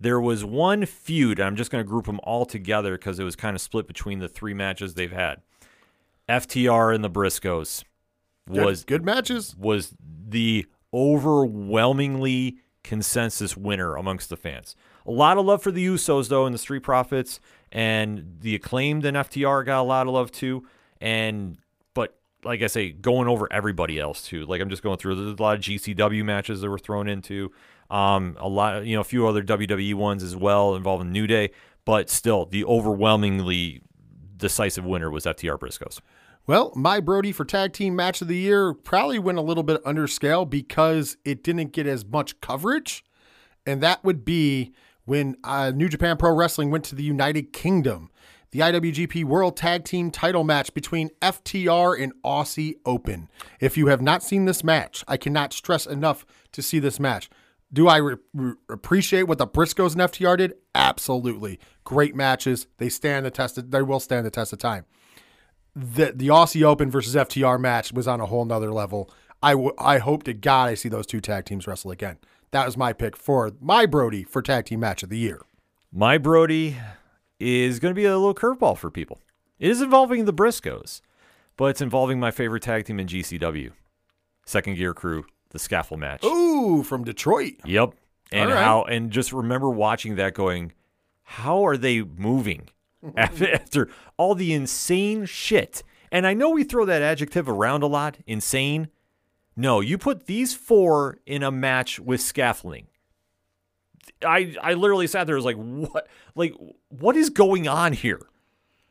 there 0.00 0.20
was 0.20 0.42
one 0.44 0.86
feud. 0.86 1.38
and 1.38 1.46
I'm 1.46 1.56
just 1.56 1.70
going 1.70 1.84
to 1.84 1.88
group 1.88 2.06
them 2.06 2.18
all 2.22 2.46
together 2.46 2.96
because 2.96 3.18
it 3.18 3.24
was 3.24 3.36
kind 3.36 3.54
of 3.54 3.60
split 3.60 3.86
between 3.86 4.20
the 4.20 4.28
three 4.28 4.54
matches 4.54 4.94
they've 4.94 5.12
had. 5.12 5.42
FTR 6.28 6.94
and 6.94 7.04
the 7.04 7.10
Briscoes 7.10 7.84
Good- 8.50 8.64
was 8.64 8.84
good 8.84 9.04
matches. 9.04 9.54
was 9.56 9.94
the 10.00 10.64
overwhelmingly 10.94 12.56
consensus 12.86 13.56
winner 13.56 13.96
amongst 13.96 14.30
the 14.30 14.36
fans. 14.36 14.76
A 15.04 15.10
lot 15.10 15.36
of 15.36 15.44
love 15.44 15.62
for 15.62 15.70
the 15.70 15.84
Usos 15.86 16.28
though, 16.28 16.46
and 16.46 16.54
the 16.54 16.58
Street 16.58 16.82
Profits, 16.82 17.40
and 17.70 18.38
the 18.40 18.54
acclaimed 18.54 19.04
and 19.04 19.16
FTR 19.16 19.66
got 19.66 19.80
a 19.80 19.82
lot 19.82 20.06
of 20.06 20.14
love 20.14 20.32
too. 20.32 20.64
And 21.00 21.58
but 21.94 22.16
like 22.44 22.62
I 22.62 22.68
say, 22.68 22.92
going 22.92 23.28
over 23.28 23.52
everybody 23.52 23.98
else 23.98 24.22
too. 24.22 24.46
Like 24.46 24.60
I'm 24.60 24.70
just 24.70 24.82
going 24.82 24.98
through. 24.98 25.16
There's 25.16 25.38
a 25.38 25.42
lot 25.42 25.56
of 25.56 25.62
GCW 25.62 26.24
matches 26.24 26.60
that 26.60 26.70
were 26.70 26.78
thrown 26.78 27.08
into. 27.08 27.52
Um, 27.90 28.36
a 28.40 28.48
lot, 28.48 28.86
you 28.86 28.94
know, 28.94 29.00
a 29.00 29.04
few 29.04 29.26
other 29.26 29.42
WWE 29.42 29.94
ones 29.94 30.22
as 30.22 30.34
well 30.34 30.74
involving 30.74 31.12
New 31.12 31.26
Day. 31.26 31.50
But 31.84 32.08
still, 32.08 32.46
the 32.46 32.64
overwhelmingly 32.64 33.82
decisive 34.36 34.84
winner 34.84 35.10
was 35.10 35.24
FTR 35.24 35.58
Briscoes. 35.58 36.00
Well, 36.46 36.72
my 36.76 37.00
Brody 37.00 37.32
for 37.32 37.44
tag 37.44 37.72
team 37.72 37.96
match 37.96 38.22
of 38.22 38.28
the 38.28 38.36
year 38.36 38.72
probably 38.72 39.18
went 39.18 39.38
a 39.38 39.42
little 39.42 39.64
bit 39.64 39.80
under 39.84 40.06
scale 40.06 40.44
because 40.44 41.16
it 41.24 41.42
didn't 41.42 41.72
get 41.72 41.88
as 41.88 42.04
much 42.04 42.40
coverage. 42.40 43.04
And 43.66 43.82
that 43.82 44.04
would 44.04 44.24
be 44.24 44.72
when 45.04 45.36
uh, 45.42 45.72
New 45.74 45.88
Japan 45.88 46.16
Pro 46.16 46.32
Wrestling 46.32 46.70
went 46.70 46.84
to 46.84 46.94
the 46.94 47.02
United 47.02 47.52
Kingdom. 47.52 48.10
The 48.52 48.60
IWGP 48.60 49.24
World 49.24 49.56
Tag 49.56 49.84
Team 49.84 50.12
title 50.12 50.44
match 50.44 50.72
between 50.72 51.10
FTR 51.20 52.00
and 52.00 52.12
Aussie 52.24 52.74
Open. 52.86 53.28
If 53.58 53.76
you 53.76 53.88
have 53.88 54.00
not 54.00 54.22
seen 54.22 54.44
this 54.44 54.62
match, 54.62 55.02
I 55.08 55.16
cannot 55.16 55.52
stress 55.52 55.84
enough 55.84 56.24
to 56.52 56.62
see 56.62 56.78
this 56.78 57.00
match. 57.00 57.28
Do 57.72 57.88
I 57.88 57.96
re- 57.96 58.16
re- 58.32 58.54
appreciate 58.70 59.24
what 59.24 59.38
the 59.38 59.48
Briscoes 59.48 59.92
and 59.94 60.00
FTR 60.00 60.38
did? 60.38 60.54
Absolutely. 60.76 61.58
Great 61.82 62.14
matches. 62.14 62.68
They 62.78 62.88
stand 62.88 63.26
the 63.26 63.32
test. 63.32 63.58
Of, 63.58 63.72
they 63.72 63.82
will 63.82 63.98
stand 63.98 64.24
the 64.24 64.30
test 64.30 64.52
of 64.52 64.60
time 64.60 64.84
the 65.76 66.12
the 66.14 66.28
Aussie 66.28 66.62
Open 66.62 66.90
versus 66.90 67.14
FTR 67.14 67.60
match 67.60 67.92
was 67.92 68.08
on 68.08 68.20
a 68.20 68.26
whole 68.26 68.46
nother 68.46 68.72
level. 68.72 69.10
I, 69.42 69.52
w- 69.52 69.74
I 69.78 69.98
hope 69.98 70.22
to 70.24 70.32
God 70.32 70.70
I 70.70 70.74
see 70.74 70.88
those 70.88 71.06
two 71.06 71.20
tag 71.20 71.44
teams 71.44 71.66
wrestle 71.66 71.90
again. 71.90 72.16
That 72.52 72.64
was 72.64 72.76
my 72.76 72.94
pick 72.94 73.16
for 73.16 73.52
my 73.60 73.84
Brody 73.84 74.24
for 74.24 74.40
tag 74.40 74.64
team 74.64 74.80
match 74.80 75.02
of 75.02 75.10
the 75.10 75.18
year. 75.18 75.42
My 75.92 76.16
Brody 76.16 76.76
is 77.38 77.78
going 77.78 77.92
to 77.92 77.94
be 77.94 78.06
a 78.06 78.16
little 78.16 78.34
curveball 78.34 78.78
for 78.78 78.90
people. 78.90 79.20
It 79.58 79.70
is 79.70 79.82
involving 79.82 80.24
the 80.24 80.32
Briscoes, 80.32 81.02
but 81.58 81.66
it's 81.66 81.82
involving 81.82 82.18
my 82.18 82.30
favorite 82.30 82.62
tag 82.62 82.86
team 82.86 82.98
in 82.98 83.06
GCW, 83.06 83.72
Second 84.46 84.76
Gear 84.76 84.94
Crew, 84.94 85.26
the 85.50 85.58
Scaffold 85.58 86.00
match. 86.00 86.24
Ooh, 86.24 86.82
from 86.82 87.04
Detroit. 87.04 87.54
Yep. 87.66 87.94
And 88.32 88.50
right. 88.50 88.62
how 88.62 88.82
and 88.84 89.10
just 89.10 89.32
remember 89.32 89.68
watching 89.68 90.16
that 90.16 90.32
going, 90.32 90.72
how 91.22 91.66
are 91.66 91.76
they 91.76 92.02
moving 92.02 92.68
after, 93.16 93.52
after 93.52 93.88
all 94.16 94.34
the 94.34 94.52
insane 94.52 95.24
shit? 95.26 95.82
And 96.10 96.26
I 96.26 96.34
know 96.34 96.50
we 96.50 96.64
throw 96.64 96.84
that 96.84 97.02
adjective 97.02 97.48
around 97.48 97.82
a 97.82 97.86
lot, 97.86 98.18
insane. 98.26 98.88
No, 99.56 99.80
you 99.80 99.98
put 99.98 100.26
these 100.26 100.54
four 100.54 101.18
in 101.26 101.42
a 101.42 101.50
match 101.50 101.98
with 101.98 102.20
scaffolding. 102.20 102.86
I 104.24 104.54
I 104.62 104.74
literally 104.74 105.06
sat 105.06 105.26
there 105.26 105.36
was 105.36 105.44
like 105.44 105.56
what 105.56 106.08
like 106.34 106.54
what 106.88 107.16
is 107.16 107.30
going 107.30 107.66
on 107.66 107.92
here? 107.92 108.20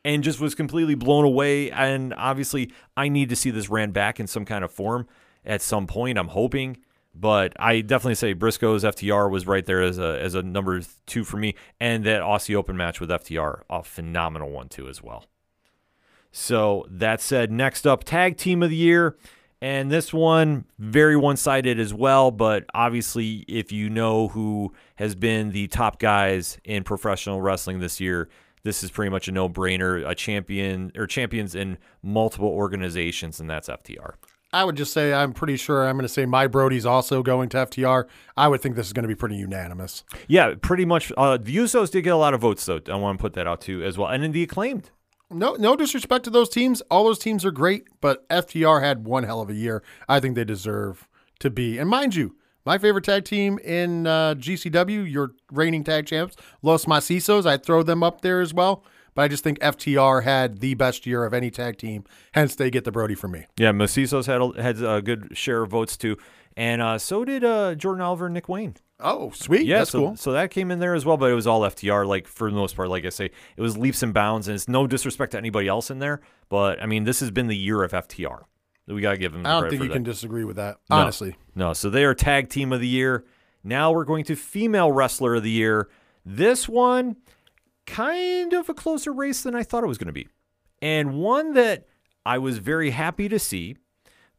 And 0.04 0.22
just 0.22 0.38
was 0.38 0.54
completely 0.54 0.94
blown 0.94 1.24
away 1.24 1.70
and 1.70 2.14
obviously 2.14 2.70
I 2.96 3.08
need 3.08 3.28
to 3.30 3.36
see 3.36 3.50
this 3.50 3.68
ran 3.68 3.90
back 3.90 4.20
in 4.20 4.26
some 4.26 4.44
kind 4.44 4.62
of 4.64 4.70
form 4.70 5.08
at 5.44 5.62
some 5.62 5.86
point 5.88 6.16
I'm 6.16 6.28
hoping 6.28 6.78
but 7.18 7.52
I 7.58 7.80
definitely 7.80 8.16
say 8.16 8.32
Briscoe's 8.32 8.84
FTR 8.84 9.30
was 9.30 9.46
right 9.46 9.64
there 9.64 9.82
as 9.82 9.98
a 9.98 10.20
as 10.20 10.34
a 10.34 10.42
number 10.42 10.80
2 11.06 11.24
for 11.24 11.36
me 11.36 11.54
and 11.80 12.04
that 12.04 12.22
Aussie 12.22 12.54
Open 12.54 12.76
match 12.76 13.00
with 13.00 13.10
FTR 13.10 13.62
a 13.70 13.82
phenomenal 13.82 14.50
one 14.50 14.68
too 14.68 14.88
as 14.88 15.02
well. 15.02 15.24
So 16.38 16.84
that 16.90 17.22
said, 17.22 17.50
next 17.50 17.86
up, 17.86 18.04
tag 18.04 18.36
team 18.36 18.62
of 18.62 18.68
the 18.68 18.76
year. 18.76 19.16
And 19.62 19.90
this 19.90 20.12
one, 20.12 20.66
very 20.78 21.16
one 21.16 21.38
sided 21.38 21.80
as 21.80 21.94
well. 21.94 22.30
But 22.30 22.66
obviously, 22.74 23.44
if 23.48 23.72
you 23.72 23.88
know 23.88 24.28
who 24.28 24.74
has 24.96 25.14
been 25.14 25.50
the 25.52 25.66
top 25.68 25.98
guys 25.98 26.58
in 26.62 26.84
professional 26.84 27.40
wrestling 27.40 27.80
this 27.80 28.00
year, 28.00 28.28
this 28.64 28.84
is 28.84 28.90
pretty 28.90 29.10
much 29.10 29.28
a 29.28 29.32
no 29.32 29.48
brainer. 29.48 30.06
A 30.06 30.14
champion 30.14 30.92
or 30.94 31.06
champions 31.06 31.54
in 31.54 31.78
multiple 32.02 32.50
organizations, 32.50 33.40
and 33.40 33.48
that's 33.48 33.68
FTR. 33.68 34.14
I 34.56 34.64
would 34.64 34.74
just 34.74 34.94
say 34.94 35.12
I'm 35.12 35.34
pretty 35.34 35.58
sure 35.58 35.86
I'm 35.86 35.96
going 35.96 36.04
to 36.04 36.08
say 36.08 36.24
my 36.24 36.46
Brody's 36.46 36.86
also 36.86 37.22
going 37.22 37.50
to 37.50 37.58
FTR. 37.58 38.06
I 38.38 38.48
would 38.48 38.62
think 38.62 38.74
this 38.74 38.86
is 38.86 38.94
going 38.94 39.02
to 39.02 39.08
be 39.08 39.14
pretty 39.14 39.36
unanimous. 39.36 40.02
Yeah, 40.28 40.54
pretty 40.58 40.86
much. 40.86 41.12
Uh, 41.14 41.36
the 41.36 41.54
Usos 41.54 41.90
did 41.90 42.00
get 42.02 42.14
a 42.14 42.16
lot 42.16 42.32
of 42.32 42.40
votes, 42.40 42.64
though. 42.64 42.80
I 42.88 42.96
want 42.96 43.18
to 43.18 43.22
put 43.22 43.34
that 43.34 43.46
out 43.46 43.60
too 43.60 43.84
as 43.84 43.98
well. 43.98 44.08
And 44.08 44.22
then 44.22 44.32
the 44.32 44.42
acclaimed. 44.42 44.88
No, 45.30 45.56
no 45.56 45.76
disrespect 45.76 46.24
to 46.24 46.30
those 46.30 46.48
teams. 46.48 46.80
All 46.90 47.04
those 47.04 47.18
teams 47.18 47.44
are 47.44 47.50
great, 47.50 47.84
but 48.00 48.26
FTR 48.30 48.80
had 48.80 49.04
one 49.04 49.24
hell 49.24 49.42
of 49.42 49.50
a 49.50 49.54
year. 49.54 49.82
I 50.08 50.20
think 50.20 50.36
they 50.36 50.44
deserve 50.44 51.06
to 51.40 51.50
be. 51.50 51.76
And 51.76 51.90
mind 51.90 52.14
you, 52.14 52.34
my 52.64 52.78
favorite 52.78 53.04
tag 53.04 53.24
team 53.26 53.58
in 53.58 54.06
uh, 54.06 54.36
GCW, 54.36 55.10
your 55.10 55.32
reigning 55.52 55.84
tag 55.84 56.06
champs, 56.06 56.34
Los 56.62 56.86
Macizos, 56.86 57.44
I'd 57.44 57.62
throw 57.62 57.82
them 57.82 58.02
up 58.02 58.22
there 58.22 58.40
as 58.40 58.54
well. 58.54 58.82
But 59.16 59.22
I 59.22 59.28
just 59.28 59.42
think 59.42 59.58
FTR 59.58 60.22
had 60.22 60.58
the 60.60 60.74
best 60.74 61.06
year 61.06 61.24
of 61.24 61.34
any 61.34 61.50
tag 61.50 61.78
team. 61.78 62.04
Hence, 62.32 62.54
they 62.54 62.70
get 62.70 62.84
the 62.84 62.92
Brody 62.92 63.16
for 63.16 63.26
me. 63.26 63.46
Yeah, 63.56 63.72
Macizos 63.72 64.26
had 64.26 64.40
a, 64.40 64.62
had 64.62 64.80
a 64.82 65.02
good 65.02 65.30
share 65.36 65.62
of 65.64 65.70
votes 65.70 65.96
too, 65.96 66.16
and 66.56 66.80
uh, 66.80 66.98
so 66.98 67.24
did 67.24 67.42
uh, 67.42 67.74
Jordan 67.74 68.02
Oliver 68.02 68.26
and 68.26 68.34
Nick 68.34 68.48
Wayne. 68.48 68.76
Oh, 69.00 69.30
sweet. 69.30 69.66
Yeah, 69.66 69.78
That's 69.78 69.90
so, 69.90 69.98
cool. 69.98 70.16
so 70.16 70.32
that 70.32 70.50
came 70.50 70.70
in 70.70 70.78
there 70.78 70.94
as 70.94 71.04
well, 71.04 71.16
but 71.16 71.30
it 71.30 71.34
was 71.34 71.46
all 71.46 71.62
FTR. 71.62 72.06
Like 72.06 72.26
for 72.28 72.50
the 72.50 72.56
most 72.56 72.76
part, 72.76 72.88
like 72.88 73.04
I 73.04 73.08
say, 73.10 73.30
it 73.56 73.60
was 73.60 73.76
leaps 73.76 74.02
and 74.02 74.14
bounds, 74.14 74.48
and 74.48 74.54
it's 74.54 74.68
no 74.68 74.86
disrespect 74.86 75.32
to 75.32 75.38
anybody 75.38 75.66
else 75.66 75.90
in 75.90 75.98
there, 75.98 76.20
but 76.48 76.82
I 76.82 76.86
mean, 76.86 77.04
this 77.04 77.20
has 77.20 77.30
been 77.30 77.46
the 77.48 77.56
year 77.56 77.82
of 77.82 77.92
FTR. 77.92 78.42
We 78.86 79.00
gotta 79.00 79.16
give 79.18 79.32
them. 79.32 79.44
I 79.44 79.60
don't 79.60 79.70
think 79.70 79.82
you 79.82 79.88
that. 79.88 79.94
can 79.94 80.02
disagree 80.04 80.44
with 80.44 80.56
that, 80.56 80.76
No. 80.88 80.96
honestly. 80.96 81.36
No, 81.54 81.72
so 81.72 81.90
they 81.90 82.04
are 82.04 82.14
tag 82.14 82.48
team 82.50 82.72
of 82.72 82.80
the 82.80 82.86
year. 82.88 83.24
Now 83.64 83.90
we're 83.92 84.04
going 84.04 84.24
to 84.26 84.36
female 84.36 84.92
wrestler 84.92 85.34
of 85.34 85.42
the 85.42 85.50
year. 85.50 85.88
This 86.24 86.68
one, 86.68 87.16
kind 87.86 88.52
of 88.52 88.68
a 88.68 88.74
closer 88.74 89.12
race 89.12 89.42
than 89.42 89.54
I 89.54 89.62
thought 89.62 89.84
it 89.84 89.88
was 89.88 89.98
going 89.98 90.06
to 90.08 90.12
be, 90.12 90.28
and 90.82 91.14
one 91.14 91.54
that 91.54 91.86
I 92.24 92.38
was 92.38 92.58
very 92.58 92.90
happy 92.90 93.28
to 93.28 93.38
see. 93.38 93.76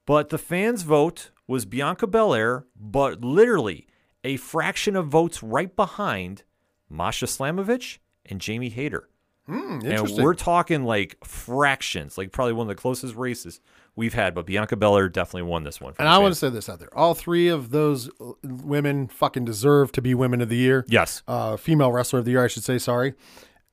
But 0.05 0.29
the 0.29 0.37
fans' 0.37 0.83
vote 0.83 1.31
was 1.47 1.65
Bianca 1.65 2.07
Belair, 2.07 2.65
but 2.79 3.25
literally 3.25 3.87
a 4.23 4.37
fraction 4.37 4.95
of 4.95 5.07
votes 5.07 5.43
right 5.43 5.75
behind 5.75 6.43
Masha 6.89 7.25
Slamovich 7.25 7.97
and 8.25 8.39
Jamie 8.39 8.69
Hayter. 8.69 9.09
Hmm, 9.47 9.79
And 9.85 10.07
we're 10.23 10.33
talking 10.33 10.83
like 10.85 11.17
fractions, 11.25 12.17
like 12.17 12.31
probably 12.31 12.53
one 12.53 12.69
of 12.69 12.75
the 12.75 12.81
closest 12.81 13.15
races 13.15 13.59
we've 13.97 14.13
had. 14.13 14.33
But 14.33 14.45
Bianca 14.45 14.77
Belair 14.77 15.09
definitely 15.09 15.49
won 15.49 15.63
this 15.63 15.81
one. 15.81 15.93
and 15.99 16.07
I 16.07 16.17
want 16.19 16.33
to 16.33 16.39
say 16.39 16.49
this 16.49 16.69
out 16.69 16.79
there. 16.79 16.95
All 16.97 17.13
three 17.13 17.49
of 17.49 17.71
those 17.71 18.09
uh, 18.21 18.31
women 18.43 19.07
fucking 19.09 19.43
deserve 19.43 19.91
to 19.93 20.01
be 20.01 20.13
women 20.13 20.39
of 20.39 20.47
the 20.47 20.55
year. 20.55 20.85
yes, 20.87 21.23
uh, 21.27 21.57
female 21.57 21.91
wrestler 21.91 22.19
of 22.19 22.25
the 22.25 22.31
year, 22.31 22.45
I 22.45 22.47
should 22.47 22.63
say. 22.63 22.77
Sorry. 22.77 23.13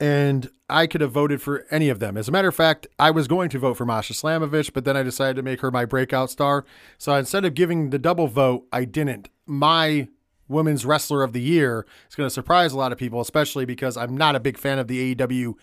And 0.00 0.50
I 0.68 0.88
could 0.88 1.00
have 1.02 1.12
voted 1.12 1.40
for 1.40 1.66
any 1.70 1.88
of 1.88 2.00
them. 2.00 2.16
As 2.16 2.28
a 2.28 2.32
matter 2.32 2.48
of 2.48 2.54
fact, 2.54 2.88
I 2.98 3.12
was 3.12 3.28
going 3.28 3.48
to 3.50 3.60
vote 3.60 3.74
for 3.74 3.86
Masha 3.86 4.12
Slamovich, 4.12 4.72
but 4.72 4.84
then 4.84 4.96
I 4.96 5.04
decided 5.04 5.36
to 5.36 5.42
make 5.42 5.60
her 5.60 5.70
my 5.70 5.84
breakout 5.84 6.30
star. 6.30 6.64
So 6.98 7.14
instead 7.14 7.44
of 7.44 7.54
giving 7.54 7.90
the 7.90 7.98
double 7.98 8.26
vote, 8.26 8.66
I 8.72 8.86
didn't. 8.86 9.28
My 9.46 10.08
women's 10.48 10.84
wrestler 10.84 11.22
of 11.22 11.32
the 11.32 11.40
year 11.40 11.86
is 12.08 12.16
going 12.16 12.26
to 12.26 12.34
surprise 12.34 12.72
a 12.72 12.76
lot 12.76 12.90
of 12.90 12.98
people, 12.98 13.20
especially 13.20 13.64
because 13.64 13.96
I'm 13.96 14.16
not 14.16 14.34
a 14.34 14.40
big 14.40 14.58
fan 14.58 14.80
of 14.80 14.88
the 14.88 15.14
AEW 15.14 15.54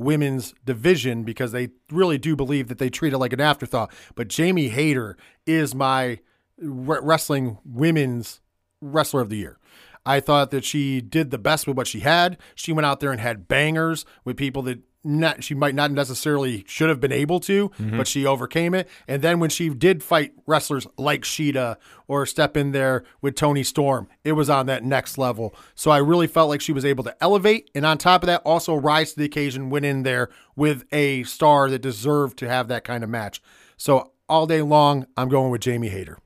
women's 0.00 0.54
division 0.64 1.22
because 1.22 1.52
they 1.52 1.68
really 1.92 2.18
do 2.18 2.34
believe 2.34 2.68
that 2.68 2.78
they 2.78 2.90
treat 2.90 3.12
it 3.12 3.18
like 3.18 3.32
an 3.32 3.40
afterthought. 3.40 3.92
But 4.14 4.28
Jamie 4.28 4.68
Hayter 4.68 5.16
is 5.46 5.74
my 5.74 6.20
re- 6.58 6.98
wrestling 7.02 7.58
women's 7.64 8.40
wrestler 8.80 9.20
of 9.20 9.28
the 9.28 9.36
year. 9.36 9.58
I 10.06 10.20
thought 10.20 10.50
that 10.50 10.64
she 10.64 11.02
did 11.02 11.30
the 11.30 11.38
best 11.38 11.66
with 11.66 11.76
what 11.76 11.86
she 11.86 12.00
had. 12.00 12.38
She 12.54 12.72
went 12.72 12.86
out 12.86 13.00
there 13.00 13.12
and 13.12 13.20
had 13.20 13.46
bangers 13.46 14.06
with 14.24 14.38
people 14.38 14.62
that 14.62 14.80
not 15.02 15.42
she 15.42 15.54
might 15.54 15.74
not 15.74 15.90
necessarily 15.90 16.64
should 16.66 16.88
have 16.88 17.00
been 17.00 17.12
able 17.12 17.40
to, 17.40 17.70
mm-hmm. 17.70 17.96
but 17.96 18.06
she 18.06 18.26
overcame 18.26 18.74
it. 18.74 18.88
And 19.08 19.22
then 19.22 19.40
when 19.40 19.50
she 19.50 19.68
did 19.70 20.02
fight 20.02 20.32
wrestlers 20.46 20.86
like 20.98 21.22
Shida 21.22 21.76
or 22.06 22.26
step 22.26 22.56
in 22.56 22.72
there 22.72 23.04
with 23.20 23.34
Toni 23.34 23.62
Storm, 23.62 24.08
it 24.24 24.32
was 24.32 24.50
on 24.50 24.66
that 24.66 24.84
next 24.84 25.16
level. 25.18 25.54
So 25.74 25.90
I 25.90 25.98
really 25.98 26.26
felt 26.26 26.48
like 26.48 26.60
she 26.60 26.72
was 26.72 26.84
able 26.84 27.04
to 27.04 27.16
elevate 27.22 27.70
and 27.74 27.86
on 27.86 27.98
top 27.98 28.22
of 28.22 28.26
that 28.26 28.42
also 28.44 28.74
rise 28.74 29.12
to 29.12 29.18
the 29.18 29.24
occasion, 29.24 29.70
went 29.70 29.84
in 29.84 30.02
there 30.02 30.28
with 30.54 30.84
a 30.92 31.22
star 31.24 31.70
that 31.70 31.80
deserved 31.80 32.38
to 32.38 32.48
have 32.48 32.68
that 32.68 32.84
kind 32.84 33.02
of 33.02 33.10
match. 33.10 33.40
So 33.76 34.12
all 34.28 34.46
day 34.46 34.62
long, 34.62 35.06
I'm 35.16 35.28
going 35.28 35.50
with 35.50 35.62
Jamie 35.62 35.88
Hayter. 35.88 36.18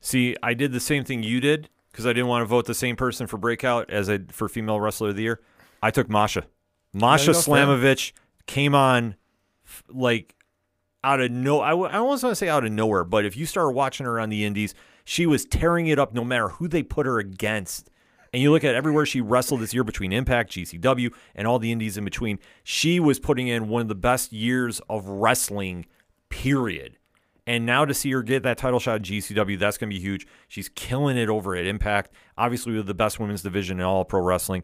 See, 0.00 0.36
I 0.42 0.54
did 0.54 0.72
the 0.72 0.80
same 0.80 1.04
thing 1.04 1.22
you 1.22 1.40
did 1.40 1.68
because 1.90 2.06
I 2.06 2.12
didn't 2.12 2.28
want 2.28 2.42
to 2.42 2.46
vote 2.46 2.66
the 2.66 2.74
same 2.74 2.94
person 2.94 3.26
for 3.26 3.38
breakout 3.38 3.90
as 3.90 4.08
I 4.08 4.20
for 4.30 4.48
female 4.48 4.78
wrestler 4.80 5.08
of 5.08 5.16
the 5.16 5.22
year. 5.22 5.40
I 5.82 5.90
took 5.90 6.08
Masha. 6.08 6.44
Masha 6.92 7.28
you 7.28 7.32
go, 7.34 7.40
Stan. 7.40 7.66
Slamovich 7.68 8.12
came 8.46 8.74
on 8.74 9.16
f- 9.64 9.84
like 9.88 10.34
out 11.04 11.20
of 11.20 11.30
no. 11.30 11.60
I, 11.60 11.70
w- 11.70 11.88
I 11.90 11.98
almost 11.98 12.22
want 12.22 12.32
to 12.32 12.36
say 12.36 12.48
out 12.48 12.64
of 12.64 12.72
nowhere, 12.72 13.04
but 13.04 13.24
if 13.24 13.36
you 13.36 13.46
started 13.46 13.70
watching 13.70 14.06
her 14.06 14.18
on 14.18 14.28
the 14.28 14.44
Indies, 14.44 14.74
she 15.04 15.26
was 15.26 15.44
tearing 15.44 15.86
it 15.86 15.98
up 15.98 16.12
no 16.12 16.24
matter 16.24 16.48
who 16.48 16.68
they 16.68 16.82
put 16.82 17.06
her 17.06 17.18
against. 17.18 17.90
And 18.32 18.42
you 18.42 18.50
look 18.50 18.62
at 18.64 18.74
everywhere 18.74 19.06
she 19.06 19.20
wrestled 19.22 19.60
this 19.60 19.72
year 19.72 19.84
between 19.84 20.12
Impact, 20.12 20.52
GCW, 20.52 21.12
and 21.34 21.46
all 21.46 21.58
the 21.58 21.72
indies 21.72 21.96
in 21.96 22.04
between, 22.04 22.38
she 22.62 23.00
was 23.00 23.18
putting 23.18 23.48
in 23.48 23.68
one 23.68 23.80
of 23.80 23.88
the 23.88 23.94
best 23.94 24.34
years 24.34 24.82
of 24.90 25.08
wrestling, 25.08 25.86
period. 26.28 26.98
And 27.46 27.64
now 27.64 27.86
to 27.86 27.94
see 27.94 28.10
her 28.10 28.22
get 28.22 28.42
that 28.42 28.58
title 28.58 28.78
shot 28.78 28.96
at 28.96 29.02
GCW, 29.02 29.58
that's 29.58 29.78
going 29.78 29.88
to 29.88 29.96
be 29.96 30.00
huge. 30.00 30.26
She's 30.46 30.68
killing 30.68 31.16
it 31.16 31.30
over 31.30 31.56
at 31.56 31.64
Impact. 31.64 32.10
Obviously, 32.36 32.74
with 32.74 32.86
the 32.86 32.92
best 32.92 33.18
women's 33.18 33.42
division 33.42 33.78
in 33.80 33.86
all 33.86 34.02
of 34.02 34.08
pro 34.08 34.20
wrestling. 34.20 34.62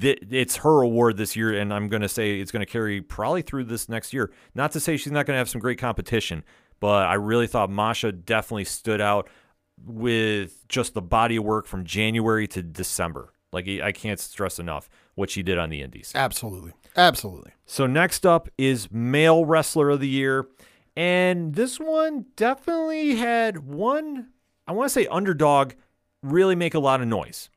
Th- 0.00 0.18
It's 0.30 0.56
her 0.56 0.82
award 0.82 1.16
this 1.16 1.36
year, 1.36 1.58
and 1.58 1.72
I'm 1.72 1.88
going 1.88 2.02
to 2.02 2.08
say 2.08 2.38
it's 2.40 2.52
going 2.52 2.64
to 2.64 2.70
carry 2.70 3.00
probably 3.00 3.42
through 3.42 3.64
this 3.64 3.88
next 3.88 4.12
year. 4.12 4.30
Not 4.54 4.72
to 4.72 4.80
say 4.80 4.96
she's 4.96 5.12
not 5.12 5.26
going 5.26 5.34
to 5.34 5.38
have 5.38 5.48
some 5.48 5.60
great 5.60 5.78
competition, 5.78 6.44
but 6.80 7.06
I 7.06 7.14
really 7.14 7.46
thought 7.46 7.70
Masha 7.70 8.12
definitely 8.12 8.64
stood 8.64 9.00
out 9.00 9.28
with 9.82 10.68
just 10.68 10.92
the 10.94 11.02
body 11.02 11.36
of 11.36 11.44
work 11.44 11.66
from 11.66 11.84
January 11.84 12.46
to 12.48 12.62
December. 12.62 13.32
Like, 13.52 13.66
I 13.68 13.92
can't 13.92 14.20
stress 14.20 14.58
enough 14.58 14.88
what 15.14 15.30
she 15.30 15.42
did 15.42 15.58
on 15.58 15.70
the 15.70 15.82
indies. 15.82 16.12
Absolutely. 16.14 16.72
Absolutely. 16.96 17.52
So 17.66 17.86
next 17.86 18.26
up 18.26 18.48
is 18.58 18.90
male 18.92 19.44
wrestler 19.44 19.90
of 19.90 20.00
the 20.00 20.08
year, 20.08 20.46
and 20.96 21.54
this 21.54 21.80
one 21.80 22.26
definitely 22.36 23.16
had 23.16 23.66
one. 23.66 24.28
I 24.66 24.72
want 24.72 24.86
to 24.88 24.92
say 24.92 25.06
underdog 25.06 25.72
really 26.22 26.54
make 26.54 26.74
a 26.74 26.78
lot 26.80 27.00
of 27.00 27.08
noise, 27.08 27.48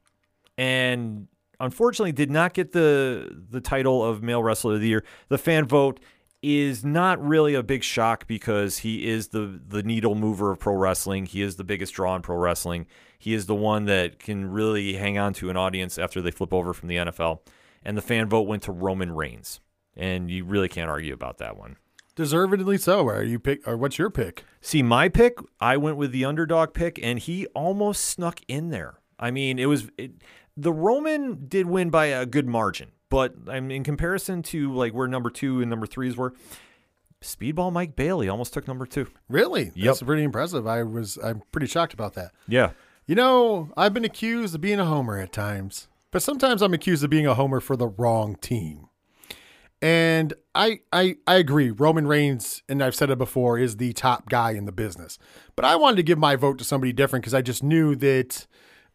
and 0.58 1.28
unfortunately 1.64 2.11
did 2.11 2.30
not 2.30 2.53
get 2.53 2.72
the 2.73 3.44
the 3.49 3.61
title 3.61 4.03
of 4.03 4.22
male 4.22 4.44
wrestler 4.44 4.76
of 4.76 4.81
the 4.81 4.88
year. 4.88 5.03
The 5.30 5.38
fan 5.38 5.65
vote 5.65 5.99
is 6.41 6.84
not 6.84 7.26
really 7.26 7.56
a 7.56 7.64
big 7.64 7.84
shock 7.84 8.27
because 8.27 8.80
he 8.80 9.07
is 9.07 9.30
the 9.30 9.60
the 9.65 9.81
needle 9.81 10.15
mover 10.15 10.52
of 10.52 10.60
pro 10.60 10.76
wrestling. 10.76 11.26
He 11.26 11.41
is 11.41 11.56
the 11.56 11.64
biggest 11.64 11.94
draw 11.94 12.15
in 12.15 12.22
pro 12.22 12.35
wrestling. 12.35 12.85
He 13.18 13.34
is 13.34 13.45
the 13.45 13.56
one 13.56 13.85
that 13.85 14.19
can 14.19 14.52
really 14.52 14.94
hang 14.94 15.18
on 15.18 15.34
to 15.35 15.49
an 15.49 15.56
audience 15.56 15.98
after 15.98 16.22
they 16.22 16.31
flip 16.31 16.53
over 16.53 16.73
from 16.73 16.90
the 16.90 16.98
NFL. 16.98 17.40
And 17.85 17.98
the 17.98 18.02
fan 18.02 18.27
vote 18.27 18.41
went 18.41 18.64
to 18.64 18.72
Roman 18.72 19.14
Reigns. 19.14 19.61
And 19.95 20.30
you 20.30 20.44
really 20.44 20.68
can't 20.68 20.90
argue 20.90 21.14
about 21.14 21.38
that 21.38 21.56
one. 21.56 21.77
Deservedly 22.15 22.77
so. 22.77 23.07
Are 23.07 23.23
you 23.23 23.40
pick 23.40 23.65
or 23.68 23.77
what's 23.77 23.98
your 23.98 24.10
pick? 24.10 24.44
See, 24.60 24.84
my 24.84 25.07
pick, 25.07 25.38
I 25.60 25.77
went 25.77 25.98
with 25.98 26.11
the 26.11 26.26
underdog 26.26 26.73
pick, 26.73 26.99
and 27.02 27.18
he 27.18 27.45
almost 27.48 28.06
snuck 28.06 28.41
in 28.48 28.69
there. 28.69 28.99
I 29.19 29.31
mean, 29.31 29.57
it 29.57 29.68
was 29.68 29.90
it, 29.98 30.11
the 30.56 30.72
Roman 30.74 31.48
did 31.48 31.66
win 31.68 31.90
by 31.90 32.06
a 32.08 32.26
good 32.26 32.48
margin, 32.48 32.92
but 33.10 33.34
I 33.48 33.60
mean, 33.60 33.72
in 33.78 33.84
comparison 33.84 34.44
to 34.44 34.74
like 34.74 34.94
where 34.94 35.08
number 35.08 35.30
two 35.30 35.62
and 35.62 35.70
number 35.70 35.86
threes 35.88 36.16
were, 36.16 36.34
Speedball 37.22 37.72
Mike 37.72 37.96
Bailey 37.96 38.28
almost 38.30 38.54
took 38.54 38.68
number 38.68 38.86
two. 38.86 39.08
Really? 39.30 39.72
Yep. 39.76 39.86
That's 39.86 40.04
pretty 40.04 40.24
impressive. 40.24 40.68
I 40.68 40.84
was 40.84 41.18
I'm 41.24 41.42
pretty 41.52 41.68
shocked 41.68 41.94
about 41.94 42.14
that. 42.16 42.32
Yeah, 42.48 42.72
You 43.06 43.16
know, 43.16 43.72
I've 43.78 43.94
been 43.94 44.06
accused 44.06 44.54
of 44.56 44.62
being 44.62 44.80
a 44.80 44.86
homer 44.86 45.18
at 45.18 45.32
times, 45.32 45.88
but 46.12 46.22
sometimes 46.22 46.62
I'm 46.62 46.74
accused 46.74 47.04
of 47.04 47.10
being 47.10 47.26
a 47.28 47.34
homer 47.34 47.60
for 47.60 47.76
the 47.76 47.88
wrong 47.88 48.36
team. 48.36 48.90
And 49.82 50.34
I, 50.56 50.80
I 50.94 51.18
I 51.28 51.36
agree. 51.36 51.70
Roman 51.72 52.08
Reigns, 52.08 52.64
and 52.70 52.82
I've 52.82 52.96
said 52.96 53.10
it 53.10 53.18
before, 53.18 53.58
is 53.58 53.78
the 53.78 53.92
top 53.94 54.30
guy 54.30 54.52
in 54.52 54.66
the 54.66 54.72
business. 54.72 55.18
But 55.58 55.66
I 55.66 55.76
wanted 55.76 55.98
to 55.98 56.04
give 56.04 56.18
my 56.18 56.36
vote 56.38 56.58
to 56.60 56.64
somebody 56.64 56.94
different 56.94 57.24
because 57.24 57.34
I 57.34 57.42
just 57.42 57.64
knew 57.64 57.94
that 57.98 58.48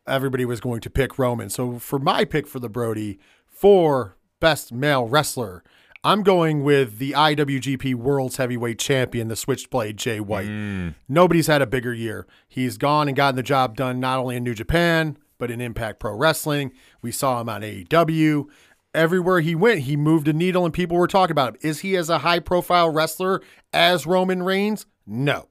everybody 0.09 0.44
was 0.44 0.60
going 0.60 0.80
to 0.80 0.90
pick 0.90 1.18
Roman. 1.18 1.51
So 1.51 1.78
for 1.78 1.98
my 1.98 2.24
pick 2.24 2.47
for 2.47 2.59
the 2.59 2.68
Brody 2.68 3.18
for 3.47 4.16
best 4.40 4.72
male 4.72 5.06
wrestler, 5.06 5.62
I'm 6.05 6.22
going 6.22 6.62
with 6.62 6.98
the 6.98 7.12
IWGP 7.12 7.94
World's 7.97 8.36
Heavyweight 8.36 8.78
Champion, 8.78 9.28
the 9.28 9.36
Switchblade 9.36 9.97
Jay 9.97 10.20
White. 10.20 10.47
Mm. 10.48 10.94
Nobody's 11.09 11.48
had 11.48 11.60
a 11.60 11.66
bigger 11.66 11.93
year. 11.93 12.26
He's 12.48 12.78
gone 12.78 13.09
and 13.09 13.16
gotten 13.16 13.36
the 13.36 13.43
job 13.43 13.76
done 13.76 13.98
not 13.98 14.18
only 14.18 14.36
in 14.36 14.44
New 14.44 14.55
Japan, 14.55 15.18
but 15.39 15.51
in 15.51 15.60
Impact 15.60 15.98
Pro 15.98 16.14
Wrestling. 16.14 16.72
We 17.02 17.10
saw 17.10 17.40
him 17.40 17.48
on 17.48 17.62
AEW. 17.62 18.47
Everywhere 18.94 19.40
he 19.40 19.55
went, 19.55 19.80
he 19.80 19.97
moved 19.97 20.28
a 20.28 20.32
needle 20.32 20.64
and 20.64 20.72
people 20.72 20.97
were 20.97 21.06
talking 21.06 21.32
about 21.32 21.55
him. 21.55 21.60
Is 21.62 21.80
he 21.80 21.97
as 21.97 22.09
a 22.09 22.18
high 22.18 22.40
profile 22.40 22.90
wrestler 22.90 23.43
as 23.72 24.06
Roman 24.06 24.43
Reigns? 24.43 24.86
No. 25.06 25.48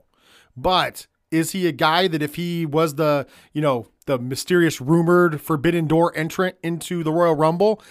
But 0.55 1.07
Is 1.29 1.51
he 1.51 1.67
a 1.67 1.71
guy 1.73 2.07
that 2.07 2.21
if 2.21 2.35
he 2.35 2.65
was 2.65 2.95
the, 2.95 3.27
you 3.53 3.61
know, 3.61 3.87
the 4.07 4.17
mysterious 4.17 4.81
rumored 4.81 5.39
forbidden 5.39 5.87
door 5.87 6.11
entrant 6.15 6.55
into 6.63 7.03
the 7.03 7.11
Royal 7.11 7.35
Rumble, 7.35 7.81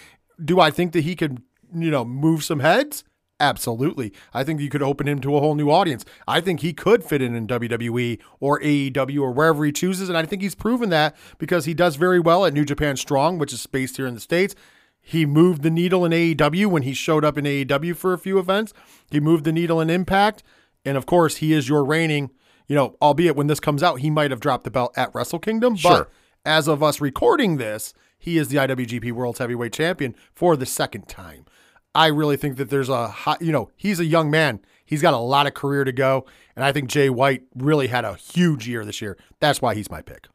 do 0.43 0.59
I 0.59 0.69
think 0.69 0.91
that 0.93 1.01
he 1.01 1.15
could, 1.15 1.41
you 1.73 1.89
know, 1.89 2.03
move 2.03 2.43
some 2.43 2.59
heads? 2.59 3.03
Absolutely. 3.39 4.11
I 4.33 4.43
think 4.43 4.59
you 4.59 4.69
could 4.69 4.81
open 4.81 5.07
him 5.07 5.19
to 5.21 5.35
a 5.35 5.39
whole 5.39 5.53
new 5.53 5.69
audience. 5.69 6.03
I 6.27 6.41
think 6.41 6.61
he 6.61 6.73
could 6.73 7.03
fit 7.03 7.21
in 7.21 7.35
in 7.35 7.47
WWE 7.47 8.19
or 8.39 8.59
AEW 8.59 9.21
or 9.21 9.31
wherever 9.31 9.63
he 9.63 9.71
chooses. 9.71 10.09
And 10.09 10.17
I 10.17 10.25
think 10.25 10.41
he's 10.41 10.55
proven 10.55 10.89
that 10.89 11.15
because 11.37 11.65
he 11.65 11.75
does 11.75 11.97
very 11.97 12.19
well 12.19 12.45
at 12.45 12.53
New 12.53 12.65
Japan 12.65 12.97
Strong, 12.97 13.37
which 13.37 13.53
is 13.53 13.65
based 13.67 13.97
here 13.97 14.07
in 14.07 14.15
the 14.15 14.19
States. 14.19 14.55
He 14.99 15.25
moved 15.25 15.61
the 15.61 15.69
needle 15.69 16.03
in 16.03 16.11
AEW 16.11 16.65
when 16.65 16.83
he 16.83 16.93
showed 16.93 17.23
up 17.23 17.37
in 17.37 17.45
AEW 17.45 17.95
for 17.95 18.11
a 18.11 18.17
few 18.17 18.39
events. 18.39 18.73
He 19.11 19.19
moved 19.19 19.43
the 19.43 19.53
needle 19.53 19.79
in 19.79 19.89
Impact. 19.89 20.41
And 20.83 20.97
of 20.97 21.05
course, 21.05 21.37
he 21.37 21.53
is 21.53 21.69
your 21.69 21.85
reigning, 21.85 22.31
you 22.67 22.75
know, 22.75 22.95
albeit 23.01 23.35
when 23.35 23.47
this 23.47 23.59
comes 23.59 23.81
out, 23.83 23.99
he 23.99 24.09
might 24.09 24.31
have 24.31 24.39
dropped 24.39 24.63
the 24.63 24.71
belt 24.71 24.93
at 24.97 25.13
Wrestle 25.13 25.39
Kingdom. 25.39 25.75
Sure. 25.75 25.91
But 25.91 26.09
as 26.45 26.67
of 26.67 26.83
us 26.83 27.01
recording 27.01 27.57
this, 27.57 27.93
he 28.19 28.37
is 28.37 28.49
the 28.49 28.57
IWGP 28.57 29.11
World 29.11 29.37
Heavyweight 29.37 29.73
Champion 29.73 30.15
for 30.33 30.55
the 30.55 30.65
second 30.65 31.07
time. 31.07 31.45
I 31.93 32.07
really 32.07 32.37
think 32.37 32.57
that 32.57 32.69
there's 32.69 32.89
a 32.89 33.07
hot, 33.07 33.41
you 33.41 33.51
know, 33.51 33.69
he's 33.75 33.99
a 33.99 34.05
young 34.05 34.29
man. 34.29 34.59
He's 34.85 35.01
got 35.01 35.13
a 35.13 35.17
lot 35.17 35.47
of 35.47 35.53
career 35.53 35.83
to 35.83 35.91
go. 35.91 36.25
And 36.55 36.63
I 36.63 36.71
think 36.71 36.89
Jay 36.89 37.09
White 37.09 37.43
really 37.55 37.87
had 37.87 38.05
a 38.05 38.15
huge 38.15 38.67
year 38.67 38.85
this 38.85 39.01
year. 39.01 39.17
That's 39.39 39.61
why 39.61 39.75
he's 39.75 39.89
my 39.89 40.01
pick. 40.01 40.27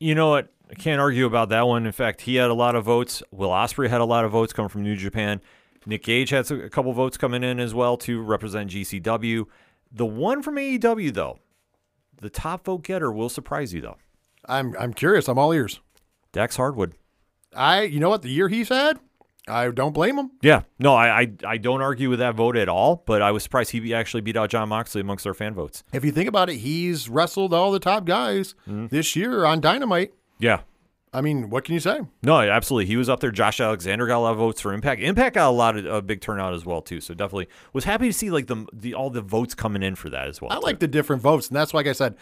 You 0.00 0.14
know 0.14 0.30
what? 0.30 0.52
I 0.70 0.74
can't 0.74 1.00
argue 1.00 1.26
about 1.26 1.48
that 1.50 1.66
one. 1.66 1.86
In 1.86 1.92
fact, 1.92 2.22
he 2.22 2.36
had 2.36 2.50
a 2.50 2.54
lot 2.54 2.74
of 2.74 2.84
votes. 2.84 3.22
Will 3.30 3.50
Ospreay 3.50 3.88
had 3.88 4.00
a 4.00 4.04
lot 4.04 4.24
of 4.24 4.32
votes 4.32 4.52
coming 4.52 4.68
from 4.68 4.82
New 4.82 4.96
Japan. 4.96 5.40
Nick 5.86 6.02
Gage 6.02 6.30
had 6.30 6.50
a 6.50 6.68
couple 6.68 6.92
votes 6.92 7.16
coming 7.16 7.44
in 7.44 7.60
as 7.60 7.72
well 7.72 7.96
to 7.98 8.20
represent 8.20 8.70
GCW. 8.70 9.46
The 9.92 10.06
one 10.06 10.42
from 10.42 10.56
AEW, 10.56 11.14
though, 11.14 11.38
the 12.20 12.30
top 12.30 12.64
vote 12.64 12.84
getter 12.84 13.12
will 13.12 13.28
surprise 13.28 13.72
you, 13.72 13.80
though. 13.80 13.96
I'm 14.48 14.74
I'm 14.78 14.92
curious. 14.92 15.28
I'm 15.28 15.38
all 15.38 15.52
ears. 15.52 15.80
Dax 16.32 16.56
Harwood. 16.56 16.94
I 17.54 17.82
you 17.82 18.00
know 18.00 18.10
what 18.10 18.22
the 18.22 18.28
year 18.28 18.48
he's 18.48 18.68
had, 18.68 19.00
I 19.48 19.70
don't 19.70 19.92
blame 19.92 20.18
him. 20.18 20.32
Yeah, 20.42 20.62
no, 20.78 20.94
I, 20.94 21.20
I 21.20 21.32
I 21.46 21.56
don't 21.58 21.80
argue 21.80 22.10
with 22.10 22.18
that 22.18 22.34
vote 22.34 22.56
at 22.56 22.68
all. 22.68 23.04
But 23.06 23.22
I 23.22 23.30
was 23.30 23.42
surprised 23.42 23.70
he 23.70 23.94
actually 23.94 24.20
beat 24.20 24.36
out 24.36 24.50
Jon 24.50 24.68
Moxley 24.68 25.00
amongst 25.00 25.26
our 25.26 25.34
fan 25.34 25.54
votes. 25.54 25.84
If 25.92 26.04
you 26.04 26.10
think 26.10 26.28
about 26.28 26.50
it, 26.50 26.56
he's 26.56 27.08
wrestled 27.08 27.54
all 27.54 27.70
the 27.70 27.78
top 27.78 28.04
guys 28.04 28.54
mm-hmm. 28.68 28.88
this 28.88 29.14
year 29.14 29.44
on 29.44 29.60
Dynamite. 29.60 30.12
Yeah, 30.38 30.60
I 31.12 31.20
mean, 31.20 31.48
what 31.48 31.64
can 31.64 31.74
you 31.74 31.80
say? 31.80 32.00
no, 32.22 32.40
absolutely, 32.40 32.86
he 32.86 32.96
was 32.96 33.08
up 33.08 33.20
there. 33.20 33.30
Josh 33.30 33.60
Alexander 33.60 34.06
got 34.06 34.18
a 34.18 34.20
lot 34.20 34.32
of 34.32 34.38
votes 34.38 34.60
for 34.60 34.72
Impact. 34.72 35.00
Impact 35.00 35.34
got 35.36 35.48
a 35.48 35.50
lot 35.50 35.76
of 35.76 35.86
a 35.86 36.02
big 36.02 36.20
turnout 36.20 36.52
as 36.52 36.66
well 36.66 36.82
too. 36.82 37.00
So 37.00 37.14
definitely 37.14 37.48
was 37.72 37.84
happy 37.84 38.08
to 38.08 38.12
see 38.12 38.30
like 38.30 38.46
the 38.46 38.66
the 38.72 38.94
all 38.94 39.10
the 39.10 39.22
votes 39.22 39.54
coming 39.54 39.82
in 39.82 39.94
for 39.94 40.10
that 40.10 40.28
as 40.28 40.40
well. 40.40 40.52
I 40.52 40.56
too. 40.56 40.60
like 40.62 40.80
the 40.80 40.88
different 40.88 41.22
votes, 41.22 41.48
and 41.48 41.56
that's 41.56 41.72
like 41.72 41.86
I 41.86 41.92
said, 41.92 42.16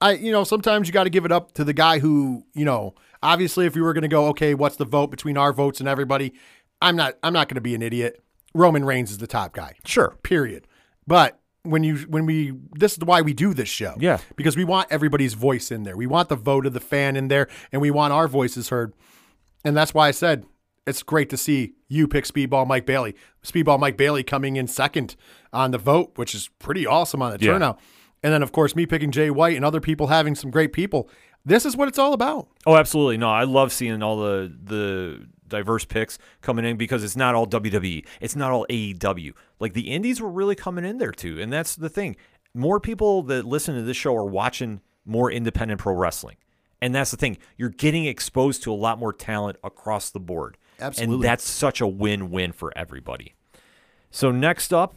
I 0.00 0.12
you 0.12 0.32
know 0.32 0.44
sometimes 0.44 0.88
you 0.88 0.92
got 0.92 1.04
to 1.04 1.10
give 1.10 1.24
it 1.24 1.32
up 1.32 1.52
to 1.52 1.64
the 1.64 1.72
guy 1.74 1.98
who 1.98 2.44
you 2.54 2.64
know. 2.64 2.94
Obviously, 3.22 3.66
if 3.66 3.74
we 3.74 3.82
were 3.82 3.92
going 3.92 4.00
to 4.00 4.08
go, 4.08 4.28
okay, 4.28 4.54
what's 4.54 4.76
the 4.76 4.86
vote 4.86 5.08
between 5.10 5.36
our 5.36 5.52
votes 5.52 5.78
and 5.78 5.86
everybody? 5.88 6.32
I'm 6.80 6.96
not. 6.96 7.18
I'm 7.22 7.34
not 7.34 7.48
going 7.48 7.56
to 7.56 7.60
be 7.60 7.74
an 7.74 7.82
idiot. 7.82 8.22
Roman 8.54 8.84
Reigns 8.84 9.10
is 9.10 9.18
the 9.18 9.26
top 9.26 9.52
guy. 9.52 9.74
sure. 9.84 10.16
Period. 10.22 10.66
But 11.06 11.39
when 11.62 11.82
you 11.84 11.96
when 12.08 12.26
we 12.26 12.52
this 12.72 12.92
is 12.92 12.98
why 13.04 13.20
we 13.22 13.32
do 13.32 13.52
this 13.54 13.68
show. 13.68 13.94
Yeah. 13.98 14.18
Because 14.36 14.56
we 14.56 14.64
want 14.64 14.88
everybody's 14.90 15.34
voice 15.34 15.70
in 15.70 15.82
there. 15.82 15.96
We 15.96 16.06
want 16.06 16.28
the 16.28 16.36
vote 16.36 16.66
of 16.66 16.72
the 16.72 16.80
fan 16.80 17.16
in 17.16 17.28
there, 17.28 17.48
and 17.72 17.82
we 17.82 17.90
want 17.90 18.12
our 18.12 18.28
voices 18.28 18.68
heard. 18.70 18.92
And 19.64 19.76
that's 19.76 19.92
why 19.92 20.08
I 20.08 20.10
said 20.12 20.46
it's 20.86 21.02
great 21.02 21.28
to 21.30 21.36
see 21.36 21.74
you 21.88 22.08
pick 22.08 22.24
Speedball 22.24 22.66
Mike 22.66 22.86
Bailey. 22.86 23.14
Speedball 23.44 23.78
Mike 23.78 23.96
Bailey 23.96 24.22
coming 24.22 24.56
in 24.56 24.66
second 24.66 25.16
on 25.52 25.70
the 25.70 25.78
vote, 25.78 26.12
which 26.16 26.34
is 26.34 26.48
pretty 26.58 26.86
awesome 26.86 27.20
on 27.20 27.32
the 27.32 27.44
Yeah. 27.44 27.52
turnout. 27.52 27.78
And 28.22 28.32
then 28.32 28.42
of 28.42 28.52
course 28.52 28.74
me 28.74 28.86
picking 28.86 29.10
Jay 29.10 29.30
White 29.30 29.56
and 29.56 29.64
other 29.64 29.80
people 29.80 30.06
having 30.06 30.34
some 30.34 30.50
great 30.50 30.72
people. 30.72 31.08
This 31.44 31.64
is 31.66 31.76
what 31.76 31.88
it's 31.88 31.98
all 31.98 32.12
about. 32.12 32.48
Oh, 32.66 32.76
absolutely. 32.76 33.16
No, 33.18 33.30
I 33.30 33.44
love 33.44 33.72
seeing 33.72 34.02
all 34.02 34.16
the 34.18 34.52
the 34.62 35.26
diverse 35.50 35.84
picks 35.84 36.18
coming 36.40 36.64
in 36.64 36.78
because 36.78 37.04
it's 37.04 37.16
not 37.16 37.34
all 37.34 37.46
WWE. 37.46 38.06
It's 38.20 38.34
not 38.34 38.50
all 38.50 38.66
AEW. 38.70 39.34
Like 39.58 39.74
the 39.74 39.90
indies 39.90 40.20
were 40.20 40.30
really 40.30 40.54
coming 40.54 40.86
in 40.86 40.96
there 40.96 41.12
too. 41.12 41.40
And 41.40 41.52
that's 41.52 41.76
the 41.76 41.90
thing. 41.90 42.16
More 42.54 42.80
people 42.80 43.22
that 43.24 43.44
listen 43.44 43.74
to 43.74 43.82
this 43.82 43.96
show 43.96 44.16
are 44.16 44.24
watching 44.24 44.80
more 45.04 45.30
independent 45.30 45.80
pro 45.80 45.94
wrestling. 45.94 46.36
And 46.80 46.94
that's 46.94 47.10
the 47.10 47.16
thing. 47.16 47.36
You're 47.56 47.68
getting 47.68 48.06
exposed 48.06 48.62
to 48.62 48.72
a 48.72 48.74
lot 48.74 48.98
more 48.98 49.12
talent 49.12 49.58
across 49.62 50.10
the 50.10 50.20
board. 50.20 50.56
Absolutely. 50.80 51.14
And 51.16 51.24
that's 51.24 51.44
such 51.44 51.80
a 51.80 51.86
win-win 51.86 52.52
for 52.52 52.72
everybody. 52.76 53.34
So 54.10 54.30
next 54.30 54.72
up 54.72 54.96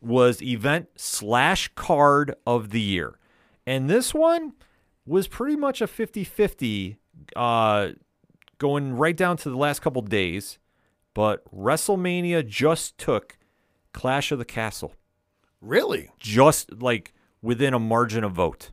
was 0.00 0.42
event 0.42 0.88
slash 0.96 1.70
card 1.74 2.34
of 2.46 2.70
the 2.70 2.80
year. 2.80 3.18
And 3.66 3.88
this 3.88 4.12
one 4.12 4.52
was 5.06 5.26
pretty 5.26 5.56
much 5.56 5.80
a 5.80 5.86
50-50 5.86 6.96
uh, 7.34 7.88
going 8.62 8.94
right 8.94 9.16
down 9.16 9.36
to 9.38 9.50
the 9.50 9.56
last 9.56 9.82
couple 9.82 10.00
days. 10.00 10.58
But 11.14 11.44
WrestleMania 11.54 12.46
just 12.46 12.96
took 12.96 13.36
Clash 13.92 14.32
of 14.32 14.38
the 14.38 14.46
Castle. 14.46 14.94
Really? 15.60 16.10
Just 16.18 16.80
like 16.80 17.12
within 17.42 17.74
a 17.74 17.78
margin 17.78 18.24
of 18.24 18.32
vote. 18.32 18.70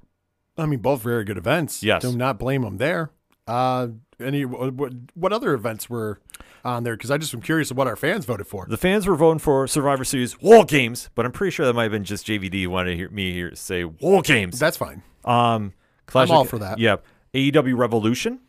I 0.58 0.66
mean, 0.66 0.80
both 0.80 1.02
very 1.02 1.24
good 1.26 1.38
events. 1.38 1.84
Yes. 1.84 2.04
Do 2.04 2.16
not 2.16 2.40
blame 2.40 2.62
them 2.62 2.78
there. 2.78 3.10
Uh, 3.48 3.88
any 4.20 4.46
what, 4.46 4.94
what 5.16 5.34
other 5.34 5.54
events 5.54 5.90
were 5.90 6.20
on 6.64 6.84
there? 6.84 6.96
Because 6.96 7.10
I 7.12 7.18
just 7.18 7.34
am 7.34 7.42
curious 7.42 7.72
of 7.72 7.78
what 7.78 7.88
our 7.88 7.96
fans 7.96 8.26
voted 8.26 8.46
for. 8.48 8.66
The 8.70 8.78
fans 8.78 9.08
were 9.08 9.16
voting 9.16 9.40
for 9.40 9.66
Survivor 9.68 10.04
Series 10.04 10.40
War 10.42 10.66
Games, 10.66 11.10
but 11.16 11.26
I'm 11.26 11.32
pretty 11.32 11.52
sure 11.52 11.66
that 11.66 11.74
might 11.74 11.84
have 11.84 11.92
been 11.92 12.04
just 12.04 12.28
JVD 12.28 12.64
who 12.64 12.70
wanted 12.70 12.92
to 12.92 12.96
hear 12.98 13.10
me 13.10 13.34
hear 13.34 13.56
say 13.56 13.84
War 13.86 14.22
Games. 14.22 14.60
That's 14.60 14.78
fine. 14.78 15.02
Um, 15.26 15.74
Clash 16.06 16.30
I'm 16.30 16.36
all 16.36 16.42
of- 16.44 16.50
for 16.50 16.60
that. 16.60 16.78
Yeah. 16.80 16.98
AEW 17.34 17.76
Revolution. 17.78 18.40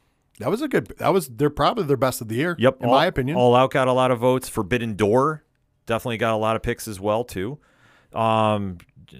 That 0.40 0.50
was 0.50 0.60
a 0.62 0.68
good. 0.68 0.88
That 0.98 1.12
was 1.12 1.28
they're 1.28 1.48
probably 1.50 1.84
their 1.84 1.96
best 1.96 2.20
of 2.20 2.28
the 2.28 2.34
year. 2.34 2.56
Yep. 2.58 2.78
in 2.82 2.86
all, 2.88 2.94
my 2.94 3.06
opinion. 3.06 3.36
All 3.36 3.54
Out 3.54 3.70
got 3.70 3.88
a 3.88 3.92
lot 3.92 4.10
of 4.10 4.18
votes. 4.18 4.48
Forbidden 4.48 4.96
Door 4.96 5.44
definitely 5.86 6.16
got 6.18 6.34
a 6.34 6.36
lot 6.36 6.56
of 6.56 6.62
picks 6.62 6.88
as 6.88 6.98
well 6.98 7.24
too. 7.24 7.58
Um, 8.12 8.78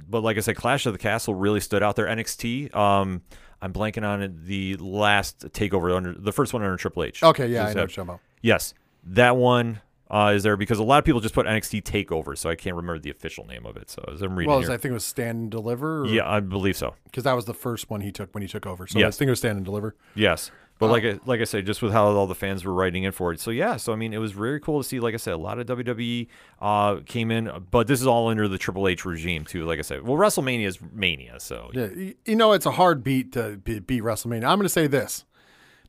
but 0.09 0.23
like 0.23 0.37
I 0.37 0.41
said, 0.41 0.57
Clash 0.57 0.87
of 0.87 0.93
the 0.93 0.99
Castle 0.99 1.35
really 1.35 1.61
stood 1.61 1.83
out 1.83 1.97
there. 1.97 2.07
NXT. 2.07 2.75
Um, 2.75 3.23
I'm 3.63 3.73
blanking 3.73 4.07
on 4.07 4.23
it. 4.23 4.47
The 4.47 4.77
last 4.77 5.41
takeover 5.53 5.95
under 5.95 6.15
the 6.15 6.33
first 6.33 6.53
one 6.53 6.63
under 6.63 6.77
Triple 6.77 7.05
H. 7.05 7.23
okay, 7.23 7.47
yeah, 7.49 7.65
I 7.65 7.67
know 7.69 7.75
that- 7.75 7.75
what 7.75 7.77
you're 7.77 7.89
talking 7.89 8.03
about. 8.03 8.21
Yes, 8.43 8.73
that 9.05 9.37
one 9.37 9.83
uh, 10.11 10.33
is 10.35 10.43
there 10.43 10.57
because 10.57 10.79
a 10.79 10.83
lot 10.83 10.99
of 10.99 11.05
people 11.05 11.21
just 11.21 11.35
put 11.35 11.45
NXT 11.47 11.83
Takeover, 11.83 12.37
so 12.39 12.49
I 12.49 12.55
can't 12.55 12.75
remember 12.75 12.99
the 12.99 13.11
official 13.11 13.45
name 13.47 13.67
of 13.67 13.77
it. 13.77 13.91
So 13.91 14.03
as 14.13 14.23
I'm 14.23 14.35
reading 14.35 14.51
Well, 14.51 14.61
here, 14.61 14.71
I 14.71 14.77
think 14.79 14.91
it 14.91 14.95
was 14.95 15.05
Stand 15.05 15.39
and 15.39 15.51
Deliver. 15.51 16.07
yeah, 16.09 16.27
I 16.29 16.41
believe 16.41 16.77
so. 16.77 16.95
because 17.05 17.25
that 17.25 17.35
was 17.35 17.45
the 17.45 17.53
first 17.55 17.91
one 17.91 18.01
he 18.01 18.11
took 18.11 18.33
when 18.35 18.41
he 18.43 18.49
took 18.49 18.67
over. 18.67 18.87
So 18.87 18.99
Yes. 18.99 19.17
I 19.17 19.19
think 19.19 19.29
it 19.29 19.33
was 19.33 19.39
Stand 19.41 19.57
and 19.59 19.65
Deliver. 19.65 19.95
Yes. 20.15 20.51
But 20.81 20.87
Oh. 20.87 20.93
like 20.93 21.05
I, 21.05 21.21
like 21.27 21.41
I 21.41 21.45
said, 21.45 21.67
just 21.67 21.83
with 21.83 21.93
how 21.93 22.07
all 22.07 22.27
the 22.27 22.35
fans 22.35 22.65
were 22.65 22.73
writing 22.75 23.05
in 23.05 23.13
for 23.13 23.33
it, 23.33 23.39
so 23.41 23.51
yeah, 23.51 23.77
so 23.77 23.93
I 23.93 23.97
mean, 23.97 24.13
it 24.15 24.19
was 24.19 24.33
very 24.33 24.59
cool 24.59 24.83
to 24.83 24.89
see. 24.89 24.99
Like 24.99 25.15
I 25.15 25.19
said, 25.19 25.35
a 25.35 25.37
lot 25.37 25.59
of 25.59 25.67
WWE 25.67 26.27
uh, 26.61 26.97
came 27.07 27.31
in, 27.31 27.51
but 27.71 27.87
this 27.87 28.01
is 28.01 28.07
all 28.07 28.29
under 28.29 28.49
the 28.49 28.57
Triple 28.59 28.89
H 28.89 29.05
regime 29.05 29.45
too. 29.45 29.67
Like 29.67 29.79
I 29.79 29.83
said, 29.83 30.03
well, 30.07 30.17
WrestleMania 30.17 30.67
is 30.67 30.79
mania, 30.93 31.39
so 31.39 31.71
Yeah, 31.75 31.89
you 32.25 32.35
know 32.35 32.53
it's 32.53 32.67
a 32.67 32.71
hard 32.73 33.05
beat 33.05 33.33
to 33.33 33.59
be- 33.59 33.79
beat 33.79 34.03
WrestleMania. 34.03 34.45
I'm 34.45 34.57
going 34.57 34.63
to 34.63 34.69
say 34.71 34.87
this: 34.87 35.27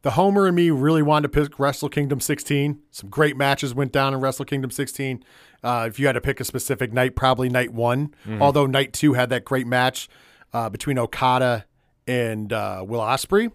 the 0.01 0.11
Homer 0.11 0.45
and 0.45 0.55
me 0.57 0.69
really 0.71 1.01
wanted 1.01 1.31
to 1.31 1.41
pick 1.41 1.57
Wrestle 1.57 1.87
Kingdom 1.89 2.19
16. 2.19 2.79
Some 2.91 3.09
great 3.09 3.37
matches 3.37 3.73
went 3.73 3.93
down 3.93 4.13
in 4.13 4.19
Wrestle 4.19 4.43
Kingdom 4.45 4.71
16. 4.71 5.23
Uh, 5.63 5.85
if 5.87 5.99
you 5.99 6.07
had 6.07 6.13
to 6.13 6.21
pick 6.21 6.39
a 6.41 6.43
specific 6.43 6.91
night, 6.91 7.15
probably 7.15 7.47
night 7.47 7.71
one. 7.71 8.13
Although 8.41 8.65
night 8.65 8.91
two 8.91 9.13
had 9.13 9.29
that 9.29 9.45
great 9.45 9.67
match 9.67 10.09
uh, 10.53 10.69
between 10.69 10.97
Okada 10.97 11.63
and 12.07 12.51
uh, 12.51 12.83
Will 12.85 12.99
Ospreay. 12.99 13.51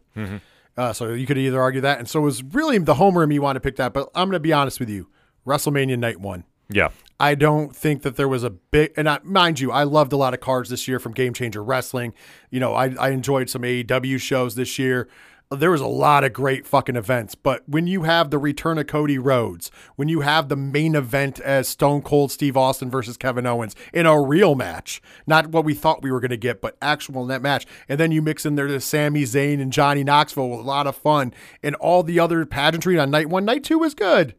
Uh, 0.77 0.93
so 0.93 1.13
you 1.13 1.27
could 1.27 1.39
either 1.39 1.61
argue 1.61 1.81
that, 1.81 1.99
and 1.99 2.09
so 2.09 2.21
it 2.21 2.25
was 2.25 2.43
really 2.43 2.77
the 2.79 2.95
Homer 2.95 3.23
and 3.23 3.31
me 3.31 3.39
wanted 3.39 3.61
to 3.61 3.63
pick 3.63 3.77
that. 3.77 3.93
But 3.95 4.11
I'm 4.15 4.29
going 4.29 4.35
to 4.37 4.41
be 4.41 4.53
honest 4.53 4.79
with 4.79 4.91
you: 4.91 5.09
WrestleMania 5.47 5.99
night 5.99 6.21
one. 6.21 6.45
yeah, 6.69 6.89
I 7.19 7.35
don't 7.35 7.75
think 7.75 8.03
that 8.03 8.17
there 8.17 8.29
was 8.29 8.43
a 8.43 8.51
big, 8.51 8.93
and 8.97 9.09
I, 9.09 9.21
mind 9.23 9.59
you, 9.61 9.73
I 9.73 9.85
loved 9.85 10.13
a 10.13 10.17
lot 10.17 10.35
of 10.35 10.41
cards 10.41 10.69
this 10.69 10.87
year 10.87 10.99
from 10.99 11.13
Game 11.13 11.33
Changer 11.33 11.65
Wrestling. 11.65 12.13
You 12.51 12.61
know, 12.61 12.75
I, 12.75 12.95
I 12.99 13.11
enjoyed 13.11 13.49
some 13.49 13.63
AEW 13.63 14.21
shows 14.21 14.55
this 14.55 14.79
year. 14.79 15.09
There 15.51 15.71
was 15.71 15.81
a 15.81 15.87
lot 15.87 16.25
of 16.25 16.33
great 16.33 16.67
fucking 16.67 16.97
events, 16.97 17.37
but 17.37 17.63
when 17.69 17.87
you 17.87 18.03
have 18.03 18.31
the 18.31 18.39
return 18.39 18.79
of 18.79 18.89
Cody 18.89 19.17
Rhodes, 19.17 19.71
when 19.95 20.09
you 20.09 20.23
have 20.23 20.49
the 20.49 20.57
main 20.57 20.97
event 20.97 21.39
as 21.39 21.69
Stone 21.69 22.03
Cold 22.03 22.33
Steve 22.33 22.57
Austin 22.57 22.91
versus 22.91 23.17
Kevin 23.17 23.47
Owens 23.47 23.77
in 23.93 24.07
a 24.07 24.21
real 24.21 24.57
match, 24.57 25.01
not 25.25 25.51
what 25.51 25.65
we 25.65 25.73
thought 25.73 26.03
we 26.03 26.11
were 26.11 26.19
going 26.19 26.31
to 26.31 26.37
get, 26.37 26.61
but 26.61 26.77
actual 26.83 27.25
net 27.25 27.43
match, 27.43 27.65
and 27.89 28.01
then 28.01 28.11
you 28.11 28.21
mix 28.21 28.45
in 28.45 28.57
there 28.57 28.67
the 28.67 28.81
Sami 28.81 29.23
Zayn 29.23 29.61
and 29.61 29.73
Johnny 29.73 30.03
Knoxville, 30.03 30.53
a 30.53 30.63
lot 30.63 30.89
of 30.89 30.97
fun, 30.97 31.33
and 31.63 31.77
all 31.77 32.03
the 32.03 32.19
other 32.19 32.45
pageantry 32.45 32.99
on 32.99 33.13
night 33.13 33.29
one. 33.29 33.45
Night 33.45 33.63
two 33.63 33.79
was 33.79 33.95
good 33.95 34.35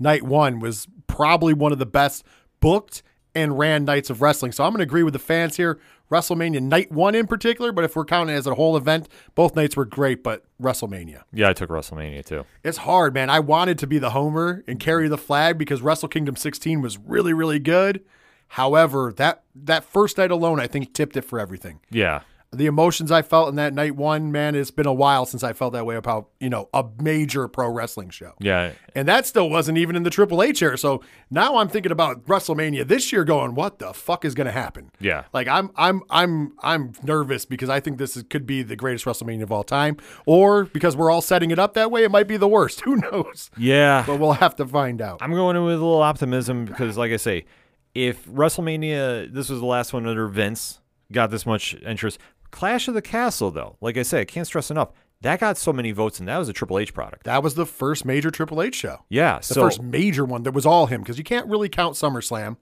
night 0.00 0.22
one 0.22 0.58
was 0.58 0.88
probably 1.06 1.54
one 1.54 1.70
of 1.70 1.78
the 1.78 1.86
best 1.86 2.24
booked 2.58 3.02
and 3.34 3.58
ran 3.58 3.84
nights 3.84 4.10
of 4.10 4.22
wrestling. 4.22 4.50
So 4.50 4.64
I'm 4.64 4.70
going 4.70 4.78
to 4.78 4.84
agree 4.84 5.04
with 5.04 5.12
the 5.12 5.20
fans 5.20 5.56
here. 5.56 5.78
WrestleMania 6.10 6.60
night 6.60 6.90
one 6.90 7.14
in 7.14 7.26
particular, 7.26 7.72
but 7.72 7.84
if 7.84 7.94
we're 7.94 8.04
counting 8.04 8.34
it 8.34 8.38
as 8.38 8.46
a 8.46 8.54
whole 8.54 8.76
event, 8.76 9.08
both 9.34 9.54
nights 9.54 9.76
were 9.76 9.84
great, 9.84 10.22
but 10.22 10.44
WrestleMania. 10.60 11.22
yeah. 11.32 11.48
I 11.48 11.52
took 11.52 11.70
WrestleMania 11.70 12.24
too. 12.24 12.44
It's 12.64 12.78
hard, 12.78 13.14
man. 13.14 13.30
I 13.30 13.40
wanted 13.40 13.78
to 13.78 13.86
be 13.86 13.98
the 13.98 14.10
homer 14.10 14.64
and 14.66 14.80
carry 14.80 15.08
the 15.08 15.18
flag 15.18 15.56
because 15.58 15.82
Wrestle 15.82 16.08
Kingdom 16.08 16.36
16 16.36 16.80
was 16.82 16.98
really, 16.98 17.32
really 17.32 17.58
good. 17.58 18.04
However, 18.54 19.12
that 19.16 19.44
that 19.54 19.84
first 19.84 20.18
night 20.18 20.32
alone, 20.32 20.58
I 20.58 20.66
think 20.66 20.92
tipped 20.92 21.16
it 21.16 21.22
for 21.22 21.38
everything. 21.38 21.78
Yeah, 21.88 22.22
the 22.52 22.66
emotions 22.66 23.12
I 23.12 23.22
felt 23.22 23.48
in 23.48 23.54
that 23.56 23.74
night 23.74 23.94
one, 23.94 24.32
man, 24.32 24.56
it's 24.56 24.72
been 24.72 24.86
a 24.86 24.92
while 24.92 25.24
since 25.24 25.44
I 25.44 25.52
felt 25.52 25.72
that 25.72 25.86
way 25.86 25.94
about, 25.94 26.30
you 26.40 26.50
know, 26.50 26.68
a 26.74 26.84
major 27.00 27.46
pro 27.46 27.68
wrestling 27.68 28.10
show. 28.10 28.32
Yeah. 28.40 28.72
And 28.96 29.06
that 29.06 29.24
still 29.24 29.48
wasn't 29.48 29.78
even 29.78 29.94
in 29.94 30.02
the 30.02 30.10
Triple 30.10 30.42
H 30.42 30.60
era. 30.60 30.76
So 30.76 31.00
now 31.30 31.58
I'm 31.58 31.68
thinking 31.68 31.92
about 31.92 32.26
WrestleMania 32.26 32.88
this 32.88 33.12
year 33.12 33.22
going, 33.22 33.54
what 33.54 33.78
the 33.78 33.94
fuck 33.94 34.24
is 34.24 34.34
gonna 34.34 34.50
happen? 34.50 34.90
Yeah. 34.98 35.24
Like 35.32 35.46
I'm 35.46 35.70
I'm 35.76 36.02
I'm 36.10 36.52
I'm 36.60 36.92
nervous 37.04 37.44
because 37.44 37.68
I 37.68 37.78
think 37.78 37.98
this 37.98 38.16
is, 38.16 38.24
could 38.24 38.46
be 38.46 38.64
the 38.64 38.74
greatest 38.74 39.04
WrestleMania 39.04 39.44
of 39.44 39.52
all 39.52 39.62
time. 39.62 39.96
Or 40.26 40.64
because 40.64 40.96
we're 40.96 41.10
all 41.10 41.22
setting 41.22 41.52
it 41.52 41.60
up 41.60 41.74
that 41.74 41.92
way, 41.92 42.02
it 42.02 42.10
might 42.10 42.26
be 42.26 42.36
the 42.36 42.48
worst. 42.48 42.80
Who 42.90 42.96
knows? 42.96 43.50
Yeah. 43.56 44.02
But 44.04 44.18
we'll 44.18 44.32
have 44.32 44.56
to 44.56 44.66
find 44.66 45.00
out. 45.00 45.18
I'm 45.20 45.32
going 45.32 45.54
in 45.54 45.64
with 45.64 45.74
a 45.74 45.78
little 45.78 46.02
optimism 46.02 46.64
because, 46.64 46.98
like 46.98 47.12
I 47.12 47.16
say, 47.16 47.44
if 47.94 48.26
WrestleMania, 48.26 49.32
this 49.32 49.48
was 49.48 49.60
the 49.60 49.66
last 49.66 49.92
one 49.92 50.06
under 50.06 50.26
Vince, 50.26 50.80
got 51.12 51.30
this 51.30 51.46
much 51.46 51.74
interest. 51.82 52.18
Clash 52.50 52.88
of 52.88 52.94
the 52.94 53.02
Castle, 53.02 53.50
though, 53.50 53.76
like 53.80 53.96
I 53.96 54.02
say, 54.02 54.20
I 54.20 54.24
can't 54.24 54.46
stress 54.46 54.70
enough, 54.70 54.90
that 55.22 55.38
got 55.38 55.58
so 55.58 55.72
many 55.72 55.92
votes, 55.92 56.18
and 56.18 56.28
that 56.28 56.38
was 56.38 56.48
a 56.48 56.52
Triple 56.52 56.78
H 56.78 56.94
product. 56.94 57.24
That 57.24 57.42
was 57.42 57.54
the 57.54 57.66
first 57.66 58.06
major 58.06 58.30
Triple 58.30 58.62
H 58.62 58.74
show. 58.74 59.04
Yeah. 59.10 59.38
The 59.38 59.44
so 59.44 59.60
first 59.62 59.82
major 59.82 60.24
one 60.24 60.44
that 60.44 60.52
was 60.52 60.64
all 60.64 60.86
him 60.86 61.02
because 61.02 61.18
you 61.18 61.24
can't 61.24 61.46
really 61.46 61.68
count 61.68 61.94
SummerSlam 61.94 62.56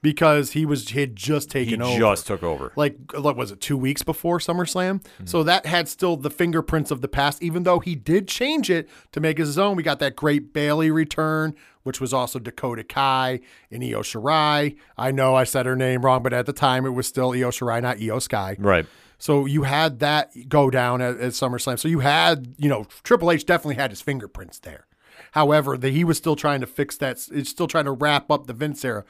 because 0.00 0.52
he 0.52 0.64
was 0.64 0.90
he 0.90 1.00
had 1.00 1.16
just 1.16 1.52
he 1.52 1.74
over. 1.74 1.92
He 1.92 1.98
just 1.98 2.26
took 2.28 2.44
over. 2.44 2.72
like 2.76 2.96
what 3.14 3.36
was 3.36 3.50
it 3.50 3.60
two 3.60 3.76
weeks 3.76 4.04
before 4.04 4.38
SummerSlam? 4.38 5.00
Mm-hmm. 5.00 5.26
So 5.26 5.42
that 5.42 5.66
had 5.66 5.88
still 5.88 6.16
the 6.16 6.30
fingerprints 6.30 6.92
of 6.92 7.00
the 7.00 7.08
past, 7.08 7.42
even 7.42 7.64
though 7.64 7.80
he 7.80 7.96
did 7.96 8.28
change 8.28 8.70
it 8.70 8.88
to 9.10 9.20
make 9.20 9.38
his 9.38 9.58
own. 9.58 9.74
We 9.74 9.82
got 9.82 9.98
that 9.98 10.14
great 10.14 10.52
Bayley 10.52 10.92
return, 10.92 11.56
which 11.82 12.00
was 12.00 12.14
also 12.14 12.38
Dakota 12.38 12.84
Kai 12.84 13.40
and 13.72 13.82
Io 13.82 14.02
Shirai. 14.02 14.76
I 14.96 15.10
know 15.10 15.34
I 15.34 15.42
said 15.42 15.66
her 15.66 15.74
name 15.74 16.04
wrong, 16.04 16.22
but 16.22 16.32
at 16.32 16.46
the 16.46 16.52
time 16.52 16.86
it 16.86 16.90
was 16.90 17.08
still 17.08 17.30
Io 17.30 17.50
Shirai, 17.50 17.82
not 17.82 17.96
Iyo 17.96 18.22
Sky. 18.22 18.54
Right. 18.60 18.86
So 19.18 19.46
you 19.46 19.62
had 19.62 20.00
that 20.00 20.48
go 20.48 20.70
down 20.70 21.00
at, 21.00 21.18
at 21.18 21.32
SummerSlam. 21.32 21.78
So 21.78 21.88
you 21.88 22.00
had, 22.00 22.54
you 22.58 22.68
know, 22.68 22.86
Triple 23.02 23.30
H 23.30 23.46
definitely 23.46 23.76
had 23.76 23.90
his 23.90 24.00
fingerprints 24.00 24.58
there. 24.58 24.86
However, 25.32 25.76
the, 25.76 25.90
he 25.90 26.04
was 26.04 26.16
still 26.16 26.36
trying 26.36 26.60
to 26.60 26.66
fix 26.66 26.96
that. 26.98 27.26
It's 27.32 27.50
still 27.50 27.66
trying 27.66 27.86
to 27.86 27.92
wrap 27.92 28.30
up 28.30 28.46
the 28.46 28.52
Vince 28.52 28.84
era. 28.84 29.04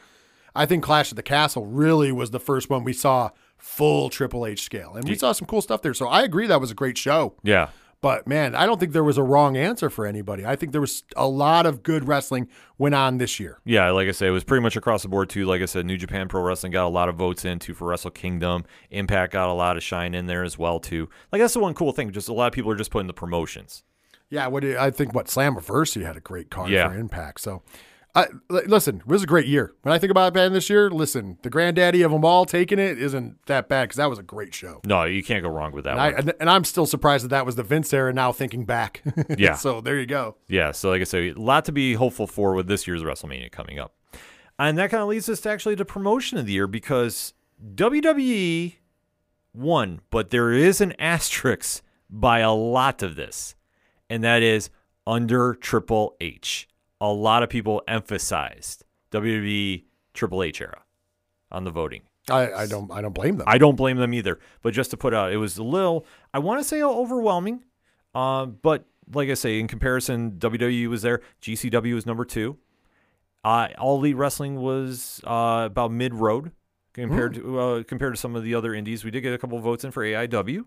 I 0.54 0.66
think 0.66 0.84
Clash 0.84 1.10
of 1.10 1.16
the 1.16 1.22
Castle 1.22 1.66
really 1.66 2.12
was 2.12 2.30
the 2.30 2.40
first 2.40 2.70
one 2.70 2.84
we 2.84 2.92
saw 2.92 3.30
full 3.56 4.08
Triple 4.08 4.46
H 4.46 4.62
scale, 4.62 4.94
and 4.94 5.08
we 5.08 5.16
saw 5.16 5.32
some 5.32 5.46
cool 5.46 5.62
stuff 5.62 5.82
there. 5.82 5.94
So 5.94 6.06
I 6.06 6.22
agree 6.22 6.46
that 6.46 6.60
was 6.60 6.70
a 6.70 6.74
great 6.74 6.96
show. 6.96 7.34
Yeah. 7.42 7.70
But 8.04 8.26
man, 8.26 8.54
I 8.54 8.66
don't 8.66 8.78
think 8.78 8.92
there 8.92 9.02
was 9.02 9.16
a 9.16 9.22
wrong 9.22 9.56
answer 9.56 9.88
for 9.88 10.04
anybody. 10.04 10.44
I 10.44 10.56
think 10.56 10.72
there 10.72 10.80
was 10.82 11.04
a 11.16 11.26
lot 11.26 11.64
of 11.64 11.82
good 11.82 12.06
wrestling 12.06 12.48
went 12.76 12.94
on 12.94 13.16
this 13.16 13.40
year. 13.40 13.60
Yeah, 13.64 13.90
like 13.92 14.08
I 14.08 14.10
say, 14.12 14.26
it 14.26 14.30
was 14.30 14.44
pretty 14.44 14.60
much 14.62 14.76
across 14.76 15.04
the 15.04 15.08
board 15.08 15.30
too. 15.30 15.46
Like 15.46 15.62
I 15.62 15.64
said, 15.64 15.86
New 15.86 15.96
Japan 15.96 16.28
Pro 16.28 16.42
Wrestling 16.42 16.72
got 16.72 16.84
a 16.84 16.88
lot 16.88 17.08
of 17.08 17.14
votes 17.16 17.46
in 17.46 17.58
too 17.60 17.72
for 17.72 17.86
Wrestle 17.88 18.10
Kingdom. 18.10 18.64
Impact 18.90 19.32
got 19.32 19.48
a 19.48 19.54
lot 19.54 19.78
of 19.78 19.82
shine 19.82 20.14
in 20.14 20.26
there 20.26 20.44
as 20.44 20.58
well 20.58 20.80
too. 20.80 21.08
Like 21.32 21.40
that's 21.40 21.54
the 21.54 21.60
one 21.60 21.72
cool 21.72 21.92
thing. 21.92 22.10
Just 22.12 22.28
a 22.28 22.34
lot 22.34 22.46
of 22.48 22.52
people 22.52 22.70
are 22.70 22.76
just 22.76 22.90
putting 22.90 23.06
the 23.06 23.14
promotions. 23.14 23.84
Yeah, 24.28 24.48
what 24.48 24.60
do 24.60 24.68
you- 24.68 24.78
I 24.78 24.90
think 24.90 25.14
what 25.14 25.26
Slammiversary 25.28 26.04
had 26.04 26.18
a 26.18 26.20
great 26.20 26.50
card 26.50 26.68
Yeah. 26.68 26.90
for 26.90 26.96
Impact. 26.98 27.40
So, 27.40 27.62
I, 28.16 28.28
listen, 28.48 28.98
it 28.98 29.06
was 29.08 29.24
a 29.24 29.26
great 29.26 29.46
year. 29.48 29.74
When 29.82 29.92
I 29.92 29.98
think 29.98 30.12
about 30.12 30.32
Ben 30.34 30.52
this 30.52 30.70
year, 30.70 30.88
listen, 30.88 31.36
the 31.42 31.50
granddaddy 31.50 32.02
of 32.02 32.12
them 32.12 32.24
all 32.24 32.44
taking 32.46 32.78
it 32.78 32.96
isn't 32.98 33.44
that 33.46 33.68
bad 33.68 33.84
because 33.84 33.96
that 33.96 34.08
was 34.08 34.20
a 34.20 34.22
great 34.22 34.54
show. 34.54 34.80
No, 34.86 35.02
you 35.02 35.22
can't 35.24 35.42
go 35.42 35.48
wrong 35.48 35.72
with 35.72 35.82
that 35.84 35.92
And, 35.94 36.00
I, 36.00 36.10
one. 36.10 36.18
and, 36.20 36.32
and 36.40 36.48
I'm 36.50 36.62
still 36.64 36.86
surprised 36.86 37.24
that 37.24 37.30
that 37.30 37.44
was 37.44 37.56
the 37.56 37.64
Vince 37.64 37.92
era. 37.92 38.12
Now 38.12 38.30
thinking 38.30 38.64
back, 38.64 39.02
Yeah. 39.38 39.54
so 39.54 39.80
there 39.80 39.98
you 39.98 40.06
go. 40.06 40.36
Yeah, 40.46 40.70
so 40.70 40.90
like 40.90 41.00
I 41.00 41.04
say, 41.04 41.30
a 41.30 41.34
lot 41.34 41.64
to 41.64 41.72
be 41.72 41.94
hopeful 41.94 42.28
for 42.28 42.54
with 42.54 42.68
this 42.68 42.86
year's 42.86 43.02
WrestleMania 43.02 43.50
coming 43.50 43.80
up. 43.80 43.94
And 44.60 44.78
that 44.78 44.90
kind 44.90 45.02
of 45.02 45.08
leads 45.08 45.28
us 45.28 45.40
to 45.40 45.50
actually 45.50 45.74
the 45.74 45.84
promotion 45.84 46.38
of 46.38 46.46
the 46.46 46.52
year 46.52 46.68
because 46.68 47.34
WWE 47.74 48.74
won, 49.52 50.00
but 50.10 50.30
there 50.30 50.52
is 50.52 50.80
an 50.80 50.92
asterisk 51.00 51.82
by 52.08 52.38
a 52.40 52.52
lot 52.52 53.02
of 53.02 53.16
this, 53.16 53.56
and 54.08 54.22
that 54.22 54.42
is 54.42 54.70
under 55.06 55.54
Triple 55.54 56.14
H. 56.20 56.68
A 57.04 57.12
lot 57.12 57.42
of 57.42 57.50
people 57.50 57.82
emphasized 57.86 58.82
WWE 59.10 59.84
Triple 60.14 60.42
H 60.42 60.60
era 60.60 60.82
on 61.50 61.64
the 61.64 61.70
voting. 61.70 62.02
I, 62.30 62.50
I 62.52 62.66
don't 62.66 62.90
I 62.90 63.02
don't 63.02 63.12
blame 63.12 63.36
them. 63.36 63.46
I 63.46 63.58
don't 63.58 63.76
blame 63.76 63.98
them 63.98 64.14
either. 64.14 64.38
But 64.62 64.72
just 64.72 64.90
to 64.92 64.96
put 64.96 65.12
out, 65.12 65.30
it 65.30 65.36
was 65.36 65.58
a 65.58 65.62
little, 65.62 66.06
I 66.32 66.38
want 66.38 66.60
to 66.60 66.64
say 66.64 66.82
overwhelming. 66.82 67.62
Uh, 68.14 68.46
but 68.46 68.86
like 69.12 69.28
I 69.28 69.34
say, 69.34 69.60
in 69.60 69.68
comparison, 69.68 70.32
WWE 70.38 70.88
was 70.88 71.02
there. 71.02 71.20
GCW 71.42 71.94
was 71.94 72.06
number 72.06 72.24
two. 72.24 72.56
Uh, 73.44 73.68
All 73.78 73.98
Elite 73.98 74.16
Wrestling 74.16 74.56
was 74.56 75.20
uh, 75.24 75.64
about 75.66 75.92
mid 75.92 76.14
road 76.14 76.52
compared 76.94 77.34
to 77.34 77.58
uh, 77.58 77.82
compared 77.82 78.14
to 78.14 78.20
some 78.20 78.34
of 78.34 78.42
the 78.44 78.54
other 78.54 78.72
indies. 78.72 79.04
We 79.04 79.10
did 79.10 79.20
get 79.20 79.34
a 79.34 79.38
couple 79.38 79.58
votes 79.58 79.84
in 79.84 79.90
for 79.90 80.02
AIW. 80.02 80.64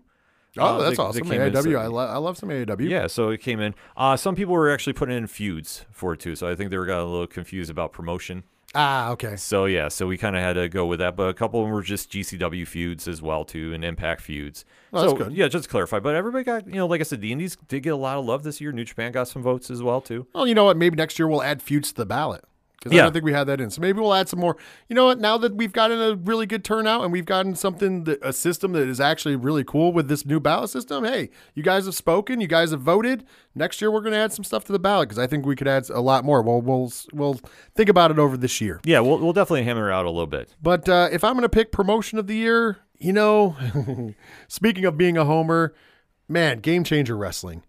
Oh, 0.60 0.64
Uh, 0.76 0.78
that's 0.82 0.96
they 0.96 1.02
awesome. 1.02 1.32
in, 1.32 1.52
AAW, 1.52 1.78
I, 1.78 1.86
lo- 1.86 2.06
I 2.06 2.16
love 2.18 2.36
some 2.38 2.48
AAW. 2.48 2.88
Yeah, 2.88 3.06
so 3.06 3.30
it 3.30 3.38
came 3.40 3.60
in. 3.60 3.74
Uh, 3.96 4.16
some 4.16 4.34
people 4.34 4.54
were 4.54 4.70
actually 4.70 4.92
putting 4.94 5.16
in 5.16 5.26
feuds 5.26 5.84
for 5.90 6.12
it 6.14 6.20
too. 6.20 6.34
So 6.36 6.48
I 6.48 6.54
think 6.54 6.70
they 6.70 6.78
were 6.78 6.86
got 6.86 7.00
a 7.00 7.04
little 7.04 7.26
confused 7.26 7.70
about 7.70 7.92
promotion. 7.92 8.44
Ah, 8.74 9.10
okay. 9.12 9.34
So 9.36 9.64
yeah, 9.64 9.88
so 9.88 10.06
we 10.06 10.18
kind 10.18 10.36
of 10.36 10.42
had 10.42 10.52
to 10.52 10.68
go 10.68 10.84
with 10.84 10.98
that, 10.98 11.16
but 11.16 11.30
a 11.30 11.34
couple 11.34 11.58
of 11.60 11.64
them 11.66 11.72
were 11.74 11.80
just 11.82 12.12
GCW 12.12 12.66
feuds 12.68 13.08
as 13.08 13.22
well 13.22 13.42
too, 13.44 13.72
and 13.72 13.82
Impact 13.82 14.20
feuds. 14.20 14.66
Oh, 14.92 15.00
that's 15.00 15.12
so 15.12 15.16
good. 15.16 15.32
yeah, 15.32 15.48
just 15.48 15.64
to 15.64 15.70
clarify. 15.70 16.00
But 16.00 16.14
everybody 16.14 16.44
got 16.44 16.66
you 16.66 16.74
know, 16.74 16.86
like 16.86 17.00
I 17.00 17.04
said, 17.04 17.22
the 17.22 17.32
Indies 17.32 17.56
did 17.68 17.82
get 17.82 17.94
a 17.94 17.96
lot 17.96 18.18
of 18.18 18.26
love 18.26 18.42
this 18.42 18.60
year. 18.60 18.70
New 18.70 18.84
Japan 18.84 19.10
got 19.12 19.26
some 19.26 19.42
votes 19.42 19.70
as 19.70 19.82
well 19.82 20.02
too. 20.02 20.26
Well, 20.34 20.46
you 20.46 20.54
know 20.54 20.64
what? 20.64 20.76
Maybe 20.76 20.96
next 20.96 21.18
year 21.18 21.26
we'll 21.26 21.42
add 21.42 21.62
feuds 21.62 21.88
to 21.92 21.94
the 21.96 22.06
ballot 22.06 22.44
because 22.78 22.96
I 22.96 23.02
don't 23.02 23.12
think 23.12 23.24
we 23.24 23.32
had 23.32 23.44
that 23.44 23.60
in. 23.60 23.70
So 23.70 23.80
maybe 23.80 24.00
we'll 24.00 24.14
add 24.14 24.28
some 24.28 24.38
more. 24.38 24.56
You 24.88 24.94
know 24.94 25.06
what? 25.06 25.18
Now 25.18 25.36
that 25.38 25.56
we've 25.56 25.72
gotten 25.72 26.00
a 26.00 26.14
really 26.14 26.46
good 26.46 26.64
turnout 26.64 27.02
and 27.02 27.12
we've 27.12 27.24
gotten 27.24 27.54
something 27.56 28.04
that 28.04 28.20
a 28.22 28.32
system 28.32 28.72
that 28.72 28.86
is 28.88 29.00
actually 29.00 29.34
really 29.36 29.64
cool 29.64 29.92
with 29.92 30.08
this 30.08 30.24
new 30.24 30.38
ballot 30.38 30.70
system. 30.70 31.04
Hey, 31.04 31.30
you 31.54 31.62
guys 31.62 31.86
have 31.86 31.94
spoken. 31.94 32.40
You 32.40 32.46
guys 32.46 32.70
have 32.70 32.80
voted. 32.80 33.24
Next 33.54 33.80
year 33.80 33.90
we're 33.90 34.00
going 34.00 34.12
to 34.12 34.18
add 34.18 34.32
some 34.32 34.44
stuff 34.44 34.64
to 34.66 34.72
the 34.72 34.78
ballot 34.78 35.08
because 35.08 35.18
I 35.18 35.26
think 35.26 35.44
we 35.44 35.56
could 35.56 35.68
add 35.68 35.90
a 35.90 36.00
lot 36.00 36.24
more. 36.24 36.40
Well, 36.40 36.60
we'll 36.60 36.92
we'll 37.12 37.40
think 37.74 37.88
about 37.88 38.10
it 38.10 38.18
over 38.18 38.36
this 38.36 38.60
year. 38.60 38.80
Yeah, 38.84 39.00
we'll 39.00 39.18
we'll 39.18 39.32
definitely 39.32 39.64
hammer 39.64 39.90
out 39.90 40.06
a 40.06 40.10
little 40.10 40.26
bit. 40.26 40.54
But 40.62 40.88
uh, 40.88 41.08
if 41.10 41.24
I'm 41.24 41.32
going 41.34 41.42
to 41.42 41.48
pick 41.48 41.72
promotion 41.72 42.18
of 42.18 42.28
the 42.28 42.36
year, 42.36 42.78
you 42.98 43.12
know, 43.12 43.56
speaking 44.48 44.84
of 44.84 44.96
being 44.96 45.16
a 45.16 45.24
homer, 45.24 45.74
man, 46.28 46.60
Game 46.60 46.84
Changer 46.84 47.16
Wrestling 47.16 47.64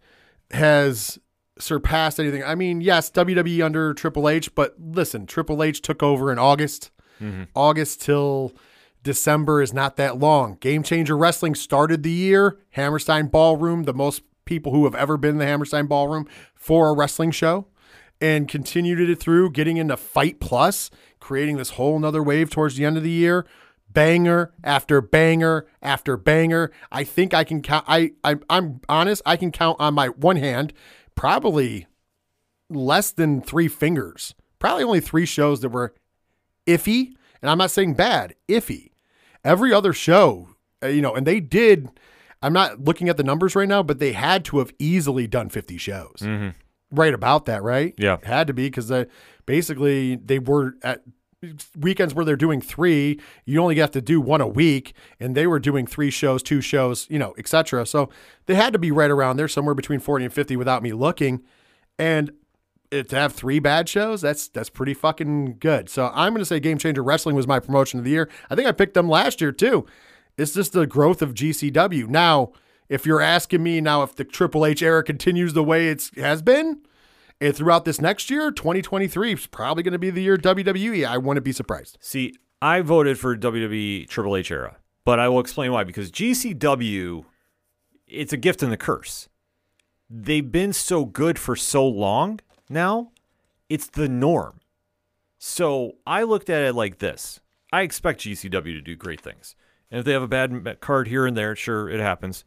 has 0.52 1.20
surpassed 1.60 2.20
anything. 2.20 2.44
I 2.44 2.56
mean, 2.56 2.82
yes, 2.82 3.12
WWE 3.12 3.64
under 3.64 3.94
Triple 3.94 4.30
H, 4.30 4.54
but 4.56 4.76
listen, 4.80 5.26
Triple 5.26 5.64
H 5.64 5.82
took 5.82 6.02
over 6.02 6.32
in 6.32 6.40
August. 6.40 6.92
Mm-hmm. 7.22 7.44
August 7.54 8.02
till 8.02 8.54
December 9.04 9.62
is 9.62 9.74
not 9.74 9.98
that 9.98 10.18
long. 10.20 10.58
Game 10.60 10.84
Changer 10.84 11.18
Wrestling 11.18 11.56
started 11.56 12.04
the 12.04 12.12
year, 12.12 12.60
Hammerstein 12.72 13.28
Ballroom, 13.28 13.84
the 13.84 13.94
most 13.94 14.24
people 14.46 14.72
who 14.72 14.86
have 14.86 14.96
ever 14.96 15.16
been 15.18 15.32
in 15.32 15.38
the 15.38 15.46
Hammerstein 15.46 15.86
Ballroom 15.86 16.28
for 16.56 16.90
a 16.90 16.94
wrestling 16.94 17.32
show, 17.32 17.68
and 18.20 18.48
continued 18.48 19.00
it 19.10 19.20
through, 19.20 19.52
getting 19.52 19.78
into 19.78 19.96
Fight 19.96 20.40
Plus, 20.40 20.90
creating 21.20 21.58
this 21.58 21.72
whole 21.72 22.00
nother 22.00 22.24
wave 22.24 22.50
towards 22.50 22.76
the 22.76 22.86
end 22.86 22.98
of 22.98 23.04
the 23.04 23.10
year. 23.10 23.46
Banger 23.92 24.54
after 24.64 25.02
banger 25.02 25.66
after 25.82 26.16
banger. 26.16 26.72
I 26.92 27.04
think 27.04 27.34
I 27.34 27.44
can 27.44 27.64
count. 27.64 27.86
I, 27.88 28.12
I 28.24 28.36
I'm 28.48 28.82
honest. 28.88 29.24
I 29.26 29.36
can 29.36 29.52
count 29.52 29.78
on 29.80 29.96
my 29.96 30.10
one 30.10 30.36
hand, 30.36 30.74
probably 31.20 31.86
less 32.70 33.12
than 33.12 33.42
three 33.42 33.68
fingers. 33.68 34.34
Probably 34.58 34.86
only 34.86 35.02
three 35.02 35.26
shows 35.26 35.60
that 35.60 35.70
were 35.70 35.94
iffy, 36.66 37.12
and 37.42 37.52
I'm 37.52 37.58
not 37.58 37.72
saying 37.72 37.96
bad, 37.96 38.36
iffy. 38.48 38.92
Every 39.44 39.74
other 39.74 39.92
show, 39.92 40.48
uh, 40.82 40.88
you 40.88 41.02
know, 41.02 41.14
and 41.14 41.28
they 41.28 41.42
did. 41.42 41.90
I'm 42.42 42.54
not 42.54 42.86
looking 42.86 43.10
at 43.10 43.18
the 43.18 43.24
numbers 43.24 43.54
right 43.54 43.68
now, 43.68 43.84
but 43.84 44.00
they 44.00 44.14
had 44.14 44.46
to 44.46 44.60
have 44.60 44.72
easily 44.80 45.28
done 45.28 45.50
50 45.50 45.78
shows. 45.78 46.26
Right 46.90 47.14
about 47.14 47.48
that, 47.48 47.64
right? 47.64 47.94
Yeah. 47.98 48.18
had 48.24 48.48
to 48.48 48.54
be 48.54 48.68
because 48.68 48.90
uh, 48.90 49.04
basically 49.46 50.16
they 50.16 50.40
were 50.40 50.76
at 50.84 51.04
weekends 51.78 52.14
where 52.14 52.26
they're 52.26 52.36
doing 52.36 52.62
three. 52.62 53.20
You 53.46 53.62
only 53.62 53.76
have 53.78 53.92
to 53.92 54.02
do 54.02 54.20
one 54.20 54.42
a 54.42 54.48
week, 54.48 54.94
and 55.20 55.36
they 55.36 55.48
were 55.48 55.60
doing 55.60 55.88
three 55.88 56.10
shows, 56.10 56.44
two 56.44 56.62
shows, 56.62 57.08
you 57.10 57.20
know, 57.20 57.34
etc. 57.38 57.86
So 57.86 58.10
they 58.46 58.56
had 58.56 58.74
to 58.74 58.80
be 58.80 58.92
right 58.92 59.12
around 59.12 59.38
there, 59.38 59.48
somewhere 59.48 59.76
between 59.76 60.00
40 60.00 60.26
and 60.26 60.34
50, 60.34 60.56
without 60.56 60.84
me 60.84 60.92
looking. 60.94 61.44
And 61.98 62.32
it, 62.92 63.10
to 63.10 63.16
have 63.16 63.34
three 63.34 63.60
bad 63.60 63.88
shows, 63.88 64.22
that's 64.22 64.48
that's 64.48 64.70
pretty 64.70 64.94
fucking 64.94 65.58
good. 65.60 65.90
So 65.90 66.12
I'm 66.14 66.34
going 66.34 66.42
to 66.42 66.46
say 66.46 66.60
Game 66.60 66.78
Changer 66.78 67.04
Wrestling 67.04 67.36
was 67.36 67.48
my 67.48 67.60
promotion 67.60 68.00
of 68.00 68.06
the 68.06 68.12
year. 68.12 68.30
I 68.50 68.56
think 68.56 68.68
I 68.68 68.72
picked 68.72 68.94
them 68.94 69.08
last 69.08 69.42
year 69.42 69.52
too. 69.52 69.86
It's 70.38 70.54
just 70.54 70.74
the 70.74 70.88
growth 70.88 71.22
of 71.22 71.34
GCW. 71.34 72.08
Now, 72.08 72.54
if 72.88 73.06
you're 73.06 73.22
asking 73.22 73.62
me 73.62 73.82
now 73.82 74.04
if 74.04 74.16
the 74.16 74.24
Triple 74.24 74.66
H 74.66 74.82
era 74.82 75.04
continues 75.04 75.54
the 75.54 75.64
way 75.64 75.90
it 75.90 76.10
has 76.16 76.42
been, 76.42 76.82
and 77.42 77.56
throughout 77.56 77.86
this 77.86 78.02
next 78.02 78.30
year, 78.30 78.52
2023 78.52 79.34
is 79.34 79.48
probably 79.48 79.84
going 79.84 79.94
to 79.94 80.00
be 80.00 80.10
the 80.10 80.22
year 80.22 80.38
WWE. 80.38 81.08
I 81.08 81.18
wouldn't 81.18 81.46
be 81.46 81.52
surprised. 81.52 81.98
See, 82.02 82.34
I 82.62 82.82
voted 82.82 83.18
for 83.18 83.38
WWE 83.38 84.08
Triple 84.10 84.36
H 84.36 84.52
era, 84.52 84.78
but 85.06 85.20
I 85.20 85.30
will 85.30 85.40
explain 85.40 85.72
why. 85.72 85.84
Because 85.84 86.12
GCW, 86.12 87.26
it's 88.08 88.34
a 88.34 88.38
gift 88.38 88.62
and 88.62 88.74
a 88.74 88.78
curse. 88.78 89.30
They've 90.10 90.52
been 90.52 90.74
so 90.74 91.06
good 91.06 91.40
for 91.40 91.56
so 91.56 91.88
long 91.88 92.40
now, 92.70 93.12
it's 93.68 93.88
the 93.88 94.08
norm. 94.08 94.60
So 95.38 95.94
I 96.06 96.24
looked 96.24 96.50
at 96.50 96.64
it 96.64 96.74
like 96.74 97.00
this 97.00 97.40
I 97.72 97.82
expect 97.82 98.22
GCW 98.22 98.74
to 98.74 98.82
do 98.82 98.96
great 98.96 99.22
things. 99.22 99.56
And 99.90 100.00
if 100.00 100.06
they 100.06 100.14
have 100.14 100.22
a 100.22 100.28
bad 100.28 100.80
card 100.82 101.08
here 101.08 101.26
and 101.26 101.36
there, 101.36 101.56
sure, 101.56 101.90
it 101.90 102.00
happens. 102.00 102.44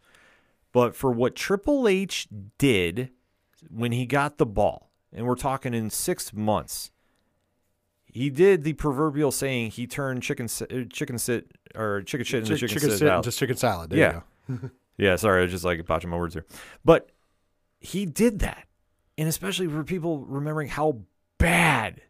But 0.73 0.94
for 0.94 1.10
what 1.10 1.35
Triple 1.35 1.89
H 1.89 2.28
did 2.59 3.10
when 3.71 3.93
he 3.93 4.07
got 4.07 4.39
the 4.39 4.47
ball, 4.47 4.91
and 5.13 5.27
we're 5.27 5.35
talking 5.35 5.75
in 5.75 5.91
six 5.91 6.33
months, 6.33 6.91
he 8.05 8.29
did 8.31 8.65
the 8.65 8.75
proverbial 8.75 9.33
saying 9.33 9.71
he 9.73 9.87
turned 9.87 10.23
chicken 10.23 10.47
uh, 10.47 10.85
chicken 10.93 11.19
sit 11.19 11.51
or 11.75 12.03
chicken 12.03 12.25
shit 12.25 12.41
into 12.41 12.57
Chick- 12.57 12.69
chicken, 12.71 12.75
chicken 12.75 12.91
sit 12.91 12.99
sit 12.99 13.23
just 13.25 13.39
chicken 13.39 13.57
salad. 13.57 13.91
There 13.91 14.23
Yeah. 14.49 14.59
Yeah, 14.99 15.17
sorry, 15.17 15.41
I 15.41 15.43
was 15.45 15.51
just 15.51 15.65
like 15.65 15.85
botching 15.87 16.11
my 16.11 16.17
words 16.19 16.35
here. 16.35 16.45
But 16.85 17.11
he 17.81 18.05
did 18.07 18.41
that. 18.41 18.67
And 19.17 19.27
especially 19.27 19.67
for 19.67 19.83
people 19.85 20.19
remembering 20.27 20.69
how 20.69 21.01
bad 21.39 22.03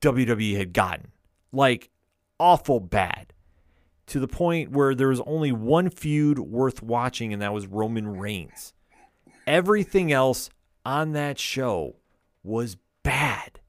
WWE 0.00 0.56
had 0.56 0.72
gotten. 0.72 1.12
Like 1.52 1.90
awful 2.38 2.80
bad. 2.80 3.32
To 4.08 4.20
the 4.20 4.28
point 4.28 4.72
where 4.72 4.94
there 4.94 5.08
was 5.08 5.20
only 5.20 5.52
one 5.52 5.88
feud 5.88 6.38
worth 6.38 6.82
watching, 6.82 7.32
and 7.32 7.40
that 7.40 7.54
was 7.54 7.66
Roman 7.66 8.18
Reigns. 8.18 8.74
Everything 9.46 10.12
else 10.12 10.50
on 10.84 11.12
that 11.12 11.38
show 11.38 11.96
was 12.42 12.76
bad. 13.02 13.60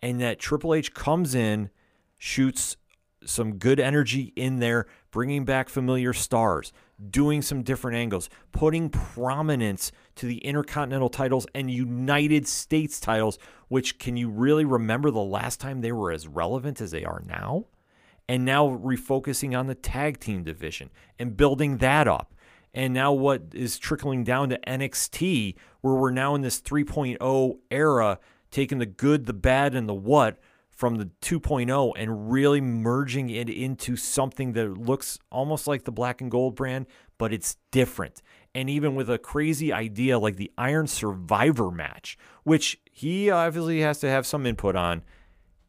And 0.00 0.20
that 0.20 0.38
Triple 0.38 0.74
H 0.74 0.92
comes 0.94 1.34
in, 1.34 1.70
shoots 2.18 2.76
some 3.24 3.58
good 3.58 3.78
energy 3.78 4.32
in 4.36 4.58
there, 4.58 4.86
bringing 5.10 5.44
back 5.44 5.68
familiar 5.68 6.12
stars, 6.12 6.72
doing 7.10 7.42
some 7.42 7.62
different 7.62 7.96
angles, 7.96 8.28
putting 8.50 8.88
prominence 8.88 9.92
to 10.16 10.26
the 10.26 10.38
Intercontinental 10.38 11.08
titles 11.08 11.46
and 11.54 11.70
United 11.70 12.46
States 12.48 13.00
titles, 13.00 13.38
which 13.68 13.98
can 13.98 14.16
you 14.16 14.28
really 14.28 14.64
remember 14.64 15.10
the 15.10 15.20
last 15.20 15.60
time 15.60 15.80
they 15.80 15.92
were 15.92 16.10
as 16.10 16.26
relevant 16.26 16.80
as 16.80 16.90
they 16.90 17.04
are 17.04 17.22
now? 17.26 17.66
And 18.28 18.44
now 18.44 18.68
refocusing 18.68 19.58
on 19.58 19.66
the 19.66 19.74
tag 19.74 20.20
team 20.20 20.42
division 20.42 20.90
and 21.18 21.36
building 21.36 21.78
that 21.78 22.08
up. 22.08 22.34
And 22.74 22.94
now 22.94 23.12
what 23.12 23.42
is 23.52 23.78
trickling 23.78 24.24
down 24.24 24.48
to 24.48 24.58
NXT, 24.66 25.56
where 25.82 25.94
we're 25.94 26.10
now 26.10 26.34
in 26.34 26.40
this 26.40 26.60
3.0 26.60 27.58
era, 27.70 28.18
taking 28.50 28.78
the 28.78 28.86
good, 28.86 29.26
the 29.26 29.32
bad, 29.32 29.74
and 29.74 29.88
the 29.88 29.94
what 29.94 30.38
from 30.70 30.96
the 30.96 31.10
2.0 31.20 31.92
and 31.96 32.32
really 32.32 32.60
merging 32.60 33.28
it 33.30 33.48
into 33.48 33.94
something 33.94 34.52
that 34.54 34.78
looks 34.78 35.18
almost 35.30 35.66
like 35.66 35.84
the 35.84 35.92
black 35.92 36.20
and 36.20 36.30
gold 36.30 36.54
brand, 36.54 36.86
but 37.18 37.32
it's 37.32 37.56
different. 37.70 38.22
And 38.54 38.68
even 38.68 38.94
with 38.94 39.08
a 39.10 39.18
crazy 39.18 39.72
idea 39.72 40.18
like 40.18 40.36
the 40.36 40.50
Iron 40.56 40.86
Survivor 40.86 41.70
match, 41.70 42.18
which 42.42 42.80
he 42.90 43.30
obviously 43.30 43.80
has 43.80 44.00
to 44.00 44.08
have 44.08 44.26
some 44.26 44.46
input 44.46 44.74
on, 44.74 45.02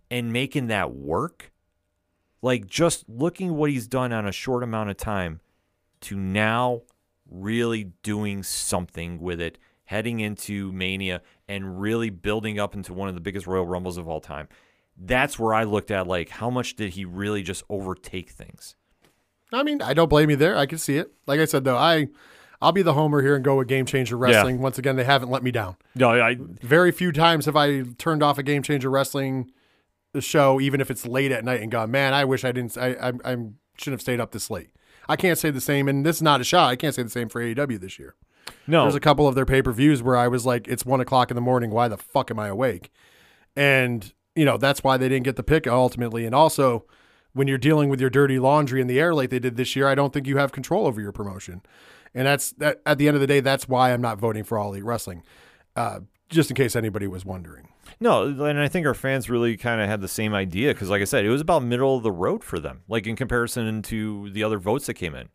and 0.09 0.31
making 0.31 0.67
that 0.67 0.93
work, 0.93 1.51
like 2.41 2.65
just 2.65 3.07
looking 3.09 3.55
what 3.55 3.69
he's 3.69 3.87
done 3.87 4.13
on 4.13 4.25
a 4.25 4.31
short 4.31 4.63
amount 4.63 4.89
of 4.89 4.97
time 4.97 5.41
to 6.01 6.17
now 6.17 6.81
really 7.29 7.85
doing 8.03 8.43
something 8.43 9.19
with 9.19 9.41
it 9.41 9.57
heading 9.85 10.19
into 10.19 10.71
Mania 10.71 11.21
and 11.47 11.79
really 11.79 12.09
building 12.09 12.59
up 12.59 12.73
into 12.73 12.93
one 12.93 13.09
of 13.09 13.15
the 13.15 13.21
biggest 13.21 13.45
Royal 13.47 13.65
Rumbles 13.65 13.97
of 13.97 14.07
all 14.07 14.21
time. 14.21 14.47
That's 14.97 15.37
where 15.37 15.53
I 15.53 15.63
looked 15.63 15.91
at 15.91 16.07
like 16.07 16.29
how 16.29 16.49
much 16.49 16.75
did 16.75 16.93
he 16.93 17.05
really 17.05 17.43
just 17.43 17.63
overtake 17.69 18.29
things? 18.29 18.75
I 19.51 19.63
mean, 19.63 19.81
I 19.81 19.93
don't 19.93 20.09
blame 20.09 20.29
you 20.29 20.35
there. 20.35 20.57
I 20.57 20.65
can 20.65 20.77
see 20.77 20.97
it. 20.97 21.11
Like 21.27 21.39
I 21.39 21.45
said, 21.45 21.63
though, 21.63 21.77
I 21.77 22.07
I'll 22.61 22.71
be 22.71 22.81
the 22.81 22.93
homer 22.93 23.21
here 23.21 23.35
and 23.35 23.43
go 23.43 23.57
with 23.57 23.67
Game 23.67 23.85
Changer 23.85 24.15
Wrestling. 24.15 24.59
Once 24.59 24.77
again, 24.77 24.95
they 24.95 25.03
haven't 25.03 25.29
let 25.29 25.43
me 25.43 25.51
down. 25.51 25.75
No, 25.95 26.09
I 26.09 26.37
Very 26.39 26.91
few 26.91 27.11
times 27.11 27.45
have 27.45 27.55
I 27.55 27.83
turned 27.97 28.23
off 28.23 28.37
a 28.37 28.43
Game 28.43 28.63
Changer 28.63 28.89
Wrestling 28.89 29.51
show, 30.19 30.61
even 30.61 30.79
if 30.79 30.89
it's 30.89 31.05
late 31.05 31.31
at 31.31 31.43
night, 31.43 31.61
and 31.61 31.71
gone, 31.71 31.91
man, 31.91 32.13
I 32.13 32.25
wish 32.25 32.45
I 32.45 32.51
didn't. 32.51 32.77
I 32.77 32.93
I, 32.93 33.07
I 33.25 33.35
shouldn't 33.77 33.95
have 33.95 34.01
stayed 34.01 34.19
up 34.19 34.31
this 34.31 34.49
late. 34.49 34.69
I 35.07 35.15
can't 35.15 35.37
say 35.37 35.51
the 35.51 35.61
same, 35.61 35.87
and 35.87 36.05
this 36.05 36.17
is 36.17 36.21
not 36.21 36.41
a 36.41 36.43
shot. 36.43 36.69
I 36.69 36.75
can't 36.75 36.95
say 36.95 37.03
the 37.03 37.09
same 37.09 37.29
for 37.29 37.41
AEW 37.41 37.79
this 37.79 37.99
year. 37.99 38.15
no. 38.67 38.83
There's 38.83 38.95
a 38.95 38.99
couple 38.99 39.27
of 39.27 39.35
their 39.35 39.45
pay 39.45 39.61
per 39.61 39.71
views 39.71 40.01
where 40.01 40.15
I 40.15 40.27
was 40.27 40.45
like, 40.45 40.67
it's 40.67 40.85
one 40.85 41.01
o'clock 41.01 41.31
in 41.31 41.35
the 41.35 41.41
morning. 41.41 41.71
Why 41.71 41.87
the 41.87 41.97
fuck 41.97 42.31
am 42.31 42.39
I 42.39 42.47
awake? 42.47 42.91
And, 43.55 44.13
you 44.35 44.45
know, 44.45 44.57
that's 44.57 44.83
why 44.83 44.97
they 44.97 45.09
didn't 45.09 45.25
get 45.25 45.35
the 45.35 45.43
pick 45.43 45.67
ultimately. 45.67 46.25
And 46.25 46.33
also, 46.33 46.85
when 47.33 47.47
you're 47.47 47.57
dealing 47.57 47.89
with 47.89 47.99
your 47.99 48.09
dirty 48.09 48.39
laundry 48.39 48.81
in 48.81 48.87
the 48.87 48.99
air 48.99 49.13
like 49.13 49.29
they 49.29 49.39
did 49.39 49.57
this 49.57 49.75
year, 49.75 49.87
I 49.87 49.95
don't 49.95 50.13
think 50.13 50.27
you 50.27 50.37
have 50.37 50.51
control 50.51 50.87
over 50.87 51.01
your 51.01 51.11
promotion. 51.11 51.61
And 52.15 52.27
that's 52.27 52.51
that 52.53 52.81
at 52.85 52.97
the 52.97 53.07
end 53.07 53.15
of 53.15 53.21
the 53.21 53.27
day, 53.27 53.39
that's 53.39 53.67
why 53.67 53.91
I'm 53.91 54.01
not 54.01 54.19
voting 54.19 54.43
for 54.43 54.57
All 54.57 54.69
Elite 54.69 54.83
Wrestling. 54.83 55.23
Uh, 55.75 56.01
just 56.29 56.49
in 56.49 56.55
case 56.55 56.75
anybody 56.75 57.07
was 57.07 57.25
wondering. 57.25 57.69
No, 57.99 58.23
and 58.23 58.59
I 58.59 58.67
think 58.67 58.85
our 58.85 58.93
fans 58.93 59.29
really 59.29 59.57
kind 59.57 59.81
of 59.81 59.87
had 59.87 60.01
the 60.01 60.07
same 60.07 60.33
idea 60.33 60.73
because, 60.73 60.89
like 60.89 61.01
I 61.01 61.05
said, 61.05 61.25
it 61.25 61.29
was 61.29 61.41
about 61.41 61.63
middle 61.63 61.97
of 61.97 62.03
the 62.03 62.11
road 62.11 62.43
for 62.43 62.59
them, 62.59 62.81
like 62.87 63.07
in 63.07 63.15
comparison 63.15 63.81
to 63.83 64.29
the 64.31 64.43
other 64.43 64.57
votes 64.59 64.85
that 64.87 64.95
came 64.95 65.15
in. 65.15 65.29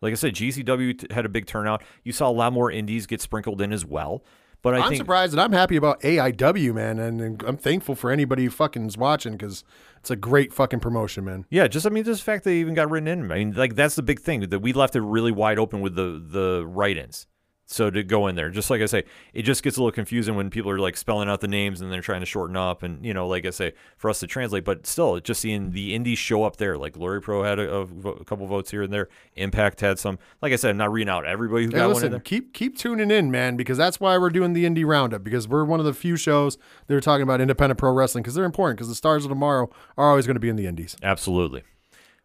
Like 0.00 0.12
I 0.12 0.16
said, 0.16 0.34
GCW 0.34 0.98
t- 0.98 1.06
had 1.14 1.24
a 1.24 1.28
big 1.28 1.46
turnout. 1.46 1.82
You 2.02 2.12
saw 2.12 2.28
a 2.28 2.32
lot 2.32 2.52
more 2.52 2.70
indies 2.70 3.06
get 3.06 3.20
sprinkled 3.20 3.60
in 3.60 3.72
as 3.72 3.84
well. 3.84 4.24
But 4.62 4.74
I 4.74 4.78
I'm 4.78 4.88
think 4.90 4.98
surprised 4.98 5.32
and 5.32 5.40
I'm 5.40 5.52
happy 5.52 5.76
about 5.76 6.00
AIW, 6.02 6.72
man. 6.72 7.00
And, 7.00 7.20
and 7.20 7.42
I'm 7.42 7.56
thankful 7.56 7.96
for 7.96 8.12
anybody 8.12 8.44
who 8.44 8.50
fucking 8.50 8.86
is 8.86 8.96
watching 8.96 9.32
because 9.32 9.64
it's 9.98 10.10
a 10.10 10.16
great 10.16 10.52
fucking 10.52 10.78
promotion, 10.78 11.24
man. 11.24 11.46
Yeah, 11.50 11.66
just 11.66 11.84
I 11.84 11.90
mean, 11.90 12.04
just 12.04 12.20
the 12.20 12.24
fact 12.24 12.44
they 12.44 12.58
even 12.58 12.74
got 12.74 12.88
written 12.88 13.08
in. 13.08 13.30
I 13.30 13.36
mean, 13.36 13.52
like 13.54 13.74
that's 13.74 13.96
the 13.96 14.02
big 14.02 14.20
thing 14.20 14.48
that 14.48 14.60
we 14.60 14.72
left 14.72 14.94
it 14.94 15.00
really 15.00 15.32
wide 15.32 15.58
open 15.58 15.80
with 15.80 15.96
the 15.96 16.22
the 16.24 16.64
write-ins. 16.64 17.26
So 17.72 17.88
to 17.88 18.02
go 18.02 18.26
in 18.26 18.34
there, 18.34 18.50
just 18.50 18.68
like 18.68 18.82
I 18.82 18.86
say, 18.86 19.04
it 19.32 19.42
just 19.42 19.62
gets 19.62 19.78
a 19.78 19.80
little 19.80 19.92
confusing 19.92 20.36
when 20.36 20.50
people 20.50 20.70
are 20.70 20.78
like 20.78 20.94
spelling 20.96 21.28
out 21.30 21.40
the 21.40 21.48
names 21.48 21.80
and 21.80 21.90
they're 21.90 22.02
trying 22.02 22.20
to 22.20 22.26
shorten 22.26 22.54
up, 22.54 22.82
and 22.82 23.04
you 23.04 23.14
know, 23.14 23.26
like 23.26 23.46
I 23.46 23.50
say, 23.50 23.72
for 23.96 24.10
us 24.10 24.20
to 24.20 24.26
translate. 24.26 24.64
But 24.64 24.86
still, 24.86 25.18
just 25.20 25.40
seeing 25.40 25.70
the 25.70 25.94
indies 25.94 26.18
show 26.18 26.44
up 26.44 26.56
there, 26.56 26.76
like 26.76 26.92
Glory 26.92 27.22
Pro 27.22 27.42
had 27.42 27.58
a, 27.58 27.74
a 27.74 27.80
a 27.82 28.24
couple 28.24 28.46
votes 28.46 28.70
here 28.70 28.82
and 28.82 28.92
there. 28.92 29.08
Impact 29.36 29.80
had 29.80 29.98
some. 29.98 30.18
Like 30.42 30.52
I 30.52 30.56
said, 30.56 30.70
I'm 30.70 30.76
not 30.76 30.92
reading 30.92 31.08
out 31.08 31.24
everybody 31.24 31.64
who 31.64 31.70
Hey, 31.70 31.76
got 31.76 31.80
one 31.84 31.90
in 31.90 31.94
listen, 31.94 32.10
there. 32.10 32.20
keep 32.20 32.52
keep 32.52 32.76
tuning 32.76 33.10
in, 33.10 33.30
man, 33.30 33.56
because 33.56 33.78
that's 33.78 33.98
why 33.98 34.18
we're 34.18 34.28
doing 34.30 34.52
the 34.52 34.66
indie 34.66 34.84
roundup 34.86 35.24
because 35.24 35.48
we're 35.48 35.64
one 35.64 35.80
of 35.80 35.86
the 35.86 35.94
few 35.94 36.16
shows 36.16 36.58
that 36.86 36.94
are 36.94 37.00
talking 37.00 37.22
about 37.22 37.40
independent 37.40 37.78
pro 37.78 37.90
wrestling 37.92 38.22
because 38.22 38.34
they're 38.34 38.44
important 38.44 38.76
because 38.78 38.88
the 38.88 38.94
stars 38.94 39.24
of 39.24 39.30
tomorrow 39.30 39.70
are 39.96 40.10
always 40.10 40.26
going 40.26 40.36
to 40.36 40.40
be 40.40 40.50
in 40.50 40.56
the 40.56 40.66
indies. 40.66 40.94
Absolutely. 41.02 41.62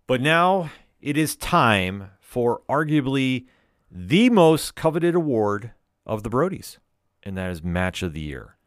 But 0.08 0.20
now 0.22 0.72
it 1.02 1.16
is 1.16 1.36
time 1.38 2.10
for 2.20 2.62
arguably 2.70 3.46
the 3.90 4.30
most 4.30 4.76
coveted 4.76 5.16
award 5.16 5.72
of 6.06 6.24
the 6.24 6.30
Brodies, 6.30 6.78
and 7.24 7.38
that 7.38 7.52
is 7.52 7.64
Match 7.64 8.04
of 8.04 8.14
the 8.14 8.22
Year. 8.22 8.58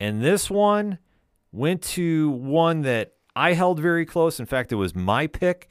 And 0.00 0.22
this 0.22 0.50
one 0.50 0.98
went 1.52 1.82
to 1.82 2.30
one 2.30 2.82
that 2.82 3.14
I 3.34 3.54
held 3.54 3.80
very 3.80 4.04
close. 4.04 4.38
In 4.38 4.46
fact, 4.46 4.72
it 4.72 4.76
was 4.76 4.94
my 4.94 5.26
pick 5.26 5.70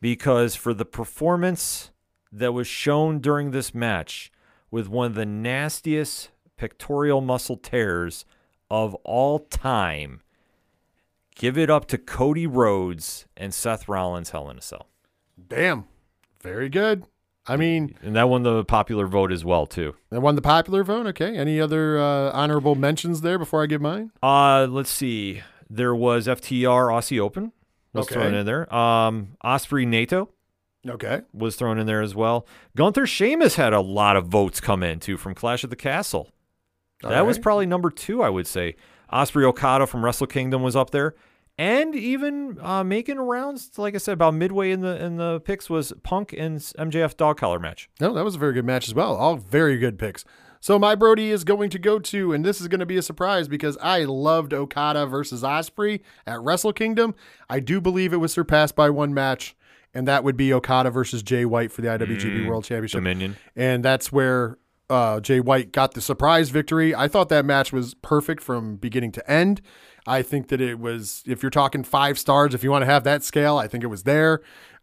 because 0.00 0.56
for 0.56 0.74
the 0.74 0.84
performance 0.84 1.90
that 2.30 2.52
was 2.52 2.66
shown 2.66 3.20
during 3.20 3.50
this 3.50 3.74
match 3.74 4.32
with 4.70 4.88
one 4.88 5.06
of 5.06 5.14
the 5.14 5.26
nastiest 5.26 6.30
pectoral 6.56 7.20
muscle 7.20 7.56
tears 7.56 8.24
of 8.70 8.94
all 9.04 9.38
time, 9.38 10.22
give 11.34 11.58
it 11.58 11.68
up 11.68 11.86
to 11.86 11.98
Cody 11.98 12.46
Rhodes 12.46 13.26
and 13.36 13.52
Seth 13.52 13.88
Rollins 13.88 14.30
Hell 14.30 14.48
in 14.50 14.58
a 14.58 14.62
Cell. 14.62 14.88
Damn, 15.48 15.84
very 16.40 16.68
good. 16.68 17.04
I 17.46 17.56
mean, 17.56 17.96
And 18.02 18.14
that 18.14 18.28
won 18.28 18.44
the 18.44 18.64
popular 18.64 19.06
vote 19.06 19.32
as 19.32 19.44
well, 19.44 19.66
too. 19.66 19.96
That 20.10 20.20
won 20.20 20.36
the 20.36 20.42
popular 20.42 20.84
vote. 20.84 21.06
Okay, 21.08 21.36
any 21.36 21.60
other 21.60 21.98
uh, 21.98 22.30
honorable 22.32 22.74
mentions 22.76 23.20
there 23.22 23.38
before 23.38 23.62
I 23.62 23.66
give 23.66 23.80
mine? 23.80 24.12
Uh, 24.22 24.66
let's 24.70 24.90
see. 24.90 25.42
There 25.68 25.94
was 25.94 26.26
FTR 26.28 26.88
Aussie 26.92 27.18
Open 27.18 27.52
was 27.92 28.06
Okay. 28.06 28.14
thrown 28.14 28.34
in 28.34 28.46
there. 28.46 28.72
Um, 28.74 29.36
Ospreay 29.44 29.86
Nato 29.86 30.28
Okay, 30.88 31.22
was 31.32 31.56
thrown 31.56 31.78
in 31.78 31.86
there 31.86 32.00
as 32.02 32.14
well. 32.14 32.46
Gunther 32.76 33.06
Sheamus 33.06 33.56
had 33.56 33.72
a 33.72 33.80
lot 33.80 34.16
of 34.16 34.26
votes 34.26 34.60
come 34.60 34.82
in 34.82 34.98
too 35.00 35.16
from 35.16 35.34
Clash 35.34 35.64
of 35.64 35.70
the 35.70 35.76
Castle. 35.76 36.30
That 37.02 37.18
All 37.20 37.26
was 37.26 37.38
probably 37.38 37.66
number 37.66 37.90
two, 37.90 38.22
I 38.22 38.28
would 38.28 38.46
say. 38.46 38.76
Ospreay 39.12 39.44
Okada 39.44 39.86
from 39.86 40.04
Wrestle 40.04 40.26
Kingdom 40.28 40.62
was 40.62 40.74
up 40.76 40.90
there, 40.90 41.14
and 41.58 41.94
even 41.94 42.58
uh, 42.60 42.82
making 42.84 43.18
rounds, 43.18 43.70
like 43.78 43.94
I 43.94 43.98
said, 43.98 44.14
about 44.14 44.34
midway 44.34 44.70
in 44.70 44.80
the 44.80 45.02
in 45.02 45.16
the 45.16 45.40
picks 45.40 45.68
was 45.70 45.92
Punk 46.02 46.34
and 46.36 46.58
MJF 46.58 47.16
dog 47.16 47.38
collar 47.38 47.58
match. 47.58 47.88
no, 48.00 48.12
that 48.14 48.24
was 48.24 48.34
a 48.36 48.38
very 48.38 48.52
good 48.54 48.64
match 48.64 48.88
as 48.88 48.94
well. 48.94 49.14
All 49.16 49.36
very 49.36 49.78
good 49.78 49.98
picks. 49.98 50.24
So 50.60 50.78
my 50.78 50.94
Brody 50.94 51.30
is 51.30 51.42
going 51.42 51.70
to 51.70 51.78
go 51.78 51.98
to, 51.98 52.32
and 52.32 52.44
this 52.44 52.60
is 52.60 52.68
going 52.68 52.78
to 52.78 52.86
be 52.86 52.96
a 52.96 53.02
surprise 53.02 53.48
because 53.48 53.76
I 53.82 54.04
loved 54.04 54.54
Okada 54.54 55.06
versus 55.06 55.42
Ospreay 55.42 56.00
at 56.24 56.40
Wrestle 56.40 56.72
Kingdom. 56.72 57.16
I 57.50 57.58
do 57.58 57.80
believe 57.80 58.12
it 58.12 58.18
was 58.18 58.32
surpassed 58.32 58.76
by 58.76 58.88
one 58.88 59.12
match, 59.12 59.56
and 59.92 60.06
that 60.06 60.22
would 60.22 60.36
be 60.36 60.52
Okada 60.52 60.90
versus 60.92 61.20
Jay 61.24 61.44
White 61.44 61.72
for 61.72 61.82
the 61.82 61.88
IWGP 61.88 62.46
World 62.46 62.62
Championship. 62.62 62.98
Dominion. 62.98 63.36
and 63.56 63.84
that's 63.84 64.12
where 64.12 64.56
uh, 64.88 65.18
Jay 65.18 65.40
White 65.40 65.72
got 65.72 65.94
the 65.94 66.00
surprise 66.00 66.50
victory. 66.50 66.94
I 66.94 67.08
thought 67.08 67.28
that 67.30 67.44
match 67.44 67.72
was 67.72 67.94
perfect 67.94 68.40
from 68.40 68.76
beginning 68.76 69.10
to 69.12 69.30
end. 69.30 69.62
I 70.06 70.22
think 70.22 70.48
that 70.48 70.60
it 70.60 70.78
was, 70.78 71.22
if 71.26 71.42
you're 71.42 71.50
talking 71.50 71.84
five 71.84 72.18
stars, 72.18 72.54
if 72.54 72.64
you 72.64 72.70
want 72.70 72.82
to 72.82 72.86
have 72.86 73.04
that 73.04 73.22
scale, 73.22 73.56
I 73.56 73.68
think 73.68 73.84
it 73.84 73.88
was 73.88 74.02
there. 74.02 74.40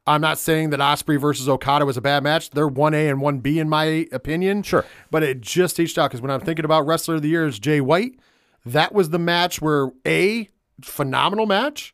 I'm 0.07 0.21
not 0.21 0.37
saying 0.37 0.71
that 0.71 0.79
Ospreay 0.79 1.19
versus 1.19 1.47
Okada 1.47 1.85
was 1.85 1.97
a 1.97 2.01
bad 2.01 2.23
match. 2.23 2.49
They're 2.49 2.69
1A 2.69 3.11
and 3.11 3.21
1B 3.21 3.57
in 3.57 3.69
my 3.69 4.07
opinion. 4.11 4.63
Sure. 4.63 4.85
But 5.11 5.23
it 5.23 5.41
just 5.41 5.79
eached 5.79 5.97
out 5.97 6.09
because 6.09 6.21
when 6.21 6.31
I'm 6.31 6.39
thinking 6.39 6.65
about 6.65 6.87
Wrestler 6.87 7.15
of 7.15 7.21
the 7.21 7.29
Year 7.29 7.45
is 7.45 7.59
Jay 7.59 7.81
White, 7.81 8.19
that 8.65 8.93
was 8.93 9.09
the 9.09 9.19
match 9.19 9.61
where 9.61 9.91
A, 10.07 10.49
phenomenal 10.81 11.45
match. 11.45 11.93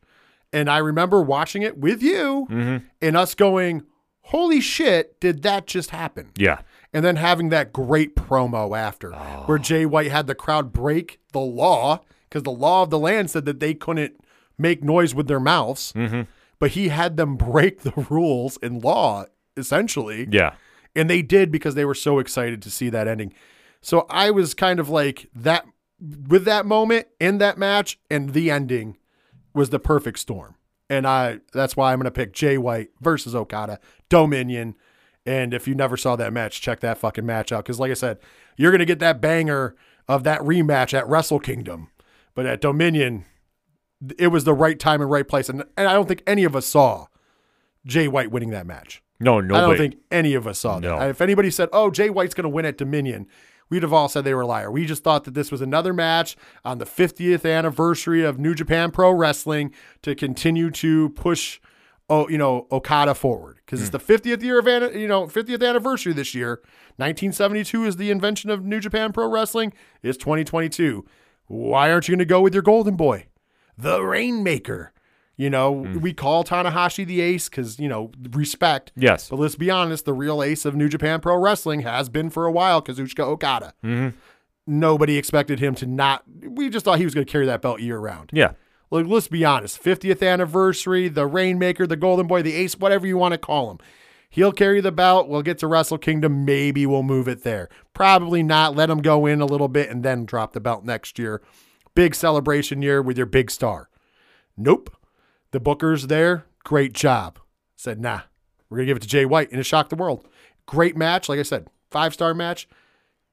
And 0.53 0.69
I 0.69 0.77
remember 0.77 1.21
watching 1.21 1.63
it 1.63 1.77
with 1.77 2.01
you 2.01 2.47
mm-hmm. 2.49 2.85
and 3.01 3.17
us 3.17 3.35
going, 3.35 3.83
holy 4.21 4.61
shit, 4.61 5.19
did 5.19 5.41
that 5.43 5.67
just 5.67 5.89
happen? 5.89 6.31
Yeah. 6.37 6.61
And 6.93 7.03
then 7.03 7.17
having 7.17 7.49
that 7.49 7.73
great 7.73 8.15
promo 8.15 8.77
after, 8.77 9.11
where 9.11 9.57
oh. 9.57 9.61
Jay 9.61 9.85
White 9.85 10.11
had 10.11 10.27
the 10.27 10.35
crowd 10.35 10.71
break 10.71 11.19
the 11.33 11.39
law 11.39 11.99
because 12.35 12.43
the 12.43 12.51
law 12.51 12.83
of 12.83 12.89
the 12.89 12.99
land 12.99 13.31
said 13.31 13.45
that 13.45 13.61
they 13.61 13.73
couldn't 13.73 14.19
make 14.57 14.83
noise 14.83 15.15
with 15.15 15.29
their 15.29 15.39
mouths, 15.39 15.93
mm-hmm. 15.93 16.23
but 16.59 16.71
he 16.71 16.89
had 16.89 17.15
them 17.15 17.37
break 17.37 17.83
the 17.83 17.93
rules 18.09 18.57
in 18.57 18.81
law 18.81 19.23
essentially. 19.55 20.27
Yeah. 20.29 20.55
And 20.97 21.09
they 21.09 21.21
did 21.21 21.49
because 21.49 21.75
they 21.75 21.85
were 21.85 21.95
so 21.95 22.19
excited 22.19 22.61
to 22.63 22.69
see 22.69 22.89
that 22.89 23.07
ending. 23.07 23.33
So 23.79 24.05
I 24.09 24.31
was 24.31 24.53
kind 24.53 24.81
of 24.81 24.89
like 24.89 25.29
that 25.33 25.65
with 26.27 26.43
that 26.43 26.65
moment 26.65 27.07
in 27.21 27.37
that 27.37 27.57
match 27.57 27.97
and 28.11 28.33
the 28.33 28.51
ending 28.51 28.97
was 29.53 29.69
the 29.69 29.79
perfect 29.79 30.19
storm. 30.19 30.55
And 30.89 31.07
I 31.07 31.39
that's 31.53 31.77
why 31.77 31.93
I'm 31.93 31.99
going 31.99 32.03
to 32.03 32.11
pick 32.11 32.33
Jay 32.33 32.57
White 32.57 32.89
versus 32.99 33.33
Okada, 33.33 33.79
Dominion. 34.09 34.75
And 35.25 35.53
if 35.53 35.69
you 35.69 35.73
never 35.73 35.95
saw 35.95 36.17
that 36.17 36.33
match, 36.33 36.59
check 36.59 36.81
that 36.81 36.97
fucking 36.97 37.25
match 37.25 37.53
out 37.53 37.63
cuz 37.63 37.79
like 37.79 37.91
I 37.91 37.95
said, 37.95 38.19
you're 38.57 38.71
going 38.71 38.79
to 38.79 38.85
get 38.85 38.99
that 38.99 39.21
banger 39.21 39.73
of 40.09 40.25
that 40.25 40.41
rematch 40.41 40.93
at 40.93 41.07
Wrestle 41.07 41.39
Kingdom. 41.39 41.87
But 42.35 42.45
at 42.45 42.61
Dominion, 42.61 43.25
it 44.19 44.27
was 44.27 44.43
the 44.43 44.53
right 44.53 44.77
time 44.79 45.01
and 45.01 45.09
right 45.09 45.27
place 45.27 45.49
and 45.49 45.63
and 45.77 45.87
I 45.87 45.93
don't 45.93 46.07
think 46.07 46.21
any 46.27 46.43
of 46.43 46.55
us 46.55 46.65
saw 46.65 47.07
Jay 47.85 48.07
White 48.07 48.31
winning 48.31 48.49
that 48.51 48.67
match. 48.67 49.01
No, 49.19 49.39
no. 49.39 49.55
I 49.55 49.61
don't 49.61 49.77
think 49.77 49.95
any 50.11 50.33
of 50.33 50.45
us 50.45 50.59
saw 50.59 50.79
No. 50.79 50.99
that. 50.99 51.09
If 51.09 51.21
anybody 51.21 51.49
said, 51.49 51.69
"Oh, 51.71 51.89
Jay 51.89 52.09
White's 52.09 52.33
going 52.33 52.43
to 52.43 52.49
win 52.49 52.65
at 52.65 52.77
Dominion," 52.77 53.27
we'd 53.69 53.83
have 53.83 53.93
all 53.93 54.09
said 54.09 54.25
they 54.25 54.33
were 54.33 54.41
a 54.41 54.47
liar. 54.47 54.69
We 54.69 54.85
just 54.85 55.03
thought 55.03 55.23
that 55.23 55.33
this 55.33 55.51
was 55.51 55.61
another 55.61 55.93
match 55.93 56.35
on 56.63 56.77
the 56.79 56.85
50th 56.85 57.49
anniversary 57.49 58.23
of 58.23 58.37
New 58.37 58.53
Japan 58.53 58.91
Pro 58.91 59.11
Wrestling 59.11 59.71
to 60.01 60.15
continue 60.15 60.69
to 60.71 61.09
push, 61.09 61.59
oh, 62.09 62.27
you 62.27 62.37
know, 62.37 62.67
Okada 62.71 63.15
forward 63.15 63.59
because 63.65 63.81
it's 63.81 63.89
hmm. 63.89 63.97
the 63.97 64.13
50th 64.13 64.43
year 64.43 64.59
of 64.59 64.95
you 64.95 65.07
know 65.07 65.27
50th 65.27 65.65
anniversary 65.67 66.11
this 66.11 66.35
year. 66.35 66.61
1972 66.97 67.85
is 67.85 67.95
the 67.95 68.11
invention 68.11 68.49
of 68.49 68.65
New 68.65 68.79
Japan 68.79 69.13
Pro 69.13 69.29
Wrestling. 69.29 69.73
It's 70.03 70.17
2022. 70.17 71.05
Why 71.47 71.91
aren't 71.91 72.07
you 72.07 72.13
going 72.13 72.19
to 72.19 72.25
go 72.25 72.41
with 72.41 72.53
your 72.53 72.63
golden 72.63 72.95
boy, 72.95 73.27
the 73.77 74.01
Rainmaker? 74.01 74.91
You 75.37 75.49
know, 75.49 75.83
mm. 75.83 76.01
we 76.01 76.13
call 76.13 76.45
Tanahashi 76.45 77.05
the 77.05 77.19
ace 77.19 77.49
because, 77.49 77.77
you 77.77 77.89
know, 77.89 78.11
respect. 78.31 78.93
Yes. 78.95 79.29
But 79.29 79.39
let's 79.39 79.55
be 79.55 79.69
honest, 79.69 80.05
the 80.05 80.13
real 80.13 80.41
ace 80.41 80.63
of 80.63 80.75
New 80.75 80.87
Japan 80.87 81.19
Pro 81.19 81.35
Wrestling 81.37 81.81
has 81.81 82.07
been 82.07 82.29
for 82.29 82.45
a 82.45 82.51
while 82.51 82.81
Kazuchika 82.81 83.19
Okada. 83.19 83.73
Mm-hmm. 83.83 84.17
Nobody 84.67 85.17
expected 85.17 85.59
him 85.59 85.75
to 85.75 85.85
not. 85.85 86.23
We 86.41 86.69
just 86.69 86.85
thought 86.85 86.99
he 86.99 87.03
was 87.05 87.13
going 87.13 87.25
to 87.25 87.31
carry 87.31 87.45
that 87.47 87.61
belt 87.61 87.81
year 87.81 87.99
round. 87.99 88.29
Yeah. 88.33 88.53
Like, 88.91 89.07
let's 89.07 89.27
be 89.27 89.43
honest 89.43 89.83
50th 89.83 90.25
anniversary, 90.25 91.09
the 91.09 91.27
Rainmaker, 91.27 91.85
the 91.85 91.97
Golden 91.97 92.27
Boy, 92.27 92.41
the 92.41 92.53
ace, 92.53 92.77
whatever 92.77 93.05
you 93.05 93.17
want 93.17 93.33
to 93.33 93.37
call 93.37 93.71
him. 93.71 93.79
He'll 94.35 94.51
carry 94.51 94.81
the 94.81 94.91
belt. 94.91 95.29
We'll 95.29 95.41
get 95.43 95.59
to 95.59 95.67
Wrestle 95.67 95.97
Kingdom. 95.97 96.43
Maybe 96.43 96.85
we'll 96.85 97.03
move 97.03 97.29
it 97.29 97.43
there. 97.43 97.69
Probably 97.93 98.43
not. 98.43 98.75
Let 98.75 98.89
him 98.89 99.01
go 99.01 99.25
in 99.25 99.39
a 99.39 99.45
little 99.45 99.69
bit 99.69 99.89
and 99.89 100.03
then 100.03 100.25
drop 100.25 100.51
the 100.51 100.59
belt 100.59 100.83
next 100.83 101.17
year. 101.17 101.41
Big 101.93 102.13
celebration 102.13 102.81
year 102.81 103.01
with 103.01 103.15
your 103.15 103.27
big 103.27 103.49
star. 103.49 103.89
Nope. 104.57 104.93
The 105.51 105.61
Booker's 105.61 106.07
there. 106.07 106.43
Great 106.65 106.91
job. 106.91 107.39
Said, 107.77 108.01
nah, 108.01 108.23
we're 108.69 108.75
going 108.79 108.87
to 108.87 108.89
give 108.89 108.97
it 108.97 109.03
to 109.03 109.07
Jay 109.07 109.23
White 109.23 109.51
and 109.51 109.59
it 109.61 109.63
shocked 109.63 109.89
the 109.89 109.95
world. 109.95 110.27
Great 110.65 110.97
match. 110.97 111.29
Like 111.29 111.39
I 111.39 111.43
said, 111.43 111.67
five 111.89 112.13
star 112.13 112.33
match. 112.33 112.67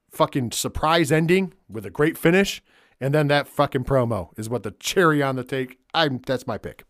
Fucking 0.09 0.51
surprise 0.51 1.11
ending 1.11 1.53
with 1.67 1.85
a 1.85 1.89
great 1.89 2.17
finish. 2.17 2.63
And 3.01 3.13
then 3.13 3.27
that 3.27 3.49
fucking 3.49 3.83
promo 3.83 4.29
is 4.37 4.47
what 4.47 4.63
the 4.63 4.71
cherry 4.71 5.21
on 5.21 5.35
the 5.35 5.43
take. 5.43 5.79
I'm 5.93 6.19
that's 6.25 6.47
my 6.47 6.57
pick. 6.57 6.85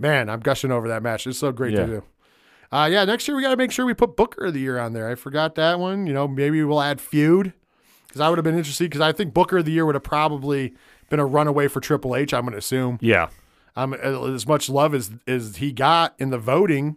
Man, 0.00 0.28
I'm 0.28 0.40
gushing 0.40 0.72
over 0.72 0.88
that 0.88 1.04
match. 1.04 1.28
It's 1.28 1.38
so 1.38 1.52
great 1.52 1.74
Yeah. 1.74 1.80
to 1.80 1.86
do. 1.86 2.02
Uh, 2.72 2.88
yeah, 2.90 3.04
next 3.04 3.26
year 3.26 3.36
we 3.36 3.42
got 3.42 3.50
to 3.50 3.56
make 3.56 3.72
sure 3.72 3.84
we 3.84 3.94
put 3.94 4.16
Booker 4.16 4.46
of 4.46 4.54
the 4.54 4.60
Year 4.60 4.78
on 4.78 4.92
there. 4.92 5.08
I 5.08 5.16
forgot 5.16 5.56
that 5.56 5.78
one. 5.80 6.06
You 6.06 6.12
know, 6.12 6.28
maybe 6.28 6.62
we'll 6.62 6.80
add 6.80 7.00
feud 7.00 7.52
because 8.06 8.20
I 8.20 8.28
would 8.28 8.38
have 8.38 8.44
been 8.44 8.56
interested 8.56 8.84
because 8.84 9.00
I 9.00 9.12
think 9.12 9.34
Booker 9.34 9.58
of 9.58 9.64
the 9.64 9.72
Year 9.72 9.84
would 9.86 9.96
have 9.96 10.04
probably 10.04 10.74
been 11.08 11.18
a 11.20 11.26
runaway 11.26 11.68
for 11.68 11.80
Triple 11.80 12.14
H. 12.14 12.32
I'm 12.32 12.42
going 12.42 12.52
to 12.52 12.58
assume. 12.58 12.98
Yeah. 13.00 13.28
Um, 13.76 13.94
as 13.94 14.46
much 14.46 14.68
love 14.68 14.94
as 14.94 15.10
as 15.26 15.56
he 15.56 15.72
got 15.72 16.14
in 16.18 16.30
the 16.30 16.38
voting 16.38 16.96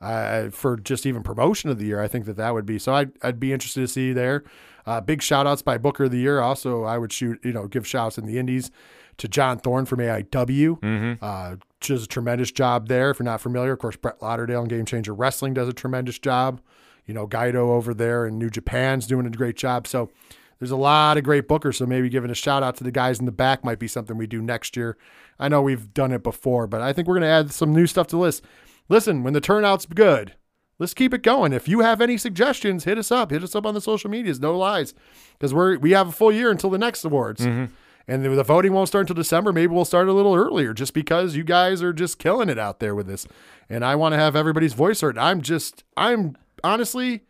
uh, 0.00 0.50
for 0.50 0.76
just 0.76 1.06
even 1.06 1.22
promotion 1.22 1.70
of 1.70 1.78
the 1.78 1.86
year, 1.86 2.00
I 2.00 2.08
think 2.08 2.26
that 2.26 2.36
that 2.36 2.52
would 2.52 2.66
be. 2.66 2.78
So 2.78 2.94
I'd 2.94 3.12
I'd 3.22 3.40
be 3.40 3.52
interested 3.52 3.80
to 3.80 3.88
see 3.88 4.12
there. 4.12 4.44
Uh, 4.86 5.00
big 5.00 5.22
shout 5.22 5.46
outs 5.46 5.62
by 5.62 5.78
Booker 5.78 6.04
of 6.04 6.10
the 6.10 6.18
Year. 6.18 6.40
Also, 6.40 6.84
I 6.84 6.98
would 6.98 7.12
shoot 7.12 7.38
you 7.44 7.52
know 7.52 7.66
give 7.68 7.86
shouts 7.86 8.18
in 8.18 8.26
the 8.26 8.38
Indies 8.38 8.70
to 9.18 9.28
John 9.28 9.58
Thorne 9.58 9.86
from 9.86 10.00
AIW. 10.00 10.78
Uh, 11.22 11.56
does 11.80 12.04
a 12.04 12.08
tremendous 12.08 12.50
job 12.50 12.88
there. 12.88 13.10
If 13.10 13.18
you're 13.18 13.24
not 13.24 13.40
familiar, 13.40 13.72
of 13.72 13.78
course, 13.78 13.96
Brett 13.96 14.22
Lauderdale 14.22 14.60
and 14.60 14.68
Game 14.68 14.84
Changer 14.84 15.14
Wrestling 15.14 15.54
does 15.54 15.68
a 15.68 15.72
tremendous 15.72 16.18
job. 16.18 16.60
You 17.06 17.14
know, 17.14 17.26
Gedo 17.26 17.70
over 17.70 17.94
there 17.94 18.26
in 18.26 18.38
New 18.38 18.50
Japan's 18.50 19.06
doing 19.06 19.26
a 19.26 19.30
great 19.30 19.56
job. 19.56 19.86
So 19.86 20.10
there's 20.58 20.70
a 20.70 20.76
lot 20.76 21.16
of 21.16 21.24
great 21.24 21.48
bookers. 21.48 21.76
So 21.76 21.86
maybe 21.86 22.08
giving 22.08 22.30
a 22.30 22.34
shout 22.34 22.62
out 22.62 22.76
to 22.76 22.84
the 22.84 22.92
guys 22.92 23.18
in 23.18 23.26
the 23.26 23.32
back 23.32 23.64
might 23.64 23.78
be 23.78 23.88
something 23.88 24.16
we 24.16 24.26
do 24.26 24.42
next 24.42 24.76
year. 24.76 24.96
I 25.38 25.48
know 25.48 25.62
we've 25.62 25.92
done 25.94 26.12
it 26.12 26.22
before, 26.22 26.66
but 26.66 26.82
I 26.82 26.92
think 26.92 27.08
we're 27.08 27.14
going 27.14 27.22
to 27.22 27.28
add 27.28 27.52
some 27.52 27.72
new 27.72 27.86
stuff 27.86 28.06
to 28.08 28.16
the 28.16 28.22
list. 28.22 28.44
Listen, 28.88 29.22
when 29.22 29.32
the 29.32 29.40
turnout's 29.40 29.86
good, 29.86 30.34
let's 30.78 30.94
keep 30.94 31.14
it 31.14 31.22
going. 31.22 31.52
If 31.52 31.66
you 31.66 31.80
have 31.80 32.00
any 32.00 32.18
suggestions, 32.18 32.84
hit 32.84 32.98
us 32.98 33.10
up. 33.10 33.30
Hit 33.30 33.42
us 33.42 33.54
up 33.54 33.64
on 33.64 33.74
the 33.74 33.80
social 33.80 34.10
medias. 34.10 34.38
No 34.38 34.56
lies, 34.56 34.94
because 35.38 35.54
we're 35.54 35.78
we 35.78 35.92
have 35.92 36.08
a 36.08 36.12
full 36.12 36.30
year 36.30 36.50
until 36.50 36.70
the 36.70 36.78
next 36.78 37.04
awards. 37.04 37.46
Mm-hmm. 37.46 37.72
And 38.10 38.24
the, 38.24 38.30
the 38.30 38.42
voting 38.42 38.72
won't 38.72 38.88
start 38.88 39.02
until 39.02 39.14
December. 39.14 39.52
Maybe 39.52 39.72
we'll 39.72 39.84
start 39.84 40.08
a 40.08 40.12
little 40.12 40.34
earlier 40.34 40.74
just 40.74 40.94
because 40.94 41.36
you 41.36 41.44
guys 41.44 41.80
are 41.80 41.92
just 41.92 42.18
killing 42.18 42.48
it 42.48 42.58
out 42.58 42.80
there 42.80 42.92
with 42.92 43.06
this. 43.06 43.24
And 43.68 43.84
I 43.84 43.94
want 43.94 44.14
to 44.14 44.18
have 44.18 44.34
everybody's 44.34 44.72
voice 44.72 45.00
heard. 45.00 45.16
I'm 45.16 45.40
just, 45.42 45.84
I'm 45.96 46.36
honestly, 46.64 47.22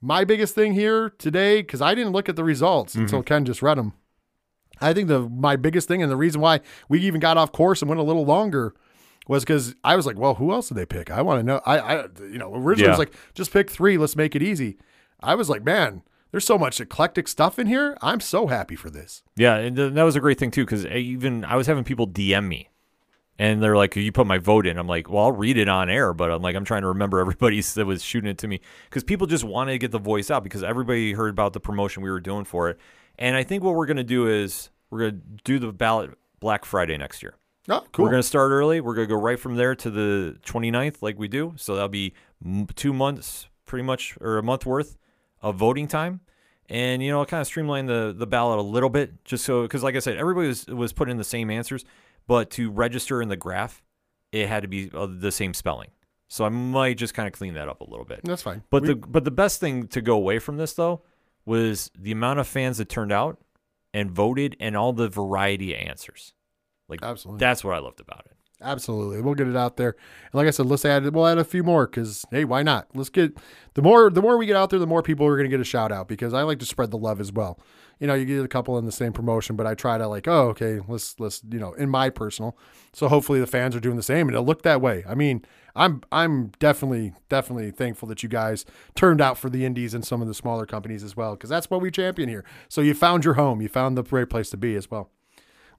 my 0.00 0.24
biggest 0.24 0.56
thing 0.56 0.72
here 0.72 1.10
today, 1.18 1.62
because 1.62 1.80
I 1.80 1.94
didn't 1.94 2.12
look 2.12 2.28
at 2.28 2.34
the 2.34 2.42
results 2.42 2.94
mm-hmm. 2.94 3.02
until 3.02 3.22
Ken 3.22 3.44
just 3.44 3.62
read 3.62 3.78
them. 3.78 3.92
I 4.80 4.92
think 4.92 5.06
the 5.06 5.28
my 5.28 5.54
biggest 5.54 5.86
thing 5.86 6.02
and 6.02 6.10
the 6.10 6.16
reason 6.16 6.40
why 6.40 6.60
we 6.88 7.00
even 7.00 7.20
got 7.20 7.36
off 7.36 7.52
course 7.52 7.80
and 7.80 7.88
went 7.88 8.00
a 8.00 8.04
little 8.04 8.24
longer 8.24 8.74
was 9.28 9.44
because 9.44 9.76
I 9.84 9.94
was 9.94 10.04
like, 10.04 10.18
well, 10.18 10.34
who 10.34 10.52
else 10.52 10.68
did 10.68 10.76
they 10.76 10.86
pick? 10.86 11.10
I 11.12 11.22
want 11.22 11.38
to 11.40 11.44
know. 11.44 11.60
I, 11.64 11.78
I, 11.78 12.06
you 12.22 12.38
know, 12.38 12.52
originally 12.54 12.84
it 12.84 12.86
Yeah. 12.86 12.90
was 12.90 12.98
like, 12.98 13.12
just 13.34 13.52
pick 13.52 13.70
three. 13.70 13.98
Let's 13.98 14.16
make 14.16 14.34
it 14.34 14.42
easy. 14.42 14.78
I 15.20 15.36
was 15.36 15.48
like, 15.48 15.64
man, 15.64 16.02
there's 16.30 16.44
so 16.44 16.58
much 16.58 16.80
eclectic 16.80 17.28
stuff 17.28 17.58
in 17.58 17.66
here. 17.66 17.96
I'm 18.02 18.20
so 18.20 18.46
happy 18.48 18.76
for 18.76 18.90
this. 18.90 19.22
Yeah, 19.36 19.56
and 19.56 19.76
th- 19.76 19.92
that 19.94 20.02
was 20.02 20.16
a 20.16 20.20
great 20.20 20.38
thing 20.38 20.50
too 20.50 20.64
because 20.64 20.84
eh, 20.84 20.96
even 20.96 21.44
I 21.44 21.56
was 21.56 21.66
having 21.66 21.84
people 21.84 22.06
DM 22.06 22.46
me, 22.46 22.68
and 23.38 23.62
they're 23.62 23.76
like, 23.76 23.96
"You 23.96 24.12
put 24.12 24.26
my 24.26 24.38
vote 24.38 24.66
in." 24.66 24.78
I'm 24.78 24.86
like, 24.86 25.10
"Well, 25.10 25.24
I'll 25.24 25.32
read 25.32 25.56
it 25.56 25.68
on 25.68 25.88
air," 25.88 26.12
but 26.12 26.30
I'm 26.30 26.42
like, 26.42 26.56
I'm 26.56 26.64
trying 26.64 26.82
to 26.82 26.88
remember 26.88 27.18
everybody 27.20 27.60
that 27.60 27.86
was 27.86 28.02
shooting 28.02 28.30
it 28.30 28.38
to 28.38 28.48
me 28.48 28.60
because 28.88 29.04
people 29.04 29.26
just 29.26 29.44
wanted 29.44 29.72
to 29.72 29.78
get 29.78 29.90
the 29.90 29.98
voice 29.98 30.30
out 30.30 30.42
because 30.44 30.62
everybody 30.62 31.12
heard 31.12 31.30
about 31.30 31.52
the 31.52 31.60
promotion 31.60 32.02
we 32.02 32.10
were 32.10 32.20
doing 32.20 32.44
for 32.44 32.68
it, 32.70 32.78
and 33.18 33.36
I 33.36 33.42
think 33.42 33.62
what 33.62 33.74
we're 33.74 33.86
gonna 33.86 34.04
do 34.04 34.26
is 34.26 34.70
we're 34.90 35.10
gonna 35.10 35.22
do 35.44 35.58
the 35.58 35.72
ballot 35.72 36.10
Black 36.40 36.64
Friday 36.64 36.96
next 36.96 37.22
year. 37.22 37.34
Oh, 37.70 37.84
cool. 37.92 38.04
We're 38.04 38.10
going 38.10 38.22
to 38.22 38.26
start 38.26 38.50
early. 38.50 38.80
We're 38.80 38.94
going 38.94 39.06
to 39.06 39.14
go 39.14 39.20
right 39.20 39.38
from 39.38 39.56
there 39.56 39.74
to 39.74 39.90
the 39.90 40.38
29th, 40.46 41.02
like 41.02 41.18
we 41.18 41.28
do. 41.28 41.52
So 41.56 41.74
that'll 41.74 41.90
be 41.90 42.14
m- 42.42 42.66
two 42.74 42.94
months, 42.94 43.48
pretty 43.66 43.82
much, 43.82 44.16
or 44.22 44.38
a 44.38 44.42
month 44.42 44.64
worth 44.64 44.96
of 45.42 45.56
voting 45.56 45.88
time. 45.88 46.20
And, 46.70 47.02
you 47.02 47.10
know, 47.10 47.24
kind 47.24 47.40
of 47.40 47.46
streamline 47.46 47.86
the, 47.86 48.14
the 48.16 48.26
ballot 48.26 48.58
a 48.58 48.62
little 48.62 48.90
bit, 48.90 49.24
just 49.24 49.44
so, 49.44 49.62
because 49.62 49.82
like 49.82 49.96
I 49.96 50.00
said, 50.00 50.18
everybody 50.18 50.48
was, 50.48 50.66
was 50.66 50.92
putting 50.92 51.12
in 51.12 51.16
the 51.16 51.24
same 51.24 51.50
answers, 51.50 51.82
but 52.26 52.50
to 52.50 52.70
register 52.70 53.22
in 53.22 53.28
the 53.30 53.38
graph, 53.38 53.82
it 54.32 54.48
had 54.48 54.60
to 54.62 54.68
be 54.68 54.90
uh, 54.92 55.06
the 55.10 55.32
same 55.32 55.54
spelling. 55.54 55.88
So 56.28 56.44
I 56.44 56.50
might 56.50 56.98
just 56.98 57.14
kind 57.14 57.26
of 57.26 57.32
clean 57.32 57.54
that 57.54 57.70
up 57.70 57.80
a 57.80 57.88
little 57.88 58.04
bit. 58.04 58.20
That's 58.22 58.42
fine. 58.42 58.62
But 58.68 58.82
We- 58.82 58.88
the 58.88 58.96
but 58.96 59.24
the 59.24 59.30
best 59.30 59.60
thing 59.60 59.86
to 59.88 60.02
go 60.02 60.14
away 60.14 60.38
from 60.38 60.58
this 60.58 60.74
though 60.74 61.00
was 61.46 61.90
the 61.98 62.12
amount 62.12 62.38
of 62.38 62.46
fans 62.46 62.76
that 62.76 62.90
turned 62.90 63.12
out 63.12 63.38
and 63.94 64.10
voted 64.10 64.54
and 64.60 64.76
all 64.76 64.92
the 64.92 65.08
variety 65.08 65.72
of 65.74 65.80
answers. 65.80 66.34
Like 66.86 67.02
Absolutely. 67.02 67.40
that's 67.40 67.64
what 67.64 67.74
I 67.74 67.78
loved 67.78 68.00
about 68.00 68.26
it. 68.26 68.36
Absolutely, 68.60 69.20
we'll 69.20 69.34
get 69.34 69.46
it 69.46 69.56
out 69.56 69.76
there. 69.76 69.94
And 70.24 70.34
like 70.34 70.48
I 70.48 70.50
said, 70.50 70.66
let's 70.66 70.84
add 70.84 71.14
we'll 71.14 71.28
add 71.28 71.38
a 71.38 71.44
few 71.44 71.62
more 71.62 71.86
because 71.86 72.24
hey, 72.32 72.44
why 72.44 72.64
not? 72.64 72.88
Let's 72.92 73.08
get 73.08 73.38
the 73.74 73.82
more 73.82 74.10
the 74.10 74.20
more 74.20 74.36
we 74.36 74.46
get 74.46 74.56
out 74.56 74.70
there, 74.70 74.80
the 74.80 74.86
more 74.86 75.00
people 75.00 75.24
are 75.26 75.36
going 75.36 75.48
to 75.48 75.50
get 75.50 75.60
a 75.60 75.64
shout 75.64 75.92
out 75.92 76.08
because 76.08 76.34
I 76.34 76.42
like 76.42 76.58
to 76.58 76.66
spread 76.66 76.90
the 76.90 76.98
love 76.98 77.20
as 77.20 77.30
well. 77.30 77.60
You 78.00 78.08
know, 78.08 78.14
you 78.14 78.24
get 78.24 78.44
a 78.44 78.48
couple 78.48 78.76
in 78.76 78.84
the 78.84 78.90
same 78.90 79.12
promotion, 79.12 79.54
but 79.54 79.66
I 79.68 79.74
try 79.74 79.96
to 79.96 80.08
like, 80.08 80.26
oh, 80.26 80.48
okay, 80.48 80.80
let's 80.88 81.20
let's 81.20 81.40
you 81.48 81.60
know, 81.60 81.72
in 81.74 81.88
my 81.88 82.10
personal. 82.10 82.58
So 82.92 83.06
hopefully 83.06 83.38
the 83.38 83.46
fans 83.46 83.76
are 83.76 83.80
doing 83.80 83.96
the 83.96 84.02
same 84.02 84.26
and 84.26 84.34
it'll 84.34 84.44
look 84.44 84.62
that 84.62 84.80
way. 84.80 85.04
I 85.08 85.14
mean, 85.14 85.44
I'm 85.76 86.02
I'm 86.10 86.48
definitely 86.58 87.12
definitely 87.28 87.70
thankful 87.70 88.08
that 88.08 88.24
you 88.24 88.28
guys 88.28 88.64
turned 88.96 89.20
out 89.20 89.38
for 89.38 89.48
the 89.48 89.64
indies 89.66 89.94
and 89.94 90.04
some 90.04 90.20
of 90.20 90.26
the 90.26 90.34
smaller 90.34 90.66
companies 90.66 91.04
as 91.04 91.16
well 91.16 91.34
because 91.36 91.50
that's 91.50 91.70
what 91.70 91.80
we 91.80 91.92
champion 91.92 92.28
here. 92.28 92.44
So 92.68 92.80
you 92.80 92.94
found 92.94 93.24
your 93.24 93.34
home, 93.34 93.62
you 93.62 93.68
found 93.68 93.96
the 93.96 94.02
right 94.02 94.28
place 94.28 94.50
to 94.50 94.56
be 94.56 94.74
as 94.74 94.90
well. 94.90 95.12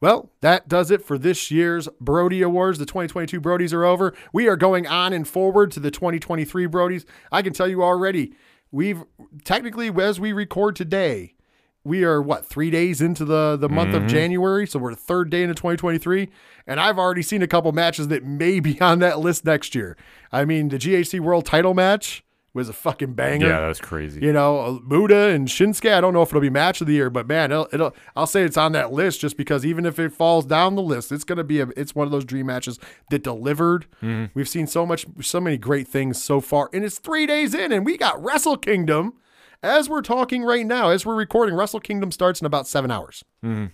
Well, 0.02 0.32
that 0.40 0.70
does 0.70 0.92
it 0.92 1.04
for 1.04 1.18
this 1.18 1.52
year's 1.52 1.90
Brody 2.00 2.42
Awards. 2.42 2.80
The 2.80 2.86
2022 2.86 3.42
Brodies 3.42 3.74
are 3.74 3.84
over. 3.84 4.14
We 4.32 4.48
are 4.48 4.56
going 4.56 4.88
on 4.88 5.12
and 5.12 5.28
forward 5.28 5.72
to 5.72 5.80
the 5.80 5.92
2023 5.92 6.68
Brodies. 6.68 7.06
I 7.32 7.42
can 7.42 7.52
tell 7.52 7.68
you 7.68 7.84
already, 7.84 8.34
we've 8.72 9.04
technically, 9.44 9.90
as 10.02 10.20
we 10.20 10.32
record 10.32 10.78
today, 10.78 11.36
we 11.84 12.04
are 12.04 12.22
what 12.22 12.46
three 12.46 12.70
days 12.70 13.02
into 13.02 13.26
the 13.26 13.58
the 13.58 13.70
month 13.70 13.94
of 13.94 14.02
mm-hmm. 14.02 14.10
January, 14.10 14.68
so 14.68 14.80
we're 14.80 14.92
the 14.92 14.98
third 14.98 15.30
day 15.30 15.44
into 15.44 15.56
2023, 15.56 16.30
and 16.68 16.80
I've 16.80 17.00
already 17.00 17.22
seen 17.22 17.42
a 17.42 17.48
couple 17.48 17.72
matches 17.72 18.10
that 18.10 18.24
may 18.24 18.60
be 18.60 18.80
on 18.82 19.00
that 19.00 19.20
list 19.20 19.46
next 19.46 19.76
year. 19.76 19.98
I 20.32 20.46
mean, 20.46 20.70
the 20.70 20.78
GHC 20.78 21.20
World 21.20 21.46
Title 21.46 21.74
match 21.74 22.24
was 22.54 22.70
a 22.70 22.74
fucking 22.74 23.14
banger. 23.14 23.48
Yeah, 23.48 23.60
that's 23.62 23.80
crazy. 23.80 24.22
You 24.22 24.34
know, 24.34 24.82
Muta 24.86 25.30
and 25.30 25.48
Shinsuke. 25.48 25.94
I 25.94 26.02
don't 26.02 26.14
know 26.14 26.22
if 26.22 26.30
it'll 26.30 26.42
be 26.42 26.50
match 26.50 26.82
of 26.82 26.88
the 26.88 26.94
year, 26.94 27.10
but 27.10 27.28
man, 27.28 27.52
it'll, 27.52 27.68
it'll. 27.72 27.96
I'll 28.16 28.28
say 28.28 28.44
it's 28.44 28.58
on 28.58 28.72
that 28.72 28.92
list 28.92 29.22
just 29.22 29.38
because 29.38 29.66
even 29.66 29.86
if 29.86 30.00
it 30.00 30.12
falls 30.12 30.46
down 30.46 30.76
the 30.76 30.82
list, 30.82 31.12
it's 31.12 31.24
gonna 31.24 31.44
be 31.44 31.60
a. 31.60 31.68
It's 31.78 31.94
one 31.94 32.08
of 32.08 32.12
those 32.12 32.26
dream 32.26 32.48
matches 32.48 32.80
that 33.12 33.24
delivered. 33.24 33.86
Mm-hmm. 34.02 34.26
We've 34.34 34.50
seen 34.50 34.68
so 34.68 34.86
much, 34.86 35.06
so 35.22 35.40
many 35.40 35.58
great 35.58 35.88
things 35.88 36.22
so 36.22 36.42
far, 36.42 36.70
and 36.74 36.84
it's 36.84 37.00
three 37.00 37.26
days 37.26 37.54
in, 37.54 37.72
and 37.72 37.86
we 37.86 37.98
got 37.98 38.22
Wrestle 38.24 38.58
Kingdom. 38.58 39.14
As 39.62 39.90
we're 39.90 40.02
talking 40.02 40.44
right 40.44 40.66
now, 40.66 40.90
as 40.90 41.06
we're 41.06 41.16
recording, 41.16 41.54
Wrestle 41.54 41.82
Kingdom 41.82 42.12
starts 42.12 42.40
in 42.40 42.46
about 42.46 42.66
seven 42.66 42.92
hours. 42.92 43.26
Mm-hmm. 43.44 43.66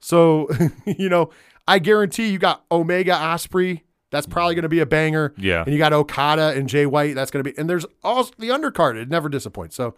So, 0.00 0.48
you 0.84 1.08
know, 1.08 1.30
I 1.68 1.78
guarantee 1.78 2.30
you 2.30 2.38
got 2.38 2.64
Omega 2.72 3.12
Ospreay. 3.12 3.82
That's 4.10 4.26
probably 4.26 4.54
going 4.54 4.64
to 4.64 4.68
be 4.68 4.80
a 4.80 4.86
banger. 4.86 5.32
Yeah. 5.36 5.62
And 5.62 5.72
you 5.72 5.78
got 5.78 5.92
Okada 5.92 6.48
and 6.56 6.68
Jay 6.68 6.86
White. 6.86 7.14
That's 7.14 7.30
going 7.30 7.44
to 7.44 7.50
be, 7.50 7.56
and 7.58 7.70
there's 7.70 7.86
also 8.02 8.32
the 8.38 8.48
undercard. 8.48 8.96
It 8.96 9.08
never 9.08 9.28
disappoints. 9.28 9.76
So 9.76 9.94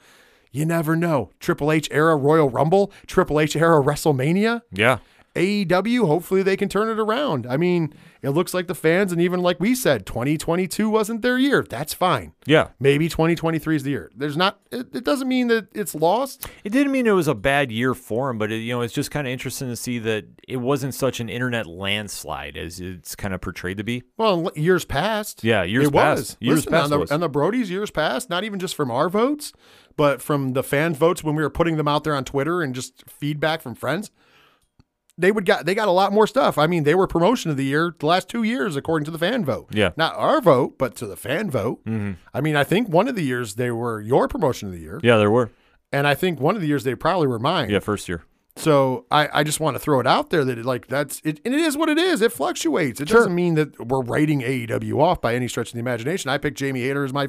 you 0.51 0.67
never 0.67 0.95
know. 0.97 1.31
Triple 1.41 1.73
H 1.73 1.89
era 1.91 2.15
Royal 2.17 2.51
Rumble, 2.51 2.93
Triple 3.07 3.41
H 3.41 3.57
era 3.57 3.83
WrestleMania, 3.83 4.63
Yeah. 4.71 4.99
AEW. 5.35 6.07
Hopefully 6.07 6.43
they 6.43 6.57
can 6.57 6.69
turn 6.69 6.89
it 6.89 6.99
around. 6.99 7.47
I 7.49 7.57
mean, 7.57 7.95
it 8.21 8.31
looks 8.31 8.53
like 8.53 8.67
the 8.67 8.75
fans, 8.75 9.13
and 9.13 9.21
even 9.21 9.41
like 9.41 9.59
we 9.59 9.75
said, 9.75 10.05
2022 10.07 10.89
wasn't 10.89 11.23
their 11.23 11.39
year. 11.39 11.65
That's 11.69 11.95
fine. 11.95 12.35
Yeah. 12.45 12.69
Maybe 12.79 13.09
2023 13.09 13.77
is 13.77 13.83
the 13.83 13.91
year. 13.91 14.11
There's 14.15 14.37
not, 14.37 14.61
it, 14.71 14.95
it 14.95 15.05
doesn't 15.05 15.29
mean 15.29 15.49
that 15.49 15.69
it's 15.75 15.95
lost. 15.95 16.47
It 16.65 16.71
didn't 16.71 16.93
mean 16.93 17.07
it 17.07 17.13
was 17.13 17.29
a 17.29 17.35
bad 17.35 17.73
year 17.73 17.95
for 17.95 18.31
him, 18.31 18.39
but 18.39 18.53
it, 18.53 18.59
you 18.59 18.73
know, 18.73 18.83
it's 18.83 18.93
just 18.93 19.11
kind 19.11 19.27
of 19.27 19.33
interesting 19.33 19.69
to 19.69 19.77
see 19.77 19.99
that 20.01 20.27
it 20.47 20.59
wasn't 20.59 20.95
such 20.95 21.19
an 21.21 21.29
internet 21.29 21.67
landslide 21.67 22.57
as 22.57 22.79
it's 22.81 23.17
kind 23.17 23.33
of 23.33 23.41
portrayed 23.41 23.79
to 23.79 23.85
be. 23.85 24.03
Well, 24.17 24.51
years 24.55 24.85
past. 24.85 25.43
Yeah, 25.43 25.63
years 25.63 25.89
it 25.89 25.93
past. 25.93 26.19
was. 26.19 26.37
Years 26.41 26.57
Listen, 26.57 26.73
past 26.73 26.85
on 26.85 26.91
the, 26.91 26.99
was. 26.99 27.13
on 27.13 27.21
the 27.21 27.31
Brodies, 27.31 27.71
years 27.71 27.91
past, 27.91 28.29
not 28.29 28.45
even 28.45 28.59
just 28.59 28.75
from 28.75 28.91
our 28.91 29.09
votes, 29.09 29.53
but 29.97 30.21
from 30.21 30.53
the 30.53 30.63
fan 30.63 30.95
votes 30.95 31.25
when 31.25 31.35
we 31.35 31.43
were 31.43 31.51
putting 31.51 31.77
them 31.77 31.89
out 31.89 32.05
there 32.05 32.15
on 32.15 32.25
Twitter 32.25 32.63
and 32.63 32.75
just 32.75 33.09
feedback 33.09 33.63
from 33.63 33.75
friends. 33.75 34.11
They 35.23 35.33
would 35.33 35.47
got 35.47 35.65
they 35.65 35.75
got 35.75 35.89
a 35.89 35.93
lot 35.93 36.13
more 36.13 36.27
stuff. 36.27 36.59
I 36.59 36.67
mean, 36.67 36.85
they 36.85 36.95
were 36.95 37.07
promotion 37.07 37.51
of 37.51 37.57
the 37.57 37.65
year 37.65 37.95
the 37.99 38.05
last 38.07 38.29
two 38.29 38.43
years 38.43 38.77
according 38.77 39.07
to 39.07 39.11
the 39.11 39.19
fan 39.19 39.45
vote. 39.45 39.69
Yeah. 39.73 39.93
not 39.97 40.15
our 40.17 40.41
vote, 40.43 40.77
but 40.77 40.95
to 40.97 41.07
the 41.07 41.17
fan 41.17 41.51
vote. 41.51 41.81
I 42.35 42.41
mean, 42.43 42.57
I 42.57 42.65
think 42.65 42.89
one 42.91 43.09
of 43.09 43.15
the 43.17 43.23
years 43.25 43.55
they 43.55 43.71
were 43.71 44.01
your 44.01 44.29
promotion 44.29 44.69
of 44.69 44.75
the 44.75 44.81
year, 44.81 45.01
Yeah, 45.03 45.17
there 45.17 45.31
were. 45.31 45.51
and 45.91 46.07
I 46.07 46.15
think 46.15 46.41
one 46.41 46.55
of 46.57 46.61
the 46.61 46.69
years 46.69 46.85
they 46.85 46.95
probably 46.95 47.27
were 47.29 47.39
mine. 47.39 47.71
Yeah, 47.71 47.79
first 47.79 48.09
year. 48.09 48.25
So 48.57 49.07
I, 49.11 49.31
I 49.33 49.45
just 49.45 49.61
want 49.61 49.77
to 49.77 49.79
throw 49.79 49.99
it 49.99 50.07
out 50.07 50.29
there 50.29 50.45
that 50.45 50.59
it, 50.59 50.67
like 50.67 50.87
that's 50.87 51.23
it, 51.25 51.41
and 51.47 51.55
it 51.55 51.61
is 51.61 51.75
what 51.75 51.89
it 51.89 51.97
is. 51.97 52.21
It 52.21 52.33
fluctuates. 52.33 53.01
It 53.01 53.09
doesn't 53.09 53.35
mean 53.35 53.55
that 53.55 53.89
we're 53.89 54.03
writing 54.03 54.43
AEW 54.43 54.99
off 55.01 55.23
by 55.23 55.35
any 55.35 55.49
stretch 55.49 55.69
of 55.69 55.73
the 55.73 55.81
imagination. 55.81 56.31
I 56.31 56.37
picked 56.37 56.59
Jamie 56.59 56.83
Hayter 56.83 57.03
as 57.03 57.15
my 57.15 57.29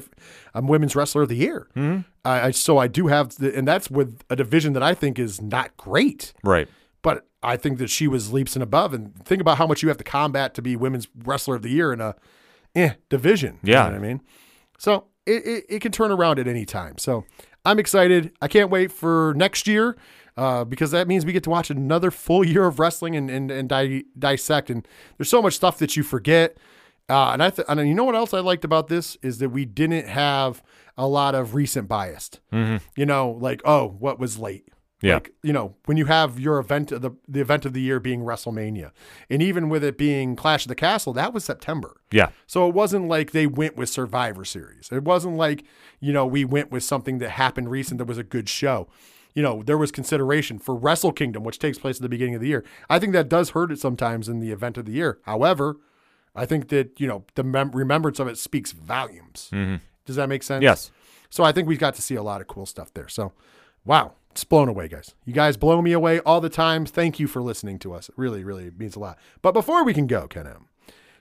um, 0.54 0.66
women's 0.68 0.94
wrestler 0.94 1.22
of 1.22 1.30
the 1.30 1.36
year. 1.36 1.68
Mm-hmm. 1.74 2.00
I, 2.26 2.48
I 2.48 2.50
so 2.50 2.76
I 2.76 2.88
do 2.88 3.06
have, 3.06 3.34
the, 3.36 3.56
and 3.56 3.66
that's 3.66 3.90
with 3.90 4.20
a 4.28 4.36
division 4.36 4.74
that 4.74 4.82
I 4.82 4.92
think 4.92 5.18
is 5.18 5.40
not 5.40 5.74
great, 5.78 6.34
Right. 6.42 6.68
But 7.04 7.28
I 7.44 7.56
think 7.56 7.78
that 7.78 7.90
she 7.90 8.08
was 8.08 8.32
leaps 8.32 8.56
and 8.56 8.62
above. 8.62 8.92
And 8.92 9.14
think 9.24 9.40
about 9.40 9.58
how 9.58 9.66
much 9.68 9.82
you 9.82 9.88
have 9.88 9.98
to 9.98 10.04
combat 10.04 10.54
to 10.54 10.62
be 10.62 10.74
women's 10.74 11.06
wrestler 11.24 11.54
of 11.54 11.62
the 11.62 11.68
year 11.70 11.92
in 11.92 12.00
a 12.00 12.16
eh, 12.74 12.94
division. 13.08 13.60
You 13.62 13.74
Yeah. 13.74 13.84
know 13.84 13.90
what 13.90 13.94
I 13.96 13.98
mean. 14.08 14.20
So 14.78 15.04
it, 15.26 15.46
it, 15.46 15.64
it 15.68 15.80
can 15.80 15.92
turn 15.92 16.10
around 16.10 16.38
at 16.40 16.48
any 16.48 16.64
time. 16.64 16.98
So 16.98 17.24
I'm 17.64 17.78
excited. 17.78 18.32
I 18.42 18.48
can't 18.48 18.70
wait 18.70 18.90
for 18.90 19.32
next 19.36 19.66
year 19.68 19.96
uh, 20.36 20.64
because 20.64 20.90
that 20.90 21.06
means 21.06 21.24
we 21.24 21.32
get 21.32 21.44
to 21.44 21.50
watch 21.50 21.70
another 21.70 22.10
full 22.10 22.44
year 22.52 22.64
of 22.64 22.78
wrestling 22.80 23.14
and, 23.14 23.30
and, 23.30 23.50
and 23.50 23.68
di- 23.68 24.04
dissect. 24.18 24.70
And 24.70 24.88
there's 25.18 25.28
so 25.28 25.40
much 25.42 25.54
stuff 25.54 25.78
that 25.78 25.96
you 25.96 26.02
forget. 26.02 26.56
Uh, 27.08 27.30
and 27.32 27.42
I 27.42 27.50
th- 27.50 27.66
and 27.68 27.86
you 27.86 27.94
know 27.94 28.04
what 28.04 28.14
else 28.14 28.32
I 28.32 28.40
liked 28.40 28.64
about 28.64 28.88
this 28.88 29.16
is 29.22 29.36
that 29.38 29.50
we 29.50 29.66
didn't 29.66 30.06
have 30.08 30.62
a 30.96 31.06
lot 31.06 31.34
of 31.34 31.54
recent 31.54 31.86
biased. 31.86 32.40
You 32.50 33.04
know, 33.04 33.30
like 33.30 33.60
oh, 33.66 33.88
what 33.98 34.18
was 34.18 34.38
late. 34.38 34.66
Yeah. 35.00 35.14
Like, 35.14 35.32
you 35.42 35.52
know, 35.52 35.74
when 35.84 35.96
you 35.96 36.06
have 36.06 36.40
your 36.40 36.58
event 36.58 36.90
of 36.90 37.02
the 37.02 37.10
the 37.28 37.40
event 37.40 37.66
of 37.66 37.74
the 37.74 37.80
year 37.80 38.00
being 38.00 38.20
WrestleMania, 38.20 38.90
and 39.28 39.42
even 39.42 39.68
with 39.68 39.84
it 39.84 39.98
being 39.98 40.34
Clash 40.34 40.64
of 40.64 40.68
the 40.68 40.74
Castle, 40.74 41.12
that 41.12 41.34
was 41.34 41.44
September. 41.44 42.00
Yeah. 42.10 42.30
So 42.46 42.66
it 42.68 42.74
wasn't 42.74 43.08
like 43.08 43.32
they 43.32 43.46
went 43.46 43.76
with 43.76 43.88
Survivor 43.90 44.44
Series. 44.44 44.88
It 44.90 45.04
wasn't 45.04 45.36
like, 45.36 45.64
you 46.00 46.12
know, 46.12 46.24
we 46.24 46.44
went 46.44 46.70
with 46.70 46.84
something 46.84 47.18
that 47.18 47.30
happened 47.30 47.70
recent 47.70 47.98
that 47.98 48.06
was 48.06 48.18
a 48.18 48.24
good 48.24 48.48
show. 48.48 48.88
You 49.34 49.42
know, 49.42 49.62
there 49.64 49.76
was 49.76 49.90
consideration 49.90 50.58
for 50.58 50.76
Wrestle 50.76 51.12
Kingdom, 51.12 51.42
which 51.42 51.58
takes 51.58 51.76
place 51.76 51.96
at 51.96 52.02
the 52.02 52.08
beginning 52.08 52.36
of 52.36 52.40
the 52.40 52.48
year. 52.48 52.64
I 52.88 52.98
think 52.98 53.12
that 53.14 53.28
does 53.28 53.50
hurt 53.50 53.72
it 53.72 53.80
sometimes 53.80 54.28
in 54.28 54.38
the 54.38 54.52
event 54.52 54.78
of 54.78 54.86
the 54.86 54.92
year. 54.92 55.18
However, 55.22 55.76
I 56.36 56.46
think 56.46 56.68
that, 56.68 57.00
you 57.00 57.08
know, 57.08 57.24
the 57.34 57.42
mem- 57.42 57.72
remembrance 57.72 58.20
of 58.20 58.28
it 58.28 58.38
speaks 58.38 58.72
volumes. 58.72 59.50
Mm-hmm. 59.52 59.76
Does 60.06 60.16
that 60.16 60.28
make 60.28 60.44
sense? 60.44 60.62
Yes. 60.62 60.92
So 61.30 61.42
I 61.42 61.50
think 61.50 61.66
we've 61.66 61.80
got 61.80 61.94
to 61.96 62.02
see 62.02 62.14
a 62.14 62.22
lot 62.22 62.40
of 62.40 62.46
cool 62.46 62.64
stuff 62.64 62.94
there. 62.94 63.08
So, 63.08 63.32
wow, 63.84 64.12
it's 64.34 64.42
blown 64.42 64.68
away, 64.68 64.88
guys. 64.88 65.14
You 65.24 65.32
guys 65.32 65.56
blow 65.56 65.80
me 65.80 65.92
away 65.92 66.18
all 66.20 66.40
the 66.40 66.48
time. 66.48 66.86
Thank 66.86 67.20
you 67.20 67.28
for 67.28 67.40
listening 67.40 67.78
to 67.78 67.94
us. 67.94 68.08
It 68.08 68.16
really, 68.18 68.42
really 68.42 68.68
means 68.76 68.96
a 68.96 68.98
lot. 68.98 69.16
But 69.42 69.52
before 69.52 69.84
we 69.84 69.94
can 69.94 70.08
go, 70.08 70.26
Ken 70.26 70.44
M, 70.44 70.66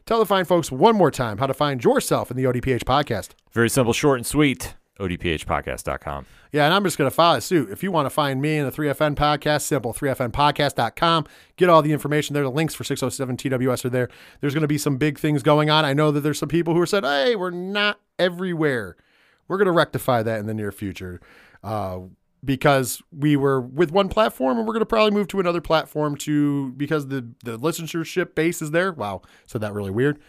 tell 0.08 0.18
the 0.18 0.26
fine 0.26 0.46
folks 0.46 0.72
one 0.72 0.96
more 0.96 1.12
time 1.12 1.38
how 1.38 1.46
to 1.46 1.54
find 1.54 1.84
yourself 1.84 2.32
in 2.32 2.38
the 2.38 2.46
ODPH 2.46 2.86
podcast. 2.86 3.30
Very 3.52 3.70
simple, 3.70 3.94
short 3.94 4.18
and 4.18 4.26
sweet. 4.26 4.74
ODPHpodcast.com. 5.00 6.26
Yeah, 6.52 6.66
and 6.66 6.74
I'm 6.74 6.84
just 6.84 6.98
going 6.98 7.10
to 7.10 7.16
follow 7.16 7.40
suit. 7.40 7.70
If 7.70 7.84
you 7.84 7.92
want 7.92 8.08
to 8.08 8.10
find 8.10 8.42
me 8.42 8.58
in 8.58 8.66
the 8.66 8.72
3FN 8.72 9.14
podcast, 9.14 9.62
simple 9.62 9.94
3FNpodcast.com. 9.94 11.28
Get 11.56 11.70
all 11.70 11.84
the 11.84 11.94
information 11.94 12.34
there. 12.34 12.44
The 12.44 12.50
links 12.50 12.74
for 12.74 12.84
607 12.84 13.38
TWS 13.38 13.86
are 13.86 13.90
there. 13.90 14.10
There's 14.42 14.56
going 14.56 14.62
to 14.62 14.68
be 14.68 14.80
some 14.80 14.98
big 14.98 15.20
things 15.20 15.44
going 15.44 15.70
on. 15.70 15.86
I 15.86 15.94
know 15.94 16.10
that 16.10 16.22
there's 16.22 16.40
some 16.40 16.50
people 16.50 16.74
who 16.74 16.82
are 16.82 16.88
said, 16.88 17.04
hey, 17.04 17.36
we're 17.36 17.52
not 17.52 18.00
everywhere. 18.18 18.96
We're 19.48 19.58
going 19.58 19.68
to 19.68 19.72
rectify 19.72 20.24
that 20.24 20.40
in 20.40 20.48
the 20.48 20.54
near 20.54 20.72
future 20.72 21.22
uh, 21.64 22.00
because 22.44 23.02
we 23.12 23.36
were 23.36 23.62
with 23.62 23.92
one 23.92 24.10
platform 24.10 24.58
and 24.58 24.68
we're 24.68 24.74
going 24.74 24.82
to 24.82 24.86
probably 24.86 25.12
move 25.12 25.28
to 25.30 25.40
another 25.40 25.62
platform 25.62 26.16
to 26.18 26.72
because 26.74 27.08
the, 27.08 27.28
the 27.44 27.58
listenership 27.58 28.36
base 28.36 28.62
is 28.62 28.72
there. 28.72 28.92
Wow, 28.92 29.22
said 29.46 29.62
that 29.62 29.74
really 29.74 29.92
weird. 29.92 30.20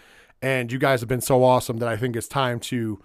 And 0.41 0.71
you 0.71 0.79
guys 0.79 1.01
have 1.01 1.09
been 1.09 1.21
so 1.21 1.43
awesome 1.43 1.79
that 1.79 1.89
I 1.89 1.97
think 1.97 2.17
it's 2.17 2.29
time 2.29 2.61
to 2.61 3.01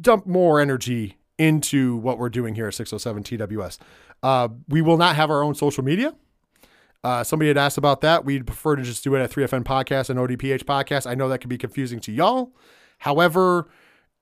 dump 0.00 0.26
more 0.26 0.60
energy 0.60 1.18
into 1.38 1.96
what 1.96 2.18
we're 2.18 2.30
doing 2.30 2.54
here 2.54 2.66
at 2.66 2.74
607 2.74 3.22
TWS. 3.22 3.78
Uh, 4.22 4.48
we 4.68 4.82
will 4.82 4.96
not 4.96 5.14
have 5.14 5.30
our 5.30 5.42
own 5.42 5.54
social 5.54 5.84
media. 5.84 6.14
Uh, 7.04 7.22
somebody 7.22 7.48
had 7.48 7.56
asked 7.56 7.78
about 7.78 8.00
that. 8.00 8.24
We'd 8.24 8.46
prefer 8.46 8.74
to 8.74 8.82
just 8.82 9.04
do 9.04 9.14
it 9.14 9.20
at 9.20 9.30
3FN 9.30 9.62
Podcast 9.62 10.10
and 10.10 10.18
ODPH 10.18 10.64
Podcast. 10.64 11.08
I 11.08 11.14
know 11.14 11.28
that 11.28 11.38
can 11.38 11.48
be 11.48 11.58
confusing 11.58 12.00
to 12.00 12.12
y'all. 12.12 12.52
However, 12.98 13.68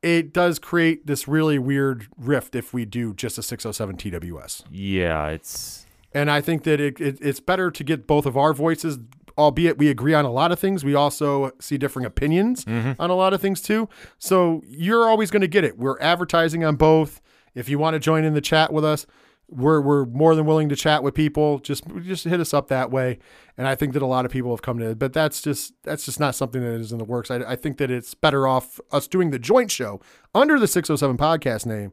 it 0.02 0.32
does 0.32 0.58
create 0.58 1.06
this 1.06 1.26
really 1.26 1.58
weird 1.58 2.06
rift 2.16 2.54
if 2.54 2.72
we 2.72 2.84
do 2.84 3.14
just 3.14 3.38
a 3.38 3.42
607 3.42 3.96
TWS. 3.96 4.64
Yeah, 4.70 5.28
it's 5.28 5.86
And 6.12 6.30
I 6.30 6.40
think 6.40 6.64
that 6.64 6.80
it, 6.80 7.00
it, 7.00 7.18
it's 7.20 7.40
better 7.40 7.70
to 7.70 7.84
get 7.84 8.06
both 8.06 8.26
of 8.26 8.36
our 8.36 8.52
voices, 8.52 8.98
albeit 9.36 9.78
we 9.78 9.88
agree 9.88 10.14
on 10.14 10.24
a 10.24 10.30
lot 10.30 10.52
of 10.52 10.58
things. 10.58 10.84
We 10.84 10.94
also 10.94 11.52
see 11.60 11.78
differing 11.78 12.06
opinions 12.06 12.64
mm-hmm. 12.64 12.92
on 13.00 13.10
a 13.10 13.14
lot 13.14 13.34
of 13.34 13.40
things 13.40 13.60
too. 13.60 13.88
So 14.18 14.62
you're 14.66 15.08
always 15.08 15.30
going 15.30 15.42
to 15.42 15.48
get 15.48 15.64
it. 15.64 15.78
We're 15.78 16.00
advertising 16.00 16.64
on 16.64 16.76
both. 16.76 17.20
If 17.54 17.68
you 17.68 17.78
want 17.78 17.94
to 17.94 17.98
join 17.98 18.24
in 18.24 18.34
the 18.34 18.40
chat 18.42 18.72
with 18.72 18.84
us, 18.84 19.06
we're, 19.48 19.80
we're 19.80 20.06
more 20.06 20.34
than 20.34 20.44
willing 20.44 20.68
to 20.68 20.76
chat 20.76 21.02
with 21.02 21.14
people. 21.14 21.58
Just 21.60 21.84
just 22.02 22.24
hit 22.24 22.40
us 22.40 22.52
up 22.52 22.68
that 22.68 22.90
way. 22.90 23.18
And 23.56 23.66
I 23.66 23.74
think 23.74 23.92
that 23.92 24.02
a 24.02 24.06
lot 24.06 24.24
of 24.24 24.30
people 24.30 24.50
have 24.50 24.62
come 24.62 24.78
to 24.78 24.90
it, 24.90 24.98
but 24.98 25.12
that's 25.12 25.40
just 25.40 25.74
that's 25.82 26.04
just 26.04 26.18
not 26.18 26.34
something 26.34 26.62
that 26.62 26.80
is 26.80 26.92
in 26.92 26.98
the 26.98 27.04
works. 27.04 27.30
I, 27.30 27.36
I 27.36 27.56
think 27.56 27.78
that 27.78 27.90
it's 27.90 28.14
better 28.14 28.46
off 28.46 28.80
us 28.90 29.06
doing 29.06 29.30
the 29.30 29.38
joint 29.38 29.70
show 29.70 30.00
under 30.34 30.58
the 30.58 30.66
607 30.66 31.16
podcast 31.16 31.66
name 31.66 31.92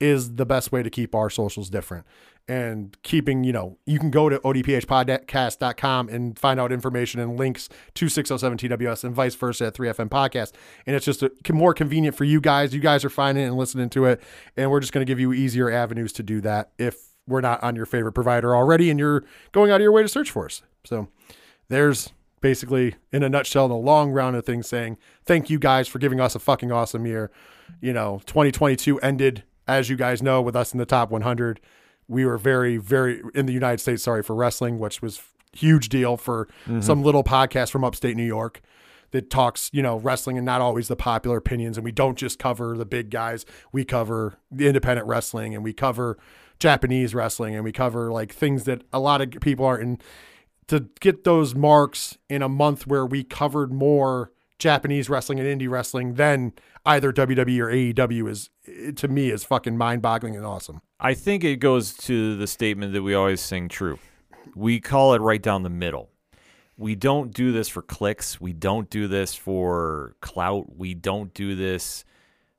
is 0.00 0.36
the 0.36 0.46
best 0.46 0.72
way 0.72 0.82
to 0.82 0.90
keep 0.90 1.14
our 1.14 1.30
socials 1.30 1.70
different 1.70 2.06
and 2.50 3.00
keeping, 3.02 3.44
you 3.44 3.52
know, 3.52 3.78
you 3.86 3.98
can 4.00 4.10
go 4.10 4.28
to 4.28 4.38
odphpodcast.com 4.40 6.08
and 6.08 6.36
find 6.36 6.58
out 6.58 6.72
information 6.72 7.20
and 7.20 7.38
links 7.38 7.68
to 7.94 8.08
607 8.08 8.58
TWS 8.58 9.04
and 9.04 9.14
vice 9.14 9.36
versa 9.36 9.66
at 9.66 9.74
3FN 9.74 10.08
podcast. 10.08 10.52
And 10.84 10.96
it's 10.96 11.04
just 11.04 11.22
a, 11.22 11.30
more 11.52 11.74
convenient 11.74 12.16
for 12.16 12.24
you 12.24 12.40
guys. 12.40 12.74
You 12.74 12.80
guys 12.80 13.04
are 13.04 13.10
finding 13.10 13.44
it 13.44 13.46
and 13.46 13.56
listening 13.56 13.88
to 13.90 14.06
it. 14.06 14.20
And 14.56 14.68
we're 14.68 14.80
just 14.80 14.92
going 14.92 15.06
to 15.06 15.08
give 15.08 15.20
you 15.20 15.32
easier 15.32 15.70
avenues 15.70 16.12
to 16.14 16.24
do 16.24 16.40
that 16.40 16.72
if 16.76 16.96
we're 17.28 17.40
not 17.40 17.62
on 17.62 17.76
your 17.76 17.86
favorite 17.86 18.14
provider 18.14 18.56
already 18.56 18.90
and 18.90 18.98
you're 18.98 19.24
going 19.52 19.70
out 19.70 19.76
of 19.76 19.82
your 19.82 19.92
way 19.92 20.02
to 20.02 20.08
search 20.08 20.30
for 20.30 20.46
us. 20.46 20.62
So 20.84 21.08
there's 21.68 22.12
basically, 22.40 22.96
in 23.12 23.22
a 23.22 23.28
nutshell, 23.28 23.68
the 23.68 23.74
long 23.74 24.10
round 24.10 24.34
of 24.34 24.44
things 24.44 24.66
saying 24.66 24.98
thank 25.24 25.50
you 25.50 25.58
guys 25.60 25.86
for 25.86 26.00
giving 26.00 26.20
us 26.20 26.34
a 26.34 26.40
fucking 26.40 26.72
awesome 26.72 27.06
year. 27.06 27.30
You 27.80 27.92
know, 27.92 28.20
2022 28.26 28.98
ended, 28.98 29.44
as 29.70 29.88
you 29.88 29.96
guys 29.96 30.22
know, 30.22 30.42
with 30.42 30.56
us 30.56 30.72
in 30.72 30.78
the 30.78 30.86
top 30.86 31.10
100. 31.10 31.60
We 32.08 32.26
were 32.26 32.38
very, 32.38 32.76
very 32.76 33.22
in 33.34 33.46
the 33.46 33.52
United 33.52 33.78
States. 33.78 34.02
Sorry 34.02 34.22
for 34.22 34.34
wrestling, 34.34 34.78
which 34.78 35.00
was 35.00 35.22
huge 35.52 35.88
deal 35.88 36.16
for 36.16 36.46
mm-hmm. 36.64 36.80
some 36.80 37.02
little 37.02 37.24
podcast 37.24 37.70
from 37.70 37.84
upstate 37.84 38.16
New 38.16 38.24
York. 38.24 38.60
that 39.12 39.28
talks, 39.28 39.70
you 39.72 39.82
know, 39.82 39.96
wrestling 39.98 40.36
and 40.38 40.46
not 40.46 40.60
always 40.60 40.86
the 40.86 40.94
popular 40.94 41.36
opinions. 41.36 41.76
And 41.76 41.84
we 41.84 41.90
don't 41.90 42.16
just 42.16 42.38
cover 42.38 42.76
the 42.76 42.84
big 42.84 43.10
guys. 43.10 43.44
We 43.72 43.84
cover 43.84 44.38
the 44.52 44.68
independent 44.68 45.08
wrestling 45.08 45.52
and 45.52 45.64
we 45.64 45.72
cover 45.72 46.16
Japanese 46.60 47.12
wrestling 47.12 47.56
and 47.56 47.64
we 47.64 47.72
cover 47.72 48.12
like 48.12 48.32
things 48.32 48.64
that 48.64 48.82
a 48.92 49.00
lot 49.00 49.20
of 49.20 49.30
people 49.40 49.64
aren't 49.64 49.82
in 49.82 49.98
to 50.68 50.86
get 51.00 51.24
those 51.24 51.56
marks 51.56 52.18
in 52.28 52.42
a 52.42 52.48
month 52.48 52.86
where 52.86 53.04
we 53.04 53.24
covered 53.24 53.72
more 53.72 54.30
Japanese 54.60 55.10
wrestling 55.10 55.40
and 55.40 55.60
indie 55.60 55.68
wrestling 55.68 56.14
than 56.14 56.52
either 56.84 57.12
WWE 57.12 57.60
or 57.60 57.70
AEW 57.70 58.28
is 58.28 58.50
to 58.96 59.08
me 59.08 59.30
is 59.30 59.44
fucking 59.44 59.76
mind-boggling 59.76 60.36
and 60.36 60.46
awesome. 60.46 60.80
I 60.98 61.14
think 61.14 61.44
it 61.44 61.56
goes 61.56 61.94
to 61.98 62.36
the 62.36 62.46
statement 62.46 62.92
that 62.92 63.02
we 63.02 63.14
always 63.14 63.40
sing 63.40 63.68
true. 63.68 63.98
We 64.54 64.80
call 64.80 65.14
it 65.14 65.20
right 65.20 65.42
down 65.42 65.62
the 65.62 65.70
middle. 65.70 66.10
We 66.76 66.94
don't 66.94 67.34
do 67.34 67.52
this 67.52 67.68
for 67.68 67.82
clicks. 67.82 68.40
We 68.40 68.52
don't 68.52 68.88
do 68.88 69.06
this 69.06 69.34
for 69.34 70.16
clout. 70.20 70.76
We 70.76 70.94
don't 70.94 71.34
do 71.34 71.54
this 71.54 72.04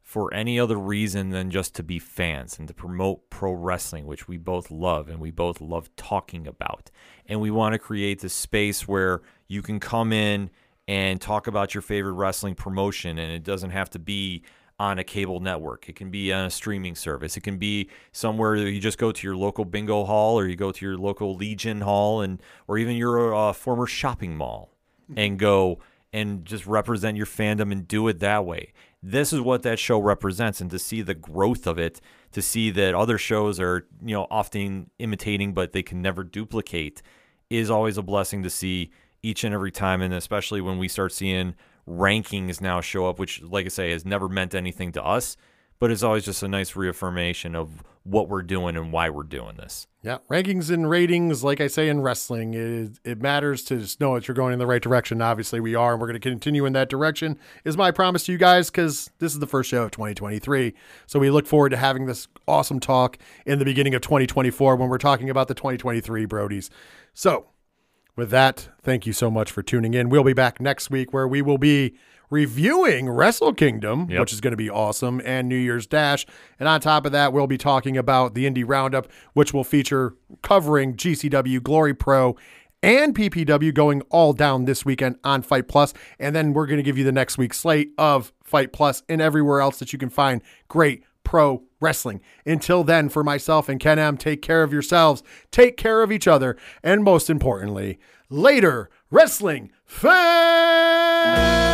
for 0.03 0.34
any 0.34 0.60
other 0.60 0.77
reason 0.77 1.30
than 1.30 1.49
just 1.49 1.73
to 1.76 1.84
be 1.84 1.98
fans 1.98 2.60
and 2.60 2.68
to 2.68 2.73
promote 2.73 3.30
pro 3.30 3.53
wrestling, 3.53 4.06
which 4.06 4.27
we 4.27 4.38
both 4.38 4.69
love 4.69 5.07
and 5.07 5.19
we 5.19 5.31
both 5.31 5.61
love 5.61 5.89
talking 5.95 6.45
about. 6.45 6.91
And 7.26 7.39
we 7.39 7.49
want 7.49 7.73
to 7.73 7.80
create 7.80 8.19
this 8.19 8.34
space 8.34 8.88
where 8.88 9.22
you 9.48 9.61
can 9.61 9.80
come 9.80 10.11
in 10.11 10.49
and 10.91 11.22
talk 11.22 11.47
about 11.47 11.73
your 11.73 11.81
favorite 11.81 12.11
wrestling 12.11 12.53
promotion, 12.53 13.18
and 13.18 13.31
it 13.31 13.45
doesn't 13.45 13.69
have 13.69 13.89
to 13.89 13.97
be 13.97 14.43
on 14.77 14.99
a 14.99 15.05
cable 15.05 15.39
network. 15.39 15.88
It 15.88 15.95
can 15.95 16.11
be 16.11 16.34
on 16.34 16.47
a 16.47 16.49
streaming 16.49 16.95
service. 16.95 17.38
It 17.38 17.41
can 17.41 17.57
be 17.57 17.89
somewhere 18.11 18.57
you 18.57 18.81
just 18.81 18.97
go 18.97 19.13
to 19.13 19.26
your 19.26 19.38
local 19.38 19.63
bingo 19.63 20.03
hall 20.03 20.38
or 20.38 20.49
you 20.49 20.57
go 20.57 20.73
to 20.73 20.85
your 20.85 20.97
local 20.97 21.34
Legion 21.34 21.80
hall 21.80 22.19
and 22.19 22.41
or 22.68 22.77
even 22.77 22.97
your 22.97 23.34
uh, 23.34 23.53
former 23.53 23.88
shopping 23.88 24.35
mall 24.35 24.73
and 25.15 25.39
go 25.39 25.80
and 26.11 26.43
just 26.43 26.68
represent 26.68 27.15
your 27.15 27.26
fandom 27.26 27.72
and 27.72 27.88
do 27.88 28.05
it 28.09 28.19
that 28.19 28.45
way. 28.45 28.73
This 29.01 29.31
is 29.31 29.39
what 29.39 29.63
that 29.63 29.80
show 29.80 29.97
represents 29.97 30.59
and 30.59 30.69
to 30.72 30.80
see 30.80 31.01
the 31.01 31.15
growth 31.15 31.68
of 31.68 31.80
it, 31.80 32.01
to 32.34 32.41
see 32.41 32.69
that 32.69 32.95
other 32.95 33.18
shows 33.18 33.61
are, 33.61 33.88
you 34.03 34.13
know, 34.13 34.27
often 34.30 34.89
imitating 34.99 35.53
but 35.53 35.72
they 35.72 35.84
can 35.84 36.01
never 36.01 36.26
duplicate 36.26 37.01
is 37.49 37.69
always 37.69 37.97
a 37.97 38.01
blessing 38.01 38.43
to 38.43 38.49
see 38.49 38.91
each 39.23 39.43
and 39.43 39.53
every 39.53 39.72
time 39.72 40.02
and 40.02 40.14
especially 40.14 40.61
when 40.61 40.77
we 40.77 40.88
start 40.88 41.11
seeing 41.11 41.56
rankings 41.88 42.61
now 42.61 42.81
show 42.81 43.07
up, 43.07 43.19
which, 43.19 43.41
like 43.41 43.65
I 43.65 43.69
say, 43.69 43.91
has 43.91 44.06
never 44.06 44.30
meant 44.30 44.56
anything 44.56 44.91
to 44.93 45.03
us, 45.03 45.38
but 45.80 45.91
it's 45.91 46.03
always 46.03 46.26
just 46.26 46.43
a 46.43 46.48
nice 46.48 46.76
reaffirmation 46.76 47.56
of 47.56 47.84
what 48.03 48.30
we're 48.30 48.41
doing 48.41 48.76
and 48.76 48.91
why 48.91 49.10
we're 49.10 49.23
doing 49.23 49.57
this. 49.57 49.88
Yeah, 50.03 50.18
rankings 50.30 50.72
and 50.72 50.89
ratings, 50.89 51.43
like 51.43 51.61
I 51.61 51.68
say 51.68 51.88
in 51.88 52.02
wrestling, 52.02 52.53
it, 52.53 52.99
it 53.03 53.22
matters 53.22 53.64
to 53.65 53.77
just 53.77 53.99
know 53.99 54.15
that 54.15 54.27
you're 54.27 54.35
going 54.35 54.53
in 54.53 54.60
the 54.60 54.65
right 54.65 54.81
direction. 54.81 55.22
Obviously, 55.22 55.60
we 55.60 55.76
are, 55.76 55.91
and 55.91 56.02
we're 56.02 56.07
going 56.07 56.19
to 56.19 56.30
continue 56.30 56.65
in 56.65 56.73
that 56.73 56.89
direction. 56.89 57.38
Is 57.64 57.77
my 57.77 57.91
promise 57.91 58.26
to 58.26 58.31
you 58.31 58.39
guys 58.39 58.72
because 58.72 59.11
this 59.19 59.34
is 59.34 59.39
the 59.39 59.48
first 59.48 59.69
show 59.69 59.84
of 59.84 59.91
2023. 59.91 60.73
So 61.06 61.19
we 61.19 61.30
look 61.30 61.45
forward 61.45 61.69
to 61.69 61.77
having 61.77 62.07
this 62.07 62.27
awesome 62.48 62.80
talk 62.80 63.19
in 63.45 63.60
the 63.60 63.65
beginning 63.65 63.93
of 63.93 64.02
2024 64.02 64.76
when 64.76 64.89
we're 64.89 64.98
talking 64.98 65.30
about 65.30 65.48
the 65.48 65.56
2023 65.56 66.26
Brodies. 66.26 66.69
So 67.14 67.48
with 68.16 68.30
that, 68.32 68.70
thank 68.82 69.06
you 69.06 69.14
so 69.14 69.32
much 69.32 69.52
for 69.52 69.62
tuning 69.64 69.94
in. 69.94 70.10
We'll 70.10 70.24
be 70.24 70.34
back 70.34 70.60
next 70.60 70.90
week 70.90 71.14
where 71.14 71.28
we 71.28 71.42
will 71.42 71.58
be 71.58 71.96
reviewing 72.30 73.10
Wrestle 73.10 73.54
Kingdom, 73.54 74.08
Yep. 74.10 74.20
which 74.22 74.34
is 74.34 74.42
going 74.42 74.52
to 74.52 74.58
be 74.58 74.70
awesome, 74.70 75.22
and 75.26 75.50
New 75.50 75.56
Year's 75.58 75.86
Dash. 75.86 76.26
And 76.60 76.68
on 76.70 76.80
top 76.80 77.06
of 77.06 77.12
that, 77.12 77.34
we'll 77.34 77.48
be 77.48 77.58
talking 77.58 77.98
about 77.98 78.34
the 78.36 78.50
Indie 78.50 78.64
Roundup, 78.66 79.08
which 79.34 79.54
will 79.54 79.64
feature 79.66 80.16
covering 80.42 80.96
GCW, 80.96 81.62
Glory 81.62 81.94
Pro, 81.94 82.38
and 82.84 83.14
PPW 83.14 83.74
going 83.74 84.02
all 84.10 84.34
down 84.34 84.66
this 84.66 84.84
weekend 84.86 85.18
on 85.24 85.42
Fight 85.42 85.68
Plus. 85.68 85.94
And 86.20 86.36
then 86.36 86.54
we're 86.54 86.66
going 86.66 86.78
to 86.78 86.84
give 86.84 86.98
you 86.98 87.04
the 87.04 87.12
next 87.12 87.38
week's 87.38 87.60
slate 87.60 87.92
of 87.98 88.32
Fight 88.44 88.72
Plus 88.74 89.04
and 89.10 89.22
everywhere 89.22 89.60
else 89.62 89.78
that 89.80 89.94
you 89.94 90.00
can 90.00 90.10
find 90.10 90.42
great 90.68 91.04
pro 91.23 91.64
wrestling. 91.80 92.22
Until 92.45 92.84
then, 92.84 93.10
for 93.10 93.23
myself 93.23 93.68
and 93.69 93.80
Ken 93.80 93.99
M, 93.99 94.18
take 94.18 94.41
care 94.41 94.64
of 94.64 94.73
yourselves, 94.73 95.23
take 95.52 95.77
care 95.77 96.03
of 96.03 96.11
each 96.11 96.27
other, 96.27 96.57
and 96.84 97.03
most 97.03 97.30
importantly, 97.30 97.99
later 98.30 98.89
wrestling 99.10 99.72
fans. 99.85 101.72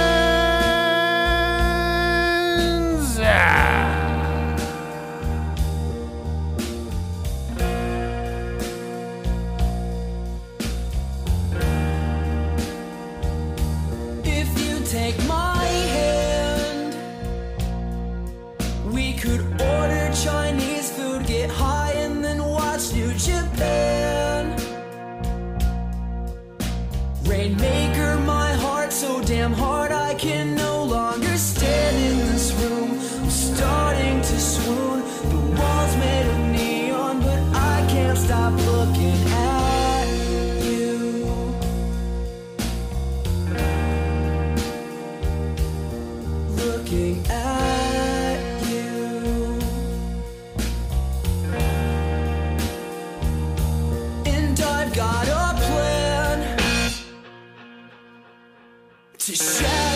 If 14.23 14.59
you 14.59 14.83
take 14.85 15.26
to 59.27 59.35
shatter 59.35 59.86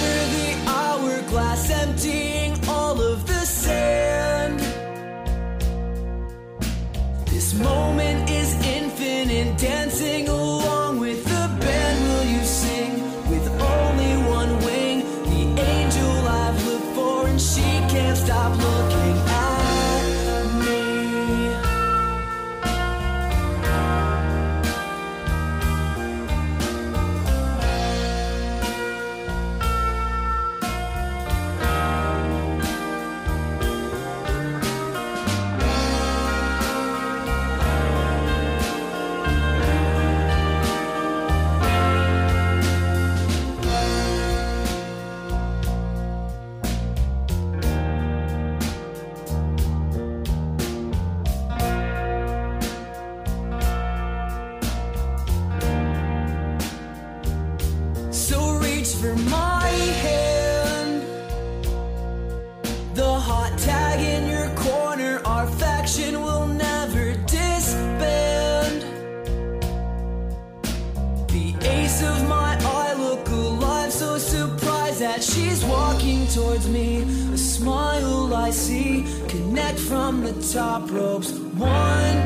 towards 76.33 76.67
me. 76.69 77.01
A 77.33 77.37
smile 77.37 78.33
I 78.33 78.51
see, 78.51 79.05
connect 79.27 79.79
from 79.79 80.23
the 80.23 80.33
top 80.53 80.89
ropes. 80.89 81.31
One, 81.31 82.17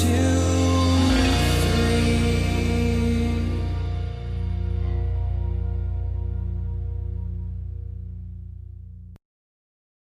two, 0.00 0.53